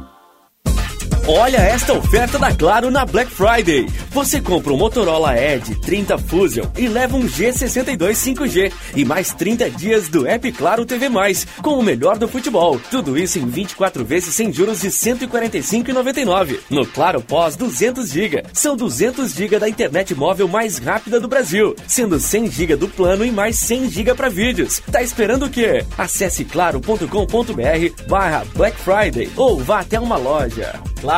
Olha 1.30 1.58
esta 1.58 1.92
oferta 1.92 2.38
da 2.38 2.54
Claro 2.54 2.90
na 2.90 3.04
Black 3.04 3.30
Friday. 3.30 3.86
Você 4.12 4.40
compra 4.40 4.72
um 4.72 4.78
Motorola 4.78 5.38
Edge 5.38 5.74
30 5.74 6.16
Fusion 6.16 6.64
e 6.74 6.88
leva 6.88 7.18
um 7.18 7.28
G62 7.28 7.98
5G 7.98 8.72
e 8.96 9.04
mais 9.04 9.34
30 9.34 9.68
dias 9.72 10.08
do 10.08 10.26
App 10.26 10.50
Claro 10.52 10.86
TV+, 10.86 11.06
com 11.62 11.78
o 11.78 11.82
melhor 11.82 12.16
do 12.16 12.26
futebol. 12.26 12.80
Tudo 12.90 13.18
isso 13.18 13.38
em 13.38 13.44
24 13.44 14.06
vezes 14.06 14.34
sem 14.34 14.50
juros 14.50 14.80
de 14.80 14.86
R$ 14.86 14.92
145,99. 14.94 16.60
No 16.70 16.86
Claro 16.86 17.20
Pós 17.20 17.56
200 17.56 18.08
GB. 18.08 18.44
São 18.54 18.74
200 18.74 19.30
GB 19.34 19.58
da 19.58 19.68
internet 19.68 20.14
móvel 20.14 20.48
mais 20.48 20.78
rápida 20.78 21.20
do 21.20 21.28
Brasil, 21.28 21.76
sendo 21.86 22.18
100 22.18 22.50
GB 22.50 22.76
do 22.76 22.88
plano 22.88 23.22
e 23.22 23.30
mais 23.30 23.58
100 23.58 23.90
GB 23.90 24.14
para 24.14 24.30
vídeos. 24.30 24.80
Tá 24.90 25.02
esperando 25.02 25.44
o 25.44 25.50
quê? 25.50 25.84
Acesse 25.98 26.46
claro.com.br 26.46 28.08
barra 28.08 28.46
Black 28.54 28.78
Friday 28.80 29.30
ou 29.36 29.58
vá 29.58 29.80
até 29.80 30.00
uma 30.00 30.16
loja. 30.16 30.80
Claro, 31.00 31.17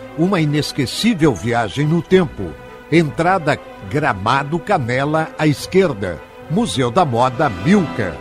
uma 0.21 0.39
inesquecível 0.39 1.33
viagem 1.33 1.87
no 1.87 1.99
tempo. 1.99 2.53
Entrada 2.91 3.57
Gramado 3.89 4.59
Canela 4.59 5.29
à 5.37 5.47
esquerda. 5.47 6.21
Museu 6.49 6.91
da 6.91 7.03
Moda 7.03 7.49
Milka. 7.49 8.15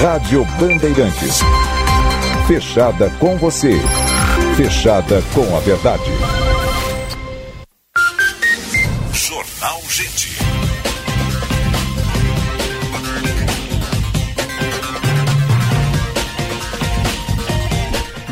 Rádio 0.00 0.44
Bandeirantes. 0.58 1.40
Fechada 2.46 3.10
com 3.18 3.36
você. 3.36 3.78
Fechada 4.56 5.22
com 5.34 5.54
a 5.54 5.60
verdade. 5.60 6.33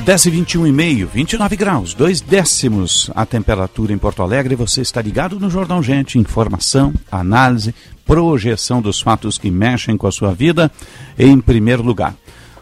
10 0.05 0.27
e 0.27 0.31
21 0.31 0.66
e 0.66 0.73
meio, 0.73 1.07
29 1.07 1.55
graus, 1.55 1.95
dois 1.95 2.20
décimos 2.20 3.09
a 3.15 3.24
temperatura 3.24 3.93
em 3.93 3.99
Porto 3.99 4.20
Alegre. 4.20 4.57
Você 4.57 4.81
está 4.81 5.01
ligado 5.01 5.39
no 5.39 5.49
Jornal 5.49 5.81
Gente. 5.81 6.19
Informação, 6.19 6.93
análise, 7.11 7.73
projeção 8.05 8.83
dos 8.83 9.01
fatos 9.01 9.39
que 9.39 9.49
mexem 9.49 9.97
com 9.97 10.09
a 10.09 10.12
sua 10.12 10.35
vida 10.35 10.73
em 11.16 11.41
primeiro 11.41 11.85
lugar. 11.85 12.16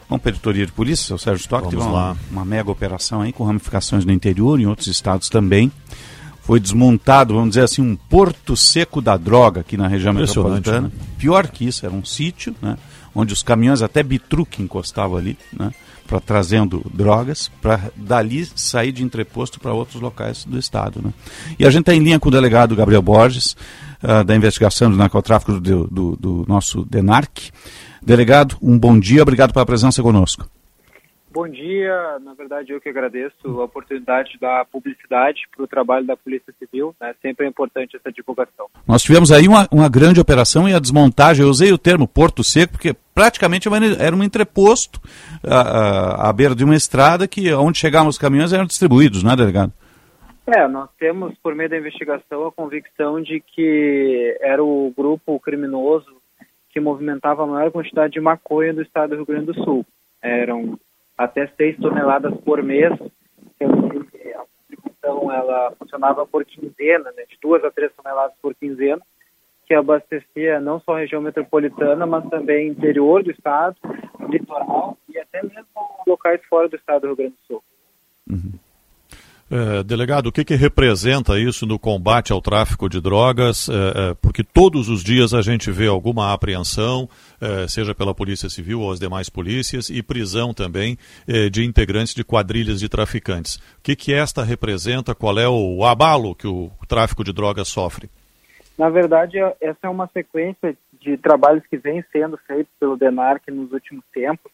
Bom, 0.07 0.19
peritoria 0.19 0.67
de 0.67 0.73
polícia, 0.73 1.15
o 1.15 1.19
Sérgio 1.19 1.41
Stock 1.41 1.65
Vamos 1.65 1.83
teve 1.83 1.91
lá. 1.91 2.11
uma, 2.11 2.17
uma 2.31 2.45
mega 2.45 2.71
operação 2.71 3.23
aí 3.23 3.33
com 3.33 3.45
ramificações 3.45 4.05
no 4.05 4.13
interior 4.13 4.61
e 4.61 4.65
em 4.65 4.67
outros 4.67 4.89
estados 4.89 5.31
também. 5.31 5.73
Foi 6.43 6.61
desmontado, 6.61 7.35
vamos 7.35 7.51
dizer 7.51 7.63
assim, 7.63 7.81
um 7.81 7.97
porto 7.97 8.55
seco 8.55 9.01
da 9.01 9.17
droga 9.17 9.63
aqui 9.63 9.79
na 9.79 9.89
região 9.89 10.13
metropolitana. 10.13 10.89
né? 10.89 10.91
Pior 11.17 11.49
que 11.49 11.67
isso, 11.67 11.87
era 11.87 11.95
um 11.95 12.05
sítio, 12.05 12.55
né? 12.61 12.77
Onde 13.15 13.33
os 13.33 13.43
caminhões 13.43 13.81
até 13.81 14.03
bitruque 14.03 14.63
encostavam 14.63 15.17
ali, 15.17 15.39
né? 15.53 15.71
Pra, 16.11 16.19
trazendo 16.19 16.85
drogas, 16.93 17.49
para 17.63 17.93
dali 17.95 18.45
sair 18.57 18.91
de 18.91 19.05
entreposto 19.05 19.61
para 19.61 19.73
outros 19.73 20.03
locais 20.03 20.45
do 20.45 20.59
estado. 20.59 21.01
Né? 21.01 21.13
E 21.57 21.65
a 21.65 21.71
gente 21.71 21.83
está 21.83 21.95
em 21.95 22.01
linha 22.01 22.19
com 22.19 22.29
o 22.29 22.33
delegado 22.33 22.75
Gabriel 22.75 23.01
Borges, 23.01 23.57
ah, 24.03 24.25
da 24.25 24.35
investigação 24.35 24.91
do 24.91 24.97
narcotráfico 24.97 25.61
do, 25.61 25.87
do, 25.87 26.17
do 26.17 26.45
nosso 26.49 26.85
DENARC. 26.85 27.53
Delegado, 28.03 28.57
um 28.61 28.77
bom 28.77 28.99
dia, 28.99 29.23
obrigado 29.23 29.53
pela 29.53 29.65
presença 29.65 30.03
conosco. 30.03 30.51
Bom 31.33 31.47
dia, 31.47 32.19
na 32.25 32.35
verdade 32.35 32.73
eu 32.73 32.81
que 32.81 32.89
agradeço 32.89 33.61
a 33.61 33.65
oportunidade 33.65 34.37
da 34.41 34.65
publicidade 34.65 35.43
para 35.55 35.65
o 35.65 35.69
trabalho 35.69 36.05
da 36.05 36.17
Polícia 36.17 36.53
Civil, 36.59 36.93
né? 37.01 37.15
sempre 37.23 37.47
é 37.47 37.49
importante 37.49 37.97
essa 37.97 38.11
divulgação. 38.11 38.67
Nós 38.85 39.01
tivemos 39.01 39.31
aí 39.31 39.47
uma, 39.47 39.69
uma 39.71 39.89
grande 39.89 40.21
operação 40.21 40.69
e 40.69 40.75
a 40.75 40.81
desmontagem, 40.81 41.45
eu 41.45 41.49
usei 41.49 41.73
o 41.73 41.79
termo 41.79 42.09
Porto 42.09 42.43
Seco, 42.43 42.73
porque 42.73 42.97
praticamente 43.15 43.69
era 44.01 44.17
um 44.17 44.25
entreposto 44.25 45.01
à, 45.45 46.29
à, 46.29 46.33
beira 46.33 46.53
de 46.53 46.65
uma 46.65 46.75
estrada 46.75 47.29
que 47.29 47.53
onde 47.55 47.79
chegavam 47.79 48.09
os 48.09 48.19
caminhões 48.19 48.53
eram 48.53 48.67
distribuídos, 48.67 49.23
não 49.23 49.31
é, 49.31 49.37
delegado? 49.37 49.73
É, 50.49 50.67
nós 50.67 50.91
temos, 50.99 51.39
por 51.39 51.55
meio 51.55 51.71
da 51.71 51.79
investigação, 51.79 52.49
a 52.49 52.51
convicção 52.51 53.23
de 53.23 53.41
que 53.41 54.37
era 54.41 54.65
o 54.65 54.93
grupo 54.97 55.39
criminoso 55.39 56.11
que 56.71 56.81
movimentava 56.81 57.45
a 57.45 57.47
maior 57.47 57.71
quantidade 57.71 58.15
de 58.15 58.21
maconha 58.21 58.75
do 58.75 58.83
estado 58.83 59.11
do 59.11 59.17
Rio 59.17 59.27
Grande 59.27 59.47
do 59.47 59.55
Sul. 59.63 59.87
Eram 60.21 60.77
até 61.21 61.47
6 61.49 61.77
toneladas 61.77 62.35
por 62.41 62.63
mês, 62.63 62.99
que 63.59 63.65
a 63.65 63.69
distribuição 64.71 65.31
ela 65.31 65.71
funcionava 65.79 66.27
por 66.27 66.47
quinzena, 66.47 67.13
né, 67.13 67.25
de 67.29 67.37
2 67.43 67.63
a 67.63 67.71
3 67.71 67.93
toneladas 67.95 68.35
por 68.41 68.55
quinzena, 68.55 69.03
que 69.67 69.75
abastecia 69.75 70.59
não 70.61 70.81
só 70.81 70.97
a 70.97 71.01
região 71.01 71.21
metropolitana, 71.21 72.07
mas 72.07 72.27
também 72.31 72.69
interior 72.69 73.23
do 73.23 73.31
estado, 73.31 73.77
litoral 74.31 74.97
e 75.11 75.19
até 75.19 75.43
mesmo 75.43 75.67
locais 76.07 76.41
fora 76.49 76.71
do 76.71 76.77
estado 76.77 77.03
do 77.03 77.07
Rio 77.09 77.17
Grande 77.17 77.35
do 77.35 77.47
Sul. 77.47 77.63
É, 79.53 79.83
delegado, 79.83 80.29
o 80.29 80.33
que, 80.33 80.45
que 80.45 80.55
representa 80.55 81.37
isso 81.37 81.67
no 81.67 81.77
combate 81.77 82.33
ao 82.33 82.41
tráfico 82.41 82.89
de 82.89 83.01
drogas? 83.01 83.69
É, 83.69 83.73
é, 83.73 84.15
porque 84.23 84.45
todos 84.45 84.89
os 84.89 85.03
dias 85.03 85.35
a 85.35 85.43
gente 85.43 85.73
vê 85.73 85.89
alguma 85.89 86.33
apreensão, 86.33 87.09
é, 87.41 87.67
seja 87.67 87.93
pela 87.93 88.15
Polícia 88.15 88.49
Civil 88.49 88.81
ou 88.81 88.93
as 88.93 89.01
demais 89.01 89.29
polícias, 89.29 89.91
e 89.91 90.05
prisão 90.05 90.55
também 90.55 90.97
é, 91.27 91.49
de 91.49 91.65
integrantes 91.65 92.15
de 92.15 92.23
quadrilhas 92.23 92.79
de 92.79 92.89
traficantes. 92.89 93.57
O 93.57 93.83
que, 93.83 93.97
que 93.97 94.15
esta 94.15 94.45
representa? 94.45 95.17
Qual 95.17 95.37
é 95.37 95.49
o 95.49 95.85
abalo 95.85 96.33
que 96.33 96.47
o 96.47 96.71
tráfico 96.87 97.25
de 97.25 97.33
drogas 97.33 97.67
sofre? 97.67 98.09
Na 98.79 98.89
verdade, 98.89 99.37
essa 99.61 99.81
é 99.83 99.89
uma 99.89 100.09
sequência 100.13 100.77
de 101.01 101.17
trabalhos 101.17 101.65
que 101.69 101.77
vem 101.77 102.05
sendo 102.13 102.39
feitos 102.47 102.73
pelo 102.79 102.97
DENARC 102.97 103.51
nos 103.51 103.73
últimos 103.73 104.05
tempos, 104.15 104.53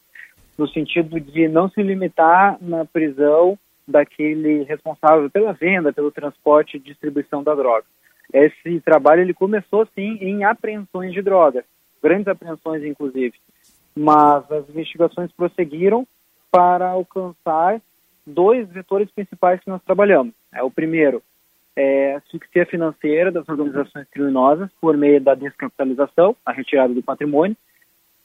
no 0.56 0.66
sentido 0.66 1.20
de 1.20 1.48
não 1.48 1.68
se 1.68 1.82
limitar 1.82 2.56
na 2.62 2.86
prisão 2.86 3.58
daquele 3.86 4.64
responsável 4.64 5.30
pela 5.30 5.52
venda, 5.52 5.92
pelo 5.92 6.10
transporte 6.10 6.76
e 6.76 6.80
distribuição 6.80 7.42
da 7.42 7.54
droga. 7.54 7.84
Esse 8.32 8.80
trabalho 8.80 9.22
ele 9.22 9.34
começou 9.34 9.86
sim 9.94 10.18
em 10.20 10.44
apreensões 10.44 11.12
de 11.12 11.22
drogas, 11.22 11.64
grandes 12.02 12.26
apreensões 12.26 12.84
inclusive, 12.84 13.34
mas 13.94 14.50
as 14.50 14.68
investigações 14.68 15.30
prosseguiram 15.32 16.06
para 16.50 16.88
alcançar 16.88 17.80
dois 18.26 18.68
vetores 18.68 19.10
principais 19.10 19.60
que 19.60 19.70
nós 19.70 19.82
trabalhamos. 19.84 20.34
É 20.52 20.62
o 20.62 20.70
primeiro 20.70 21.22
é 21.76 22.14
a 22.14 22.16
asfixia 22.18 22.64
financeira 22.64 23.30
das 23.30 23.46
organizações 23.46 24.08
criminosas 24.10 24.70
por 24.80 24.96
meio 24.96 25.20
da 25.20 25.34
descapitalização, 25.34 26.34
a 26.44 26.50
retirada 26.50 26.94
do 26.94 27.02
patrimônio, 27.02 27.54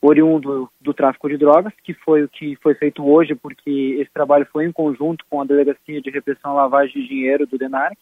oriundo 0.01 0.69
do 0.81 0.93
tráfico 0.93 1.29
de 1.29 1.37
drogas, 1.37 1.71
que 1.83 1.93
foi 1.93 2.23
o 2.23 2.29
que 2.29 2.55
foi 2.57 2.73
feito 2.73 3.07
hoje, 3.07 3.35
porque 3.35 3.97
esse 3.99 4.11
trabalho 4.11 4.47
foi 4.51 4.65
em 4.65 4.71
conjunto 4.71 5.23
com 5.29 5.39
a 5.39 5.45
Delegacia 5.45 6.01
de 6.01 6.09
Repressão 6.09 6.51
à 6.51 6.63
Lavagem 6.63 7.01
de 7.01 7.07
Dinheiro 7.07 7.45
do 7.45 7.57
DENARC, 7.57 7.97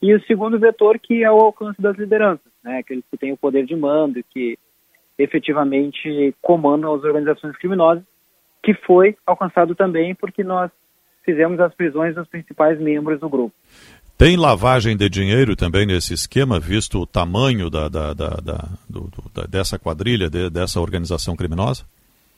e 0.00 0.14
o 0.14 0.22
segundo 0.24 0.58
vetor 0.58 0.98
que 0.98 1.24
é 1.24 1.30
o 1.30 1.40
alcance 1.40 1.80
das 1.82 1.96
lideranças, 1.96 2.52
né, 2.62 2.78
aqueles 2.78 3.04
que 3.10 3.16
têm 3.16 3.32
o 3.32 3.36
poder 3.36 3.64
de 3.64 3.74
mando 3.74 4.18
e 4.18 4.22
que 4.22 4.58
efetivamente 5.18 6.34
comandam 6.40 6.94
as 6.94 7.02
organizações 7.02 7.56
criminosas, 7.56 8.04
que 8.62 8.74
foi 8.74 9.16
alcançado 9.26 9.74
também 9.74 10.14
porque 10.14 10.44
nós 10.44 10.70
fizemos 11.24 11.58
as 11.60 11.74
prisões 11.74 12.14
dos 12.14 12.28
principais 12.28 12.80
membros 12.80 13.20
do 13.20 13.28
grupo. 13.28 13.54
Tem 14.22 14.36
lavagem 14.36 14.96
de 14.96 15.08
dinheiro 15.08 15.56
também 15.56 15.84
nesse 15.84 16.14
esquema, 16.14 16.60
visto 16.60 17.00
o 17.00 17.04
tamanho 17.04 17.68
da, 17.68 17.88
da, 17.88 18.14
da, 18.14 18.28
da, 18.36 18.68
do, 18.88 19.10
da 19.34 19.42
dessa 19.50 19.80
quadrilha, 19.80 20.30
de, 20.30 20.48
dessa 20.48 20.80
organização 20.80 21.34
criminosa? 21.34 21.82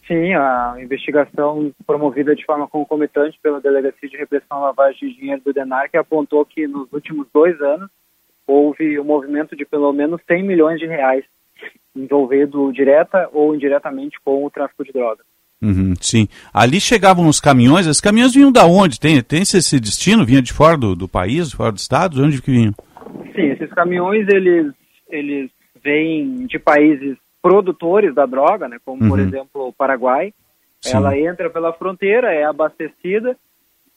Sim, 0.08 0.32
a 0.32 0.76
investigação 0.78 1.70
promovida 1.86 2.34
de 2.34 2.42
forma 2.46 2.66
concomitante 2.66 3.38
pela 3.42 3.60
Delegacia 3.60 4.08
de 4.08 4.16
Repressão 4.16 4.56
à 4.56 4.68
Lavagem 4.68 5.10
de 5.10 5.16
Dinheiro 5.16 5.42
do 5.44 5.52
DENAR, 5.52 5.90
que 5.90 5.98
apontou 5.98 6.46
que 6.46 6.66
nos 6.66 6.90
últimos 6.90 7.26
dois 7.34 7.60
anos 7.60 7.90
houve 8.46 8.98
um 8.98 9.04
movimento 9.04 9.54
de 9.54 9.66
pelo 9.66 9.92
menos 9.92 10.22
100 10.26 10.42
milhões 10.42 10.80
de 10.80 10.86
reais 10.86 11.26
envolvendo 11.94 12.72
direta 12.72 13.28
ou 13.30 13.54
indiretamente 13.54 14.18
com 14.24 14.42
o 14.42 14.50
tráfico 14.50 14.84
de 14.84 14.90
drogas. 14.90 15.26
Uhum, 15.64 15.94
sim. 15.98 16.28
Ali 16.52 16.78
chegavam 16.78 17.26
os 17.26 17.40
caminhões, 17.40 17.86
os 17.86 18.00
caminhões 18.00 18.34
vinham 18.34 18.52
da 18.52 18.66
onde? 18.66 19.00
Tem, 19.00 19.22
tem 19.22 19.40
esse 19.40 19.80
destino? 19.80 20.24
Vinha 20.24 20.42
de 20.42 20.52
fora 20.52 20.76
do, 20.76 20.94
do 20.94 21.08
país, 21.08 21.52
fora 21.52 21.72
do 21.72 21.78
estado? 21.78 22.16
De 22.16 22.22
onde 22.22 22.42
que 22.42 22.50
vinham? 22.50 22.74
Sim, 23.34 23.50
esses 23.50 23.70
caminhões, 23.70 24.28
eles, 24.28 24.72
eles 25.08 25.50
vêm 25.82 26.46
de 26.46 26.58
países 26.58 27.16
produtores 27.40 28.14
da 28.14 28.26
droga, 28.26 28.68
né, 28.68 28.78
como, 28.84 29.02
uhum. 29.02 29.08
por 29.08 29.18
exemplo, 29.18 29.68
o 29.68 29.72
Paraguai. 29.72 30.34
Sim. 30.82 30.96
Ela 30.96 31.18
entra 31.18 31.48
pela 31.48 31.72
fronteira, 31.72 32.32
é 32.32 32.44
abastecida, 32.44 33.34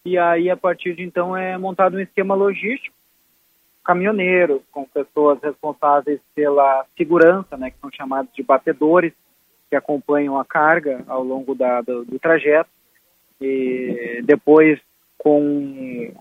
e 0.05 0.17
aí, 0.17 0.49
a 0.49 0.55
partir 0.55 0.95
de 0.95 1.03
então, 1.03 1.35
é 1.35 1.57
montado 1.57 1.97
um 1.97 1.99
esquema 1.99 2.33
logístico, 2.33 2.95
caminhoneiros, 3.83 4.61
com 4.71 4.85
pessoas 4.85 5.37
responsáveis 5.41 6.19
pela 6.33 6.85
segurança, 6.97 7.57
né, 7.57 7.71
que 7.71 7.79
são 7.81 7.89
chamados 7.91 8.31
de 8.33 8.41
batedores, 8.41 9.11
que 9.69 9.75
acompanham 9.75 10.39
a 10.39 10.45
carga 10.45 11.03
ao 11.07 11.23
longo 11.23 11.53
da, 11.53 11.81
do, 11.81 12.05
do 12.05 12.19
trajeto. 12.19 12.69
E 13.39 14.21
depois, 14.25 14.79
com 15.17 16.11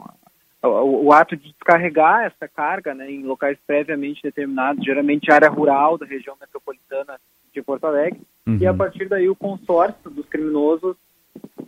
o, 0.63 1.07
o, 1.07 1.13
ato 1.13 1.37
de 1.37 1.53
descarregar 1.53 2.25
essa 2.25 2.49
carga 2.49 2.95
né, 2.95 3.11
em 3.11 3.23
locais 3.23 3.59
previamente 3.67 4.23
determinados, 4.23 4.85
geralmente 4.85 5.33
área 5.33 5.49
rural 5.49 5.97
da 5.97 6.07
região 6.07 6.37
metropolitana 6.41 7.19
de 7.53 7.63
Porto 7.63 7.87
Alegre, 7.87 8.21
uhum. 8.47 8.59
e 8.61 8.67
a 8.67 8.75
partir 8.75 9.09
daí 9.09 9.29
o 9.29 9.37
consórcio 9.37 10.11
dos 10.11 10.27
criminosos 10.27 10.97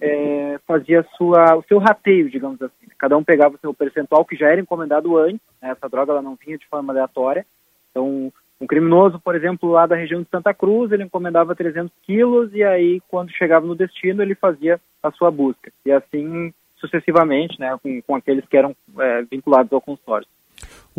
é, 0.01 0.59
fazia 0.67 1.05
sua, 1.17 1.57
o 1.57 1.63
seu 1.63 1.79
rateio, 1.79 2.31
digamos 2.31 2.61
assim. 2.61 2.87
Cada 2.99 3.17
um 3.17 3.25
pegava 3.25 3.55
o 3.55 3.59
seu 3.59 3.73
percentual 3.73 4.25
que 4.25 4.37
já 4.37 4.49
era 4.49 4.61
encomendado 4.61 5.17
antes, 5.17 5.41
né, 5.63 5.71
essa 5.71 5.89
droga 5.89 6.13
ela 6.13 6.23
não 6.23 6.37
vinha 6.37 6.59
de 6.59 6.67
forma 6.67 6.93
aleatória, 6.93 7.47
então 7.91 8.33
um 8.61 8.67
criminoso, 8.67 9.21
por 9.21 9.35
exemplo, 9.35 9.71
lá 9.71 9.87
da 9.87 9.97
região 9.97 10.23
de 10.23 10.29
Santa 10.29 10.53
Cruz, 10.53 10.91
ele 10.91 11.05
encomendava 11.05 11.55
300 11.55 11.93
quilos 12.03 12.53
e 12.53 12.63
aí, 12.65 13.01
quando 13.09 13.31
chegava 13.31 13.67
no 13.67 13.77
destino, 13.77 14.23
ele 14.23 14.35
fazia 14.35 14.81
a 15.03 15.11
sua 15.13 15.31
busca. 15.31 15.73
E 15.87 15.93
assim 15.93 16.53
sucessivamente, 16.77 17.59
né, 17.59 17.77
com, 17.83 18.01
com 18.03 18.15
aqueles 18.15 18.47
que 18.47 18.57
eram 18.57 18.75
é, 18.99 19.23
vinculados 19.23 19.73
ao 19.73 19.81
consórcio. 19.81 20.31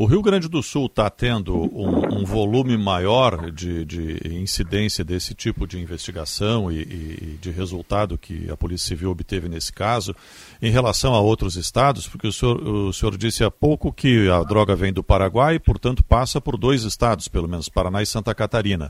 O 0.02 0.06
Rio 0.06 0.22
Grande 0.22 0.48
do 0.48 0.64
Sul 0.64 0.86
está 0.86 1.10
tendo 1.10 1.54
um, 1.54 2.22
um, 2.22 2.24
volume 2.24 2.78
maior 2.78 3.52
de, 3.52 3.84
de, 3.84 4.34
incidência 4.34 5.04
desse 5.04 5.34
tipo 5.36 5.68
de 5.68 5.78
investigação 5.78 6.72
e, 6.72 6.84
e, 6.84 7.38
de 7.42 7.52
resultado 7.52 8.18
que 8.18 8.50
a 8.50 8.56
Polícia 8.56 8.88
Civil 8.88 9.12
obteve 9.12 9.50
nesse 9.50 9.74
caso 9.74 10.16
em 10.62 10.72
relação 10.72 11.14
a 11.14 11.20
outros 11.20 11.58
estados, 11.58 12.08
porque 12.08 12.28
o 12.28 12.32
senhor, 12.32 12.66
o 12.66 12.94
senhor 12.94 13.18
disse 13.18 13.44
há 13.44 13.52
pouco 13.52 13.92
que 13.92 14.30
a 14.30 14.42
droga 14.42 14.74
vem 14.74 14.94
do 14.94 15.04
Paraguai 15.04 15.56
e, 15.56 15.60
portanto, 15.60 16.02
passa 16.02 16.40
por 16.40 16.56
dois 16.56 16.84
estados, 16.84 17.28
pelo 17.28 17.50
menos 17.50 17.68
Paraná 17.68 18.02
e 18.02 18.06
Santa 18.06 18.34
Catarina. 18.34 18.90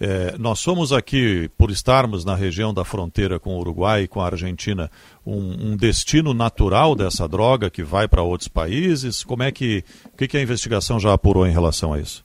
É, 0.00 0.38
nós 0.38 0.60
somos 0.60 0.94
aqui, 0.94 1.50
por 1.58 1.70
estarmos 1.70 2.24
na 2.24 2.34
região 2.34 2.72
da 2.72 2.84
fronteira 2.86 3.38
com 3.38 3.50
o 3.50 3.58
Uruguai 3.58 4.04
e 4.04 4.08
com 4.08 4.20
a 4.20 4.26
Argentina, 4.26 4.90
um, 5.26 5.72
um 5.72 5.76
destino 5.76 6.32
natural 6.32 6.96
dessa 6.96 7.28
droga 7.28 7.68
que 7.68 7.82
vai 7.82 8.08
para 8.08 8.22
outros 8.22 8.48
países? 8.48 9.22
Como 9.22 9.42
é 9.42 9.52
que, 9.52 9.84
o 10.06 10.16
que, 10.16 10.26
que 10.26 10.38
a 10.38 10.42
investigação 10.42 10.98
já 10.98 11.12
apurou 11.12 11.46
em 11.46 11.52
relação 11.52 11.92
a 11.92 11.98
isso? 11.98 12.24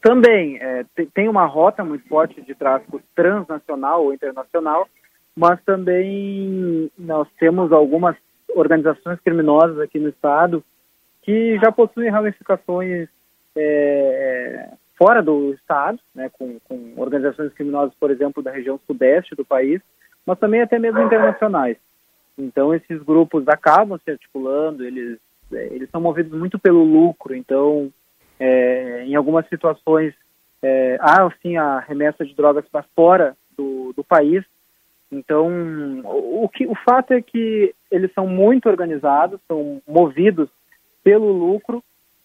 Também, 0.00 0.56
é, 0.62 0.84
tem 1.12 1.28
uma 1.28 1.44
rota 1.44 1.84
muito 1.84 2.08
forte 2.08 2.40
de 2.40 2.54
tráfico 2.54 3.00
transnacional 3.14 4.04
ou 4.04 4.14
internacional, 4.14 4.88
mas 5.36 5.62
também 5.62 6.90
nós 6.98 7.28
temos 7.38 7.70
algumas 7.70 8.16
organizações 8.54 9.20
criminosas 9.20 9.78
aqui 9.78 9.98
no 9.98 10.08
estado 10.08 10.64
que 11.22 11.58
já 11.58 11.70
possuem 11.70 12.10
ramificações 12.10 13.08
é, 13.56 14.68
fora 14.96 15.22
do 15.22 15.52
estado, 15.54 15.98
né, 16.14 16.30
com, 16.32 16.58
com, 16.60 16.94
organizações 16.96 17.52
criminosas, 17.52 17.94
por 17.98 18.10
exemplo, 18.10 18.42
da 18.42 18.50
região 18.50 18.78
sudeste 18.86 19.34
do 19.34 19.44
país, 19.44 19.80
mas 20.24 20.38
também 20.38 20.62
até 20.62 20.78
mesmo 20.78 21.00
internacionais. 21.00 21.76
Então 22.36 22.74
esses 22.74 23.02
grupos 23.02 23.46
acabam 23.48 23.98
se 24.02 24.10
articulando, 24.10 24.84
eles 24.84 25.18
é, 25.52 25.66
eles 25.72 25.90
são 25.90 26.00
movidos 26.00 26.36
muito 26.38 26.58
pelo 26.58 26.82
lucro. 26.82 27.34
Então, 27.34 27.92
é, 28.38 29.04
em 29.04 29.14
algumas 29.14 29.46
situações 29.48 30.14
é, 30.62 30.96
há 31.00 31.30
sim 31.42 31.56
a 31.56 31.80
remessa 31.80 32.24
de 32.24 32.34
drogas 32.34 32.64
para 32.68 32.84
fora 32.94 33.36
do, 33.56 33.92
do 33.94 34.02
país. 34.02 34.44
Então, 35.12 35.48
o 36.04 36.48
que 36.48 36.66
o 36.66 36.74
fato 36.74 37.12
é 37.12 37.22
que 37.22 37.74
eles 37.90 38.12
são 38.12 38.26
muito 38.26 38.68
organizados, 38.68 39.40
são 39.46 39.80
movidos 39.86 40.48
pelo 41.04 41.30
lucro 41.30 41.84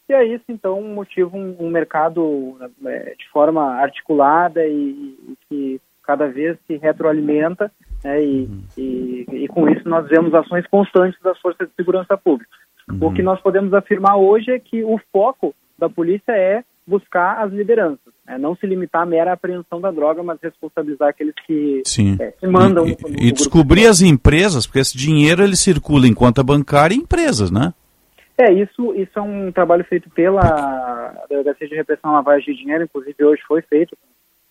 e 0.10 0.14
é 0.14 0.26
isso, 0.26 0.46
então, 0.50 0.82
motiva 0.82 1.38
um, 1.38 1.56
um 1.60 1.70
mercado 1.70 2.58
é, 2.86 3.16
de 3.18 3.30
forma 3.32 3.76
articulada 3.76 4.66
e, 4.66 5.16
e, 5.30 5.38
que 5.48 5.82
cada 6.04 6.28
vez 6.28 6.58
se 6.66 6.78
retroalimenta, 6.78 7.72
né, 8.04 8.24
e, 8.24 8.46
uhum. 8.46 8.64
e, 8.76 9.26
e, 9.32 9.48
com 9.48 9.70
isso 9.70 9.88
nós 9.88 10.08
vemos 10.08 10.34
ações 10.34 10.66
constantes 10.68 11.22
das 11.22 11.40
forças 11.40 11.68
de 11.68 11.76
segurança 11.76 12.18
pública. 12.18 12.50
Uhum. 12.90 13.08
O 13.08 13.14
que 13.14 13.22
nós 13.22 13.40
podemos 13.40 13.72
afirmar 13.72 14.18
hoje 14.18 14.50
é 14.50 14.58
que 14.58 14.84
o 14.84 15.00
foco 15.12 15.54
da 15.78 15.88
polícia 15.88 16.32
é 16.32 16.64
buscar 16.88 17.44
as 17.44 17.54
lideranças, 17.54 18.12
né, 18.26 18.40
não 18.40 18.56
se 18.56 18.66
limitar 18.66 19.04
à 19.04 19.06
mera 19.06 19.34
apreensão 19.34 19.80
da 19.80 19.92
droga, 19.92 20.24
mas 20.24 20.40
responsabilizar 20.42 21.10
aqueles 21.10 21.36
que, 21.46 21.84
é, 22.20 22.32
que 22.32 22.48
mandam. 22.48 22.88
E, 22.88 22.98
no, 23.00 23.10
no 23.10 23.22
e 23.22 23.32
descobrir 23.32 23.86
as 23.86 24.02
empresas, 24.02 24.66
porque 24.66 24.80
esse 24.80 24.98
dinheiro 24.98 25.44
ele 25.44 25.56
circula 25.56 26.08
em 26.08 26.16
conta 26.16 26.42
bancária 26.42 26.96
em 26.96 27.02
empresas, 27.02 27.52
né? 27.52 27.76
É, 28.42 28.54
isso, 28.54 28.96
isso 28.96 29.20
é 29.20 29.22
um 29.22 29.52
trabalho 29.52 29.84
feito 29.84 30.10
pela 30.12 31.26
Delegacia 31.28 31.68
de 31.68 31.76
Repressão 31.76 32.12
à 32.12 32.14
Lavagem 32.14 32.54
de 32.54 32.62
Dinheiro, 32.62 32.86
inclusive 32.86 33.26
hoje 33.26 33.42
foi 33.46 33.62
feito, 33.62 33.98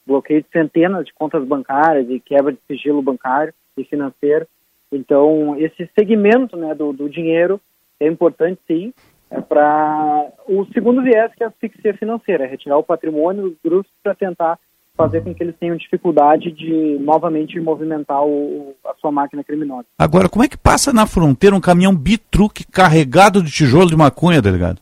bloqueio 0.07 0.43
de 0.43 0.49
centenas 0.51 1.07
de 1.07 1.15
contas 1.15 1.43
bancárias 1.43 2.07
e 2.11 2.21
quebra 2.21 2.53
de 2.53 2.59
sigilo 2.67 3.01
bancário 3.01 3.55
e 3.79 3.85
financeiro. 3.85 4.47
Então, 4.93 5.57
esse 5.59 5.89
segmento 5.99 6.55
né, 6.55 6.75
do, 6.75 6.93
do 6.93 7.09
dinheiro 7.09 7.59
é 7.99 8.07
importante, 8.07 8.61
sim, 8.67 8.93
é 9.31 9.41
para 9.41 10.33
o 10.47 10.67
segundo 10.67 11.03
viés, 11.03 11.35
que 11.35 11.43
é 11.43 11.47
a 11.47 11.49
asfixia 11.49 11.95
financeira, 11.95 12.45
é 12.45 12.47
retirar 12.47 12.77
o 12.77 12.85
patrimônio 12.85 13.45
dos 13.49 13.59
grupos 13.65 13.91
para 14.03 14.15
tentar 14.15 14.59
fazer 14.99 15.23
com 15.23 15.33
que 15.33 15.41
eles 15.41 15.55
tenham 15.61 15.77
dificuldade 15.77 16.51
de 16.51 16.99
novamente 16.99 17.59
movimentar 17.61 18.27
o, 18.27 18.75
a 18.85 18.95
sua 19.01 19.13
máquina 19.13 19.45
criminosa. 19.45 19.87
Agora, 19.97 20.29
como 20.29 20.45
é 20.45 20.49
que 20.49 20.59
passa 20.59 20.93
na 20.93 21.07
fronteira 21.07 21.55
um 21.55 21.61
caminhão 21.61 21.95
bitruque 21.95 22.67
carregado 22.67 23.41
de 23.41 23.53
tijolo 23.53 23.87
de 23.87 23.97
maconha, 23.97 24.43
delegado? 24.43 24.81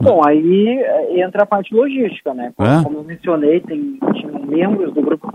Bom, 0.00 0.24
aí 0.24 0.68
é, 0.68 1.20
entra 1.20 1.42
a 1.42 1.46
parte 1.46 1.74
logística, 1.74 2.32
né? 2.32 2.52
Como, 2.56 2.68
é? 2.68 2.84
como 2.84 2.98
eu 2.98 3.04
mencionei, 3.04 3.60
tem, 3.60 3.98
tinham 4.14 4.46
membros 4.46 4.94
do 4.94 5.02
grupo 5.02 5.32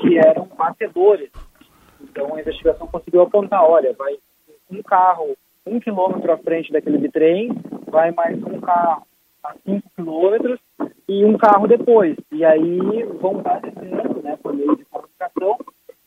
que 0.00 0.18
eram 0.18 0.48
batedores. 0.58 1.30
Então 2.02 2.34
a 2.34 2.40
investigação 2.40 2.88
conseguiu 2.88 3.22
apontar, 3.22 3.62
olha, 3.62 3.94
vai 3.96 4.14
um 4.70 4.82
carro 4.82 5.36
um 5.64 5.78
quilômetro 5.78 6.32
à 6.32 6.38
frente 6.38 6.72
daquele 6.72 6.98
bitrem, 6.98 7.50
vai 7.86 8.10
mais 8.10 8.36
um 8.42 8.60
carro 8.60 9.06
a 9.44 9.54
5 9.64 9.88
quilômetros 9.94 10.58
e 11.08 11.24
um 11.24 11.36
carro 11.36 11.66
depois. 11.66 12.16
E 12.30 12.44
aí 12.44 13.04
vão 13.20 13.40
abastecendo, 13.40 14.22
né, 14.22 14.38
por 14.42 14.54
meio 14.54 14.76
de 14.76 14.84
comunicação, 14.86 15.58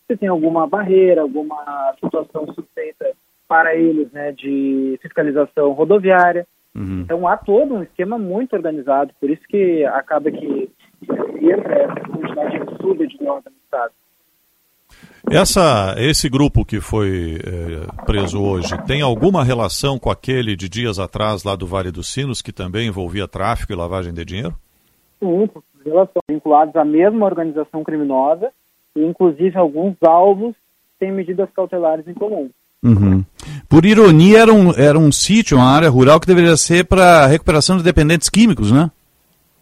se 0.08 0.18
tem 0.18 0.30
alguma 0.30 0.68
barreira, 0.68 1.22
alguma 1.22 1.94
situação 2.00 2.46
suspeita 2.54 3.12
para 3.48 3.76
eles, 3.76 4.12
né, 4.12 4.32
de 4.32 5.00
fiscalização 5.02 5.72
rodoviária. 5.74 6.48
Uhum. 6.76 7.02
Então 7.02 7.28
há 7.28 7.38
todo 7.38 7.76
um 7.76 7.84
esquema 7.84 8.18
muito 8.18 8.54
organizado, 8.54 9.14
por 9.20 9.30
isso 9.30 9.44
que 9.48 9.86
acaba 9.86 10.30
que 10.30 10.70
entra 11.42 11.74
essa 11.74 12.00
quantidade 12.10 12.58
absurda 12.58 13.08
de 13.08 13.18
droga 13.18 13.50
no 13.50 13.56
estado. 13.64 13.94
Essa, 15.32 15.96
esse 15.98 16.30
grupo 16.30 16.64
que 16.64 16.80
foi 16.80 17.40
é, 17.44 18.06
preso 18.06 18.42
hoje 18.42 18.78
tem 18.86 19.02
alguma 19.02 19.44
relação 19.44 19.98
com 19.98 20.12
aquele 20.12 20.56
de 20.56 20.70
dias 20.70 21.00
atrás 21.00 21.44
lá 21.44 21.56
do 21.56 21.66
Vale 21.66 21.92
dos 21.92 22.14
Sinos, 22.14 22.42
que 22.42 22.52
também 22.52 22.88
envolvia 22.88 23.28
tráfico 23.28 23.74
e 23.74 23.76
lavagem 23.76 24.14
de 24.14 24.24
dinheiro? 24.24 24.56
Sim, 25.26 25.50
relação 25.86 26.22
vinculados 26.30 26.76
à 26.76 26.84
mesma 26.84 27.26
organização 27.26 27.84
criminosa 27.84 28.52
e 28.96 29.04
inclusive 29.04 29.58
alguns 29.58 29.96
alvos 30.02 30.56
têm 31.00 31.12
medidas 31.12 31.50
cautelares 31.56 32.08
em 32.08 32.14
comum. 32.14 32.50
Uhum. 32.84 33.24
Por 33.68 33.86
ironia, 33.86 34.40
era 34.40 34.54
um, 34.54 34.72
era 34.72 34.98
um 34.98 35.12
sítio, 35.12 35.58
uma 35.58 35.70
área 35.70 35.90
rural 35.90 36.20
que 36.20 36.28
deveria 36.28 36.56
ser 36.56 36.86
para 36.86 37.26
recuperação 37.26 37.78
de 37.78 37.84
dependentes 37.84 38.30
químicos, 38.30 38.72
né? 38.72 38.92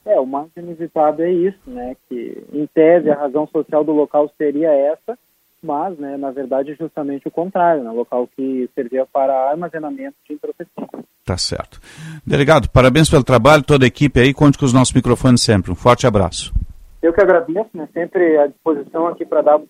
É, 0.05 0.19
o 0.19 0.25
mais 0.25 0.49
inusitado 0.57 1.21
é 1.23 1.31
isso, 1.31 1.59
né? 1.65 1.95
Que, 2.09 2.43
em 2.51 2.67
tese, 2.67 3.09
a 3.09 3.15
razão 3.15 3.47
social 3.47 3.83
do 3.83 3.93
local 3.93 4.29
seria 4.37 4.69
essa, 4.69 5.17
mas, 5.63 5.97
né, 5.97 6.17
na 6.17 6.31
verdade, 6.31 6.71
é 6.71 6.75
justamente 6.75 7.27
o 7.27 7.31
contrário, 7.31 7.83
né, 7.83 7.91
local 7.91 8.27
que 8.35 8.69
servia 8.75 9.05
para 9.05 9.49
armazenamento 9.49 10.15
de 10.27 10.35
entorpecentes. 10.35 11.05
Tá 11.25 11.37
certo. 11.37 11.79
Delegado, 12.25 12.69
parabéns 12.69 13.09
pelo 13.09 13.23
trabalho, 13.23 13.63
toda 13.63 13.85
a 13.85 13.87
equipe 13.87 14.19
aí, 14.19 14.33
conte 14.33 14.57
com 14.57 14.65
os 14.65 14.73
nossos 14.73 14.93
microfones 14.93 15.41
sempre. 15.41 15.71
Um 15.71 15.75
forte 15.75 16.05
abraço. 16.05 16.53
Eu 17.01 17.13
que 17.13 17.21
agradeço, 17.21 17.69
né, 17.73 17.87
sempre 17.93 18.37
à 18.37 18.47
disposição 18.47 19.07
aqui 19.07 19.25
para 19.25 19.41
dar 19.41 19.61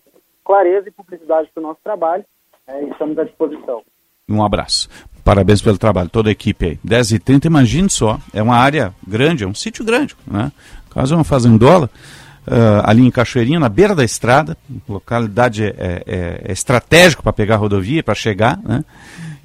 clareza 0.44 0.88
e 0.88 0.92
publicidade 0.92 1.48
para 1.54 1.62
o 1.62 1.66
nosso 1.66 1.80
trabalho. 1.82 2.24
É, 2.66 2.82
estamos 2.84 3.18
à 3.18 3.24
disposição. 3.24 3.82
Um 4.28 4.44
abraço. 4.44 4.88
Parabéns 5.24 5.62
pelo 5.62 5.78
trabalho, 5.78 6.08
toda 6.08 6.28
a 6.28 6.32
equipe 6.32 6.66
aí. 6.66 6.78
10h30, 6.86 7.46
imagine 7.46 7.88
só, 7.88 8.18
é 8.32 8.42
uma 8.42 8.56
área 8.56 8.94
grande, 9.06 9.44
é 9.44 9.46
um 9.46 9.54
sítio 9.54 9.84
grande, 9.84 10.14
né? 10.26 10.52
Quase 10.90 11.14
uma 11.14 11.24
fazendola, 11.24 11.90
uh, 12.46 12.82
ali 12.84 13.06
em 13.06 13.10
Cachoeirinha, 13.10 13.60
na 13.60 13.68
beira 13.68 13.94
da 13.94 14.04
estrada, 14.04 14.56
localidade 14.88 15.64
é, 15.64 15.74
é, 15.78 16.42
é 16.46 16.52
estratégico 16.52 17.22
para 17.22 17.32
pegar 17.32 17.54
a 17.54 17.58
rodovia, 17.58 18.02
para 18.02 18.14
chegar, 18.14 18.58
né? 18.62 18.84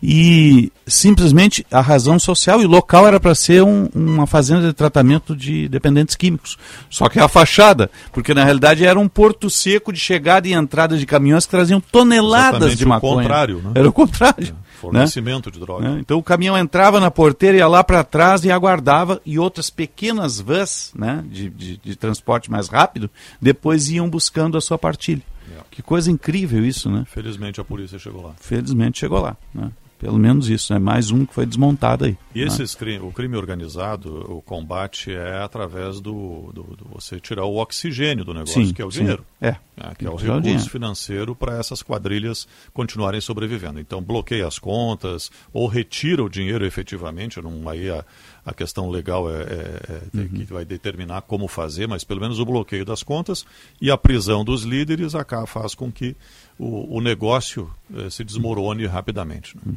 e 0.02 0.72
simplesmente 0.88 1.66
a 1.70 1.82
razão 1.82 2.18
social 2.18 2.62
e 2.62 2.66
local 2.66 3.06
era 3.06 3.20
para 3.20 3.36
ser 3.36 3.64
um, 3.64 3.90
uma 3.94 4.26
fazenda 4.26 4.68
de 4.68 4.74
tratamento 4.74 5.36
de 5.36 5.68
dependentes 5.68 6.16
químicos. 6.16 6.58
Só 6.90 7.10
que 7.10 7.20
a 7.20 7.28
fachada, 7.28 7.92
porque 8.14 8.34
na 8.34 8.44
realidade 8.44 8.86
era 8.86 8.98
um 8.98 9.10
porto 9.10 9.50
seco 9.50 9.92
de 9.92 10.00
chegada 10.00 10.48
e 10.48 10.54
entrada 10.54 10.98
de 10.98 11.06
caminhões 11.06 11.46
que 11.46 11.52
traziam 11.52 11.82
toneladas 11.82 12.72
Exatamente 12.72 12.78
de 12.78 12.86
maconha. 12.86 13.14
o 13.14 13.18
contrário, 13.18 13.58
né? 13.58 13.72
Era 13.76 13.90
o 13.90 13.94
contrário. 13.94 14.56
É, 14.66 14.69
fornecimento 14.80 15.48
né? 15.48 15.54
de 15.54 15.60
droga. 15.60 15.98
Então 16.00 16.18
o 16.18 16.24
caminhão 16.24 16.58
entrava 16.58 17.00
na 17.00 17.12
porteira, 17.12 17.58
ia 17.58 17.68
lá 17.68 17.84
para 17.84 18.04
trás 18.04 18.44
e 18.44 18.52
aguardava, 18.52 19.22
e 19.26 19.38
outras 19.38 19.70
pequenas 19.70 20.40
vans 20.40 20.92
né, 20.96 21.24
de, 21.30 21.50
de, 21.50 21.78
de 21.78 21.96
transporte 21.96 22.50
mais 22.50 22.68
rápido 22.68 23.10
depois 23.42 23.90
iam 23.90 24.10
buscando 24.10 24.58
a 24.58 24.62
sua 24.62 24.78
partilha. 24.78 25.22
É. 25.52 25.62
Que 25.72 25.82
coisa 25.82 26.12
incrível 26.12 26.66
isso, 26.66 26.90
né? 26.90 27.04
Felizmente 27.08 27.60
a 27.60 27.64
polícia 27.64 27.98
chegou 28.00 28.24
lá. 28.24 28.34
Felizmente 28.40 29.00
chegou 29.00 29.20
lá. 29.20 29.36
Né? 29.54 29.72
Pelo 30.00 30.18
menos 30.18 30.50
isso, 30.50 30.74
né? 30.74 30.80
Mais 30.80 31.12
um 31.12 31.26
que 31.26 31.34
foi 31.34 31.46
desmontado 31.46 32.06
aí. 32.06 32.18
E 32.34 32.40
né? 32.40 32.46
esses 32.48 32.74
crime, 32.74 33.06
o 33.06 33.12
crime 33.12 33.36
organizado, 33.36 34.32
o 34.32 34.42
combate 34.42 35.12
é 35.12 35.44
através 35.44 36.00
do, 36.00 36.52
do, 36.54 36.64
do 36.64 36.88
você 36.94 37.20
tirar 37.20 37.44
o 37.44 37.58
oxigênio 37.58 38.24
do 38.24 38.34
negócio, 38.34 38.66
Sim, 38.66 38.74
que 38.74 38.82
é 38.82 38.86
o 38.86 38.90
sim. 38.90 39.02
dinheiro. 39.02 39.26
É. 39.42 39.56
que 39.98 40.06
é 40.06 40.10
o 40.10 40.16
recurso 40.16 40.42
dinheiro. 40.42 40.70
financeiro 40.70 41.36
para 41.36 41.58
essas 41.58 41.84
quadrilhas 41.84 42.48
continuarem 42.74 43.20
sobrevivendo. 43.20 43.78
Então 43.78 44.02
bloqueia 44.02 44.48
as 44.48 44.58
contas 44.58 45.30
ou 45.52 45.68
retira 45.68 46.24
o 46.24 46.30
dinheiro 46.30 46.66
efetivamente. 46.66 47.42
Não, 47.42 47.68
aí 47.68 47.90
a, 47.90 48.06
a 48.46 48.54
questão 48.54 48.90
legal 48.90 49.30
é, 49.30 49.42
é- 49.42 49.82
é 50.16 50.18
Uhum. 50.18 50.28
que 50.30 50.44
vai 50.46 50.66
determinar 50.66 51.22
como 51.22 51.48
fazer, 51.48 51.88
mas 51.88 52.04
pelo 52.04 52.22
menos 52.22 52.40
o 52.40 52.46
bloqueio 52.46 52.84
das 52.86 53.04
contas 53.04 53.46
e 53.82 53.90
a 53.92 53.98
prisão 53.98 54.44
dos 54.44 54.64
líderes 54.64 55.14
acaba, 55.16 55.46
faz 55.48 55.74
com 55.76 55.92
que 55.92 56.16
o, 56.58 56.98
o 56.98 57.02
negócio 57.02 57.70
eh, 57.96 58.10
se 58.10 58.24
desmorone 58.24 58.86
rapidamente. 58.86 59.56
né? 59.66 59.74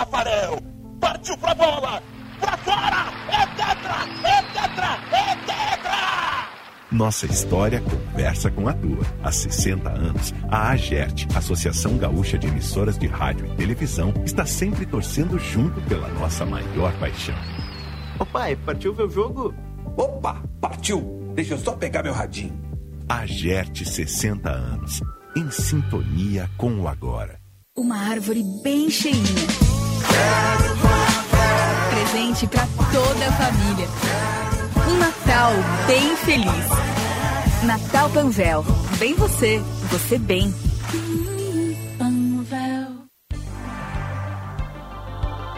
Tafarel. 0.00 0.58
Partiu 0.98 1.36
pra 1.36 1.54
bola. 1.54 2.02
Pra 2.40 2.56
fora. 2.56 3.12
É 3.28 3.46
tetra. 3.48 3.98
É 4.24 4.42
tetra. 4.42 4.98
É 5.12 5.36
tetra. 5.44 6.48
Nossa 6.90 7.26
história 7.26 7.82
conversa 7.82 8.50
com 8.50 8.66
a 8.66 8.72
tua. 8.72 9.04
Há 9.22 9.30
60 9.30 9.90
anos, 9.90 10.34
a 10.48 10.70
AGERT, 10.70 11.26
Associação 11.36 11.98
Gaúcha 11.98 12.38
de 12.38 12.46
Emissoras 12.46 12.96
de 12.98 13.06
Rádio 13.06 13.46
e 13.46 13.56
Televisão, 13.56 14.14
está 14.24 14.46
sempre 14.46 14.86
torcendo 14.86 15.38
junto 15.38 15.80
pela 15.82 16.08
nossa 16.08 16.46
maior 16.46 16.92
paixão. 16.94 17.36
Ô 18.18 18.24
pai, 18.24 18.56
partiu 18.56 18.94
ver 18.94 19.04
o 19.04 19.10
jogo? 19.10 19.54
Opa, 19.98 20.42
partiu! 20.62 21.32
Deixa 21.34 21.54
eu 21.54 21.58
só 21.58 21.72
pegar 21.72 22.02
meu 22.02 22.14
radinho. 22.14 22.58
AGERT 23.06 23.84
60 23.84 24.50
anos, 24.50 25.00
em 25.36 25.50
sintonia 25.50 26.48
com 26.56 26.80
o 26.80 26.88
agora. 26.88 27.38
Uma 27.76 27.96
árvore 27.96 28.42
bem 28.62 28.90
cheinha. 28.90 29.69
Presente 31.90 32.46
para 32.46 32.66
toda 32.92 33.26
a 33.26 33.32
família. 33.32 33.88
Um 34.88 34.98
Natal 34.98 35.52
bem 35.86 36.16
feliz. 36.16 37.64
Natal 37.64 38.10
Panvel. 38.10 38.64
Bem 38.98 39.14
você, 39.14 39.62
você 39.90 40.18
bem. 40.18 40.52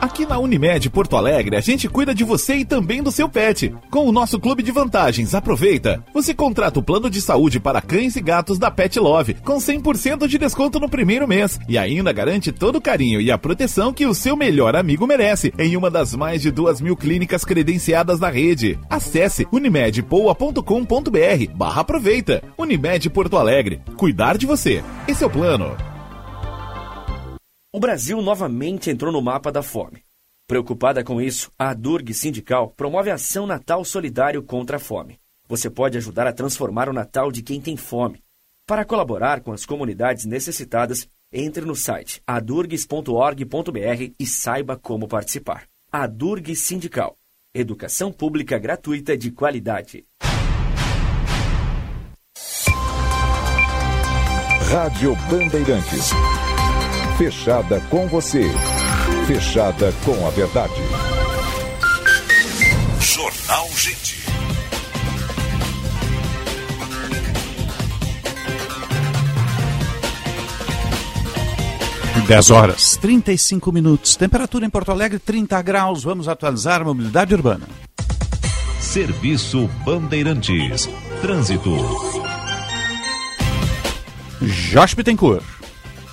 Aqui 0.03 0.27
na 0.27 0.37
Unimed 0.37 0.91
Porto 0.91 1.17
Alegre, 1.17 1.55
a 1.55 1.61
gente 1.61 1.89
cuida 1.89 2.13
de 2.13 2.25
você 2.25 2.57
e 2.57 2.65
também 2.65 3.01
do 3.01 3.13
seu 3.13 3.29
pet. 3.29 3.73
Com 3.89 4.09
o 4.09 4.11
nosso 4.11 4.41
clube 4.41 4.61
de 4.61 4.73
vantagens, 4.73 5.33
aproveita! 5.33 6.05
Você 6.13 6.35
contrata 6.35 6.81
o 6.81 6.83
plano 6.83 7.09
de 7.09 7.21
saúde 7.21 7.61
para 7.61 7.81
cães 7.81 8.17
e 8.17 8.21
gatos 8.21 8.59
da 8.59 8.69
Pet 8.69 8.99
Love, 8.99 9.35
com 9.45 9.59
100% 9.59 10.27
de 10.27 10.39
desconto 10.39 10.81
no 10.81 10.89
primeiro 10.89 11.29
mês. 11.29 11.57
E 11.69 11.79
ainda 11.79 12.13
garante 12.13 12.51
todo 12.51 12.79
o 12.79 12.81
carinho 12.81 13.21
e 13.21 13.31
a 13.31 13.39
proteção 13.39 13.93
que 13.93 14.05
o 14.05 14.13
seu 14.13 14.37
melhor 14.37 14.75
amigo 14.75 15.07
merece, 15.07 15.55
em 15.57 15.77
uma 15.77 15.89
das 15.89 16.17
mais 16.17 16.43
de 16.43 16.51
duas 16.51 16.81
mil 16.81 16.97
clínicas 16.97 17.45
credenciadas 17.45 18.19
na 18.19 18.29
rede. 18.29 18.81
Acesse 18.91 19.47
unimedpoa.com.br 19.53 21.55
barra 21.55 21.83
aproveita. 21.83 22.43
Unimed 22.59 23.09
Porto 23.09 23.37
Alegre. 23.37 23.81
Cuidar 23.97 24.37
de 24.37 24.47
você. 24.47 24.83
Esse 25.07 25.23
é 25.23 25.29
o 25.29 25.31
plano. 25.31 25.92
O 27.75 27.81
Brasil 27.81 28.21
novamente 28.21 28.91
entrou 28.91 29.11
no 29.11 29.23
mapa 29.23 29.51
da 29.51 29.63
fome. 29.63 30.05
Preocupada 30.47 31.03
com 31.03 31.23
isso, 31.23 31.51
a 31.59 31.73
Durg 31.73 32.13
Sindical 32.13 32.69
promove 32.77 33.11
a 33.11 33.15
ação 33.15 33.47
Natal 33.47 33.83
Solidário 33.83 34.43
contra 34.43 34.77
a 34.77 34.79
Fome. 34.79 35.19
Você 35.49 35.71
pode 35.71 35.97
ajudar 35.97 36.27
a 36.27 36.35
transformar 36.35 36.91
o 36.91 36.93
Natal 36.93 37.33
de 37.33 37.41
quem 37.41 37.63
tem 37.63 37.75
fome. 37.75 38.23
Para 38.67 38.85
colaborar 38.85 39.41
com 39.41 39.53
as 39.53 39.65
comunidades 39.65 40.27
necessitadas, 40.27 41.09
entre 41.33 41.65
no 41.65 41.75
site 41.75 42.21
adurgs.org.br 42.27 44.13
e 44.21 44.27
saiba 44.27 44.77
como 44.77 45.09
participar. 45.09 45.65
A 45.91 46.07
Sindical. 46.55 47.17
Educação 47.55 48.13
pública 48.13 48.59
gratuita 48.59 49.17
de 49.17 49.31
qualidade. 49.31 50.05
Rádio 54.71 55.17
Bandeirantes. 55.31 56.11
Fechada 57.23 57.81
com 57.89 58.09
você. 58.09 58.51
Fechada 59.29 59.95
com 60.05 60.27
a 60.27 60.31
verdade. 60.31 60.73
Jornal 62.99 63.69
Gente. 63.77 64.25
10 72.27 72.51
horas, 72.51 72.97
35 72.97 73.71
minutos. 73.71 74.17
Temperatura 74.17 74.67
em 74.67 74.71
Porto 74.71 74.91
Alegre, 74.91 75.21
30 75.21 75.63
graus. 75.63 76.03
Vamos 76.03 76.27
atualizar 76.27 76.81
a 76.81 76.85
mobilidade 76.85 77.33
urbana. 77.33 77.69
Serviço 78.81 79.71
Bandeirantes. 79.85 80.91
Trânsito. 81.21 81.71
Josh 84.73 84.95
Bittencourt. 84.95 85.62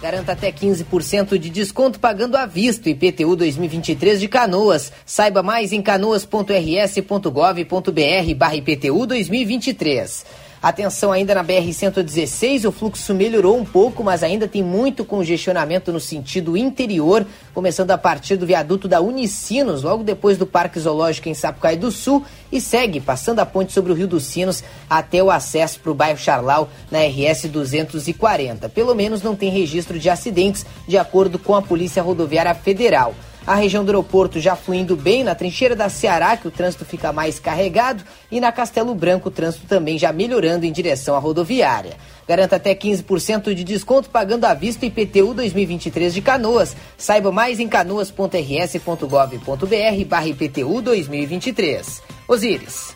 Garanta 0.02 0.32
até 0.32 0.50
15% 0.50 1.38
de 1.38 1.50
desconto 1.50 2.00
pagando 2.00 2.38
à 2.38 2.46
vista 2.46 2.90
IPTU 2.90 3.36
2023 3.36 4.22
de 4.22 4.30
Canoas. 4.30 4.94
Saiba 5.06 5.44
mais 5.44 5.74
em 5.74 5.82
canoas.rs.gov.br 5.82 8.36
barra 8.36 8.56
IPTU 8.56 9.06
2023. 9.06 10.26
Atenção 10.62 11.14
ainda 11.14 11.34
na 11.34 11.42
BR-116, 11.42 12.68
o 12.68 12.72
fluxo 12.74 13.14
melhorou 13.14 13.58
um 13.58 13.64
pouco, 13.64 14.04
mas 14.04 14.24
ainda 14.24 14.46
tem 14.46 14.62
muito 14.62 15.06
congestionamento 15.06 15.90
no 15.90 16.02
sentido 16.02 16.58
interior, 16.58 17.26
começando 17.54 17.92
a 17.92 17.98
partir 17.98 18.36
do 18.36 18.46
viaduto 18.46 18.86
da 18.86 19.00
Unicinos, 19.00 19.84
logo 19.84 20.04
depois 20.04 20.38
do 20.38 20.46
Parque 20.46 20.78
Zoológico 20.78 21.30
em 21.30 21.34
Sapucaí 21.34 21.78
do 21.78 21.90
Sul, 21.90 22.26
e 22.52 22.60
segue 22.60 23.00
passando 23.00 23.40
a 23.40 23.46
ponte 23.46 23.72
sobre 23.72 23.94
o 23.94 23.96
Rio 23.96 24.08
dos 24.08 24.26
Sinos 24.26 24.62
até 24.90 25.24
o 25.24 25.32
acesso 25.32 25.80
para 25.80 25.92
o 25.94 25.96
bairro 25.96 26.18
Charlau 26.18 26.70
na 26.92 27.00
RS 27.06 27.46
240. 27.46 28.68
Pelo 28.68 28.94
menos 28.94 29.22
não 29.22 29.38
tem 29.38 29.50
registro 29.50 29.98
de 29.98 30.10
acidentes, 30.10 30.66
de 30.86 30.98
acordo 30.98 31.40
com 31.40 31.56
a 31.56 31.62
Polícia 31.62 32.04
Rodoviária 32.04 32.54
Federal. 32.54 33.16
A 33.50 33.56
região 33.56 33.84
do 33.84 33.90
aeroporto 33.90 34.40
já 34.40 34.56
fluindo 34.56 34.96
bem, 34.96 35.24
na 35.24 35.34
trincheira 35.34 35.76
da 35.76 35.90
Ceará, 35.90 36.38
que 36.38 36.48
o 36.48 36.52
trânsito 36.52 36.86
fica 36.86 37.12
mais 37.12 37.40
carregado, 37.40 38.04
e 38.32 38.40
na 38.40 38.52
Castelo 38.52 38.94
Branco 38.94 39.30
o 39.30 39.32
trânsito 39.32 39.66
também 39.66 39.98
já 39.98 40.14
melhorando 40.14 40.68
em 40.68 40.72
direção 40.72 41.16
à 41.16 41.18
rodoviária. 41.18 41.98
Garanta 42.28 42.58
até 42.58 42.76
15% 42.76 43.56
de 43.56 43.64
desconto 43.64 44.12
pagando 44.12 44.46
à 44.46 44.54
vista 44.54 44.86
IPTU 44.86 45.34
2023 45.34 46.14
de 46.14 46.22
Canoas. 46.22 46.76
Saiba 46.96 47.32
mais 47.32 47.60
em 47.60 47.68
canoas.rs.gov.br 47.68 50.06
barra 50.08 50.28
IPTU 50.28 50.80
2023. 50.84 52.04
Osíris. 52.28 52.94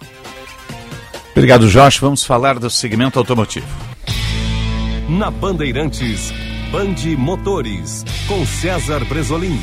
Obrigado, 1.32 1.68
Josh. 1.68 1.98
Vamos 1.98 2.24
falar 2.24 2.60
do 2.60 2.70
segmento 2.70 3.18
automotivo. 3.18 3.66
Na 5.10 5.32
Bandeirantes, 5.32 6.32
Bande 6.72 7.18
Motores, 7.18 8.06
com 8.28 8.46
César 8.46 9.04
Bresolim. 9.04 9.60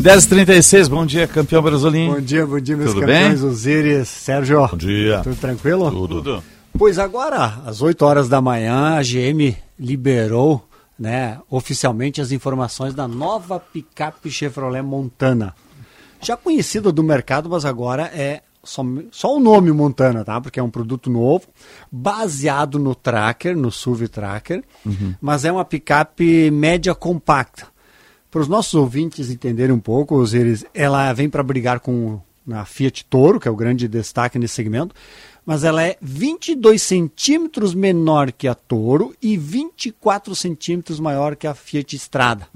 10h36, 0.00 0.88
bom 0.88 1.06
dia, 1.06 1.26
campeão 1.26 1.62
Brasolim. 1.62 2.12
Bom 2.12 2.20
dia, 2.20 2.46
bom 2.46 2.60
dia, 2.60 2.76
meus 2.76 2.90
Tudo 2.90 3.00
campeões, 3.00 3.40
bem? 3.40 3.50
Osíris, 3.50 4.08
Sérgio. 4.08 4.68
Bom 4.68 4.76
dia. 4.76 5.20
Tudo 5.22 5.36
tranquilo? 5.36 5.90
Tudo. 5.90 6.44
Pois 6.76 6.98
agora, 6.98 7.62
às 7.64 7.80
8 7.80 8.04
horas 8.04 8.28
da 8.28 8.40
manhã, 8.40 8.96
a 8.98 9.02
GM 9.02 9.56
liberou 9.78 10.62
né, 10.98 11.38
oficialmente 11.50 12.20
as 12.20 12.30
informações 12.30 12.94
da 12.94 13.08
nova 13.08 13.58
picape 13.58 14.30
Chevrolet 14.30 14.82
Montana. 14.82 15.54
Já 16.20 16.36
conhecida 16.36 16.92
do 16.92 17.02
mercado, 17.02 17.48
mas 17.48 17.64
agora 17.64 18.10
é 18.14 18.42
só, 18.62 18.82
só 19.10 19.34
o 19.34 19.40
nome 19.40 19.72
Montana, 19.72 20.24
tá? 20.24 20.38
Porque 20.40 20.60
é 20.60 20.62
um 20.62 20.70
produto 20.70 21.08
novo, 21.08 21.46
baseado 21.90 22.78
no 22.78 22.94
Tracker, 22.94 23.56
no 23.56 23.70
SUV 23.70 24.08
Tracker, 24.08 24.62
mas 25.20 25.46
é 25.46 25.52
uma 25.52 25.64
picape 25.64 26.50
média 26.50 26.94
compacta. 26.94 27.74
Para 28.36 28.42
os 28.42 28.48
nossos 28.48 28.74
ouvintes 28.74 29.30
entenderem 29.30 29.74
um 29.74 29.80
pouco, 29.80 30.22
eles, 30.34 30.62
ela 30.74 31.10
vem 31.14 31.26
para 31.26 31.42
brigar 31.42 31.80
com 31.80 32.20
a 32.52 32.66
Fiat 32.66 33.06
Toro, 33.06 33.40
que 33.40 33.48
é 33.48 33.50
o 33.50 33.56
grande 33.56 33.88
destaque 33.88 34.38
nesse 34.38 34.52
segmento, 34.52 34.94
mas 35.46 35.64
ela 35.64 35.82
é 35.82 35.96
22 36.02 36.82
centímetros 36.82 37.72
menor 37.72 38.30
que 38.30 38.46
a 38.46 38.54
Toro 38.54 39.14
e 39.22 39.38
24 39.38 40.36
centímetros 40.36 41.00
maior 41.00 41.34
que 41.34 41.46
a 41.46 41.54
Fiat 41.54 41.96
Strada. 41.96 42.46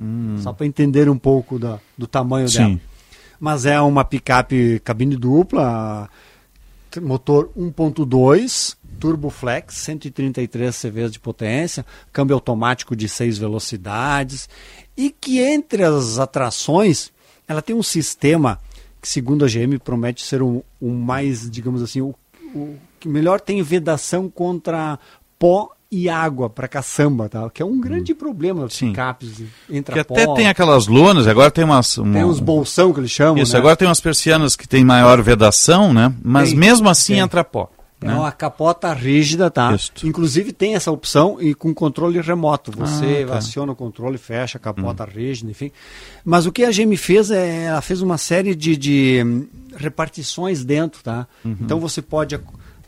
Só 0.42 0.52
para 0.52 0.66
entender 0.66 1.08
um 1.08 1.16
pouco 1.16 1.58
da, 1.58 1.78
do 1.96 2.06
tamanho 2.06 2.46
Sim. 2.50 2.58
dela. 2.58 2.80
Mas 3.40 3.64
é 3.64 3.80
uma 3.80 4.04
picape 4.04 4.82
cabine 4.84 5.16
dupla, 5.16 6.10
motor 7.00 7.50
1.2, 7.56 8.76
turbo 8.98 9.30
flex, 9.30 9.76
133 9.76 10.78
CVs 10.78 11.10
de 11.10 11.18
potência, 11.18 11.86
câmbio 12.12 12.34
automático 12.34 12.94
de 12.94 13.08
6 13.08 13.38
velocidades 13.38 14.46
e 15.00 15.10
que 15.10 15.40
entre 15.40 15.82
as 15.82 16.18
atrações 16.18 17.10
ela 17.48 17.62
tem 17.62 17.74
um 17.74 17.82
sistema 17.82 18.60
que 19.00 19.08
segundo 19.08 19.46
a 19.46 19.48
GM 19.48 19.78
promete 19.82 20.22
ser 20.22 20.42
o, 20.42 20.62
o 20.78 20.90
mais, 20.90 21.50
digamos 21.50 21.82
assim, 21.82 22.02
o, 22.02 22.14
o 22.54 22.76
que 23.00 23.08
melhor 23.08 23.40
tem 23.40 23.62
vedação 23.62 24.28
contra 24.28 24.98
pó 25.38 25.70
e 25.90 26.08
água 26.08 26.50
para 26.50 26.68
caçamba, 26.68 27.30
tá? 27.30 27.48
que 27.48 27.62
é 27.62 27.64
um 27.64 27.80
grande 27.80 28.14
problema 28.14 28.66
dos 28.66 28.78
picapes, 28.78 29.42
entra 29.70 29.96
Que 29.96 30.04
pó, 30.04 30.14
até 30.14 30.34
tem 30.34 30.48
aquelas 30.48 30.86
lonas, 30.86 31.26
agora 31.26 31.50
tem 31.50 31.64
umas. 31.64 31.94
tem 31.94 32.22
uns 32.22 32.38
bolsão 32.38 32.92
que 32.92 33.00
eles 33.00 33.10
chamam, 33.10 33.42
Isso, 33.42 33.54
né? 33.54 33.58
agora 33.58 33.74
tem 33.74 33.88
umas 33.88 34.00
persianas 34.00 34.54
que 34.54 34.68
tem 34.68 34.84
maior 34.84 35.20
vedação, 35.22 35.94
né? 35.94 36.14
Mas 36.22 36.50
Tem, 36.50 36.58
mesmo 36.58 36.90
assim 36.90 37.14
tem. 37.14 37.22
entra 37.22 37.42
pó. 37.42 37.70
É 38.02 38.06
né? 38.06 38.14
uma 38.14 38.32
capota 38.32 38.92
rígida, 38.94 39.50
tá? 39.50 39.76
Inclusive 40.04 40.52
tem 40.52 40.74
essa 40.74 40.90
opção 40.90 41.36
e 41.40 41.54
com 41.54 41.74
controle 41.74 42.18
remoto. 42.20 42.72
Você 42.72 43.24
Ah, 43.24 43.32
tá. 43.32 43.38
aciona 43.38 43.72
o 43.72 43.76
controle, 43.76 44.16
fecha 44.16 44.56
a 44.56 44.60
capota 44.60 45.04
rígida, 45.04 45.50
enfim. 45.50 45.70
Mas 46.24 46.46
o 46.46 46.52
que 46.52 46.64
a 46.64 46.70
GM 46.70 46.96
fez 46.96 47.30
é, 47.30 47.64
ela 47.64 47.82
fez 47.82 48.00
uma 48.00 48.16
série 48.16 48.54
de, 48.54 48.74
de 48.76 49.22
hum, 49.24 49.46
repartições 49.76 50.64
dentro, 50.64 51.02
tá? 51.02 51.26
Uhum. 51.44 51.56
Então 51.60 51.78
você 51.78 52.00
pode 52.00 52.40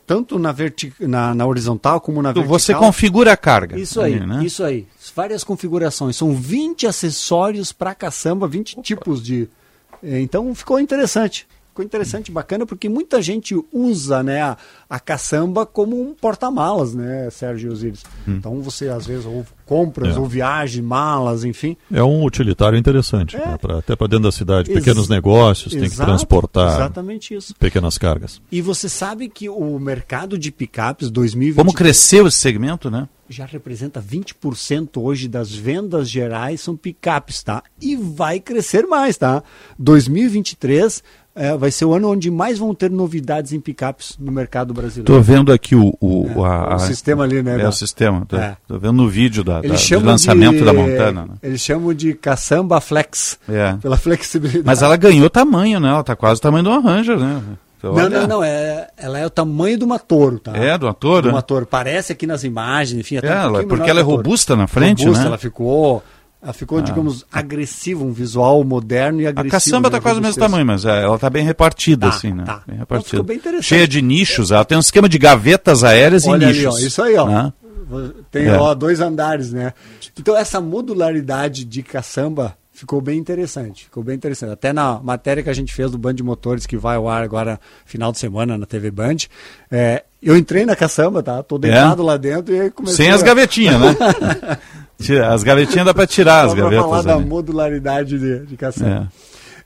tanto 0.05 0.37
na, 0.39 0.51
verti 0.51 0.91
na, 0.99 1.33
na 1.35 1.45
horizontal 1.45 2.01
como 2.01 2.21
na 2.21 2.31
Então, 2.31 2.41
vertical. 2.43 2.59
Você 2.59 2.73
configura 2.73 3.31
a 3.33 3.37
carga. 3.37 3.79
Isso 3.79 4.01
aí, 4.01 4.19
né? 4.19 4.43
isso 4.43 4.63
aí. 4.63 4.87
Várias 5.15 5.43
configurações. 5.43 6.15
São 6.15 6.33
20 6.35 6.87
acessórios 6.87 7.71
para 7.71 7.93
caçamba, 7.93 8.47
20 8.47 8.81
tipos 8.81 9.21
de. 9.23 9.47
eh, 10.03 10.19
Então 10.21 10.53
ficou 10.55 10.79
interessante. 10.79 11.47
Ficou 11.73 11.83
interessante, 11.83 12.31
bacana, 12.31 12.67
porque 12.67 12.87
muita 12.87 13.19
gente 13.19 13.55
usa 13.73 14.21
né, 14.21 14.43
a, 14.43 14.55
a 14.87 14.99
caçamba 14.99 15.65
como 15.65 15.99
um 15.99 16.13
porta-malas, 16.13 16.93
né, 16.93 17.27
Sérgio 17.31 17.71
Osíris? 17.71 18.03
Hum. 18.27 18.35
Então 18.37 18.61
você, 18.61 18.89
às 18.89 19.07
vezes, 19.07 19.25
ou 19.25 19.43
compras, 19.65 20.15
É. 20.15 20.19
ou 20.19 20.27
viagem, 20.27 20.83
malas, 20.83 21.43
enfim. 21.43 21.75
É 21.91 22.03
um 22.03 22.23
utilitário 22.23 22.77
interessante, 22.77 23.35
né, 23.37 23.57
pra- 23.59 23.79
até 23.79 23.95
para 23.95 24.05
dentro 24.05 24.25
da 24.25 24.31
cidade. 24.31 24.69
Ex- 24.69 24.79
Pequenos 24.83 25.09
negócios, 25.09 25.73
tem 25.73 25.89
que 25.89 25.95
transportar 25.95 26.75
Exatamente 26.75 27.33
isso. 27.33 27.55
pequenas 27.55 27.97
cargas. 27.97 28.39
E 28.51 28.61
você 28.61 28.87
sabe 28.87 29.27
que 29.27 29.49
o 29.49 29.79
mercado 29.79 30.37
de 30.37 30.51
picapes 30.51 31.09
2020 31.09 31.55
Como 31.57 31.73
cresceu 31.73 32.27
esse 32.27 32.37
segmento, 32.37 32.91
né? 32.91 33.09
já 33.29 33.45
representa 33.45 33.99
20% 33.99 35.01
hoje 35.01 35.27
das 35.27 35.51
vendas 35.51 36.07
gerais 36.07 36.61
são 36.61 36.77
picapes, 36.77 37.41
tá? 37.41 37.63
E 37.81 37.95
vai 37.95 38.39
crescer 38.39 38.85
mais, 38.85 39.17
tá? 39.17 39.41
2023 39.79 41.01
eh, 41.35 41.55
vai 41.57 41.71
ser 41.71 41.85
o 41.85 41.93
ano 41.93 42.11
onde 42.11 42.29
mais 42.31 42.59
vão 42.59 42.73
ter 42.75 42.89
novidades 42.91 43.53
em 43.53 43.59
picapes 43.59 44.15
no 44.19 44.31
mercado 44.31 44.73
brasileiro. 44.73 45.05
Tô 45.11 45.19
vendo 45.21 45.51
aqui 45.51 45.75
o, 45.75 45.93
o, 45.99 46.43
a- 46.45 46.75
o 46.75 46.79
sistema 46.79 47.23
ali, 47.23 47.41
né, 47.41 47.61
É 47.61 47.67
o 47.67 47.71
sistema. 47.71 48.25
Tô, 48.27 48.37
É. 48.37 48.55
vendo 48.69 48.93
no 48.93 49.09
vídeo 49.09 49.43
da, 49.43 49.61
da, 49.61 49.67
do 49.67 50.05
lançamento 50.05 50.57
de, 50.57 50.63
da 50.63 50.73
Montana. 50.73 51.23
Né? 51.25 51.33
Eles 51.41 51.61
chamam 51.61 51.93
de 51.93 52.13
caçamba 52.13 52.79
flex. 52.81 53.37
É. 53.49 53.73
Pela 53.81 53.97
flexibilidade. 53.97 54.65
Mas 54.65 54.81
ela 54.81 54.95
ganhou 54.97 55.29
tamanho, 55.29 55.79
né? 55.79 55.89
Ela 55.89 56.03
tá 56.03 56.15
quase 56.15 56.39
o 56.39 56.41
tamanho 56.41 56.63
de 56.63 56.69
uma 56.69 56.79
Ranger, 56.81 57.17
né? 57.17 57.41
Você 57.81 58.01
Não, 58.01 58.09
não, 58.09 58.27
não. 58.27 58.43
É, 58.43 58.87
ela 58.95 59.19
é 59.19 59.25
o 59.25 59.29
tamanho 59.29 59.77
de 59.77 59.83
uma 59.83 59.99
toro, 59.99 60.39
tá? 60.39 60.55
É, 60.55 60.77
de 60.77 60.85
uma 60.85 60.93
Toro, 60.93 61.23
De 61.23 61.27
uma 61.27 61.39
né? 61.39 61.41
toro. 61.45 61.65
Parece 61.65 62.13
aqui 62.13 62.25
nas 62.25 62.43
imagens, 62.45 62.97
enfim. 63.01 63.17
até 63.17 63.27
É, 63.27 63.31
um 63.31 63.41
ela- 63.41 63.63
porque 63.65 63.89
ela 63.89 63.99
é 63.99 64.03
Toro. 64.03 64.15
robusta 64.17 64.55
na 64.55 64.67
frente, 64.67 65.01
robusta, 65.03 65.23
né? 65.23 65.27
Ela 65.27 65.37
ficou, 65.37 66.01
ficou 66.51 66.79
Ah. 66.79 66.81
digamos, 66.81 67.25
agressiva, 67.31 68.03
um 68.03 68.11
visual 68.11 68.61
moderno 68.65 69.21
e 69.21 69.27
A 69.27 69.29
agressivo. 69.29 69.51
caçamba 69.51 69.89
tá 69.89 69.97
né? 69.97 70.01
quase 70.01 70.19
do 70.19 70.23
mesmo 70.23 70.39
tamanho, 70.41 70.65
mas 70.65 70.83
é, 70.83 71.03
ela 71.03 71.17
tá 71.17 71.29
bem 71.29 71.45
repartida, 71.45 72.09
Tá, 72.09 72.15
assim, 72.15 72.33
né? 72.33 72.43
tá. 72.43 72.55
Bem 72.55 72.61
Então 72.67 72.77
repartida. 72.79 73.09
ficou 73.11 73.23
bem 73.23 73.37
interessante. 73.37 73.65
Cheia 73.65 73.87
de 73.87 74.01
nichos. 74.01 74.51
Ela 74.51 74.65
tem 74.65 74.75
um 74.77 74.81
esquema 74.81 75.07
de 75.07 75.17
gavetas 75.17 75.83
aéreas 75.83 76.27
Olha 76.27 76.45
e 76.45 76.49
ali, 76.49 76.57
nichos. 76.57 76.75
ó, 76.75 76.79
isso 76.79 77.01
aí, 77.01 77.15
ó. 77.15 77.27
né? 77.27 77.53
Tem 78.31 78.47
É. 78.47 78.57
ó, 78.57 78.73
dois 78.73 78.99
andares, 78.99 79.53
né? 79.53 79.71
Então 80.19 80.35
essa 80.35 80.59
modularidade 80.59 81.63
de 81.63 81.83
caçamba 81.83 82.57
ficou 82.71 82.99
bem 82.99 83.19
interessante. 83.19 83.83
Ficou 83.83 84.03
bem 84.03 84.15
interessante. 84.15 84.51
Até 84.51 84.73
na 84.73 84.99
matéria 85.03 85.43
que 85.43 85.49
a 85.49 85.53
gente 85.53 85.71
fez 85.73 85.91
do 85.91 85.97
Band 85.97 86.15
de 86.15 86.23
Motores, 86.23 86.65
que 86.65 86.75
vai 86.75 86.95
ao 86.95 87.07
ar 87.07 87.21
agora 87.23 87.59
final 87.85 88.11
de 88.11 88.17
semana 88.17 88.57
na 88.57 88.65
TV 88.65 88.89
Band, 88.89 89.17
é, 89.69 90.03
eu 90.21 90.35
entrei 90.35 90.65
na 90.65 90.75
caçamba, 90.75 91.21
tá? 91.21 91.43
Tô 91.43 91.57
deitado 91.59 92.01
lá 92.01 92.17
dentro 92.17 92.55
e 92.55 92.71
comecei 92.71 93.05
É? 93.05 93.07
Sem 93.09 93.13
as 93.13 93.21
a- 93.21 93.25
gavetinhas, 93.25 93.79
né? 93.79 93.95
Tira- 94.99 95.33
As 95.33 95.43
gavetinhas 95.43 95.85
dá 95.85 95.93
pra 95.93 96.07
tirar 96.07 96.45
as 96.45 96.53
pra 96.53 96.63
falar 96.63 96.75
gavetas 96.81 97.05
da 97.05 97.15
ali. 97.15 97.25
modularidade 97.25 98.17
de, 98.19 98.45
de 98.45 98.57
caçamba. 98.57 99.09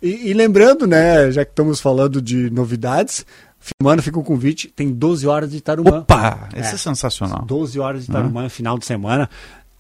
É. 0.02 0.06
E, 0.08 0.30
e 0.30 0.34
lembrando, 0.34 0.86
né, 0.86 1.32
já 1.32 1.44
que 1.44 1.52
estamos 1.52 1.80
falando 1.80 2.22
de 2.22 2.50
novidades, 2.50 3.26
Filmando 3.60 4.02
fica 4.04 4.18
o 4.20 4.24
convite, 4.24 4.72
tem 4.74 4.94
12 4.94 5.28
horas 5.28 5.52
de 5.52 5.60
Tarumã. 5.60 6.00
Opa, 6.00 6.48
esse 6.56 6.76
é 6.76 6.78
sensacional. 6.78 7.44
12 7.46 7.80
horas 7.80 8.06
de 8.06 8.12
Tarumã, 8.12 8.48
final 8.48 8.78
de 8.78 8.86
semana. 8.86 9.28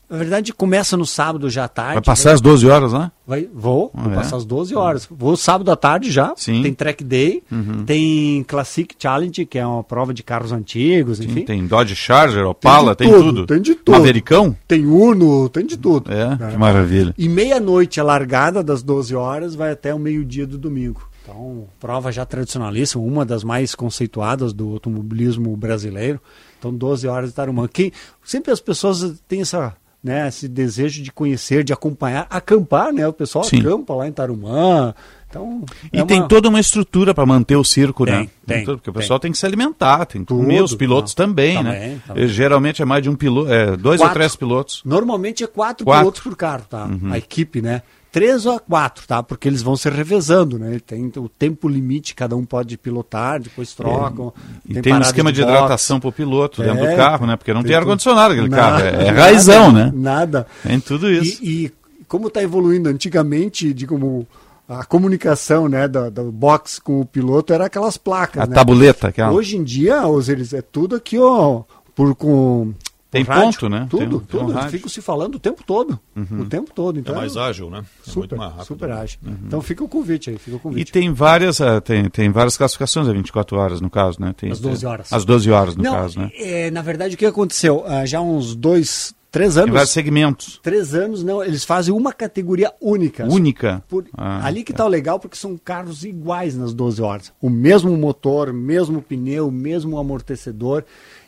Na 0.10 0.18
verdade, 0.18 0.54
começa 0.54 0.96
no 0.96 1.06
sábado 1.06 1.50
já 1.50 1.66
à 1.66 1.68
tarde. 1.68 1.96
Vai 1.96 2.02
passar 2.02 2.32
as 2.32 2.40
12 2.40 2.66
horas, 2.66 2.94
né? 2.94 3.12
Vai, 3.28 3.46
vou, 3.54 3.92
Ah, 3.94 4.04
vou 4.04 4.12
é? 4.14 4.16
passar 4.16 4.38
as 4.38 4.46
12 4.46 4.74
horas. 4.74 5.06
Vou 5.12 5.36
sábado 5.36 5.70
à 5.70 5.76
tarde 5.76 6.10
já. 6.10 6.34
Sim. 6.38 6.62
Tem 6.62 6.74
track 6.74 7.04
day, 7.04 7.44
Uhum. 7.52 7.84
tem 7.84 8.42
Classic 8.44 8.96
Challenge, 8.98 9.46
que 9.46 9.60
é 9.60 9.66
uma 9.68 9.84
prova 9.84 10.14
de 10.14 10.24
carros 10.24 10.54
antigos, 10.54 11.20
enfim. 11.20 11.44
Tem 11.44 11.68
Dodge 11.68 11.94
Charger, 11.94 12.46
Opala, 12.48 12.96
tem, 12.96 13.10
de 13.10 13.14
tudo. 13.14 13.46
Tem 13.46 13.62
de 13.62 13.76
tudo. 13.76 13.98
Mavericão? 13.98 14.56
Tem 14.66 14.86
Uno, 14.86 15.50
tem 15.50 15.66
de 15.66 15.76
tudo. 15.76 16.10
É, 16.10 16.52
que 16.52 16.58
maravilha. 16.58 17.14
E 17.18 17.28
meia-noite 17.28 18.00
a 18.00 18.04
largada 18.04 18.64
das 18.64 18.82
12 18.82 19.14
horas 19.14 19.56
vai 19.56 19.72
até 19.72 19.94
o 19.94 20.00
meio-dia 20.00 20.48
do 20.48 20.58
domingo. 20.58 21.06
Então, 21.24 21.66
prova 21.82 22.10
já 22.14 22.26
tradicionalíssima, 22.26 23.04
uma 23.04 23.26
das 23.26 23.44
mais 23.44 23.76
conceituadas 23.76 24.54
do 24.54 24.70
automobilismo 24.72 25.58
brasileiro. 25.58 26.22
Então, 26.58 26.74
12 26.74 27.06
horas 27.10 27.30
de 27.32 27.36
Tarumã. 27.36 27.68
Quem, 27.68 27.92
sempre 28.24 28.54
as 28.54 28.62
pessoas 28.62 29.22
têm 29.28 29.42
essa, 29.42 29.76
né, 30.08 30.28
esse 30.28 30.48
desejo 30.48 31.04
de 31.04 31.12
conhecer, 31.12 31.64
de 31.64 31.74
acompanhar, 31.74 32.26
acampar, 32.30 32.92
né? 32.94 33.08
O 33.08 33.14
pessoal 33.14 33.44
Sim. 33.44 33.60
acampa 33.60 33.94
lá 33.94 34.08
em 34.08 34.12
Tarumã. 34.12 34.96
Então, 35.30 35.64
E 35.92 36.00
é 36.00 36.06
tem 36.06 36.20
uma- 36.22 36.28
toda 36.30 36.48
uma 36.48 36.60
estrutura 36.60 37.14
para 37.14 37.26
manter 37.26 37.58
o 37.58 37.64
circo, 37.64 38.06
né? 38.06 38.20
Tem, 38.20 38.30
tem, 38.46 38.64
tudo, 38.66 38.78
porque 38.78 38.90
o 38.90 38.94
tem. 38.94 39.02
pessoal 39.02 39.20
tem 39.20 39.30
que 39.32 39.38
se 39.38 39.46
alimentar, 39.46 40.06
tem 40.06 40.22
que 40.24 40.34
comer, 40.34 40.64
os 40.64 40.74
pilotos 40.74 41.14
não. 41.18 41.26
também, 41.28 41.58
Também, 41.58 41.72
né? 41.74 42.00
também. 42.08 42.24
Eh, 42.24 42.28
Geralmente 42.28 42.82
é 42.82 42.86
mais 42.86 43.04
de 43.04 43.10
um 43.10 43.16
piloto, 43.16 43.52
é, 43.52 43.76
dois 43.76 44.00
ou 44.00 44.06
Quatro. 44.08 44.20
três 44.20 44.36
pilotos. 44.38 44.82
Normalmente 44.86 45.44
é 45.44 45.48
quatro, 45.48 45.84
Quatro. 45.86 46.02
pilotos 46.04 46.22
por 46.22 46.36
carro, 46.38 46.64
tá? 46.70 46.86
Uhum. 46.86 47.12
A 47.12 47.18
equipe, 47.18 47.62
né? 47.62 47.82
Três 48.12 48.46
ou 48.46 48.60
quatro, 48.60 49.06
tá? 49.06 49.22
Porque 49.22 49.48
eles 49.48 49.62
vão 49.62 49.76
se 49.76 49.90
revezando, 49.90 50.58
né? 50.58 50.80
Tem 50.86 51.12
o 51.18 51.28
tempo 51.30 51.68
limite, 51.68 52.16
cada 52.16 52.36
um 52.36 52.46
pode 52.46 52.78
pilotar, 52.78 53.40
depois 53.40 53.74
trocam. 53.74 54.34
E 54.66 54.74
tem, 54.74 54.80
um 54.80 54.84
paradas 54.96 55.08
esquema 55.08 55.32
de, 55.32 55.42
box. 55.42 55.54
hidratação 55.54 56.00
pro 56.00 56.12
piloto 56.12 56.64
dentro 56.64 56.86
É, 56.86 56.92
do 56.92 56.96
carro, 56.98 57.28
né? 57.28 57.36
Porque 57.36 57.54
não 57.54 57.62
tem, 57.62 57.72
tudo. 57.72 57.80
ar-condicionado 57.82 58.34
aquele 58.34 58.48
Nada, 58.50 58.62
carro. 58.62 58.84
É, 58.86 58.90
é 58.90 59.12
nada, 59.12 59.22
raizão, 59.22 59.72
né? 59.72 59.92
Nada. 59.94 60.48
Tem 60.64 60.80
tudo 60.80 61.12
isso. 61.12 61.44
E, 61.44 61.66
e 61.66 61.72
como 62.08 62.28
está 62.28 62.42
evoluindo 62.42 62.88
antigamente, 62.90 63.74
de 63.74 63.86
como 63.86 64.26
a 64.70 64.84
comunicação, 64.84 65.68
né, 65.68 65.88
da, 65.88 66.10
do 66.10 66.32
box 66.32 66.80
com 66.80 67.00
o 67.02 67.06
piloto 67.06 67.54
era 67.54 67.66
aquelas 67.66 67.98
placas, 67.98 68.44
A 68.44 68.48
né? 68.48 68.56
tabuleta, 68.56 69.10
aquela. 69.10 69.32
Hoje 69.32 69.58
em 69.58 69.64
dia, 69.64 70.06
os 70.08 70.28
eles 70.30 70.54
é 70.54 70.62
tudo 70.62 70.96
aqui, 70.96 71.18
ó, 71.20 71.64
por 71.96 72.16
com 72.16 72.74
Tem 73.10 73.24
rádio, 73.24 73.44
ponto, 73.46 73.70
né? 73.70 73.88
Tudo, 73.90 73.98
Tem 74.00 74.08
um- 74.08 74.20
tem 74.20 74.40
um 74.42 74.48
tudo. 74.54 74.70
Ficam 74.70 74.90
se 74.90 75.02
falando 75.02 75.36
o 75.36 75.40
tempo 75.40 75.64
todo, 75.66 75.98
Uhum. 76.16 76.42
o 76.42 76.46
tempo 76.46 76.72
todo. 76.76 77.00
Então 77.00 77.16
É 77.16 77.18
mais 77.20 77.38
ágil, 77.38 77.70
né? 77.70 77.80
É 77.80 77.84
super, 78.10 78.20
muito 78.20 78.38
mais 78.38 78.52
rápido. 78.52 78.66
super 78.68 78.92
ágil. 78.92 79.20
Uhum. 79.26 79.38
Então 79.46 79.62
fica 79.62 79.84
o 79.84 79.88
convite 79.88 80.30
aí, 80.30 80.38
fica 80.38 80.58
o 80.58 80.60
E 80.60 80.62
convite. 80.62 80.92
tem 80.92 81.14
várias, 81.14 81.62
eh, 81.62 81.80
tem, 81.80 82.10
tem 82.10 82.30
várias 82.30 82.58
classificações 82.58 83.08
a 83.08 83.14
24 83.14 83.58
horas, 83.58 83.80
no 83.80 83.90
caso, 83.90 84.20
né? 84.22 84.34
Tem, 84.36 84.52
Às 84.52 84.60
12 84.60 84.86
horas. 84.86 85.14
Às 85.14 85.24
12 85.24 85.50
horas, 85.50 85.76
no 85.76 85.84
Não, 85.84 85.94
caso, 85.94 86.20
né? 86.20 86.30
é, 86.36 86.70
na 86.70 86.82
verdade, 86.82 87.16
o 87.16 87.18
que 87.18 87.26
aconteceu? 87.26 87.84
Ah, 87.88 88.06
já 88.06 88.20
há 88.20 88.22
uns 88.22 88.54
dois, 88.56 89.16
três 89.32 89.56
anos. 89.58 89.72
vários 89.72 89.92
segmentos. 89.92 90.60
Três 90.62 90.94
anos, 90.94 91.24
não, 91.24 91.42
eles 91.44 91.64
fazem 91.64 91.94
uma 91.94 92.12
categoria 92.12 92.74
única. 92.82 93.26
Única? 93.26 93.84
Por- 93.88 94.06
Ah, 94.18 94.46
ali 94.46 94.64
que 94.64 94.74
tá 94.74 94.84
o 94.86 94.90
legal, 94.90 95.18
porque 95.20 95.38
são 95.38 95.58
carros 95.58 96.04
iguais 96.04 96.58
nas 96.58 96.74
12 96.74 97.02
horas. 97.02 97.32
O 97.42 97.50
mesmo 97.50 97.96
motor, 97.96 98.52
mesmo 98.52 99.02
pneu, 99.02 99.50
mesmo 99.50 99.98
amortecedor. 99.98 100.84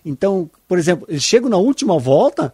Então, 0.10 0.50
por 0.68 0.78
exemplo, 0.78 1.06
eles 1.10 1.24
chegam 1.24 1.50
na 1.50 1.58
última 1.58 1.98
volta 2.00 2.54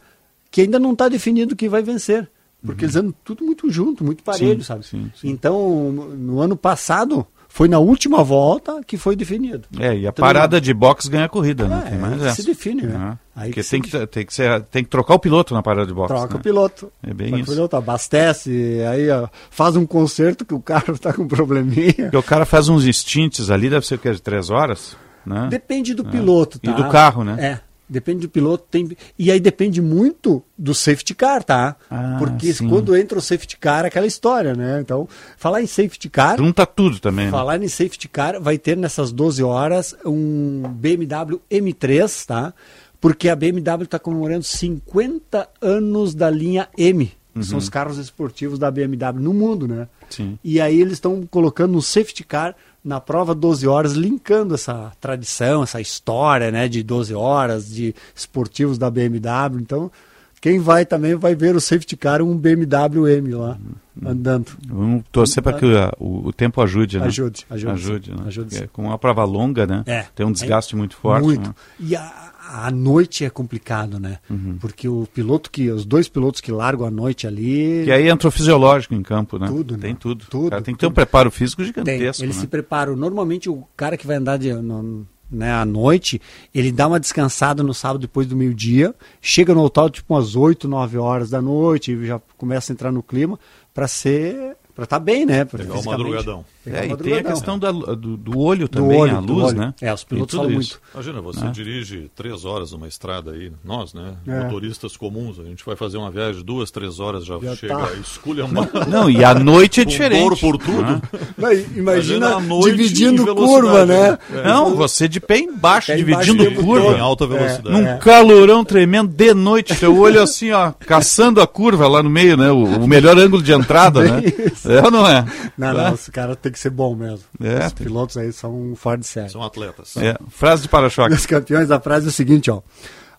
que 0.52 0.62
ainda 0.62 0.78
não 0.80 0.92
está 0.94 1.08
definido 1.08 1.56
quem 1.56 1.70
vai 1.70 1.82
vencer. 1.82 2.30
Porque 2.66 2.84
eles 2.86 2.96
andam 2.96 3.14
tudo 3.24 3.46
muito 3.46 3.70
junto, 3.70 4.04
muito 4.04 4.24
parelho, 4.24 4.54
Uhum. 4.54 4.58
Sim, 4.60 4.64
sabe? 4.64 4.86
sim, 4.86 5.12
Então, 5.24 5.92
no, 5.92 6.16
no 6.16 6.40
ano 6.42 6.58
passado, 6.58 7.26
foi 7.48 7.68
na 7.68 7.78
última 7.78 8.24
volta 8.24 8.82
que 8.86 8.98
foi 8.98 9.16
definido. 9.16 9.68
É, 9.80 9.96
e 9.96 10.08
a 10.08 10.10
Então, 10.10 10.14
parada 10.26 10.60
de 10.60 10.74
box 10.74 11.08
ganha 11.08 11.26
a 11.26 11.30
corrida, 11.30 11.68
né? 11.68 11.84
É, 11.86 11.90
Tem 11.92 12.00
mais 12.00 12.14
aí 12.14 12.20
que 12.20 12.26
essa. 12.26 12.36
se 12.42 12.48
define, 12.48 12.82
né? 12.82 12.96
Ah, 12.98 13.18
Aí 13.36 13.50
Porque 13.52 13.62
que 13.62 13.70
tem 13.70 13.82
que, 13.82 14.08
tem, 14.08 14.26
que 14.26 14.34
ser, 14.34 14.62
tem 14.64 14.84
que 14.84 14.90
trocar 14.90 15.14
o 15.14 15.20
piloto 15.20 15.54
na 15.54 15.62
parada 15.62 15.86
de 15.86 15.94
box. 15.94 16.08
Troca 16.08 16.34
né? 16.34 16.40
o 16.40 16.44
piloto. 16.44 16.92
É 17.04 17.14
bem 17.14 17.28
Troca 17.28 17.42
isso. 17.44 17.52
O 17.52 17.54
piloto 17.56 17.76
abastece, 17.76 18.82
aí 18.90 19.10
ó, 19.12 19.28
faz 19.52 19.76
um 19.76 19.86
conserto 19.86 20.44
que 20.44 20.54
o 20.56 20.60
carro 20.62 20.94
está 20.94 21.14
com 21.14 21.28
probleminha. 21.28 21.94
Porque 21.94 22.18
o 22.18 22.24
cara 22.24 22.46
faz 22.46 22.68
uns 22.68 22.86
instintes 22.86 23.52
ali, 23.52 23.70
deve 23.70 23.86
ser 23.86 23.96
o 23.96 24.00
quê? 24.00 24.12
De 24.12 24.22
três 24.22 24.50
horas? 24.50 24.98
Né? 25.26 25.48
Depende 25.50 25.94
do 25.94 26.06
É. 26.08 26.12
piloto, 26.12 26.60
tá? 26.60 26.72
E 26.72 26.74
do 26.76 26.88
carro, 26.90 27.24
né? 27.24 27.38
É. 27.40 27.60
Depende 27.88 28.22
do 28.22 28.30
piloto. 28.30 28.66
Tem... 28.72 28.90
E 29.18 29.30
aí 29.30 29.40
depende 29.40 29.80
muito 29.80 30.42
do 30.58 30.74
safety 30.74 31.14
car, 31.14 31.44
tá? 31.44 31.76
Ah, 31.90 32.16
Porque 32.18 32.52
sim. 32.52 32.68
quando 32.68 32.96
entra 32.98 33.18
o 33.20 33.22
safety 33.22 33.58
car, 33.58 33.86
é 33.86 33.90
aquela 33.90 34.08
história, 34.08 34.56
né? 34.56 34.80
Então, 34.82 35.08
falar 35.38 35.62
em 35.62 35.68
safety 35.68 36.10
car. 36.10 36.36
Junta 36.38 36.66
tudo 36.66 37.00
também. 37.00 37.26
né? 37.26 37.32
Falar 37.32 37.62
em 37.62 37.68
safety 37.68 38.08
car, 38.08 38.42
vai 38.42 38.58
ter 38.58 38.76
nessas 38.76 39.12
12 39.12 39.44
horas 39.44 39.96
um 40.04 40.64
BMW 40.68 41.40
M3, 41.52 42.26
tá? 42.26 42.54
Porque 43.00 43.30
a 43.30 43.36
BMW 43.36 43.84
está 43.84 44.00
comemorando 44.00 44.44
50 44.44 45.48
anos 45.62 46.16
da 46.16 46.30
linha 46.30 46.68
M. 46.78 47.12
que 47.36 47.44
São 47.44 47.54
Uhum. 47.54 47.60
os 47.60 47.70
carros 47.70 47.98
esportivos 47.98 48.58
da 48.58 48.72
BMW 48.72 49.22
no 49.22 49.34
mundo, 49.34 49.68
né? 49.68 49.88
Sim. 50.10 50.40
E 50.44 50.60
aí 50.60 50.80
eles 50.82 50.94
estão 50.94 51.24
colocando 51.30 51.78
um 51.78 51.82
safety 51.82 52.24
car 52.24 52.56
na 52.86 53.02
prova 53.02 53.34
12 53.34 53.68
horas, 53.68 53.94
linkando 53.94 54.54
essa 54.54 54.92
tradição, 55.02 55.64
essa 55.64 55.82
história, 55.82 56.52
né, 56.52 56.68
de 56.68 56.84
12 56.84 57.16
horas, 57.16 57.68
de 57.68 57.96
esportivos 58.16 58.78
da 58.78 58.92
BMW. 58.92 59.60
Então, 59.60 59.92
quem 60.40 60.60
vai 60.60 60.86
também 60.86 61.16
vai 61.16 61.34
ver 61.34 61.56
o 61.56 61.60
safety 61.60 61.98
car, 61.98 62.22
um 62.22 62.38
BMW 62.38 63.08
M 63.18 63.34
lá, 63.34 63.58
Uhum. 64.00 64.10
andando. 64.10 64.52
Vamos 64.68 65.04
torcer 65.12 65.42
para 65.42 65.58
que 65.58 65.66
o, 65.98 66.28
o- 66.28 66.34
tempo 66.34 66.62
ajude, 66.62 67.00
né? 67.00 67.06
Ajude, 67.08 67.46
ajude, 67.50 67.72
Ajude, 67.74 68.06
sim. 68.12 68.16
né? 68.18 68.24
Ajude, 68.28 68.56
sim. 68.56 68.68
Com 68.72 68.84
uma 68.84 69.00
prova 69.00 69.24
longa, 69.24 69.66
né? 69.66 69.82
É. 69.88 70.06
Tem 70.14 70.24
um 70.26 70.32
desgaste 70.32 70.76
muito 70.76 70.96
forte. 70.96 71.24
Muito. 71.26 71.48
né? 71.50 71.56
E 71.80 71.96
a, 71.96 72.02
a 72.48 72.70
noite 72.72 73.26
é 73.26 73.30
complicado, 73.30 74.00
né? 74.00 74.20
Uhum. 74.30 74.58
Porque 74.60 74.88
o 74.88 75.08
piloto 75.14 75.50
que, 75.50 75.70
os 75.70 75.86
dois 75.86 76.08
pilotos 76.08 76.42
que 76.42 76.52
largam 76.52 76.86
a 76.86 76.92
noite 76.92 77.26
ali. 77.28 77.84
Que 77.86 77.92
aí 77.92 78.08
entra 78.08 78.28
o 78.28 78.32
fisiológico 78.32 78.94
em 78.94 79.02
campo, 79.02 79.38
né? 79.40 79.48
Tudo, 79.48 79.78
Tem 79.78 79.92
né? 79.94 79.98
tudo. 80.00 80.26
Tudo, 80.30 80.48
O 80.48 80.50
cara 80.50 80.62
tem 80.62 80.74
que 80.74 80.80
ter 80.80 80.88
um 80.88 80.92
preparo 80.92 81.32
físico 81.32 81.62
Tem, 81.62 81.68
gigantesco. 81.68 82.24
eles 82.24 82.36
né? 82.36 82.42
se 82.42 82.48
preparam. 82.48 82.96
Normalmente 82.96 83.50
o 83.50 83.64
cara 83.76 83.98
que 83.98 84.06
vai 84.08 84.18
andar 84.18 84.38
de, 84.38 84.54
no- 84.54 85.06
né, 85.32 85.52
à 85.52 85.66
noite, 85.66 86.22
ele 86.54 86.72
dá 86.72 86.88
uma 86.88 87.00
descansada 87.00 87.64
no 87.64 87.74
sábado 87.74 88.00
depois 88.02 88.28
do 88.28 88.36
meio-dia, 88.36 88.94
chega 89.20 89.54
no 89.56 89.64
hotel 89.64 89.90
tipo 89.90 90.14
umas 90.14 90.36
8, 90.36 90.68
9 90.68 90.98
horas 91.00 91.30
da 91.32 91.42
noite, 91.42 91.92
e 91.94 92.06
já 92.06 92.22
começa 92.38 92.72
a 92.72 92.74
entrar 92.74 92.92
no 92.92 93.02
clima 93.02 93.40
para 93.74 93.88
ser 93.88 94.56
para 94.76 94.84
estar 94.84 95.00
bem, 95.00 95.26
né? 95.26 95.46
pra- 95.46 95.60
Pegar 95.60 95.72
o 95.74 95.76
fisicamente. 95.78 96.04
madrugadão. 96.04 96.46
Pegar 96.64 96.78
o 96.78 96.80
É, 96.80 96.80
e 96.80 96.82
tem 96.82 96.92
a 96.92 96.98
madrugadão. 96.98 97.32
questão 97.32 97.60
da- 97.60 97.72
do, 97.72 98.18
do 98.18 98.38
olho 98.38 98.68
Do 98.68 98.70
também, 98.70 99.00
olho, 99.00 99.18
a 99.18 99.22
do 99.22 99.34
luz, 99.34 99.46
olho. 99.48 99.58
né? 99.58 99.74
É, 99.82 99.94
os 99.94 100.04
pilotos 100.04 100.32
tudo 100.32 100.44
falam 100.48 100.60
isso. 100.62 100.80
Imagina, 100.94 101.22
você 101.22 101.40
Né? 101.46 101.52
dirige 101.54 102.12
três 102.16 102.44
horas 102.44 102.72
numa 102.74 102.88
estrada 102.88 103.32
aí, 103.32 103.52
nós, 103.64 103.94
né? 103.94 104.16
É. 104.28 104.44
Motoristas 104.44 104.98
comuns, 104.98 105.40
a 105.40 105.44
gente 105.44 105.64
vai 105.66 105.76
fazer 105.78 105.98
uma 105.98 106.12
viagem 106.12 106.44
duas, 106.44 106.72
três 106.72 107.00
horas, 107.00 107.26
já, 107.26 107.40
Já 107.40 107.56
chega, 107.56 107.76
tá. 107.78 107.94
escolha 107.94 108.44
uma. 108.46 108.68
Não, 108.88 109.10
e 109.10 109.24
a 109.24 109.34
noite 109.34 109.80
é 109.82 109.86
diferente. 109.86 110.40
por 110.42 110.58
tudo. 110.58 110.82
né? 110.82 111.02
Não, 111.38 111.54
imagina 111.54 112.36
a 112.36 112.40
noite 112.42 112.76
dividindo 112.76 113.34
curva, 113.36 113.86
né? 113.86 114.18
É. 114.34 114.44
Não, 114.44 114.76
você 114.76 115.08
de 115.08 115.20
pé 115.22 115.38
embaixo, 115.40 115.88
Pé 115.88 116.00
embaixo 116.00 116.26
dividindo 116.32 116.44
o 116.44 116.46
tempo 116.56 116.66
curva. 116.66 116.98
Em 116.98 117.00
alta 117.00 117.26
velocidade. 117.26 117.70
Num 117.70 117.88
É. 117.88 117.98
calorão 117.98 118.66
tremendo 118.66 119.08
de 119.14 119.34
noite, 119.34 119.74
teu 119.76 119.98
olho 119.98 120.22
assim, 120.22 120.52
ó, 120.52 120.72
caçando 120.80 121.40
a 121.42 121.48
curva 121.48 121.88
lá 121.88 122.04
no 122.04 122.10
meio, 122.10 122.36
né? 122.36 122.52
O, 122.52 122.64
o 122.64 122.88
melhor 122.88 123.18
ângulo 123.18 123.42
de 123.42 123.54
entrada, 123.54 124.02
né? 124.04 124.22
Isso. 124.52 124.65
É 124.68 124.82
ou 124.84 124.92
não 124.92 125.08
é? 125.08 125.26
Não, 125.58 125.70
É. 125.70 125.74
não, 125.74 125.94
os 125.94 126.08
caras 126.10 126.38
tem 126.42 126.52
que 126.52 126.60
ser 126.60 126.70
bom 126.70 126.96
mesmo. 126.96 127.26
É, 127.42 127.66
Os 127.68 127.74
tem- 127.74 127.86
pilotos 127.88 128.18
aí 128.18 128.32
são 128.34 128.54
um 128.54 128.76
fora 128.76 128.98
de 128.98 129.06
série. 129.08 129.30
São 129.30 129.42
atletas. 129.44 129.96
É, 129.98 130.16
frase 130.30 130.64
de 130.64 130.70
para-choque. 130.70 131.14
Os 131.14 131.26
campeões 131.26 131.68
da 131.68 131.80
frase 131.80 132.06
é 132.08 132.10
o 132.10 132.12
seguinte, 132.12 132.50
ó. 132.52 132.62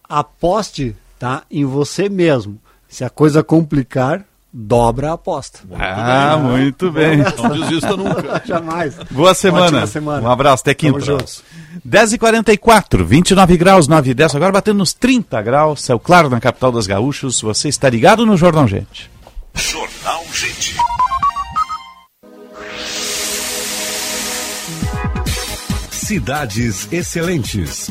Aposte, 0.09 0.95
tá, 1.19 1.43
em 1.51 1.65
você 1.65 2.09
mesmo. 2.09 2.59
Se 2.89 3.03
a 3.05 3.11
coisa 3.11 3.43
complicar, 3.43 4.25
dobra 4.53 5.11
a 5.11 5.15
aposta. 5.15 5.59
Ah, 5.79 6.37
muito 6.41 6.91
bem. 6.93 7.19
Não 7.19 7.51
desista 7.59 7.97
nunca. 7.97 8.41
Jamais. 8.47 8.95
Boa 9.11 9.35
semana. 9.35 9.65
Ótima 9.67 9.87
semana. 9.87 10.27
Um 10.29 10.31
abraço, 10.31 10.63
até 10.63 10.73
Tamo 10.75 10.95
quinta. 10.95 11.05
juntos. 11.05 11.43
10h44, 11.87 13.03
29 13.05 13.57
graus, 13.57 13.89
9 13.89 14.11
e 14.11 14.15
10, 14.15 14.35
agora 14.37 14.53
batendo 14.53 14.79
nos 14.79 14.95
30 14.95 15.43
graus, 15.43 15.83
céu 15.83 15.99
claro 15.99 16.31
na 16.31 16.41
capital 16.41 16.71
dos 16.73 16.87
gaúchos. 16.87 17.41
Você 17.43 17.69
está 17.69 17.91
ligado 17.91 18.25
no 18.25 18.37
Jornal 18.37 18.67
Gente. 18.69 19.11
Jornal 19.55 20.23
Gente. 20.33 20.77
Cidades 26.07 26.93
Excelentes. 26.93 27.91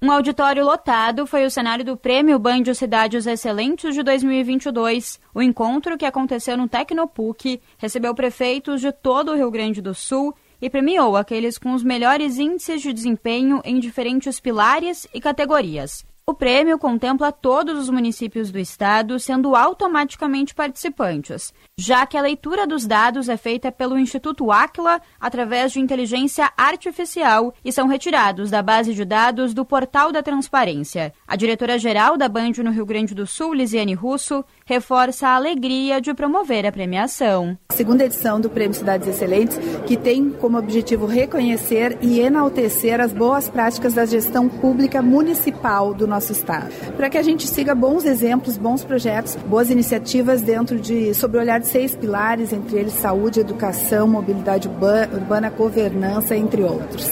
Um 0.00 0.12
auditório 0.12 0.64
lotado 0.64 1.26
foi 1.26 1.44
o 1.44 1.50
cenário 1.50 1.84
do 1.84 1.96
Prêmio 1.96 2.38
Bandio 2.38 2.72
Cidades 2.72 3.26
Excelentes 3.26 3.96
de 3.96 4.02
2022. 4.04 5.18
O 5.34 5.42
encontro, 5.42 5.98
que 5.98 6.04
aconteceu 6.04 6.56
no 6.56 6.68
Tecnopuc, 6.68 7.60
recebeu 7.76 8.14
prefeitos 8.14 8.80
de 8.80 8.92
todo 8.92 9.32
o 9.32 9.34
Rio 9.34 9.50
Grande 9.50 9.82
do 9.82 9.92
Sul 9.92 10.32
e 10.60 10.70
premiou 10.70 11.16
aqueles 11.16 11.58
com 11.58 11.74
os 11.74 11.82
melhores 11.82 12.38
índices 12.38 12.80
de 12.80 12.92
desempenho 12.92 13.60
em 13.64 13.80
diferentes 13.80 14.38
pilares 14.38 15.04
e 15.12 15.20
categorias. 15.20 16.04
O 16.24 16.32
prêmio 16.32 16.78
contempla 16.78 17.32
todos 17.32 17.76
os 17.76 17.90
municípios 17.90 18.52
do 18.52 18.58
estado, 18.58 19.18
sendo 19.18 19.56
automaticamente 19.56 20.54
participantes, 20.54 21.52
já 21.76 22.06
que 22.06 22.16
a 22.16 22.22
leitura 22.22 22.64
dos 22.64 22.86
dados 22.86 23.28
é 23.28 23.36
feita 23.36 23.72
pelo 23.72 23.98
Instituto 23.98 24.52
Aquila 24.52 25.02
através 25.18 25.72
de 25.72 25.80
inteligência 25.80 26.52
artificial 26.56 27.52
e 27.64 27.72
são 27.72 27.88
retirados 27.88 28.50
da 28.50 28.62
base 28.62 28.94
de 28.94 29.04
dados 29.04 29.52
do 29.52 29.64
Portal 29.64 30.12
da 30.12 30.22
Transparência. 30.22 31.12
A 31.32 31.34
A 31.34 31.36
diretora-geral 31.36 32.18
da 32.18 32.28
Band 32.28 32.52
no 32.62 32.70
Rio 32.70 32.84
Grande 32.84 33.14
do 33.14 33.26
Sul, 33.26 33.54
Lisiane 33.54 33.94
Russo, 33.94 34.44
reforça 34.66 35.28
a 35.28 35.34
alegria 35.34 35.98
de 35.98 36.12
promover 36.12 36.66
a 36.66 36.70
premiação. 36.70 37.56
Segunda 37.70 38.04
edição 38.04 38.38
do 38.38 38.50
Prêmio 38.50 38.74
Cidades 38.74 39.08
Excelentes, 39.08 39.58
que 39.86 39.96
tem 39.96 40.28
como 40.28 40.58
objetivo 40.58 41.06
reconhecer 41.06 41.96
e 42.02 42.20
enaltecer 42.20 43.00
as 43.00 43.14
boas 43.14 43.48
práticas 43.48 43.94
da 43.94 44.04
gestão 44.04 44.46
pública 44.46 45.00
municipal 45.00 45.94
do 45.94 46.06
nosso 46.06 46.32
estado. 46.32 46.70
Para 46.98 47.08
que 47.08 47.16
a 47.16 47.22
gente 47.22 47.48
siga 47.48 47.74
bons 47.74 48.04
exemplos, 48.04 48.58
bons 48.58 48.84
projetos, 48.84 49.34
boas 49.36 49.70
iniciativas 49.70 50.42
dentro 50.42 50.78
de 50.78 51.14
sob 51.14 51.38
o 51.38 51.40
olhar 51.40 51.60
de 51.60 51.66
seis 51.66 51.96
pilares, 51.96 52.52
entre 52.52 52.78
eles 52.78 52.92
saúde, 52.92 53.40
educação, 53.40 54.06
mobilidade 54.06 54.68
urbana, 54.68 55.48
governança, 55.48 56.36
entre 56.36 56.62
outros. 56.62 57.10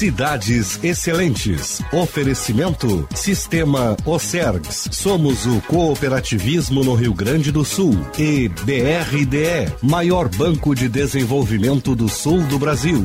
Cidades 0.00 0.82
Excelentes. 0.82 1.82
Oferecimento 1.92 3.06
Sistema 3.14 3.98
Ocergs. 4.06 4.88
Somos 4.92 5.44
o 5.44 5.60
cooperativismo 5.68 6.82
no 6.82 6.94
Rio 6.94 7.12
Grande 7.12 7.52
do 7.52 7.66
Sul. 7.66 7.92
E 8.18 8.48
BRDE, 8.48 9.70
maior 9.82 10.26
banco 10.30 10.74
de 10.74 10.88
desenvolvimento 10.88 11.94
do 11.94 12.08
sul 12.08 12.40
do 12.44 12.58
Brasil. 12.58 13.04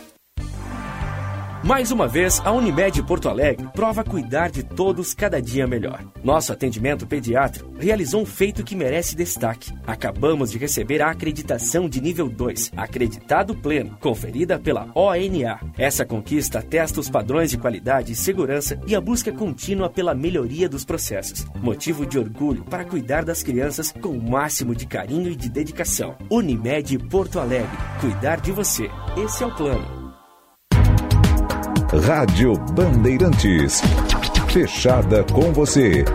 Mais 1.63 1.91
uma 1.91 2.07
vez, 2.07 2.41
a 2.43 2.51
Unimed 2.51 3.03
Porto 3.03 3.29
Alegre 3.29 3.67
prova 3.71 4.03
cuidar 4.03 4.49
de 4.49 4.63
todos 4.63 5.13
cada 5.13 5.39
dia 5.39 5.67
melhor. 5.67 6.03
Nosso 6.23 6.51
atendimento 6.51 7.05
pediátrico 7.05 7.71
realizou 7.77 8.23
um 8.23 8.25
feito 8.25 8.63
que 8.63 8.75
merece 8.75 9.15
destaque. 9.15 9.71
Acabamos 9.85 10.49
de 10.49 10.57
receber 10.57 11.03
a 11.03 11.11
acreditação 11.11 11.87
de 11.87 12.01
nível 12.01 12.27
2, 12.27 12.71
acreditado 12.75 13.55
pleno, 13.55 13.95
conferida 14.01 14.57
pela 14.57 14.89
ONA. 14.95 15.59
Essa 15.77 16.03
conquista 16.03 16.59
atesta 16.59 16.99
os 16.99 17.09
padrões 17.11 17.51
de 17.51 17.59
qualidade 17.59 18.11
e 18.11 18.15
segurança 18.15 18.79
e 18.87 18.95
a 18.95 19.01
busca 19.01 19.31
contínua 19.31 19.87
pela 19.87 20.15
melhoria 20.15 20.67
dos 20.67 20.83
processos. 20.83 21.45
Motivo 21.61 22.07
de 22.07 22.17
orgulho 22.17 22.63
para 22.63 22.85
cuidar 22.85 23.23
das 23.23 23.43
crianças 23.43 23.91
com 24.01 24.09
o 24.09 24.31
máximo 24.31 24.73
de 24.73 24.87
carinho 24.87 25.29
e 25.29 25.35
de 25.35 25.47
dedicação. 25.47 26.17
Unimed 26.27 26.97
Porto 27.07 27.39
Alegre, 27.39 27.77
cuidar 27.99 28.41
de 28.41 28.51
você. 28.51 28.89
Esse 29.15 29.43
é 29.43 29.45
o 29.45 29.55
plano. 29.55 30.00
Rádio 31.99 32.53
Bandeirantes. 32.71 33.81
Fechada 34.47 35.25
com 35.25 35.51
você. 35.51 36.05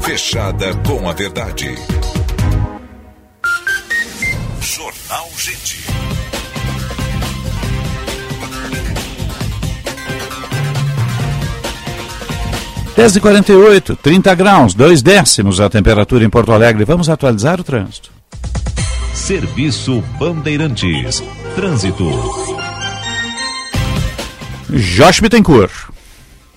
Fechada 0.00 0.72
com 0.86 1.08
a 1.08 1.12
verdade. 1.12 1.74
Jornal 4.60 5.28
Gente. 5.36 5.84
Dez 12.96 13.16
e 13.16 13.20
quarenta 13.20 13.52
e 13.52 13.56
oito, 13.56 13.96
30 13.96 14.34
graus, 14.36 14.74
dois 14.74 15.02
décimos 15.02 15.60
a 15.60 15.68
temperatura 15.68 16.24
em 16.24 16.30
Porto 16.30 16.52
Alegre. 16.52 16.84
Vamos 16.84 17.08
atualizar 17.08 17.60
o 17.60 17.64
trânsito. 17.64 18.12
Serviço 19.12 20.04
Bandeirantes. 20.20 21.20
Trânsito. 21.56 22.08
Josh 24.68 25.20
Bittencourt. 25.20 25.90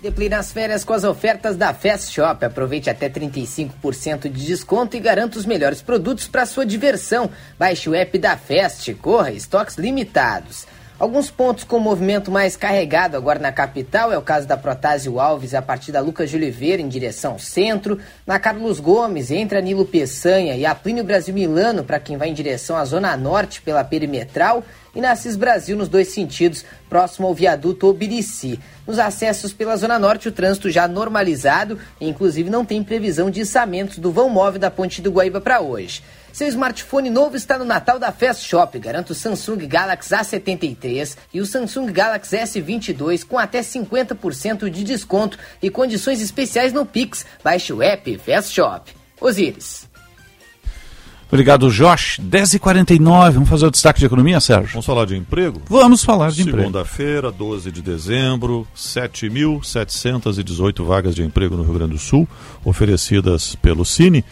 Depline 0.02 0.34
as 0.34 0.52
férias 0.52 0.84
com 0.84 0.94
as 0.94 1.04
ofertas 1.04 1.56
da 1.56 1.76
Fast 1.76 2.12
Shop. 2.12 2.44
Aproveite 2.44 2.90
até 2.90 3.08
35% 3.08 4.22
de 4.32 4.48
desconto 4.48 4.98
e 4.98 5.00
garanta 5.00 5.38
os 5.38 5.46
melhores 5.46 5.84
produtos 5.84 6.28
para 6.28 6.48
sua 6.48 6.66
diversão. 6.66 7.30
Baixe 7.60 7.88
o 7.88 7.94
app 7.94 8.18
da 8.18 8.36
Fast, 8.36 8.92
corra, 8.96 9.32
estoques 9.32 9.78
limitados. 9.78 10.66
Alguns 10.98 11.30
pontos 11.30 11.64
com 11.64 11.80
movimento 11.80 12.32
mais 12.32 12.58
carregado 12.58 13.16
agora 13.16 13.40
na 13.40 13.52
capital 13.52 14.12
é 14.12 14.18
o 14.18 14.22
caso 14.24 14.48
da 14.48 14.58
Protásio 14.58 15.20
Alves 15.20 15.54
a 15.54 15.62
partir 15.62 15.92
da 15.92 16.02
Lucas 16.02 16.32
de 16.32 16.36
Oliveira 16.36 16.82
em 16.82 16.90
direção 16.90 17.38
centro, 17.38 18.00
na 18.26 18.40
Carlos 18.40 18.80
Gomes 18.80 19.30
entre 19.32 19.58
a 19.58 19.62
Nilo 19.62 19.86
Peçanha 19.86 20.56
e 20.56 20.66
a 20.66 20.74
Plínio 20.74 21.04
Brasil 21.04 21.34
Milano 21.34 21.84
para 21.84 22.00
quem 22.00 22.18
vai 22.18 22.28
em 22.28 22.34
direção 22.34 22.76
à 22.76 22.84
Zona 22.84 23.16
Norte 23.16 23.62
pela 23.62 23.84
Perimetral 23.84 24.64
e 24.96 25.02
na 25.02 25.12
Assis 25.12 25.36
Brasil 25.36 25.78
nos 25.78 25.88
dois 25.88 26.10
sentidos, 26.10 26.66
próximo 26.90 27.28
ao 27.28 27.34
viaduto 27.34 27.88
Obirici. 27.88 28.60
Nos 28.88 29.00
acessos 29.00 29.54
pela 29.54 29.78
Zona 29.78 30.00
Norte, 30.00 30.28
o 30.28 30.32
trânsito 30.32 30.70
já 30.70 30.88
normalizado 30.88 31.80
e 32.00 32.08
inclusive 32.08 32.50
não 32.50 32.66
tem 32.66 32.84
previsão 32.84 33.30
de 33.30 33.42
içamentos 33.42 33.98
do 33.98 34.12
vão 34.12 34.30
móvel 34.30 34.60
da 34.60 34.72
Ponte 34.72 35.02
do 35.02 35.12
Guaíba 35.12 35.40
para 35.40 35.62
hoje. 35.62 36.02
Seu 36.32 36.48
smartphone 36.48 37.10
novo 37.10 37.36
está 37.36 37.58
no 37.58 37.66
Natal 37.66 37.98
da 37.98 38.12
Fast 38.12 38.48
Shop. 38.48 38.78
Garanta 38.80 39.12
o 39.12 39.16
Samsung 39.16 39.68
Galaxy 39.68 40.14
A73 40.14 41.18
e 41.34 41.42
o 41.42 41.46
Samsung 41.46 41.92
Galaxy 41.92 42.38
S22 42.38 43.26
com 43.26 43.38
até 43.38 43.62
50% 43.62 44.70
de 44.70 44.84
desconto 44.84 45.38
e 45.62 45.70
condições 45.70 46.22
especiais 46.22 46.72
no 46.72 46.86
Pix. 46.86 47.26
Baixe 47.44 47.74
o 47.74 47.82
app 47.82 48.18
Fast 48.20 48.54
Shop. 48.54 48.94
Osíris. 49.20 49.89
Obrigado, 51.32 51.70
Josh. 51.70 52.20
10h49. 52.20 53.34
Vamos 53.34 53.50
fazer 53.50 53.68
o 53.68 53.72
destaque 53.72 54.00
de 54.00 54.08
economia, 54.08 54.40
Sérgio? 54.40 54.72
Vamos 54.74 54.86
falar 54.86 55.06
de 55.06 55.16
emprego? 55.16 55.62
Vamos 55.70 56.04
falar 56.04 56.32
de 56.32 56.42
emprego. 56.42 56.58
Segunda-feira, 56.60 57.32
12 57.32 57.72
de 57.72 57.84
dezembro, 57.84 58.66
7.718 58.76 60.84
vagas 60.84 61.14
de 61.14 61.22
emprego 61.22 61.56
no 61.56 61.62
Rio 61.64 61.76
Grande 61.76 61.94
do 61.94 62.00
Sul, 62.00 62.28
oferecidas 62.66 63.56
pelo 63.56 63.86
Cine. 63.86 64.26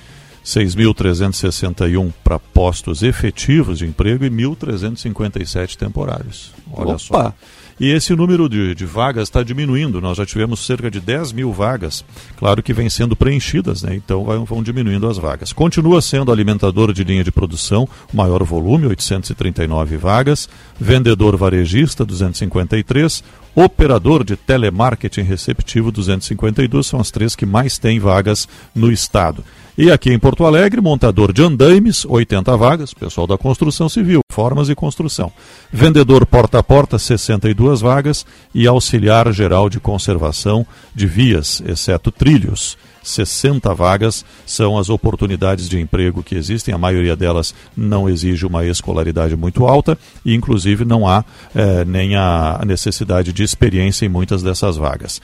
6.361 0.44 2.12
para 2.24 2.40
postos 2.40 3.04
efetivos 3.04 3.78
de 3.80 3.86
emprego 3.86 4.24
e 4.24 4.30
1.357 4.30 5.76
temporários. 5.76 6.54
Olha 6.72 6.92
Opa. 6.92 7.00
só. 7.00 7.34
E 7.80 7.92
esse 7.92 8.16
número 8.16 8.50
de, 8.50 8.74
de 8.74 8.86
vagas 8.86 9.24
está 9.24 9.44
diminuindo. 9.44 10.02
Nós 10.02 10.18
já 10.18 10.26
tivemos 10.26 10.66
cerca 10.66 10.90
de 10.90 11.00
10 11.00 11.32
mil 11.32 11.54
vagas, 11.54 12.04
claro 12.36 12.64
que 12.64 12.74
vem 12.74 12.90
sendo 12.90 13.16
preenchidas, 13.16 13.84
né? 13.84 13.96
então 13.96 14.24
vai, 14.24 14.38
vão 14.40 14.64
diminuindo 14.64 15.08
as 15.08 15.18
vagas. 15.18 15.54
Continua 15.54 16.02
sendo 16.02 16.32
alimentador 16.32 16.92
de 16.92 17.04
linha 17.04 17.24
de 17.24 17.32
produção, 17.32 17.88
maior 18.12 18.44
volume, 18.44 18.88
839 18.88 19.96
vagas, 19.98 20.50
vendedor 20.80 21.38
varejista, 21.38 22.04
253, 22.04 23.24
operador 23.54 24.24
de 24.24 24.36
telemarketing 24.36 25.22
receptivo 25.22 25.92
252 25.92 26.88
são 26.88 27.00
as 27.00 27.12
três 27.12 27.36
que 27.36 27.46
mais 27.46 27.78
têm 27.78 28.00
vagas 28.00 28.48
no 28.74 28.92
estado. 28.92 29.44
E 29.78 29.92
aqui 29.92 30.12
em 30.12 30.18
Porto 30.18 30.44
Alegre, 30.44 30.82
montador 30.82 31.32
de 31.32 31.44
andaimes, 31.44 32.04
80 32.04 32.58
vagas, 32.58 32.96
pessoal 32.96 33.28
da 33.28 33.38
construção 33.38 33.88
civil, 33.88 34.22
formas 34.32 34.70
e 34.70 34.76
construção. 34.76 35.32
Vendedor 35.72 36.26
porta 36.26 36.58
a 36.58 36.64
porta, 36.64 36.98
62 36.98 37.82
vagas 37.82 38.26
e 38.56 38.66
auxiliar 38.66 39.32
geral 39.32 39.70
de 39.70 39.80
conservação 39.80 40.66
de 40.96 41.06
vias, 41.06 41.62
exceto 41.64 42.10
trilhos. 42.10 42.76
60 43.04 43.72
vagas 43.76 44.26
são 44.48 44.80
as 44.80 44.90
oportunidades 44.90 45.70
de 45.70 45.80
emprego 45.80 46.24
que 46.24 46.34
existem, 46.34 46.74
a 46.74 46.78
maioria 46.78 47.16
delas 47.16 47.54
não 47.76 48.10
exige 48.10 48.48
uma 48.48 48.66
escolaridade 48.66 49.36
muito 49.36 49.68
alta 49.68 49.96
e, 50.26 50.34
inclusive, 50.34 50.86
não 50.86 51.08
há 51.08 51.24
eh, 51.56 51.86
nem 51.86 52.16
a 52.16 52.64
necessidade 52.66 53.32
de 53.32 53.44
experiência 53.44 54.08
em 54.08 54.10
muitas 54.10 54.42
dessas 54.42 54.76
vagas. 54.76 55.22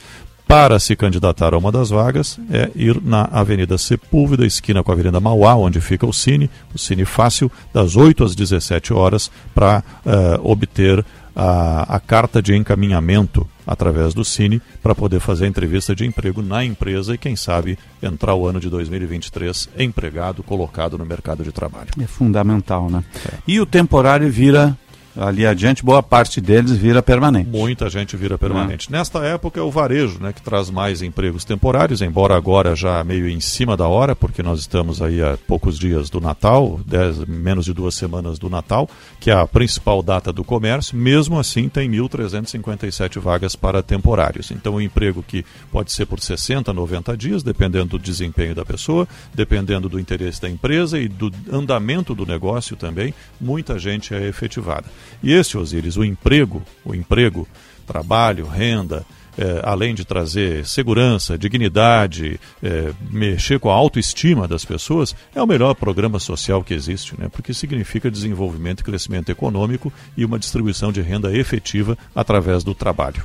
Para 0.47 0.79
se 0.79 0.95
candidatar 0.95 1.53
a 1.53 1.57
uma 1.57 1.71
das 1.71 1.89
vagas, 1.89 2.39
é 2.51 2.69
ir 2.75 3.01
na 3.01 3.23
Avenida 3.31 3.77
Sepúlveda, 3.77 4.45
esquina 4.45 4.83
com 4.83 4.91
a 4.91 4.93
Avenida 4.93 5.19
Mauá, 5.19 5.55
onde 5.55 5.81
fica 5.81 6.05
o 6.05 6.13
Cine, 6.13 6.49
o 6.73 6.77
Cine 6.77 7.05
Fácil, 7.05 7.51
das 7.73 7.95
8 7.95 8.23
às 8.23 8.35
17 8.35 8.93
horas, 8.93 9.31
para 9.55 9.83
eh, 10.05 10.39
obter 10.43 11.03
a, 11.35 11.95
a 11.95 11.99
carta 11.99 12.41
de 12.41 12.55
encaminhamento 12.55 13.47
através 13.65 14.13
do 14.13 14.23
Cine 14.23 14.61
para 14.81 14.93
poder 14.93 15.19
fazer 15.19 15.45
a 15.45 15.47
entrevista 15.47 15.95
de 15.95 16.05
emprego 16.05 16.41
na 16.41 16.63
empresa 16.63 17.15
e, 17.15 17.17
quem 17.17 17.35
sabe, 17.35 17.77
entrar 18.01 18.35
o 18.35 18.47
ano 18.47 18.59
de 18.59 18.69
2023 18.69 19.69
empregado, 19.79 20.43
colocado 20.43 20.97
no 20.97 21.05
mercado 21.05 21.43
de 21.43 21.51
trabalho. 21.51 21.89
É 21.99 22.05
fundamental, 22.05 22.89
né? 22.89 23.03
É. 23.25 23.37
E 23.47 23.59
o 23.59 23.65
temporário 23.65 24.29
vira 24.29 24.77
ali 25.15 25.45
adiante, 25.45 25.83
boa 25.83 26.01
parte 26.01 26.41
deles 26.41 26.71
vira 26.71 27.01
permanente. 27.01 27.49
Muita 27.49 27.89
gente 27.89 28.17
vira 28.17 28.37
permanente. 28.37 28.87
É. 28.89 28.97
Nesta 28.97 29.19
época 29.23 29.59
é 29.59 29.63
o 29.63 29.69
varejo 29.69 30.19
né, 30.19 30.33
que 30.33 30.41
traz 30.41 30.69
mais 30.69 31.01
empregos 31.01 31.45
temporários, 31.45 32.01
embora 32.01 32.35
agora 32.35 32.75
já 32.75 33.03
meio 33.03 33.27
em 33.29 33.39
cima 33.39 33.77
da 33.77 33.87
hora, 33.87 34.15
porque 34.15 34.41
nós 34.41 34.59
estamos 34.59 35.01
aí 35.01 35.21
há 35.21 35.37
poucos 35.47 35.77
dias 35.77 36.09
do 36.09 36.19
Natal, 36.19 36.79
dez, 36.85 37.17
menos 37.25 37.65
de 37.65 37.73
duas 37.73 37.95
semanas 37.95 38.39
do 38.39 38.49
Natal, 38.49 38.89
que 39.19 39.29
é 39.29 39.33
a 39.33 39.45
principal 39.47 40.01
data 40.01 40.33
do 40.33 40.43
comércio. 40.43 40.97
Mesmo 40.97 41.39
assim, 41.39 41.69
tem 41.69 41.89
1.357 41.89 43.19
vagas 43.19 43.55
para 43.55 43.83
temporários. 43.83 44.51
Então, 44.51 44.75
o 44.75 44.81
emprego 44.81 45.23
que 45.23 45.45
pode 45.71 45.91
ser 45.91 46.05
por 46.05 46.19
60, 46.19 46.73
90 46.73 47.15
dias, 47.15 47.43
dependendo 47.43 47.97
do 47.97 47.99
desempenho 47.99 48.55
da 48.55 48.65
pessoa, 48.65 49.07
dependendo 49.33 49.87
do 49.87 49.99
interesse 49.99 50.41
da 50.41 50.49
empresa 50.49 50.99
e 50.99 51.07
do 51.07 51.31
andamento 51.51 52.15
do 52.15 52.25
negócio 52.25 52.75
também, 52.75 53.13
muita 53.39 53.77
gente 53.77 54.13
é 54.13 54.27
efetivada. 54.27 54.85
E 55.21 55.31
esse, 55.31 55.57
Osíris, 55.57 55.97
o 55.97 56.03
emprego, 56.03 56.61
o 56.83 56.93
emprego, 56.93 57.47
trabalho, 57.85 58.47
renda, 58.47 59.05
é, 59.37 59.61
além 59.63 59.95
de 59.95 60.05
trazer 60.05 60.65
segurança, 60.65 61.37
dignidade, 61.37 62.39
é, 62.61 62.91
mexer 63.09 63.59
com 63.59 63.69
a 63.69 63.73
autoestima 63.73 64.47
das 64.47 64.63
pessoas, 64.63 65.15
é 65.33 65.41
o 65.41 65.47
melhor 65.47 65.73
programa 65.73 66.19
social 66.19 66.63
que 66.63 66.73
existe, 66.73 67.19
né? 67.19 67.27
porque 67.31 67.53
significa 67.53 68.11
desenvolvimento 68.11 68.81
e 68.81 68.83
crescimento 68.83 69.31
econômico 69.31 69.91
e 70.15 70.23
uma 70.23 70.39
distribuição 70.39 70.91
de 70.91 71.01
renda 71.01 71.35
efetiva 71.35 71.97
através 72.15 72.63
do 72.63 72.75
trabalho. 72.75 73.23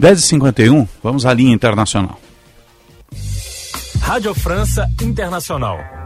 10h51, 0.00 0.88
vamos 1.02 1.26
à 1.26 1.32
linha 1.32 1.54
internacional. 1.54 2.20
Rádio 4.00 4.34
França 4.34 4.88
Internacional. 5.00 6.03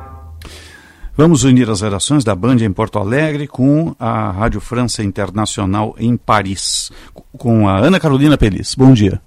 Vamos 1.18 1.42
unir 1.42 1.68
as 1.68 1.80
redações 1.80 2.22
da 2.22 2.32
Band 2.32 2.58
em 2.60 2.72
Porto 2.72 2.96
Alegre 2.96 3.48
com 3.48 3.92
a 3.98 4.30
Rádio 4.30 4.60
França 4.60 5.02
Internacional 5.02 5.92
em 5.98 6.16
Paris, 6.16 6.92
com 7.36 7.68
a 7.68 7.76
Ana 7.76 7.98
Carolina 7.98 8.38
Pelis. 8.38 8.76
Bom 8.76 8.92
dia. 8.92 9.20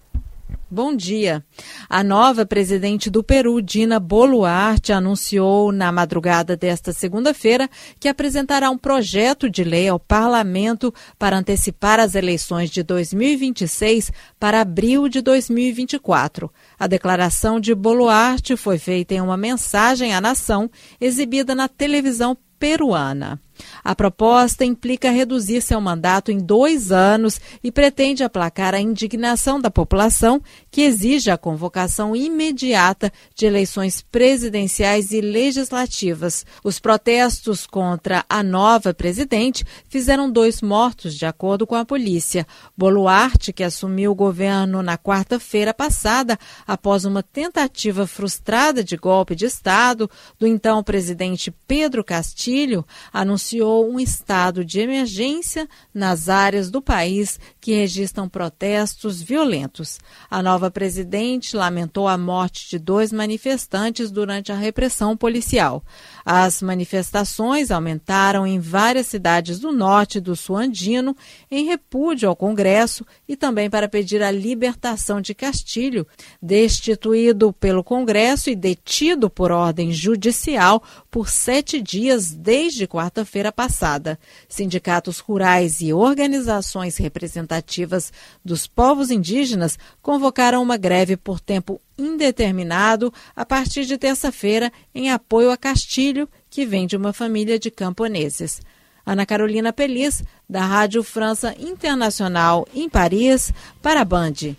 Bom 0.74 0.96
dia. 0.96 1.44
A 1.90 2.02
nova 2.02 2.46
presidente 2.46 3.10
do 3.10 3.22
Peru, 3.22 3.62
Dina 3.62 4.00
Boluarte, 4.00 4.94
anunciou 4.94 5.70
na 5.70 5.92
madrugada 5.92 6.56
desta 6.56 6.94
segunda-feira 6.94 7.70
que 8.00 8.08
apresentará 8.08 8.70
um 8.70 8.78
projeto 8.78 9.50
de 9.50 9.66
lei 9.66 9.90
ao 9.90 10.00
parlamento 10.00 10.94
para 11.20 11.38
antecipar 11.38 12.00
as 12.00 12.16
eleições 12.16 12.70
de 12.70 12.84
2026 12.84 14.14
para 14.40 14.62
abril 14.62 15.10
de 15.10 15.20
2024. 15.20 16.50
A 16.80 16.88
declaração 16.88 17.60
de 17.60 17.76
Boluarte 17.76 18.56
foi 18.56 18.78
feita 18.78 19.14
em 19.14 19.20
uma 19.20 19.36
mensagem 19.36 20.16
à 20.16 20.22
nação 20.22 20.72
exibida 21.02 21.54
na 21.54 21.68
televisão 21.68 22.38
peruana. 22.58 23.42
A 23.84 23.96
proposta 23.96 24.66
implica 24.66 25.12
reduzir 25.12 25.62
seu 25.62 25.80
mandato 25.80 26.32
em 26.32 26.38
dois 26.38 26.92
anos 26.92 27.40
e 27.64 27.72
pretende 27.72 28.24
aplacar 28.24 28.74
a 28.74 28.80
indignação 28.80 29.60
da 29.60 29.72
população, 29.72 30.42
que 30.70 30.82
exige 30.82 31.32
a 31.32 31.38
convocação 31.38 32.16
imediata 32.16 33.12
de 33.36 33.46
eleições 33.46 34.02
presidenciais 34.12 35.12
e 35.12 35.22
legislativas. 35.22 36.46
Os 36.64 36.80
protestos 36.80 37.66
contra 37.66 38.26
a 38.30 38.44
nova 38.44 38.94
presidente 38.94 39.64
fizeram 39.90 40.30
dois 40.30 40.62
mortos, 40.62 41.16
de 41.16 41.26
acordo 41.26 41.66
com 41.68 41.76
a 41.76 41.86
polícia. 41.86 42.46
Boluarte, 42.78 43.54
que 43.54 43.64
assumiu 43.64 44.12
o 44.12 44.16
governo 44.16 44.82
na 44.82 44.98
quarta-feira 44.98 45.74
passada, 45.74 46.38
após 46.68 47.06
uma 47.06 47.24
tentativa 47.24 48.08
frustrada 48.08 48.84
de 48.84 48.98
golpe 48.98 49.36
de 49.36 49.46
Estado 49.46 50.10
do 50.40 50.48
então 50.48 50.84
presidente 50.84 51.52
Pedro 51.68 52.04
Castilho, 52.04 52.86
anunciou 53.12 53.51
anunciou 53.52 53.92
um 53.92 54.00
estado 54.00 54.64
de 54.64 54.80
emergência 54.80 55.68
nas 55.94 56.30
áreas 56.30 56.70
do 56.70 56.82
país 56.82 57.40
que 57.60 57.74
registram 57.74 58.30
protestos 58.30 59.22
violentos. 59.22 60.00
A 60.30 60.42
nova 60.42 60.72
presidente 60.72 61.56
lamentou 61.56 62.08
a 62.08 62.18
morte 62.18 62.70
de 62.70 62.80
dois 62.80 63.12
manifestantes 63.12 64.10
durante 64.10 64.52
a 64.52 64.56
repressão 64.56 65.18
policial. 65.18 65.84
As 66.26 66.62
manifestações 66.62 67.72
aumentaram 67.72 68.46
em 68.46 68.60
várias 68.60 69.08
cidades 69.08 69.60
do 69.60 69.72
norte 69.72 70.20
do 70.20 70.36
sul 70.36 70.58
andino 70.58 71.16
em 71.50 71.66
repúdio 71.66 72.30
ao 72.30 72.36
Congresso 72.36 73.06
e 73.28 73.36
também 73.36 73.70
para 73.70 73.88
pedir 73.88 74.22
a 74.22 74.32
libertação 74.32 75.20
de 75.20 75.34
Castilho, 75.34 76.06
destituído 76.42 77.54
pelo 77.54 77.84
Congresso 77.84 78.50
e 78.50 78.56
detido 78.56 79.30
por 79.30 79.52
ordem 79.52 79.92
judicial 79.92 80.84
por 81.10 81.30
sete 81.30 81.82
dias 81.82 82.32
desde 82.32 82.88
quarta-feira 82.88 83.52
passada. 83.52 84.20
Sindicatos 84.48 85.20
rurais 85.20 85.82
e 85.82 85.94
organizações 85.94 86.98
representativas 86.98 88.12
dos 88.44 88.68
povos 88.68 89.12
indígenas 89.12 89.78
convocaram 90.02 90.62
uma 90.62 90.78
greve 90.78 91.18
por 91.18 91.40
tempo 91.40 91.82
indeterminado 91.98 93.14
a 93.36 93.46
partir 93.46 93.86
de 93.86 93.98
terça-feira 93.98 94.72
em 94.94 95.12
apoio 95.12 95.52
a 95.52 95.58
Castilho, 95.58 96.28
que 96.50 96.66
vem 96.66 96.88
de 96.88 96.96
uma 96.98 97.14
família 97.14 97.58
de 97.58 97.72
camponeses. 97.72 98.62
Ana 99.06 99.26
Carolina 99.26 99.74
Pelis, 99.74 100.24
da 100.50 100.66
Rádio 100.66 101.04
França 101.04 101.56
Internacional 101.60 102.68
em 102.74 102.88
Paris, 102.88 103.54
para 103.82 104.02
a 104.02 104.06
Band. 104.06 104.56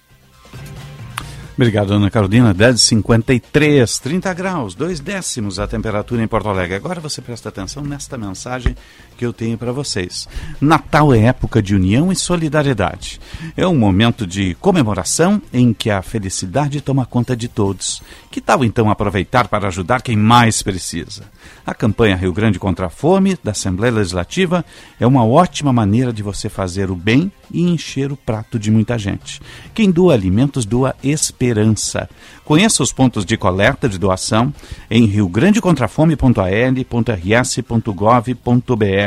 Obrigado, 1.55 1.93
Ana 1.93 2.11
Carolina. 2.11 2.55
10h53, 2.55 4.01
30 4.01 4.35
graus, 4.35 4.75
dois 4.75 5.01
décimos 5.01 5.59
a 5.59 5.67
temperatura 5.67 6.23
em 6.23 6.27
Porto 6.27 6.49
Alegre. 6.49 6.75
Agora 6.75 7.01
você 7.01 7.21
presta 7.21 7.51
atenção 7.51 7.83
nesta 7.85 8.17
mensagem 8.17 8.75
que 9.23 9.27
eu 9.27 9.33
tenho 9.33 9.57
para 9.57 9.71
vocês. 9.71 10.29
Natal 10.61 11.15
é 11.15 11.27
época 11.27 11.63
de 11.63 11.77
união 11.77 12.11
e 12.11 12.17
solidariedade. 12.17 13.21
É 13.57 13.65
um 13.65 13.77
momento 13.77 14.27
de 14.27 14.55
comemoração 14.55 15.41
em 15.53 15.73
que 15.73 15.91
a 15.91 16.03
felicidade 16.03 16.81
toma 16.81 17.07
conta 17.07 17.37
de 17.37 17.47
todos. 17.47 18.03
Que 18.33 18.41
tal 18.41 18.65
então 18.65 18.91
aproveitar 18.91 19.47
para 19.47 19.69
ajudar 19.69 20.03
quem 20.03 20.17
mais 20.17 20.61
precisa? 20.61 21.23
A 21.65 21.73
campanha 21.73 22.17
Rio 22.17 22.33
Grande 22.33 22.59
contra 22.59 22.87
a 22.87 22.91
Fome 22.91 23.39
da 23.45 23.53
Assembleia 23.53 23.93
Legislativa 23.93 24.65
é 24.99 25.07
uma 25.07 25.25
ótima 25.25 25.73
maneira 25.73 26.13
de 26.13 26.23
você 26.23 26.49
fazer 26.49 26.91
o 26.91 26.97
bem 26.97 27.31
e 27.53 27.63
encher 27.63 28.11
o 28.11 28.17
prato 28.17 28.59
de 28.59 28.71
muita 28.71 28.99
gente. 28.99 29.41
Quem 29.73 29.91
doa 29.91 30.15
alimentos 30.15 30.65
doa 30.65 30.97
esperança. 31.05 32.09
Conheça 32.45 32.83
os 32.83 32.93
pontos 32.93 33.25
de 33.25 33.37
coleta 33.37 33.89
de 33.89 33.99
doação 33.99 34.53
em 34.91 35.07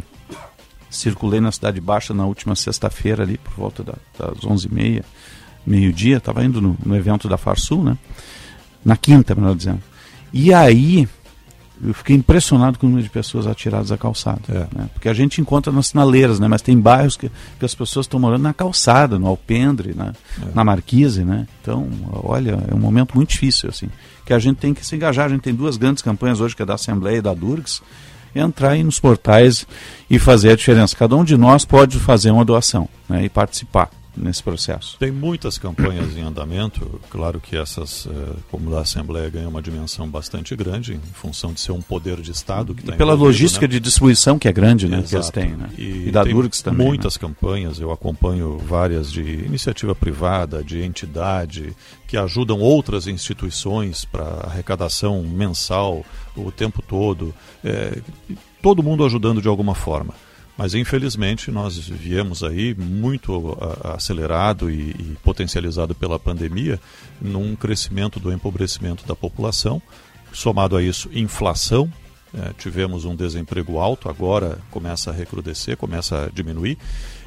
circulei 0.90 1.40
na 1.40 1.52
Cidade 1.52 1.80
Baixa 1.80 2.14
na 2.14 2.26
última 2.26 2.56
sexta-feira 2.56 3.24
ali, 3.24 3.38
por 3.38 3.54
volta 3.54 3.84
da, 3.84 3.94
das 4.18 4.40
11h30, 4.40 5.04
meio-dia, 5.66 6.18
estava 6.18 6.44
indo 6.44 6.62
no, 6.62 6.78
no, 6.86 6.96
evento 6.96 7.28
da 7.28 7.38
Farsul, 7.38 7.84
né? 7.84 7.98
Na 8.84 8.98
quinta, 8.98 9.34
melhor 9.34 9.56
dizendo. 9.56 9.82
E 10.34 10.54
aí 10.54 11.08
eu 11.86 11.94
fiquei 11.94 12.16
impressionado 12.16 12.80
com 12.80 12.86
o 12.86 12.90
número 12.90 13.04
de 13.04 13.10
pessoas 13.10 13.46
atiradas 13.46 13.92
à 13.92 13.98
calçada. 13.98 14.42
É. 14.50 14.78
Né? 14.78 14.90
Porque 14.94 15.10
a 15.10 15.14
gente 15.14 15.42
encontra 15.42 15.72
nas 15.72 15.88
sinaleiras, 15.88 16.40
né? 16.40 16.48
mas 16.48 16.62
tem 16.62 16.80
bairros 16.80 17.18
que, 17.18 17.30
que 17.60 17.66
as 17.66 17.76
pessoas 17.76 18.06
estão 18.06 18.20
morando 18.20 18.44
na 18.44 18.54
calçada, 18.54 19.20
no 19.20 19.28
Alpendre, 19.28 19.94
né? 19.94 20.14
É. 20.42 20.56
na 20.56 20.64
Marquise. 20.64 21.26
Né? 21.26 21.46
Então, 21.62 21.90
olha, 22.12 22.58
é 22.70 22.74
um 22.74 22.80
momento 22.80 23.16
muito 23.16 23.30
difícil, 23.30 23.70
assim, 23.70 23.90
que 24.26 24.34
a 24.34 24.40
gente 24.40 24.58
tem 24.58 24.74
que 24.74 24.86
se 24.86 24.96
engajar. 24.96 25.26
A 25.26 25.30
gente 25.30 25.42
tem 25.42 25.54
duas 25.54 25.76
grandes 25.76 26.02
campanhas 26.02 26.40
hoje, 26.40 26.56
que 26.56 26.62
é 26.62 26.66
da 26.66 26.76
Assembleia 26.76 27.18
e 27.18 27.22
da 27.22 27.34
Durgs, 27.34 27.82
entrar 28.34 28.72
aí 28.72 28.84
nos 28.84 29.00
portais 29.00 29.68
e 30.10 30.18
fazer 30.18 30.52
a 30.52 30.56
diferença. 30.56 30.96
Cada 30.96 31.16
um 31.16 31.24
de 31.24 31.36
nós 31.36 31.66
pode 31.66 32.00
fazer 32.00 32.32
uma 32.32 32.46
doação 32.46 32.88
né? 33.10 33.26
e 33.26 33.30
participar 33.30 33.90
nesse 34.16 34.44
processo? 34.44 34.98
Tem 35.00 35.12
muitas 35.12 35.58
campanhas 35.58 36.16
em 36.16 36.22
andamento. 36.22 37.00
Claro 37.10 37.40
que 37.40 37.56
essas, 37.56 38.08
eh, 38.08 38.36
como 38.50 38.72
da 38.72 38.82
Assembleia, 38.82 39.30
ganham 39.30 39.50
uma 39.50 39.62
dimensão 39.62 40.08
bastante 40.08 40.56
grande 40.56 40.94
em 40.94 41.14
função 41.14 41.54
de 41.54 41.60
ser 41.60 41.72
um 41.72 41.82
poder 41.82 42.22
de 42.22 42.32
Estado 42.32 42.74
que 42.74 42.84
tá 42.84 42.96
pela 42.96 43.14
logística 43.14 43.68
né? 43.68 43.72
de 43.74 43.80
distribuição 43.80 44.38
que 44.38 44.48
é 44.48 44.52
grande, 44.52 44.88
né? 44.88 45.04
Que 45.08 45.16
eles 45.16 45.30
têm, 45.30 45.52
né? 45.56 45.70
E, 45.78 46.08
e 46.08 46.12
da 46.12 46.24
Durgs 46.24 46.62
também. 46.62 46.88
Muitas 46.88 47.16
né? 47.16 47.22
campanhas. 47.22 47.80
Eu 47.80 47.92
acompanho 47.92 48.58
várias 48.58 49.12
de 49.12 49.22
iniciativa 49.22 49.96
privada, 49.96 50.64
de 50.64 50.82
entidade 50.82 51.76
que 52.08 52.18
ajudam 52.18 52.60
outras 52.60 53.08
instituições 53.08 54.06
para 54.06 54.24
arrecadação 54.44 55.24
mensal 55.24 56.06
o 56.36 56.52
tempo 56.52 56.82
todo. 56.82 57.34
É, 57.64 58.00
todo 58.62 58.84
mundo 58.84 59.06
ajudando 59.06 59.42
de 59.42 59.48
alguma 59.48 59.76
forma. 59.76 60.14
Mas 60.58 60.76
infelizmente 60.76 61.50
nós 61.50 61.78
viemos 61.78 62.44
aí 62.44 62.76
muito 62.76 63.58
acelerado 63.84 64.70
e, 64.70 64.92
e, 64.92 65.18
potencializado 65.24 65.96
pela 65.96 66.20
pandemia 66.20 66.80
num 67.20 67.56
crescimento 67.56 68.20
do 68.20 68.32
empobrecimento 68.32 69.06
da 69.08 69.16
população, 69.16 69.82
somado 70.32 70.78
a 70.78 70.84
isso 70.84 71.10
inflação, 71.12 71.92
é, 72.36 72.52
tivemos 72.58 73.06
um 73.06 73.16
desemprego 73.16 73.78
alto, 73.78 74.10
agora 74.10 74.58
começa 74.72 75.12
a 75.12 75.14
recrudescer, 75.14 75.78
começa 75.78 76.26
a 76.26 76.30
diminuir 76.30 76.78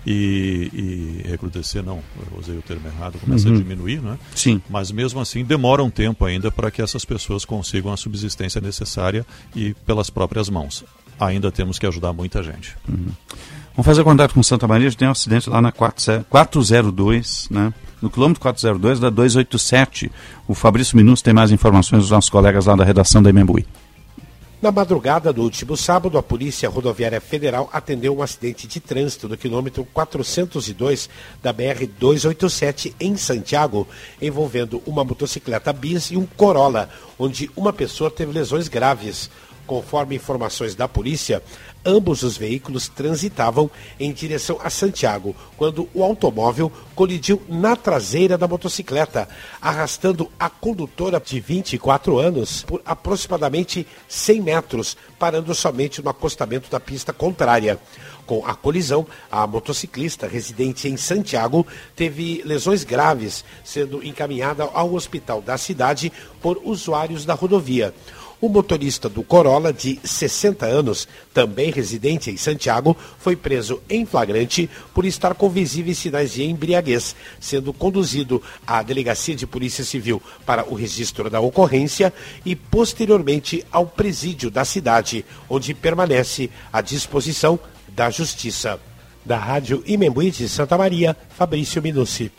e, 0.05 1.23
e 1.25 1.29
recrudescer 1.29 1.83
não, 1.83 2.03
eu 2.17 2.39
usei 2.39 2.57
o 2.57 2.63
termo 2.63 2.87
errado, 2.89 3.19
começa 3.19 3.49
uhum. 3.49 3.55
a 3.55 3.59
diminuir, 3.59 4.03
não 4.03 4.15
é? 4.15 4.19
Sim. 4.35 4.61
Mas 4.69 4.91
mesmo 4.91 5.21
assim 5.21 5.45
demora 5.45 5.83
um 5.83 5.91
tempo 5.91 6.25
ainda 6.25 6.51
para 6.51 6.73
que 6.73 6.83
essas 6.83 7.05
pessoas 7.05 7.45
consigam 7.45 7.93
a 7.93 7.97
subsistência 7.97 8.61
necessária 8.61 9.25
e 9.55 9.75
pelas 9.87 10.11
próprias 10.11 10.49
mãos 10.49 10.85
ainda 11.19 11.51
temos 11.51 11.79
que 11.79 11.87
ajudar 11.87 12.13
muita 12.13 12.43
gente. 12.43 12.77
Uhum. 12.89 13.09
Vamos 13.77 13.87
fazer 13.87 14.05
contato 14.05 14.33
com 14.33 14.43
Santa 14.43 14.67
Maria, 14.67 14.87
a 14.87 14.91
gente 14.91 14.99
tem 14.99 15.09
um 15.09 15.11
acidente 15.11 15.51
lá 15.51 15.61
na 15.61 15.71
402, 15.71 17.49
né? 17.51 17.75
No 18.01 18.09
quilômetro 18.09 18.41
402 18.41 19.01
da 19.01 19.11
287. 19.11 20.11
O 20.49 20.55
Fabrício 20.55 20.97
Minutos 20.97 21.21
tem 21.21 21.35
mais 21.35 21.51
informações 21.51 22.01
dos 22.03 22.11
nossos 22.11 22.31
colegas 22.31 22.67
lá 22.67 22.75
da 22.75 22.85
redação 22.85 23.23
da 23.23 23.29
Imembuí. 23.29 23.67
Na 24.61 24.73
madrugada 24.73 25.35
do 25.35 25.43
último 25.43 25.77
sábado, 25.77 26.17
a 26.17 26.23
Polícia 26.23 26.69
Rodoviária 26.71 27.21
Federal 27.21 27.69
atendeu 27.71 28.17
um 28.17 28.23
acidente 28.23 28.67
de 28.67 28.81
trânsito 28.81 29.29
no 29.29 29.37
quilômetro 29.37 29.85
402 29.93 31.11
da 31.43 31.53
BR-287 31.53 32.95
em 32.99 33.17
Santiago, 33.19 33.87
envolvendo 34.21 34.83
uma 34.87 35.05
motocicleta 35.05 35.75
bis 35.75 36.11
e 36.11 36.17
um 36.17 36.25
Corolla, 36.25 36.89
onde 37.19 37.51
uma 37.55 37.71
pessoa 37.71 38.11
teve 38.11 38.33
lesões 38.33 38.67
graves. 38.67 39.31
Conforme 39.67 40.15
informações 40.15 40.75
da 40.77 40.87
polícia, 40.87 41.43
ambos 41.85 42.23
os 42.23 42.37
veículos 42.37 42.89
transitavam 42.89 43.71
em 43.99 44.13
direção 44.13 44.59
a 44.63 44.71
Santiago, 44.71 45.35
quando 45.57 45.89
o 45.93 46.05
automóvel 46.05 46.71
colidiu 46.95 47.43
na 47.49 47.75
traseira 47.75 48.39
da 48.39 48.47
motocicleta, 48.47 49.29
arrastando 49.61 50.31
a 50.39 50.49
condutora 50.49 51.21
de 51.21 51.41
24 51.41 52.19
anos 52.19 52.63
por 52.63 52.81
aproximadamente 52.85 53.87
100 54.09 54.41
metros, 54.41 54.97
parando 55.19 55.55
somente 55.55 56.01
no 56.01 56.11
acostamento 56.11 56.71
da 56.71 56.79
pista 56.79 57.13
contrária. 57.13 57.79
Com 58.27 58.45
a 58.45 58.55
colisão, 58.55 59.07
a 59.31 59.47
motociclista 59.47 60.27
residente 60.27 60.89
em 60.89 60.97
Santiago 60.97 61.65
teve 61.95 62.43
lesões 62.45 62.83
graves, 62.83 63.45
sendo 63.65 64.05
encaminhada 64.05 64.65
ao 64.65 64.95
hospital 64.95 65.41
da 65.41 65.57
cidade 65.57 66.13
por 66.43 66.61
usuários 66.65 67.25
da 67.25 67.35
rodovia. 67.35 67.95
O 68.39 68.51
motorista 68.51 69.09
do 69.09 69.23
Corolla, 69.23 69.73
de 69.73 69.99
60 70.05 70.67
anos, 70.67 71.09
também 71.33 71.71
residente 71.71 72.31
em 72.31 72.37
Santiago, 72.37 72.95
foi 73.19 73.35
preso 73.35 73.81
em 73.89 74.05
flagrante 74.05 74.69
por 74.93 75.07
estar 75.07 75.35
com 75.35 75.49
visíveis 75.49 75.97
sinais 75.97 76.33
de 76.33 76.45
embriaguez, 76.45 77.17
sendo 77.41 77.73
conduzido 77.73 78.43
à 78.67 78.83
Delegacia 78.83 79.35
de 79.35 79.47
Polícia 79.47 79.85
Civil 79.85 80.21
para 80.45 80.69
o 80.71 80.75
registro 80.75 81.31
da 81.31 81.41
ocorrência 81.41 82.13
e, 82.45 82.55
posteriormente, 82.55 83.65
ao 83.73 83.87
presídio 83.87 84.51
da 84.51 84.67
cidade, 84.67 85.25
onde 85.49 85.73
permanece 85.73 86.51
à 86.71 86.83
disposição 86.83 87.59
da 87.89 88.11
Justiça. 88.11 88.79
Da 89.25 89.39
Rádio 89.39 89.83
Imembuí 89.87 90.31
de 90.31 90.49
Santa 90.49 90.77
Maria, 90.77 91.17
Fabrício 91.31 91.83
Minucci. 91.83 92.31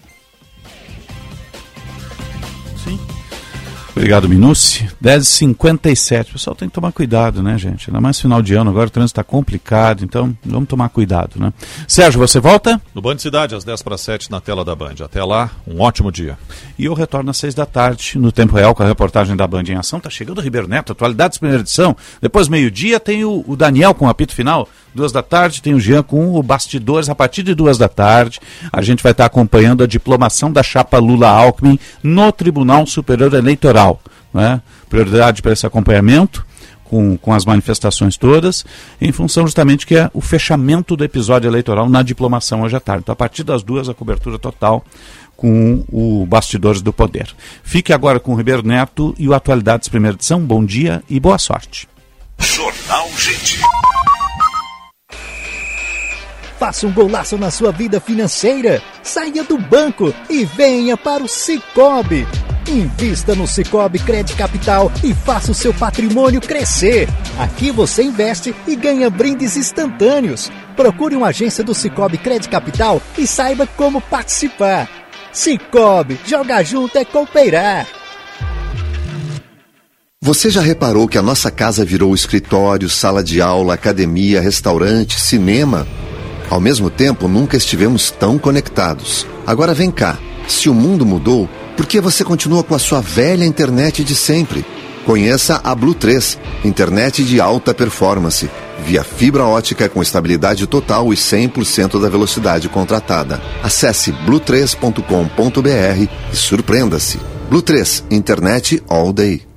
Obrigado, 3.97 4.29
Minucci. 4.29 4.87
10h57. 5.03 6.29
O 6.29 6.33
pessoal 6.33 6.55
tem 6.55 6.69
que 6.69 6.73
tomar 6.75 6.91
cuidado, 6.91 7.41
né, 7.41 7.57
gente? 7.57 7.89
Ainda 7.89 7.99
mais 7.99 8.19
final 8.19 8.43
de 8.43 8.53
ano, 8.53 8.69
agora 8.69 8.85
o 8.85 8.91
trânsito 8.91 9.19
está 9.19 9.23
complicado, 9.23 10.03
então 10.03 10.37
vamos 10.45 10.69
tomar 10.69 10.87
cuidado, 10.89 11.39
né? 11.39 11.51
Sérgio, 11.87 12.19
você 12.19 12.39
volta? 12.39 12.79
No 12.93 13.01
Band 13.01 13.17
Cidade, 13.17 13.55
às 13.55 13.63
10 13.63 13.81
para 13.81 13.97
7, 13.97 14.29
na 14.29 14.39
tela 14.39 14.63
da 14.63 14.75
Band. 14.75 14.95
Até 15.03 15.23
lá, 15.23 15.49
um 15.67 15.81
ótimo 15.81 16.11
dia. 16.11 16.37
E 16.77 16.85
eu 16.85 16.93
retorno 16.93 17.31
às 17.31 17.37
6 17.37 17.55
da 17.55 17.65
tarde, 17.65 18.19
no 18.19 18.31
Tempo 18.31 18.55
Real, 18.55 18.75
com 18.75 18.83
a 18.83 18.85
reportagem 18.85 19.35
da 19.35 19.47
Band 19.47 19.63
em 19.63 19.75
Ação. 19.75 19.99
Tá 19.99 20.11
chegando 20.11 20.37
o 20.37 20.41
Ribeiro 20.41 20.67
Neto, 20.67 20.91
atualidades, 20.91 21.39
primeira 21.39 21.63
edição. 21.63 21.97
Depois, 22.21 22.47
meio-dia, 22.47 22.99
tem 22.99 23.25
o, 23.25 23.43
o 23.47 23.55
Daniel 23.55 23.95
com 23.95 24.05
o 24.05 24.09
apito 24.09 24.35
final. 24.35 24.69
Duas 24.97 25.11
da 25.11 25.21
tarde 25.21 25.61
tem 25.61 25.75
o 25.75 25.79
Jean 25.79 26.01
com 26.01 26.33
o 26.33 26.41
Bastidores. 26.41 27.07
A 27.07 27.13
partir 27.13 27.43
de 27.43 27.53
duas 27.53 27.77
da 27.77 27.87
tarde, 27.87 28.39
a 28.73 28.81
gente 28.81 29.03
vai 29.03 29.11
estar 29.11 29.25
acompanhando 29.25 29.83
a 29.83 29.87
diplomação 29.87 30.51
da 30.51 30.63
chapa 30.63 30.97
Lula-Alckmin 30.97 31.77
no 32.01 32.31
Tribunal 32.31 32.83
Superior 32.87 33.31
Eleitoral. 33.35 34.01
Né? 34.33 34.59
Prioridade 34.89 35.43
para 35.43 35.53
esse 35.53 35.67
acompanhamento. 35.67 36.43
Com, 36.83 37.17
com 37.17 37.33
as 37.33 37.43
manifestações 37.43 38.15
todas, 38.15 38.63
em 39.01 39.11
função 39.11 39.43
justamente 39.43 39.85
que 39.85 39.93
é 39.93 40.09
o 40.13 40.21
fechamento 40.21 40.95
do 40.95 41.03
episódio 41.03 41.49
eleitoral 41.49 41.89
na 41.89 42.01
diplomação 42.01 42.61
hoje 42.61 42.77
à 42.77 42.79
tarde. 42.79 43.01
Então, 43.01 43.11
a 43.11 43.15
partir 43.15 43.43
das 43.43 43.61
duas, 43.61 43.89
a 43.89 43.93
cobertura 43.93 44.39
total 44.39 44.85
com 45.35 45.83
o 45.91 46.25
Bastidores 46.25 46.81
do 46.81 46.93
Poder. 46.93 47.27
Fique 47.61 47.91
agora 47.91 48.21
com 48.21 48.31
o 48.31 48.35
Ribeiro 48.35 48.65
Neto 48.65 49.13
e 49.19 49.27
o 49.27 49.33
Atualidades 49.33 49.89
Primeira 49.89 50.15
Edição. 50.15 50.39
Bom 50.39 50.63
dia 50.63 51.03
e 51.09 51.19
boa 51.19 51.37
sorte. 51.37 51.89
Jornal 52.39 53.09
Gente. 53.17 53.59
Faça 56.59 56.88
um 56.88 56.91
golaço 56.91 57.38
na 57.38 57.51
sua 57.51 57.71
vida 57.71 57.99
financeira. 57.99 58.81
Saia 59.03 59.43
do 59.43 59.59
banco 59.59 60.11
e 60.27 60.43
venha 60.43 60.97
para 60.97 61.23
o 61.23 61.27
Cicobi. 61.27 62.27
Invista 62.67 63.35
no 63.35 63.47
Cicobi 63.47 63.99
Crédito 63.99 64.35
Capital 64.35 64.91
e 65.03 65.13
faça 65.13 65.51
o 65.51 65.55
seu 65.55 65.71
patrimônio 65.71 66.41
crescer. 66.41 67.07
Aqui 67.38 67.69
você 67.69 68.03
investe 68.03 68.55
e 68.67 68.75
ganha 68.75 69.07
brindes 69.09 69.55
instantâneos. 69.55 70.51
Procure 70.75 71.15
uma 71.15 71.27
agência 71.27 71.63
do 71.63 71.75
Cicobi 71.75 72.17
Crédito 72.17 72.49
Capital 72.49 73.01
e 73.17 73.27
saiba 73.27 73.67
como 73.77 74.01
participar. 74.01 74.89
Cicobi, 75.31 76.19
jogar 76.25 76.63
junto 76.63 76.97
é 76.97 77.05
cooperar. 77.05 77.88
Você 80.19 80.49
já 80.49 80.61
reparou 80.61 81.07
que 81.07 81.19
a 81.19 81.21
nossa 81.21 81.51
casa 81.51 81.85
virou 81.85 82.15
escritório, 82.15 82.89
sala 82.89 83.23
de 83.23 83.39
aula, 83.39 83.75
academia, 83.75 84.41
restaurante, 84.41 85.19
cinema? 85.21 85.88
Ao 86.49 86.59
mesmo 86.59 86.89
tempo, 86.89 87.27
nunca 87.27 87.57
estivemos 87.57 88.09
tão 88.09 88.37
conectados. 88.37 89.25
Agora 89.45 89.73
vem 89.73 89.91
cá. 89.91 90.17
Se 90.47 90.69
o 90.69 90.73
mundo 90.73 91.05
mudou, 91.05 91.49
por 91.75 91.85
que 91.85 91.99
você 91.99 92.23
continua 92.23 92.63
com 92.63 92.73
a 92.73 92.79
sua 92.79 93.01
velha 93.01 93.45
internet 93.45 94.03
de 94.03 94.15
sempre? 94.15 94.65
Conheça 95.05 95.61
a 95.63 95.73
Blue 95.73 95.93
3, 95.93 96.37
internet 96.65 97.23
de 97.23 97.39
alta 97.39 97.73
performance, 97.73 98.49
via 98.85 99.03
fibra 99.03 99.45
ótica 99.45 99.87
com 99.87 100.01
estabilidade 100.01 100.67
total 100.67 101.13
e 101.13 101.15
100% 101.15 102.01
da 102.01 102.09
velocidade 102.09 102.67
contratada. 102.67 103.41
Acesse 103.63 104.11
blue3.com.br 104.11 106.11
e 106.31 106.35
surpreenda-se. 106.35 107.19
Blue 107.49 107.61
3, 107.61 108.03
internet 108.11 108.83
all 108.89 109.13
day. 109.13 109.56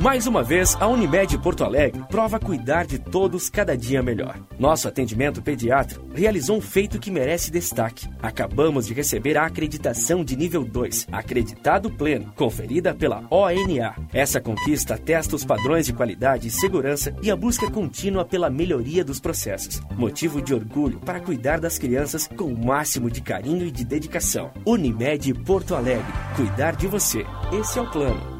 Mais 0.00 0.26
uma 0.26 0.42
vez, 0.42 0.74
a 0.80 0.86
Unimed 0.86 1.36
Porto 1.40 1.62
Alegre 1.62 2.02
prova 2.08 2.40
cuidar 2.40 2.86
de 2.86 2.98
todos 2.98 3.50
cada 3.50 3.76
dia 3.76 4.02
melhor. 4.02 4.34
Nosso 4.58 4.88
atendimento 4.88 5.42
pediátrico 5.42 6.06
realizou 6.14 6.56
um 6.56 6.60
feito 6.62 6.98
que 6.98 7.10
merece 7.10 7.50
destaque. 7.50 8.08
Acabamos 8.22 8.86
de 8.86 8.94
receber 8.94 9.36
a 9.36 9.44
acreditação 9.44 10.24
de 10.24 10.34
nível 10.36 10.64
2, 10.64 11.08
acreditado 11.12 11.90
pleno, 11.90 12.32
conferida 12.34 12.94
pela 12.94 13.26
ONA. 13.30 13.94
Essa 14.10 14.40
conquista 14.40 14.94
atesta 14.94 15.36
os 15.36 15.44
padrões 15.44 15.84
de 15.84 15.92
qualidade 15.92 16.48
e 16.48 16.50
segurança 16.50 17.14
e 17.20 17.30
a 17.30 17.36
busca 17.36 17.70
contínua 17.70 18.24
pela 18.24 18.48
melhoria 18.48 19.04
dos 19.04 19.20
processos. 19.20 19.82
Motivo 19.98 20.40
de 20.40 20.54
orgulho 20.54 20.98
para 21.00 21.20
cuidar 21.20 21.60
das 21.60 21.78
crianças 21.78 22.26
com 22.26 22.44
o 22.44 22.58
máximo 22.58 23.10
de 23.10 23.20
carinho 23.20 23.66
e 23.66 23.70
de 23.70 23.84
dedicação. 23.84 24.50
Unimed 24.64 25.34
Porto 25.44 25.74
Alegre, 25.74 26.10
cuidar 26.36 26.74
de 26.74 26.86
você. 26.86 27.26
Esse 27.52 27.78
é 27.78 27.82
o 27.82 27.90
plano. 27.90 28.39